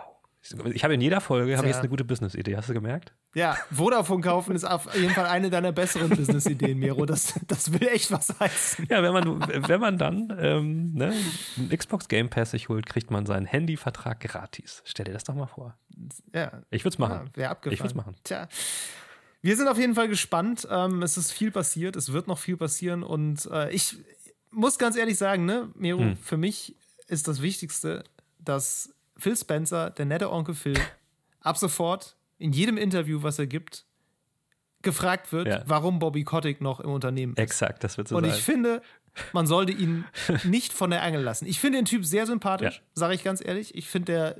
Ich 0.73 0.83
habe 0.85 0.93
in 0.93 1.01
jeder 1.01 1.19
Folge 1.19 1.57
habe 1.57 1.67
ich 1.67 1.71
Ja. 1.71 1.75
jetzt 1.75 1.79
eine 1.79 1.89
gute 1.89 2.05
Business-Idee, 2.05 2.55
hast 2.55 2.69
du 2.69 2.73
gemerkt? 2.73 3.13
Ja, 3.35 3.57
Vodafone 3.71 4.21
kaufen 4.23 4.55
ist 4.55 4.63
auf 4.63 4.95
jeden 4.95 5.13
Fall 5.13 5.25
eine 5.25 5.49
deiner 5.49 5.71
besseren 5.73 6.09
Business-Ideen, 6.09 6.79
Miro. 6.79 7.05
Das, 7.05 7.33
das 7.47 7.73
will 7.73 7.87
echt 7.89 8.09
was 8.11 8.39
heißen. 8.39 8.87
Ja, 8.89 9.03
wenn 9.03 9.13
man, 9.13 9.67
wenn 9.67 9.81
man 9.81 9.97
dann 9.97 10.35
ähm, 10.39 10.93
ne, 10.93 11.13
einen 11.57 11.69
Xbox 11.77 12.07
Game 12.07 12.29
Pass 12.29 12.51
sich 12.51 12.69
holt, 12.69 12.85
kriegt 12.85 13.11
man 13.11 13.25
seinen 13.25 13.45
Handyvertrag 13.45 14.21
gratis. 14.21 14.81
Stell 14.85 15.05
dir 15.05 15.11
das 15.13 15.25
doch 15.25 15.35
mal 15.35 15.45
vor. 15.47 15.77
Ja, 16.33 16.63
Ich 16.71 16.83
würde 16.85 16.95
es 16.95 16.99
machen. 16.99 17.29
ja 17.35 17.51
abgefahren. 17.51 17.73
Ich 17.73 17.79
würde 17.81 17.89
es 17.89 17.95
machen. 17.95 18.15
Tja. 18.23 18.47
Wir 19.41 19.55
sind 19.55 19.67
auf 19.67 19.77
jeden 19.77 19.95
Fall 19.95 20.07
gespannt. 20.07 20.67
Ähm, 20.71 21.03
es 21.03 21.17
ist 21.17 21.31
viel 21.31 21.51
passiert. 21.51 21.95
Es 21.95 22.11
wird 22.11 22.27
noch 22.27 22.39
viel 22.39 22.57
passieren. 22.57 23.03
Und 23.03 23.45
äh, 23.51 23.69
ich 23.71 23.97
muss 24.51 24.77
ganz 24.77 24.95
ehrlich 24.95 25.17
sagen, 25.17 25.45
ne, 25.45 25.69
Miro, 25.75 25.99
Hm. 25.99 26.17
für 26.17 26.37
mich 26.37 26.75
ist 27.07 27.27
das 27.27 27.41
Wichtigste, 27.41 28.03
dass 28.39 28.93
Phil 29.17 29.35
Spencer, 29.35 29.89
der 29.91 30.05
nette 30.05 30.31
Onkel 30.31 30.55
Phil, 30.55 30.79
ab 31.41 31.57
sofort 31.57 32.15
in 32.37 32.51
jedem 32.53 32.77
Interview, 32.77 33.21
was 33.23 33.37
er 33.39 33.47
gibt, 33.47 33.85
gefragt 34.81 35.31
wird, 35.33 35.47
Ja. 35.47 35.63
warum 35.65 35.99
Bobby 35.99 36.23
Kotick 36.23 36.61
noch 36.61 36.79
im 36.79 36.89
Unternehmen 36.91 37.33
ist. 37.33 37.39
Exakt, 37.39 37.83
das 37.83 37.97
wird 37.97 38.07
so 38.07 38.15
Und 38.15 38.23
sein. 38.23 38.33
ich 38.33 38.41
finde, 38.41 38.81
man 39.33 39.45
sollte 39.45 39.73
ihn 39.73 40.05
nicht 40.45 40.71
von 40.71 40.89
der 40.89 41.03
Angel 41.03 41.21
lassen. 41.21 41.45
Ich 41.47 41.59
finde 41.59 41.79
den 41.79 41.85
Typ 41.85 42.05
sehr 42.05 42.25
sympathisch, 42.25 42.77
Ja. 42.77 42.83
sage 42.93 43.13
ich 43.13 43.23
ganz 43.23 43.43
ehrlich. 43.45 43.75
Ich 43.75 43.87
finde, 43.89 44.11
der 44.13 44.35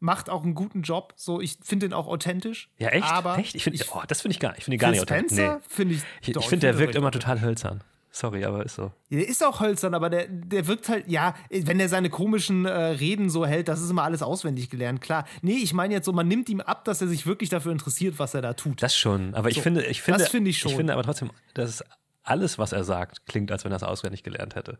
macht 0.00 0.30
auch 0.30 0.42
einen 0.44 0.54
guten 0.54 0.82
Job. 0.82 1.12
So, 1.16 1.40
ich 1.40 1.58
finde 1.62 1.86
den 1.88 1.92
auch 1.92 2.06
authentisch. 2.06 2.70
ja, 2.78 2.88
echt? 2.88 3.06
Aber 3.06 3.36
echt? 3.38 3.54
Ich 3.54 3.64
finde, 3.64 3.84
oh, 3.92 4.00
das 4.08 4.22
finde 4.22 4.32
ich 4.32 4.40
gar, 4.40 4.56
ich 4.56 4.64
finde 4.64 4.76
ihn 4.76 4.80
gar 4.80 4.90
Phil 4.90 5.00
nicht 5.00 5.02
authentisch. 5.12 5.36
Spencer 5.38 5.56
Nee. 5.58 5.62
finde 5.68 5.94
ich. 5.96 6.02
Ich, 6.22 6.28
ich 6.36 6.46
finde, 6.48 6.66
der 6.66 6.78
wirkt 6.78 6.94
immer 6.94 7.10
total 7.10 7.40
hölzern. 7.42 7.84
Sorry, 8.14 8.44
aber 8.44 8.62
ist 8.64 8.74
so. 8.74 8.92
Der 9.10 9.26
ist 9.26 9.42
auch 9.42 9.60
hölzern, 9.60 9.94
aber 9.94 10.10
der, 10.10 10.26
der 10.28 10.66
wirkt 10.66 10.90
halt, 10.90 11.08
ja, 11.08 11.34
wenn 11.50 11.80
er 11.80 11.88
seine 11.88 12.10
komischen 12.10 12.66
äh, 12.66 12.70
Reden 12.70 13.30
so 13.30 13.46
hält, 13.46 13.68
das 13.68 13.80
ist 13.80 13.88
immer 13.88 14.02
alles 14.02 14.22
auswendig 14.22 14.68
gelernt, 14.68 15.00
klar. 15.00 15.24
Nee, 15.40 15.56
ich 15.62 15.72
meine 15.72 15.94
jetzt 15.94 16.04
so, 16.04 16.12
man 16.12 16.28
nimmt 16.28 16.50
ihm 16.50 16.60
ab, 16.60 16.84
dass 16.84 17.00
er 17.00 17.08
sich 17.08 17.26
wirklich 17.26 17.48
dafür 17.48 17.72
interessiert, 17.72 18.18
was 18.18 18.34
er 18.34 18.42
da 18.42 18.52
tut. 18.52 18.82
Das 18.82 18.94
schon. 18.94 19.34
Aber 19.34 19.48
ich 19.48 19.56
So, 19.56 19.62
finde, 19.62 19.86
ich 19.86 20.02
finde, 20.02 20.20
das 20.20 20.28
finde 20.28 20.50
ich 20.50 20.58
schon. 20.58 20.70
Ich 20.72 20.76
finde 20.76 20.92
aber 20.92 21.02
trotzdem, 21.04 21.30
dass 21.54 21.82
alles, 22.22 22.58
was 22.58 22.72
er 22.72 22.84
sagt, 22.84 23.24
klingt, 23.26 23.50
als 23.50 23.64
wenn 23.64 23.72
er 23.72 23.76
es 23.76 23.82
auswendig 23.82 24.22
gelernt 24.22 24.56
hätte. 24.56 24.78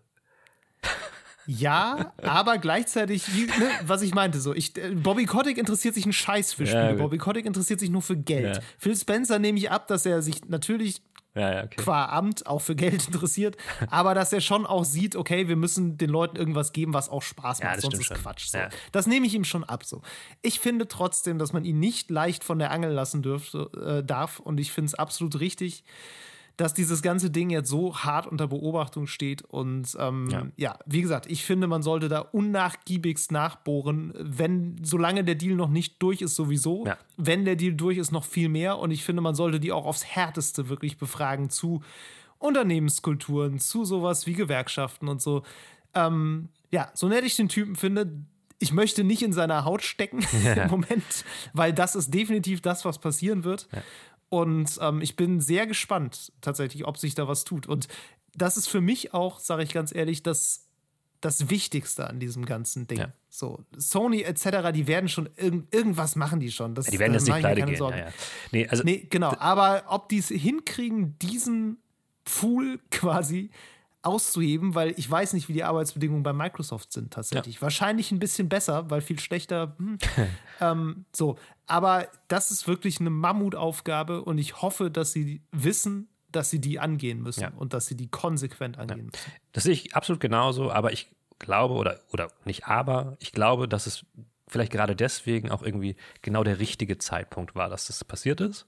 Ja, 1.46 2.12
aber 2.22 2.58
gleichzeitig, 2.58 3.26
ne, 3.28 3.66
was 3.86 4.02
ich 4.02 4.14
meinte, 4.14 4.40
so, 4.40 4.54
ich, 4.54 4.76
äh, 4.76 4.90
Bobby 4.94 5.24
Kotick 5.24 5.58
interessiert 5.58 5.94
sich 5.94 6.04
einen 6.04 6.12
Scheiß 6.12 6.52
für 6.52 6.66
Spiele. 6.66 6.90
gut. 6.90 6.98
Bobby 6.98 7.18
Kotick 7.18 7.46
interessiert 7.46 7.80
sich 7.80 7.90
nur 7.90 8.02
für 8.02 8.16
Geld. 8.16 8.56
Ja. 8.56 8.62
Phil 8.78 8.96
Spencer 8.96 9.38
nehme 9.38 9.58
ich 9.58 9.70
ab, 9.70 9.88
dass 9.88 10.06
er 10.06 10.22
sich 10.22 10.44
natürlich 10.48 11.02
Ja, 11.34 11.54
ja, 11.54 11.64
okay. 11.64 11.76
qua 11.76 12.06
Amt 12.06 12.46
auch 12.46 12.60
für 12.60 12.76
Geld 12.76 13.06
interessiert, 13.08 13.56
aber 13.88 14.14
dass 14.14 14.32
er 14.32 14.42
schon 14.42 14.66
auch 14.66 14.84
sieht, 14.84 15.16
okay, 15.16 15.48
wir 15.48 15.56
müssen 15.56 15.96
den 15.96 16.10
Leuten 16.10 16.36
irgendwas 16.36 16.72
geben, 16.72 16.92
was 16.92 17.08
auch 17.08 17.22
Spaß 17.22 17.60
Ja, 17.60 17.66
macht, 17.66 17.76
das 17.76 17.82
sonst 17.82 17.98
ist 18.00 18.06
schon. 18.06 18.16
Quatsch. 18.18 18.48
So. 18.48 18.58
Ja. 18.58 18.68
Das 18.92 19.06
nehme 19.06 19.26
ich 19.26 19.34
ihm 19.34 19.44
schon 19.44 19.64
ab. 19.64 19.84
So. 19.84 20.02
Ich 20.42 20.60
finde 20.60 20.88
trotzdem, 20.88 21.38
dass 21.38 21.54
man 21.54 21.64
ihn 21.64 21.80
nicht 21.80 22.10
leicht 22.10 22.44
von 22.44 22.58
der 22.58 22.70
Angel 22.70 22.92
lassen 22.92 23.22
dürfte, 23.22 23.70
äh, 24.00 24.04
darf 24.04 24.40
und 24.40 24.60
ich 24.60 24.72
finde 24.72 24.88
es 24.88 24.94
absolut 24.94 25.40
richtig, 25.40 25.84
dass 26.56 26.74
dieses 26.74 27.02
ganze 27.02 27.30
Ding 27.30 27.50
jetzt 27.50 27.68
so 27.68 27.96
hart 27.96 28.26
unter 28.26 28.48
Beobachtung 28.48 29.06
steht. 29.06 29.42
Und 29.42 29.96
ähm, 29.98 30.28
ja. 30.30 30.46
Ja. 30.56 30.78
wie 30.86 31.02
gesagt, 31.02 31.30
ich 31.30 31.44
finde, 31.44 31.66
man 31.66 31.82
sollte 31.82 32.08
da 32.08 32.20
unnachgiebigst 32.20 33.32
nachbohren, 33.32 34.12
wenn, 34.18 34.76
solange 34.82 35.24
der 35.24 35.34
Deal 35.34 35.54
noch 35.54 35.70
nicht 35.70 36.02
durch 36.02 36.20
ist, 36.20 36.34
sowieso. 36.34 36.84
Ja. 36.86 36.98
Wenn 37.16 37.44
der 37.44 37.56
Deal 37.56 37.74
durch 37.74 37.98
ist, 37.98 38.12
noch 38.12 38.24
viel 38.24 38.48
mehr. 38.48 38.78
Und 38.78 38.90
ich 38.90 39.04
finde, 39.04 39.22
man 39.22 39.34
sollte 39.34 39.60
die 39.60 39.72
auch 39.72 39.86
aufs 39.86 40.04
Härteste 40.04 40.68
wirklich 40.68 40.98
befragen 40.98 41.50
zu 41.50 41.82
Unternehmenskulturen, 42.38 43.58
zu 43.58 43.84
sowas 43.84 44.26
wie 44.26 44.34
Gewerkschaften 44.34 45.08
und 45.08 45.22
so. 45.22 45.42
Ähm, 45.94 46.48
ja, 46.70 46.90
so 46.94 47.08
nett 47.08 47.24
ich 47.24 47.36
den 47.36 47.48
Typen 47.48 47.76
finde, 47.76 48.10
ich 48.62 48.72
möchte 48.72 49.02
nicht 49.02 49.22
in 49.22 49.32
seiner 49.32 49.64
Haut 49.64 49.82
stecken 49.82 50.20
im 50.56 50.70
Moment, 50.70 51.24
weil 51.52 51.72
das 51.72 51.94
ist 51.94 52.14
definitiv 52.14 52.60
das, 52.60 52.84
was 52.84 52.98
passieren 52.98 53.44
wird. 53.44 53.68
Und 54.32 54.78
ähm, 54.80 55.02
ich 55.02 55.14
bin 55.14 55.42
sehr 55.42 55.66
gespannt 55.66 56.32
tatsächlich, 56.40 56.86
ob 56.86 56.96
sich 56.96 57.14
da 57.14 57.28
was 57.28 57.44
tut. 57.44 57.66
Und 57.66 57.86
das 58.34 58.56
ist 58.56 58.66
für 58.66 58.80
mich 58.80 59.12
auch, 59.12 59.38
sage 59.38 59.62
ich 59.62 59.74
ganz 59.74 59.94
ehrlich, 59.94 60.22
das, 60.22 60.70
das 61.20 61.50
Wichtigste 61.50 62.08
an 62.08 62.18
diesem 62.18 62.46
ganzen 62.46 62.86
Ding. 62.86 62.98
Ja. 62.98 63.12
So, 63.28 63.62
Sony 63.76 64.22
etc., 64.22 64.72
die 64.72 64.86
werden 64.86 65.10
schon 65.10 65.28
irgend, 65.36 65.74
irgendwas 65.74 66.16
machen 66.16 66.40
die 66.40 66.50
schon. 66.50 66.74
Das, 66.74 66.86
Die 66.86 66.98
werden 66.98 67.12
da 67.12 67.18
jetzt 67.18 67.28
mach 67.28 67.34
nicht 67.36 67.44
pleite 67.44 67.62
gehen. 67.66 67.78
Ja, 67.78 67.96
ja. 67.96 68.12
Nee, 68.52 68.68
also, 68.68 68.84
Nee, 68.84 69.06
genau. 69.10 69.36
Aber 69.38 69.82
ob 69.88 70.08
die 70.08 70.16
es 70.16 70.28
hinkriegen, 70.28 71.18
diesen 71.18 71.76
Pool 72.24 72.80
quasi 72.90 73.50
auszuheben, 74.02 74.74
weil 74.74 74.94
ich 74.98 75.08
weiß 75.10 75.32
nicht, 75.32 75.48
wie 75.48 75.52
die 75.52 75.64
Arbeitsbedingungen 75.64 76.22
bei 76.22 76.32
Microsoft 76.32 76.92
sind 76.92 77.12
tatsächlich. 77.12 77.62
Wahrscheinlich 77.62 78.10
ein 78.10 78.18
bisschen 78.18 78.48
besser, 78.48 78.90
weil 78.90 79.00
viel 79.00 79.18
schlechter. 79.20 79.76
Hm. 79.78 79.98
ähm, 80.60 81.04
so, 81.14 81.38
aber 81.66 82.08
das 82.28 82.50
ist 82.50 82.66
wirklich 82.66 83.00
eine 83.00 83.10
Mammutaufgabe 83.10 84.22
und 84.24 84.38
ich 84.38 84.60
hoffe, 84.60 84.90
dass 84.90 85.12
sie 85.12 85.42
wissen, 85.52 86.08
dass 86.30 86.50
sie 86.50 86.60
die 86.60 86.80
angehen 86.80 87.20
müssen 87.22 87.42
Ja. 87.42 87.52
und 87.56 87.74
dass 87.74 87.86
sie 87.86 87.96
die 87.96 88.08
konsequent 88.08 88.78
angehen 88.78 89.06
müssen. 89.12 89.32
Das 89.52 89.64
sehe 89.64 89.72
ich 89.74 89.94
absolut 89.94 90.20
genauso, 90.20 90.70
aber 90.72 90.92
ich 90.92 91.14
glaube, 91.38 91.74
oder, 91.74 92.00
oder 92.12 92.28
nicht 92.44 92.66
aber, 92.66 93.16
ich 93.20 93.32
glaube, 93.32 93.68
dass 93.68 93.86
es 93.86 94.04
vielleicht 94.48 94.72
gerade 94.72 94.96
deswegen 94.96 95.50
auch 95.50 95.62
irgendwie 95.62 95.96
genau 96.22 96.42
der 96.44 96.58
richtige 96.58 96.98
Zeitpunkt 96.98 97.54
war, 97.54 97.68
dass 97.68 97.86
das 97.86 98.04
passiert 98.04 98.40
ist. 98.40 98.66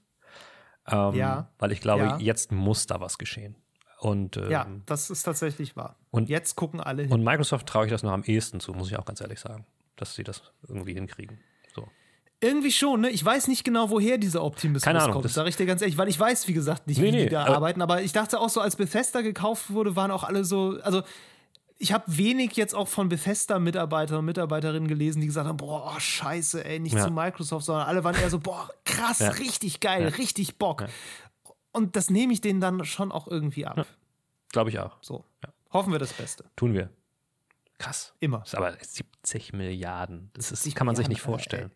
Ähm, 0.87 1.13
Ja. 1.15 1.49
Weil 1.57 1.71
ich 1.71 1.81
glaube, 1.81 2.03
Ja. 2.03 2.17
jetzt 2.19 2.51
muss 2.51 2.85
da 2.87 3.01
was 3.01 3.17
geschehen. 3.17 3.55
Und, 3.99 4.37
ähm, 4.37 4.51
Ja, 4.51 4.67
das 4.85 5.09
ist 5.09 5.23
tatsächlich 5.23 5.75
wahr. 5.75 5.95
Und- 6.11 6.29
jetzt 6.29 6.55
gucken 6.55 6.79
alle 6.81 7.03
hin. 7.03 7.11
und 7.11 7.23
Microsoft 7.23 7.67
traue 7.67 7.85
ich 7.85 7.91
das 7.91 8.03
noch 8.03 8.11
am 8.11 8.23
ehesten 8.23 8.59
zu, 8.59 8.73
muss 8.73 8.89
ich 8.91 8.97
auch 8.97 9.05
ganz 9.05 9.21
ehrlich 9.21 9.39
sagen, 9.39 9.65
dass 9.95 10.15
sie 10.15 10.23
das 10.23 10.41
irgendwie 10.67 10.93
hinkriegen. 10.93 11.39
So. 11.73 11.87
Irgendwie 12.41 12.71
schon, 12.71 13.01
ne? 13.01 13.09
Ich 13.09 13.23
weiß 13.23 13.47
nicht 13.47 13.63
genau, 13.63 13.89
woher 13.89 14.17
dieser 14.17 14.43
Optimismus 14.43 14.83
Keine 14.83 15.01
Ahnung, 15.01 15.21
kommt, 15.21 15.29
sage 15.31 15.47
ich 15.49 15.55
dir 15.55 15.65
ganz 15.65 15.81
ehrlich, 15.81 15.97
weil 15.97 16.09
ich 16.09 16.19
weiß, 16.19 16.47
wie 16.49 16.53
gesagt, 16.53 16.87
nicht, 16.87 16.99
Nee, 16.99 17.07
wie 17.07 17.11
nee, 17.11 17.23
die 17.23 17.29
da 17.29 17.45
aber- 17.45 17.55
arbeiten, 17.55 17.81
aber 17.81 18.01
ich 18.01 18.11
dachte 18.11 18.39
auch 18.39 18.49
so, 18.49 18.59
als 18.61 18.75
Bethesda 18.75 19.21
gekauft 19.21 19.71
wurde, 19.71 19.95
waren 19.95 20.11
auch 20.11 20.23
alle 20.23 20.43
so, 20.43 20.77
also 20.83 21.01
ich 21.77 21.91
habe 21.91 22.03
wenig 22.07 22.55
jetzt 22.55 22.73
auch 22.73 22.87
von 22.87 23.09
Bethesda-Mitarbeitern 23.09 24.19
und 24.19 24.25
Mitarbeiterinnen 24.25 24.87
gelesen, 24.87 25.19
die 25.21 25.27
gesagt 25.27 25.47
haben, 25.47 25.57
boah, 25.57 25.93
oh, 25.95 25.99
scheiße, 25.99 26.63
ey, 26.63 26.79
nicht 26.79 26.95
Ja. 26.95 27.03
zu 27.03 27.11
Microsoft, 27.11 27.65
sondern 27.65 27.87
alle 27.87 28.03
waren 28.03 28.15
eher 28.15 28.29
so, 28.29 28.39
boah, 28.39 28.69
krass, 28.85 29.19
Ja. 29.19 29.29
richtig 29.31 29.79
geil, 29.81 30.07
richtig 30.17 30.57
Bock. 30.57 30.85
Und 31.75 31.95
das 31.97 32.09
nehme 32.09 32.31
ich 32.31 32.39
denen 32.39 32.61
dann 32.61 32.85
schon 32.85 33.11
auch 33.11 33.27
irgendwie 33.27 33.65
ab. 33.65 33.85
Glaube 34.51 34.69
ich 34.69 34.79
auch. 34.79 34.97
So. 35.01 35.25
Hoffen 35.73 35.91
wir 35.91 35.99
das 35.99 36.13
Beste. 36.13 36.45
Tun 36.55 36.73
wir. 36.73 36.89
Krass. 37.77 38.13
Immer. 38.21 38.39
Das 38.39 38.49
ist 38.49 38.55
aber 38.55 38.77
70 38.79 39.51
Milliarden. 39.51 40.31
Das 40.33 40.51
ist, 40.51 40.63
70 40.63 40.75
kann 40.75 40.87
man 40.87 40.95
sich 40.95 41.09
nicht 41.09 41.17
Milliarden, 41.17 41.33
vorstellen. 41.33 41.71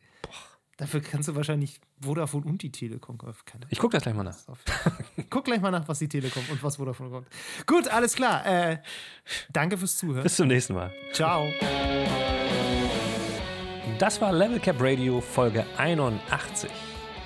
Dafür 0.78 1.02
kannst 1.02 1.28
du 1.28 1.36
wahrscheinlich 1.36 1.82
Vodafone 2.02 2.46
und 2.46 2.62
die 2.62 2.72
Telekom 2.72 3.18
kaufen. 3.18 3.42
Keine 3.44 3.66
Ich 3.68 3.80
gucke 3.80 3.98
das 3.98 4.04
gleich 4.04 4.16
mal 4.16 4.24
nach. 4.24 4.38
Guck 5.30 5.44
gleich 5.44 5.60
mal 5.60 5.72
nach, 5.72 5.86
was 5.90 6.00
die 6.00 6.08
Telekom 6.08 6.44
und 6.50 6.64
was 6.64 6.78
Vodafone 6.78 7.10
kommt. 7.10 7.28
Gut, 7.66 7.90
alles 7.90 8.16
klar. 8.16 8.46
Äh, 8.46 8.82
danke 9.52 9.78
fürs 9.78 9.98
Zuhören. 9.98 10.24
Bis 10.24 10.38
zum 10.38 10.48
nächsten 10.48 10.76
Mal. 10.76 10.94
Ciao. 11.12 11.50
Das 13.98 14.22
war 14.22 14.32
Level 14.32 14.62
Cap 14.62 14.78
Radio 14.80 15.20
Folge 15.20 15.66
81. 15.76 16.72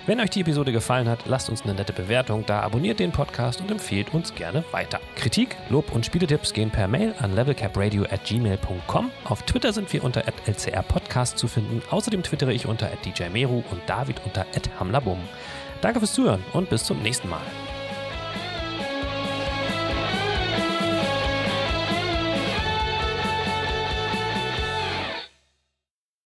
Wenn 0.06 0.20
euch 0.20 0.32
die 0.32 0.42
Episode 0.42 0.74
gefallen 0.74 1.08
hat, 1.08 1.20
lasst 1.28 1.50
uns 1.50 1.62
eine 1.62 1.76
nette 1.76 1.94
Bewertung 1.94 2.46
da, 2.46 2.60
abonniert 2.60 3.00
den 3.00 3.14
Podcast 3.14 3.62
und 3.62 3.72
empfehlt 3.72 4.14
uns 4.14 4.36
gerne 4.36 4.66
weiter. 4.72 5.00
Kritik, 5.16 5.56
Lob 5.70 5.94
und 5.96 6.06
Spieletipps 6.06 6.52
gehen 6.52 6.70
per 6.70 6.90
Mail 6.90 7.16
an 7.20 7.34
levelcapradio 7.34 8.04
at 8.04 8.26
gmail.com. 8.26 9.12
Auf 9.24 9.44
Twitter 9.44 9.72
sind 9.72 9.94
wir 9.94 10.04
unter 10.04 10.26
lcrpodcast 10.28 11.38
zu 11.38 11.48
finden. 11.48 11.82
Außerdem 11.90 12.22
twittere 12.22 12.52
ich 12.52 12.66
unter 12.66 12.90
djmeru 13.06 13.64
und 13.72 13.82
David 13.88 14.20
unter 14.26 14.46
hamlabum. 14.78 15.20
Danke 15.80 16.00
fürs 16.00 16.14
Zuhören 16.14 16.44
und 16.52 16.70
bis 16.70 16.84
zum 16.84 17.02
nächsten 17.02 17.30
Mal. 17.30 17.42